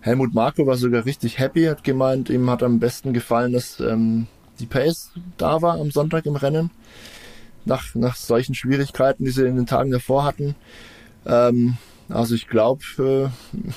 Helmut 0.00 0.34
Marko 0.34 0.66
war 0.66 0.76
sogar 0.76 1.04
richtig 1.04 1.38
happy, 1.38 1.64
hat 1.64 1.84
gemeint, 1.84 2.30
ihm 2.30 2.48
hat 2.48 2.62
am 2.62 2.78
besten 2.78 3.12
gefallen, 3.12 3.52
dass 3.52 3.80
ähm, 3.80 4.26
die 4.58 4.66
Pace 4.66 5.10
da 5.36 5.62
war 5.62 5.78
am 5.78 5.90
Sonntag 5.90 6.26
im 6.26 6.36
Rennen 6.36 6.70
nach, 7.64 7.94
nach 7.94 8.16
solchen 8.16 8.54
Schwierigkeiten, 8.54 9.24
die 9.24 9.30
sie 9.30 9.46
in 9.46 9.56
den 9.56 9.66
Tagen 9.66 9.90
davor 9.90 10.24
hatten. 10.24 10.54
Ähm, 11.26 11.76
also 12.10 12.34
ich 12.34 12.48
glaube, 12.48 12.82
äh, 12.98 13.28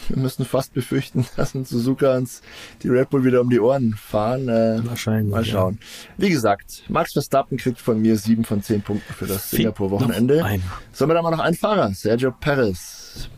wir 0.09 0.17
müssen 0.17 0.45
fast 0.45 0.73
befürchten, 0.73 1.25
dass 1.35 1.55
uns 1.55 1.69
Suzuka 1.69 2.17
uns 2.17 2.41
die 2.81 2.89
Red 2.89 3.09
Bull 3.09 3.23
wieder 3.23 3.41
um 3.41 3.49
die 3.49 3.59
Ohren 3.59 3.93
fahren. 3.93 4.47
Äh, 4.49 4.81
Wahrscheinlich. 4.83 5.31
Mal 5.31 5.45
schauen. 5.45 5.77
Ja. 5.79 6.13
Wie 6.17 6.29
gesagt, 6.29 6.83
Max 6.89 7.13
Verstappen 7.13 7.57
kriegt 7.57 7.79
von 7.79 8.01
mir 8.01 8.17
sieben 8.17 8.43
von 8.43 8.61
zehn 8.61 8.81
Punkten 8.81 9.13
für 9.13 9.25
das 9.25 9.49
Singapur-Wochenende. 9.51 10.59
Sollen 10.91 11.09
wir 11.09 11.15
da 11.15 11.21
mal 11.21 11.31
noch 11.31 11.39
einen 11.39 11.55
Fahrer? 11.55 11.93
Sergio 11.93 12.31
Perez. 12.31 13.29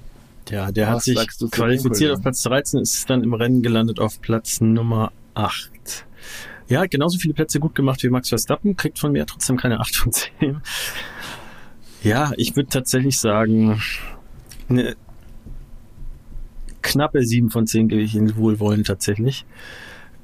Ja, 0.49 0.71
der 0.71 0.87
Was 0.87 0.93
hat 0.93 1.03
sich 1.03 1.51
qualifiziert 1.51 2.13
auf 2.13 2.21
Platz 2.21 2.43
13, 2.43 2.81
ist 2.81 3.09
dann 3.09 3.23
im 3.23 3.33
Rennen 3.33 3.63
gelandet 3.63 3.99
auf 3.99 4.21
Platz 4.21 4.61
Nummer 4.61 5.11
8. 5.33 6.05
Ja, 6.67 6.85
genauso 6.85 7.19
viele 7.19 7.33
Plätze 7.33 7.59
gut 7.59 7.75
gemacht 7.75 8.01
wie 8.03 8.09
Max 8.09 8.29
Verstappen, 8.29 8.75
kriegt 8.75 8.99
von 8.99 9.11
mir 9.11 9.25
trotzdem 9.25 9.57
keine 9.57 9.79
8 9.79 9.95
von 9.95 10.11
10. 10.11 10.61
Ja, 12.03 12.31
ich 12.37 12.55
würde 12.55 12.69
tatsächlich 12.69 13.19
sagen, 13.19 13.81
eine 14.69 14.95
knappe 16.81 17.23
7 17.23 17.49
von 17.49 17.67
10 17.67 17.87
gebe 17.87 18.01
ich 18.01 18.15
Ihnen 18.15 18.35
wohlwollend 18.37 18.87
tatsächlich. 18.87 19.45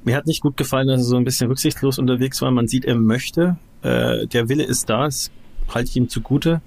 Mir 0.04 0.16
hat 0.16 0.26
nicht 0.26 0.42
gut 0.42 0.58
gefallen, 0.58 0.88
dass 0.88 1.02
er 1.02 1.06
so 1.06 1.18
ein 1.18 1.24
bisschen 1.24 1.48
rücksichtslos 1.48 2.00
unterwegs 2.00 2.42
war. 2.42 2.52
Man 2.52 2.68
sieht, 2.68 2.86
er 2.86 2.96
möchte. 2.96 3.58
Äh, 3.82 4.28
der 4.28 4.50
Wille 4.50 4.64
ist 4.64 4.90
da, 4.90 5.06
das 5.06 5.32
halte 5.70 5.90
ich 5.90 5.96
ihm 5.96 6.10
zugute. 6.10 6.62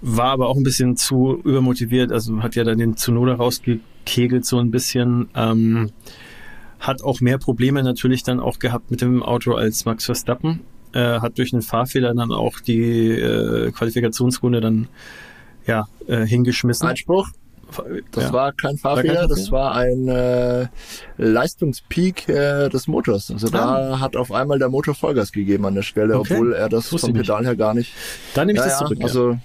War 0.00 0.30
aber 0.30 0.48
auch 0.48 0.56
ein 0.56 0.62
bisschen 0.62 0.96
zu 0.96 1.40
übermotiviert, 1.44 2.12
also 2.12 2.42
hat 2.42 2.56
ja 2.56 2.64
dann 2.64 2.78
den 2.78 2.96
Zunoda 2.96 3.34
rausgekegelt 3.34 4.44
so 4.44 4.58
ein 4.58 4.70
bisschen. 4.70 5.28
Ähm, 5.34 5.90
hat 6.78 7.02
auch 7.02 7.20
mehr 7.20 7.38
Probleme 7.38 7.82
natürlich 7.82 8.22
dann 8.22 8.40
auch 8.40 8.58
gehabt 8.58 8.90
mit 8.90 9.00
dem 9.00 9.22
Auto 9.22 9.54
als 9.54 9.84
Max 9.84 10.04
Verstappen. 10.04 10.60
Äh, 10.92 11.20
hat 11.20 11.38
durch 11.38 11.52
einen 11.52 11.62
Fahrfehler 11.62 12.14
dann 12.14 12.30
auch 12.30 12.60
die 12.60 13.10
äh, 13.10 13.72
Qualifikationsrunde 13.72 14.60
dann 14.60 14.88
ja 15.66 15.88
äh, 16.06 16.26
hingeschmissen. 16.26 16.88
Einspruch. 16.88 17.28
Das 18.12 18.24
ja. 18.24 18.32
war 18.32 18.52
kein 18.52 18.76
Fahrfehler, 18.76 19.22
war 19.22 19.28
das 19.28 19.50
war 19.50 19.74
ein 19.74 20.06
äh, 20.06 20.68
Leistungspeak 21.16 22.28
äh, 22.28 22.68
des 22.68 22.86
Motors. 22.86 23.30
Also 23.30 23.48
ah. 23.48 23.50
da 23.50 24.00
hat 24.00 24.16
auf 24.16 24.30
einmal 24.30 24.58
der 24.58 24.68
Motor 24.68 24.94
Vollgas 24.94 25.32
gegeben 25.32 25.66
an 25.66 25.74
der 25.74 25.82
Stelle, 25.82 26.18
okay. 26.18 26.34
obwohl 26.34 26.52
er 26.52 26.68
das, 26.68 26.90
das 26.90 27.00
vom 27.00 27.12
Pedal 27.12 27.44
her 27.44 27.56
gar 27.56 27.74
nicht. 27.74 27.92
Dann 28.34 28.46
nehme 28.46 28.60
ich 28.60 28.64
ja, 28.64 28.70
das 28.70 28.78
zurück. 28.78 28.98
Also 29.02 29.38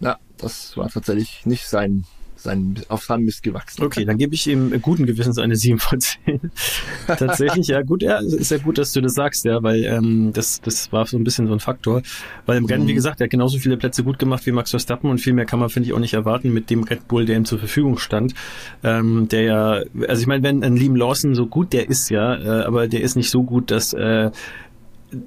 ja, 0.00 0.18
das 0.36 0.76
war 0.76 0.88
tatsächlich 0.88 1.46
nicht 1.46 1.66
sein 1.66 2.04
sein, 2.44 2.76
auf 2.88 3.04
seinem 3.04 3.24
Mist 3.24 3.42
gewachsen. 3.42 3.82
Okay, 3.82 4.04
dann 4.04 4.18
gebe 4.18 4.34
ich 4.34 4.46
ihm 4.46 4.80
guten 4.80 5.06
Gewissens 5.06 5.38
eine 5.38 5.56
7 5.56 5.78
von 5.78 6.00
10. 6.00 6.40
Tatsächlich, 7.06 7.66
ja 7.68 7.82
gut, 7.82 8.02
ja, 8.02 8.18
ist 8.18 8.50
ja 8.50 8.58
gut, 8.58 8.78
dass 8.78 8.92
du 8.92 9.00
das 9.00 9.14
sagst, 9.14 9.44
ja, 9.44 9.62
weil 9.62 9.84
ähm, 9.84 10.32
das, 10.32 10.60
das 10.60 10.92
war 10.92 11.06
so 11.06 11.16
ein 11.16 11.24
bisschen 11.24 11.46
so 11.46 11.52
ein 11.52 11.60
Faktor. 11.60 12.02
Weil 12.46 12.58
im 12.58 12.66
Rennen, 12.66 12.84
mhm. 12.84 12.88
wie 12.88 12.94
gesagt, 12.94 13.20
er 13.20 13.24
hat 13.24 13.30
genauso 13.30 13.58
viele 13.58 13.76
Plätze 13.76 14.04
gut 14.04 14.18
gemacht 14.18 14.46
wie 14.46 14.52
Max 14.52 14.70
Verstappen 14.70 15.10
und 15.10 15.18
viel 15.18 15.32
mehr 15.32 15.46
kann 15.46 15.58
man, 15.58 15.70
finde 15.70 15.88
ich, 15.88 15.92
auch 15.92 15.98
nicht 15.98 16.14
erwarten 16.14 16.52
mit 16.52 16.70
dem 16.70 16.84
Red 16.84 17.08
Bull, 17.08 17.24
der 17.24 17.36
ihm 17.36 17.44
zur 17.44 17.58
Verfügung 17.58 17.98
stand. 17.98 18.34
Ähm, 18.82 19.28
der 19.28 19.42
ja, 19.42 19.82
also 20.08 20.20
ich 20.20 20.26
meine, 20.26 20.42
wenn 20.42 20.62
ein 20.62 20.76
Liam 20.76 20.96
Lawson 20.96 21.34
so 21.34 21.46
gut 21.46 21.72
der 21.72 21.88
ist, 21.88 22.10
ja, 22.10 22.34
äh, 22.34 22.64
aber 22.64 22.88
der 22.88 23.00
ist 23.00 23.16
nicht 23.16 23.30
so 23.30 23.42
gut, 23.42 23.70
dass 23.70 23.92
äh, 23.92 24.30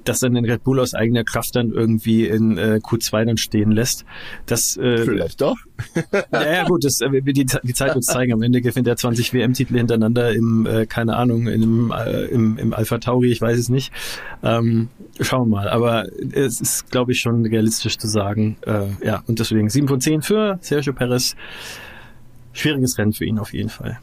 das 0.04 0.20
dann 0.20 0.34
den 0.34 0.44
Red 0.44 0.64
Bull 0.64 0.80
aus 0.80 0.94
eigener 0.94 1.24
Kraft 1.24 1.56
dann 1.56 1.70
irgendwie 1.70 2.26
in 2.26 2.58
äh, 2.58 2.80
Q2 2.82 3.24
dann 3.24 3.36
stehen 3.36 3.70
lässt. 3.72 4.04
Das, 4.46 4.76
äh, 4.76 5.04
Vielleicht 5.04 5.40
doch. 5.40 5.56
ja, 6.32 6.52
ja, 6.52 6.64
gut, 6.64 6.84
das, 6.84 7.00
äh, 7.00 7.22
die, 7.22 7.32
die 7.32 7.74
Zeit 7.74 7.94
wird 7.94 8.04
zeigen. 8.04 8.32
Am 8.32 8.42
Ende 8.42 8.60
gewinnt 8.60 8.86
er 8.86 8.96
20 8.96 9.32
WM-Titel 9.32 9.76
hintereinander 9.76 10.32
im, 10.32 10.66
äh, 10.66 10.86
keine 10.86 11.16
Ahnung, 11.16 11.46
in 11.46 11.62
einem, 11.62 11.92
äh, 11.96 12.24
im, 12.26 12.58
im 12.58 12.72
Alpha 12.72 12.98
Tauri, 12.98 13.30
ich 13.30 13.40
weiß 13.40 13.58
es 13.58 13.68
nicht. 13.68 13.92
Ähm, 14.42 14.88
schauen 15.20 15.48
wir 15.48 15.56
mal. 15.56 15.68
Aber 15.68 16.06
es 16.32 16.60
ist, 16.60 16.90
glaube 16.90 17.12
ich, 17.12 17.20
schon 17.20 17.46
realistisch 17.46 17.98
zu 17.98 18.08
sagen. 18.08 18.56
Äh, 18.66 18.86
ja, 19.04 19.22
und 19.26 19.38
deswegen 19.38 19.68
7 19.68 19.88
von 19.88 20.00
10 20.00 20.22
für 20.22 20.58
Sergio 20.60 20.92
Perez. 20.92 21.36
Schwieriges 22.52 22.98
Rennen 22.98 23.12
für 23.12 23.24
ihn 23.24 23.38
auf 23.38 23.52
jeden 23.52 23.68
Fall. 23.68 23.98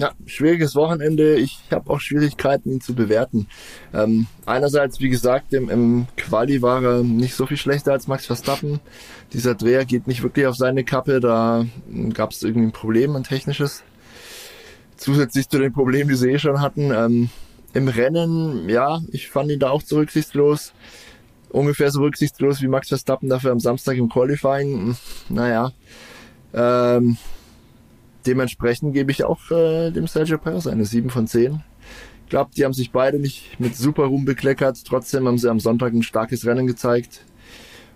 Ja, 0.00 0.12
schwieriges 0.24 0.74
Wochenende. 0.76 1.34
Ich 1.34 1.60
habe 1.70 1.90
auch 1.90 2.00
Schwierigkeiten, 2.00 2.72
ihn 2.72 2.80
zu 2.80 2.94
bewerten. 2.94 3.48
Ähm, 3.92 4.28
einerseits, 4.46 4.98
wie 5.00 5.10
gesagt, 5.10 5.52
im, 5.52 5.68
im 5.68 6.06
Quali 6.16 6.62
war 6.62 6.82
er 6.82 7.02
nicht 7.02 7.34
so 7.34 7.44
viel 7.44 7.58
schlechter 7.58 7.92
als 7.92 8.08
Max 8.08 8.24
Verstappen. 8.24 8.80
Dieser 9.34 9.54
Dreher 9.54 9.84
geht 9.84 10.06
nicht 10.06 10.22
wirklich 10.22 10.46
auf 10.46 10.56
seine 10.56 10.84
Kappe. 10.84 11.20
Da 11.20 11.66
gab 12.14 12.30
es 12.30 12.42
irgendwie 12.42 12.68
ein 12.68 12.72
Problem, 12.72 13.14
ein 13.14 13.24
technisches. 13.24 13.82
Zusätzlich 14.96 15.50
zu 15.50 15.58
den 15.58 15.74
Problemen, 15.74 16.08
die 16.08 16.16
sie 16.16 16.30
eh 16.30 16.38
schon 16.38 16.62
hatten. 16.62 16.92
Ähm, 16.92 17.28
Im 17.74 17.88
Rennen, 17.88 18.70
ja, 18.70 19.02
ich 19.12 19.28
fand 19.28 19.50
ihn 19.50 19.60
da 19.60 19.68
auch 19.68 19.82
zu 19.82 19.96
rücksichtslos. 19.96 20.72
Ungefähr 21.50 21.90
so 21.90 22.00
rücksichtslos 22.00 22.62
wie 22.62 22.68
Max 22.68 22.88
Verstappen 22.88 23.28
dafür 23.28 23.52
am 23.52 23.60
Samstag 23.60 23.98
im 23.98 24.08
Qualifying. 24.08 24.96
Naja. 25.28 25.72
Ähm, 26.54 27.18
dementsprechend 28.30 28.94
gebe 28.94 29.10
ich 29.10 29.24
auch 29.24 29.50
äh, 29.50 29.90
dem 29.90 30.06
Sergio 30.06 30.38
Perez 30.38 30.68
eine 30.68 30.84
7 30.84 31.10
von 31.10 31.26
10. 31.26 31.60
Ich 32.24 32.30
glaube, 32.30 32.52
die 32.56 32.64
haben 32.64 32.72
sich 32.72 32.92
beide 32.92 33.18
nicht 33.18 33.58
mit 33.58 33.76
super 33.76 34.04
Ruhm 34.04 34.24
bekleckert. 34.24 34.84
Trotzdem 34.84 35.26
haben 35.26 35.36
sie 35.36 35.50
am 35.50 35.58
Sonntag 35.58 35.92
ein 35.92 36.04
starkes 36.04 36.46
Rennen 36.46 36.68
gezeigt. 36.68 37.24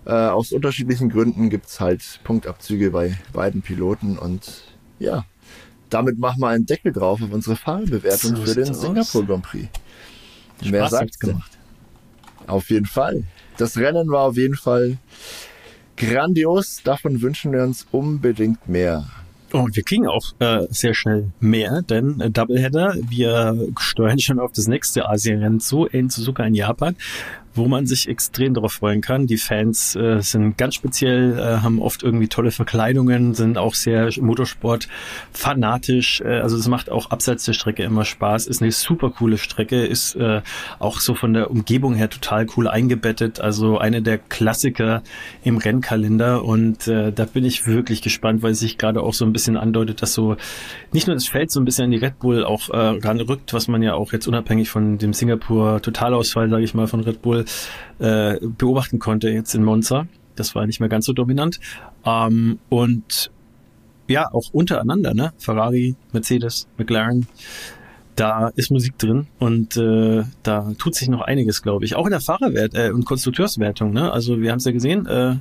Äh, 0.05 0.11
aus 0.11 0.51
unterschiedlichen 0.51 1.09
Gründen 1.09 1.49
gibt's 1.49 1.79
halt 1.79 2.19
Punktabzüge 2.25 2.91
bei 2.91 3.17
beiden 3.31 3.61
Piloten. 3.61 4.17
Und 4.17 4.63
ja, 4.99 5.23
damit 5.89 6.19
machen 6.19 6.41
wir 6.41 6.49
einen 6.49 6.65
Deckel 6.65 6.91
drauf 6.91 7.21
auf 7.21 7.31
unsere 7.31 7.55
Fahrbewertung 7.55 8.35
so 8.35 8.43
für 8.43 8.55
den 8.55 8.73
Singapur 8.73 9.25
Grand 9.25 9.43
Prix. 9.43 9.69
Spaß 10.59 10.71
Wer 10.71 10.89
sagt 10.89 11.19
gemacht? 11.21 11.51
Auf 12.45 12.69
jeden 12.69 12.87
Fall. 12.87 13.23
Das 13.57 13.77
Rennen 13.77 14.09
war 14.09 14.23
auf 14.23 14.35
jeden 14.35 14.57
Fall 14.57 14.97
grandios. 15.95 16.81
Davon 16.83 17.21
wünschen 17.21 17.53
wir 17.53 17.63
uns 17.63 17.87
unbedingt 17.89 18.67
mehr. 18.67 19.05
Oh, 19.55 19.63
und 19.63 19.75
wir 19.77 19.83
kriegen 19.83 20.05
auch 20.05 20.33
äh, 20.39 20.67
sehr 20.69 20.93
schnell 20.93 21.31
mehr, 21.39 21.81
denn 21.81 22.19
äh, 22.19 22.29
Doubleheader, 22.29 22.95
wir 23.09 23.57
steuern 23.79 24.19
schon 24.19 24.39
auf 24.39 24.51
das 24.51 24.67
nächste 24.67 25.07
Asienrennen 25.07 25.61
zu, 25.61 25.85
in 25.85 26.09
Suzuka 26.09 26.43
in 26.43 26.55
Japan 26.55 26.97
wo 27.55 27.67
man 27.67 27.85
sich 27.85 28.07
extrem 28.07 28.53
darauf 28.53 28.73
freuen 28.73 29.01
kann. 29.01 29.27
Die 29.27 29.37
Fans 29.37 29.95
äh, 29.95 30.21
sind 30.21 30.57
ganz 30.57 30.75
speziell, 30.75 31.37
äh, 31.39 31.61
haben 31.61 31.81
oft 31.81 32.03
irgendwie 32.03 32.27
tolle 32.27 32.51
Verkleidungen, 32.51 33.33
sind 33.33 33.57
auch 33.57 33.73
sehr 33.73 34.09
Motorsport 34.19 34.87
fanatisch. 35.31 36.21
Äh, 36.21 36.39
also 36.39 36.57
es 36.57 36.67
macht 36.67 36.91
auch 36.91 37.11
abseits 37.11 37.45
der 37.45 37.53
Strecke 37.53 37.83
immer 37.83 38.05
Spaß. 38.05 38.47
Ist 38.47 38.61
eine 38.61 38.71
super 38.71 39.09
coole 39.09 39.37
Strecke, 39.37 39.85
ist 39.85 40.15
äh, 40.15 40.41
auch 40.79 40.99
so 40.99 41.15
von 41.15 41.33
der 41.33 41.49
Umgebung 41.49 41.95
her 41.95 42.09
total 42.09 42.45
cool 42.57 42.67
eingebettet. 42.67 43.39
Also 43.39 43.77
eine 43.77 44.01
der 44.01 44.17
Klassiker 44.17 45.01
im 45.43 45.57
Rennkalender 45.57 46.43
und 46.43 46.87
äh, 46.87 47.11
da 47.11 47.25
bin 47.25 47.45
ich 47.45 47.65
wirklich 47.65 48.01
gespannt, 48.01 48.43
weil 48.43 48.53
sich 48.53 48.77
gerade 48.77 49.01
auch 49.01 49.13
so 49.13 49.25
ein 49.25 49.33
bisschen 49.33 49.57
andeutet, 49.57 50.01
dass 50.01 50.13
so 50.13 50.35
nicht 50.91 51.07
nur 51.07 51.15
das 51.15 51.27
Feld 51.27 51.51
so 51.51 51.59
ein 51.59 51.65
bisschen 51.65 51.85
an 51.85 51.91
die 51.91 51.97
Red 51.97 52.19
Bull 52.19 52.43
auch 52.43 52.69
äh, 52.69 52.77
ranrückt, 52.77 53.53
was 53.53 53.67
man 53.67 53.81
ja 53.81 53.93
auch 53.93 54.11
jetzt 54.11 54.27
unabhängig 54.27 54.69
von 54.69 54.97
dem 54.97 55.13
Singapur 55.13 55.81
Totalausfall, 55.81 56.49
sage 56.49 56.63
ich 56.63 56.73
mal, 56.73 56.87
von 56.87 57.01
Red 57.01 57.21
Bull 57.21 57.44
äh, 57.99 58.37
beobachten 58.41 58.99
konnte 58.99 59.29
jetzt 59.29 59.55
in 59.55 59.63
Monza. 59.63 60.07
Das 60.35 60.55
war 60.55 60.65
nicht 60.65 60.79
mehr 60.79 60.89
ganz 60.89 61.05
so 61.05 61.13
dominant. 61.13 61.59
Ähm, 62.05 62.59
und 62.69 63.31
ja, 64.07 64.31
auch 64.31 64.49
untereinander, 64.51 65.13
ne? 65.13 65.33
Ferrari, 65.37 65.95
Mercedes, 66.11 66.67
McLaren, 66.77 67.27
da 68.15 68.49
ist 68.55 68.71
Musik 68.71 68.97
drin 68.97 69.27
und 69.39 69.77
äh, 69.77 70.23
da 70.43 70.71
tut 70.77 70.95
sich 70.95 71.09
noch 71.09 71.21
einiges, 71.21 71.61
glaube 71.61 71.85
ich. 71.85 71.95
Auch 71.95 72.05
in 72.05 72.11
der 72.11 72.21
Fahrerwert 72.21 72.73
äh, 72.73 72.91
und 72.91 73.05
Konstrukteurswertung. 73.05 73.91
Ne? 73.91 74.11
Also 74.11 74.39
wir 74.39 74.51
haben 74.51 74.59
es 74.59 74.65
ja 74.65 74.71
gesehen, 74.71 75.05
äh, 75.05 75.35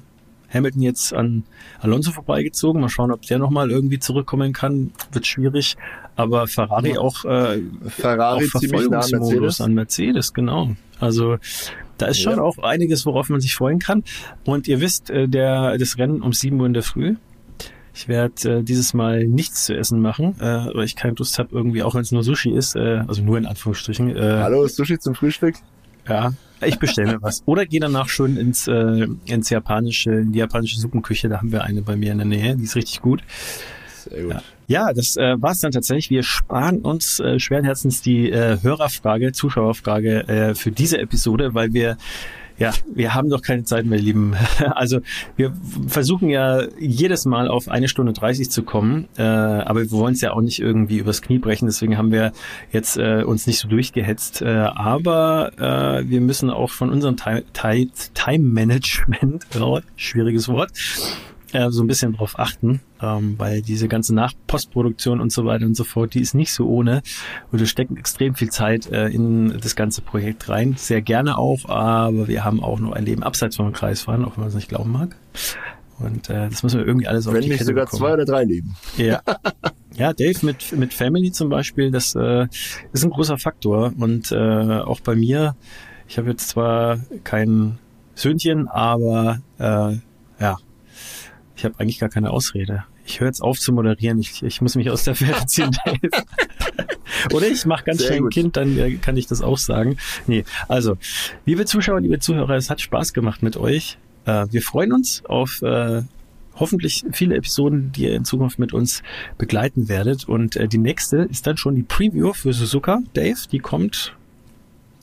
Hamilton 0.53 0.83
jetzt 0.83 1.13
an 1.13 1.45
Alonso 1.81 2.11
vorbeigezogen. 2.11 2.81
Mal 2.81 2.89
schauen, 2.89 3.11
ob 3.11 3.23
der 3.23 3.39
nochmal 3.39 3.71
irgendwie 3.71 3.99
zurückkommen 3.99 4.53
kann. 4.53 4.93
Wird 5.13 5.27
schwierig. 5.27 5.77
Aber 6.17 6.47
Ferrari 6.47 6.95
ja. 6.95 7.01
auch 7.01 7.25
äh, 7.25 7.61
Ferrari 7.89 8.49
auch 8.53 8.63
nah 8.91 9.01
an 9.01 9.11
Mercedes. 9.11 9.61
an 9.61 9.75
Mercedes, 9.75 10.33
genau. 10.33 10.71
Also 11.01 11.39
da 11.99 12.07
ist 12.07 12.21
schon 12.21 12.37
ja. 12.37 12.43
auch 12.43 12.59
einiges, 12.59 13.07
worauf 13.07 13.29
man 13.29 13.41
sich 13.41 13.55
freuen 13.55 13.79
kann. 13.79 14.05
Und 14.45 14.69
ihr 14.69 14.81
wisst, 14.81 15.11
äh, 15.11 15.29
der, 15.29 15.79
das 15.79 15.99
Rennen 15.99 16.23
um 16.23 16.33
7 16.33 16.59
Uhr 16.59 16.67
in 16.67 16.75
der 16.75 16.83
Früh. 16.83 17.17
Ich 17.95 18.09
werde 18.09 18.59
äh, 18.59 18.63
dieses 18.63 18.93
Mal 18.93 19.25
nichts 19.25 19.67
zu 19.67 19.77
essen 19.77 20.01
machen, 20.01 20.35
äh, 20.41 20.75
weil 20.75 20.85
ich 20.85 20.97
keine 20.97 21.15
Lust 21.15 21.39
habe, 21.39 21.51
irgendwie, 21.53 21.85
auch 21.85 21.95
wenn 21.95 22.01
es 22.01 22.11
nur 22.11 22.25
Sushi 22.25 22.51
ist, 22.51 22.75
äh, 22.75 23.05
also 23.07 23.23
nur 23.23 23.39
in 23.39 23.47
Anführungsstrichen. 23.47 24.17
Äh, 24.17 24.21
Hallo, 24.21 24.67
Sushi 24.67 24.99
zum 24.99 25.15
Frühstück? 25.15 25.55
Ja, 26.09 26.33
ich 26.61 26.79
bestelle 26.79 27.13
mir 27.13 27.23
was. 27.23 27.43
Oder 27.47 27.67
gehe 27.67 27.81
danach 27.81 28.09
schon 28.09 28.37
ins, 28.37 28.67
äh, 28.67 29.07
ins 29.27 29.49
japanische, 29.51 30.11
in 30.11 30.33
die 30.33 30.41
japanische 30.41 30.79
Suppenküche, 30.81 31.29
da 31.29 31.39
haben 31.39 31.53
wir 31.53 31.63
eine 31.63 31.83
bei 31.83 31.95
mir 31.95 32.13
in 32.13 32.19
der 32.19 32.27
Nähe, 32.27 32.57
die 32.57 32.65
ist 32.65 32.75
richtig 32.75 33.01
gut. 33.01 33.23
Sehr 34.11 34.25
gut. 34.25 34.33
Ja. 34.35 34.43
Ja, 34.67 34.93
das 34.93 35.17
äh, 35.17 35.41
war 35.41 35.53
es 35.53 35.61
dann 35.61 35.73
tatsächlich. 35.73 36.11
Wir 36.11 36.23
sparen 36.23 36.81
uns 36.81 37.21
äh, 37.21 37.39
schweren 37.39 37.65
Herzens 37.65 38.03
die 38.03 38.31
äh, 38.31 38.59
Hörerfrage, 38.63 39.33
Zuschauerfrage 39.33 40.29
äh, 40.29 40.55
für 40.55 40.71
diese 40.71 40.99
Episode, 40.99 41.55
weil 41.55 41.73
wir 41.73 41.97
ja, 42.57 42.73
wir 42.87 43.15
haben 43.15 43.31
doch 43.31 43.43
keine 43.43 43.65
Zeit 43.65 43.85
mehr, 43.85 43.99
Lieben. 43.99 44.37
Also 44.75 45.01
wir 45.37 45.53
versuchen 45.89 46.29
ja 46.29 46.63
jedes 46.79 47.25
Mal 47.25 47.49
auf 47.49 47.69
eine 47.69 47.89
Stunde 47.89 48.13
30 48.13 48.51
zu 48.51 48.63
kommen, 48.63 49.09
äh, 49.17 49.23
aber 49.23 49.81
wir 49.81 49.91
wollen 49.91 50.15
es 50.15 50.21
ja 50.21 50.33
auch 50.33 50.41
nicht 50.41 50.61
irgendwie 50.61 50.99
übers 50.99 51.23
Knie 51.23 51.39
brechen. 51.39 51.67
Deswegen 51.67 51.99
haben 51.99 52.13
wir 52.13 52.33
jetzt 52.71 52.97
äh, 52.97 53.25
uns 53.25 53.47
nicht 53.47 53.59
so 53.59 53.69
durchgehetzt. 53.69 54.43
Äh, 54.43 54.49
aber 54.49 55.53
äh, 55.59 56.09
wir 56.09 56.21
müssen 56.21 56.51
auch 56.51 56.71
von 56.71 56.91
unserem 56.91 57.17
Time-Management, 57.17 59.47
oh, 59.61 59.81
schwieriges 59.97 60.49
Wort, 60.49 60.73
äh, 61.55 61.71
so 61.71 61.83
ein 61.83 61.87
bisschen 61.87 62.13
drauf 62.13 62.39
achten, 62.39 62.81
ähm, 63.01 63.37
weil 63.39 63.63
diese 63.63 63.89
ganze 63.89 64.15
Nachpostproduktion 64.15 65.21
und 65.21 65.33
so 65.33 65.45
weiter 65.45 65.65
und 65.65 65.77
so 65.77 65.85
fort, 65.85 66.15
die 66.15 66.21
ist 66.21 66.35
nicht 66.35 66.53
so 66.53 66.69
ohne. 66.69 67.03
Und 67.53 67.61
wir 67.61 67.67
stecken 67.67 67.97
extrem 67.97 68.35
viel 68.35 68.51
Zeit 68.51 68.91
äh, 68.91 69.07
in 69.09 69.57
das 69.61 69.77
ganze 69.77 70.03
Projekt 70.03 70.49
rein. 70.49 70.75
Sehr 70.77 71.01
gerne 71.01 71.39
auch, 71.39 71.69
aber 71.69 72.29
wir 72.29 72.45
haben 72.45 72.63
auch 72.63 72.81
noch 72.81 72.93
ein 72.93 73.05
Leben 73.05 73.23
abseits 73.23 73.57
vom 73.57 73.73
Kreisfahren, 73.73 74.25
auch 74.25 74.37
wenn 74.37 74.41
man 74.41 74.49
es 74.49 74.55
nicht 74.55 74.69
glauben 74.69 74.93
mag. 74.93 75.17
Und 76.01 76.29
äh, 76.29 76.49
das 76.49 76.65
müssen 76.65 76.81
wir 76.81 76.87
irgendwie 76.87 77.07
alles 77.07 77.27
auf 77.29 77.35
Wenn 77.35 77.43
die 77.43 77.49
nicht 77.49 77.59
Kette 77.59 77.69
sogar 77.69 77.85
bekommen. 77.85 78.01
zwei 78.01 78.13
oder 78.15 78.25
drei 78.25 78.45
Leben. 78.45 78.77
Ja. 78.97 79.23
Ja, 79.97 80.13
Dave 80.13 80.45
mit, 80.45 80.77
mit 80.77 80.93
Family 80.93 81.31
zum 81.31 81.49
Beispiel, 81.51 81.93
das 81.93 82.17
äh, 82.17 82.49
ist 82.93 83.05
ein 83.05 83.11
großer 83.11 83.39
Faktor. 83.39 83.93
Und 83.97 84.33
äh, 84.33 84.81
auch 84.81 84.99
bei 84.99 85.15
mir, 85.15 85.55
ich 86.09 86.19
habe 86.19 86.31
jetzt 86.31 86.49
zwar 86.49 86.99
kein 87.23 87.79
Söhnchen, 88.17 88.67
aber 88.67 89.39
äh, 89.61 89.99
ja, 90.41 90.59
ich 91.57 91.65
habe 91.65 91.75
eigentlich 91.79 91.99
gar 91.99 92.09
keine 92.09 92.31
Ausrede. 92.31 92.85
Ich 93.07 93.21
höre 93.21 93.29
jetzt 93.29 93.43
auf 93.43 93.59
zu 93.59 93.73
moderieren. 93.73 94.19
Ich, 94.19 94.43
ich 94.43 94.61
muss 94.61 94.77
mich 94.77 94.91
aus 94.91 95.05
der 95.05 95.15
Fähre 95.15 95.47
ziehen, 95.47 95.71
Dave. 95.85 96.25
Oder 97.33 97.49
ich 97.49 97.65
mache 97.67 97.85
ganz 97.85 97.99
Sehr 97.99 98.09
schnell 98.09 98.23
ein 98.23 98.31
Kind, 98.31 98.57
dann 98.57 98.77
äh, 98.79 98.93
kann 98.97 99.17
ich 99.17 99.27
das 99.27 99.43
auch 99.43 99.59
sagen. 99.59 99.97
Nee, 100.27 100.45
also, 100.69 100.97
liebe 101.47 101.65
Zuschauer, 101.65 102.01
liebe 102.01 102.19
Zuhörer, 102.19 102.55
es 102.57 102.71
hat 102.71 102.81
Spaß 102.81 103.13
gemacht 103.13 103.43
mit 103.43 103.57
euch. 103.57 103.99
Äh, 104.25 104.47
wir 104.51 104.63
freuen 104.63 104.93
uns 104.93 105.25
auf 105.27 105.63
äh, 105.63 106.03
hoffentlich 106.57 107.05
viele 107.13 107.37
Episoden, 107.37 107.93
die 107.93 108.05
ihr 108.05 108.15
in 108.15 108.25
Zukunft 108.25 108.59
mit 108.59 108.73
uns 108.73 109.03
begleiten 109.39 109.89
werdet. 109.89 110.29
Und 110.29 110.57
äh, 110.57 110.69
die 110.69 110.79
nächste 110.79 111.19
ist 111.19 111.47
dann 111.47 111.57
schon 111.57 111.75
die 111.75 111.83
Preview 111.83 112.33
für 112.33 112.53
Suzuka. 112.53 113.01
Dave, 113.13 113.39
die 113.51 113.59
kommt. 113.59 114.15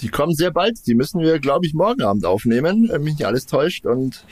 Die 0.02 0.10
kommt 0.10 0.38
sehr 0.38 0.52
bald. 0.52 0.86
Die 0.88 0.96
müssen 0.96 1.22
wir, 1.22 1.40
glaube 1.40 1.66
ich, 1.66 1.74
morgen 1.74 2.02
Abend 2.02 2.26
aufnehmen, 2.26 2.90
wenn 2.90 3.04
mich 3.04 3.16
nicht 3.16 3.26
alles 3.26 3.46
täuscht. 3.46 3.86
Und 3.86 4.26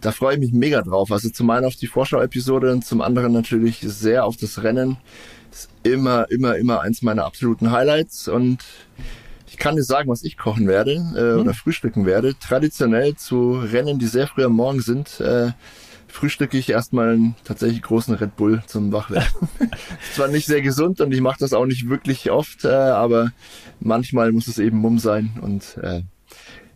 da 0.00 0.12
freue 0.12 0.34
ich 0.34 0.40
mich 0.40 0.52
mega 0.52 0.82
drauf. 0.82 1.10
Also 1.10 1.30
zum 1.30 1.48
einen 1.50 1.64
auf 1.64 1.76
die 1.76 1.86
Vorschau-Episode 1.86 2.72
und 2.72 2.84
zum 2.84 3.00
anderen 3.00 3.32
natürlich 3.32 3.80
sehr 3.80 4.24
auf 4.24 4.36
das 4.36 4.62
Rennen. 4.62 4.98
Das 5.50 5.60
ist 5.60 5.70
immer, 5.82 6.30
immer, 6.30 6.56
immer 6.56 6.80
eins 6.82 7.02
meiner 7.02 7.24
absoluten 7.24 7.70
Highlights 7.70 8.28
und 8.28 8.64
ich 9.54 9.58
kann 9.58 9.76
dir 9.76 9.84
sagen, 9.84 10.08
was 10.08 10.24
ich 10.24 10.36
kochen 10.36 10.66
werde 10.66 10.94
äh, 10.94 11.34
mhm. 11.34 11.40
oder 11.40 11.54
frühstücken 11.54 12.06
werde. 12.06 12.36
Traditionell 12.38 13.14
zu 13.14 13.52
Rennen, 13.52 14.00
die 14.00 14.08
sehr 14.08 14.26
früh 14.26 14.42
am 14.42 14.52
Morgen 14.52 14.80
sind, 14.80 15.20
äh, 15.20 15.52
frühstücke 16.14 16.56
ich 16.56 16.70
erstmal 16.70 17.14
einen 17.14 17.34
tatsächlich 17.42 17.82
großen 17.82 18.14
Red 18.14 18.36
Bull 18.36 18.62
zum 18.68 18.92
Wachwerden. 18.92 19.48
Zwar 20.14 20.28
nicht 20.28 20.46
sehr 20.46 20.62
gesund 20.62 21.00
und 21.00 21.12
ich 21.12 21.20
mache 21.20 21.38
das 21.40 21.52
auch 21.52 21.66
nicht 21.66 21.88
wirklich 21.88 22.30
oft, 22.30 22.64
äh, 22.64 22.68
aber 22.68 23.32
manchmal 23.80 24.30
muss 24.30 24.46
es 24.46 24.58
eben 24.58 24.78
Mumm 24.78 25.00
sein 25.00 25.32
und 25.40 25.76
äh, 25.82 26.02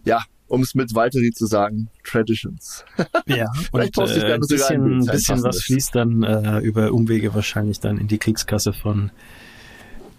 ja, 0.04 0.24
um 0.48 0.62
es 0.62 0.74
mit 0.74 0.92
Walteri 0.92 1.30
zu 1.30 1.46
sagen, 1.46 1.88
Traditions. 2.02 2.84
Ja, 3.26 3.46
und 3.72 3.80
äh, 3.80 4.34
ein 4.34 4.40
bisschen, 4.40 5.02
ein 5.02 5.06
bisschen 5.06 5.42
was 5.44 5.62
fließt 5.62 5.94
dann 5.94 6.24
äh, 6.24 6.58
über 6.58 6.92
Umwege 6.92 7.32
wahrscheinlich 7.32 7.78
dann 7.78 7.96
in 7.96 8.08
die 8.08 8.18
Kriegskasse 8.18 8.72
von 8.72 9.12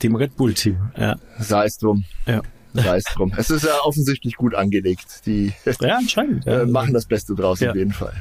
dem 0.02 0.16
Red 0.16 0.38
Bull 0.38 0.54
Team. 0.54 0.78
Ja. 0.98 1.18
Sei 1.40 1.66
es 1.66 1.78
drum. 1.78 2.06
Ja. 2.26 2.42
Sei 2.74 2.98
es 2.98 3.04
drum. 3.04 3.34
Es 3.36 3.50
ist 3.50 3.66
ja 3.66 3.82
offensichtlich 3.84 4.38
gut 4.38 4.56
angelegt. 4.56 5.26
Die 5.26 5.52
ja, 5.82 5.98
anscheinend, 5.98 6.46
ja. 6.46 6.66
machen 6.66 6.94
das 6.94 7.06
Beste 7.06 7.36
draus 7.36 7.60
ja. 7.60 7.72
auf 7.72 7.76
jeden 7.76 7.92
Fall. 7.92 8.14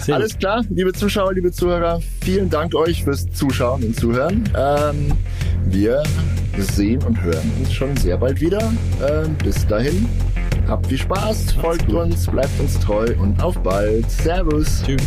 Sehr 0.00 0.14
Alles 0.14 0.32
gut. 0.32 0.40
klar, 0.40 0.64
liebe 0.70 0.92
Zuschauer, 0.92 1.34
liebe 1.34 1.50
Zuhörer, 1.52 2.00
vielen 2.22 2.50
Dank 2.50 2.74
euch 2.74 3.04
fürs 3.04 3.30
Zuschauen 3.32 3.82
und 3.82 3.96
Zuhören. 3.98 4.44
Ähm, 4.56 5.12
wir 5.64 6.02
sehen 6.58 7.02
und 7.02 7.20
hören 7.22 7.50
uns 7.58 7.72
schon 7.72 7.96
sehr 7.96 8.16
bald 8.16 8.40
wieder. 8.40 8.72
Ähm, 9.06 9.36
bis 9.42 9.66
dahin, 9.66 10.06
Habt 10.68 10.88
viel 10.88 10.98
Spaß, 10.98 11.52
folgt 11.52 11.92
uns, 11.92 12.26
bleibt 12.26 12.58
uns 12.58 12.78
treu 12.80 13.06
und 13.20 13.40
auf 13.40 13.56
bald. 13.62 14.10
Servus. 14.10 14.82
Tschüss. 14.84 15.00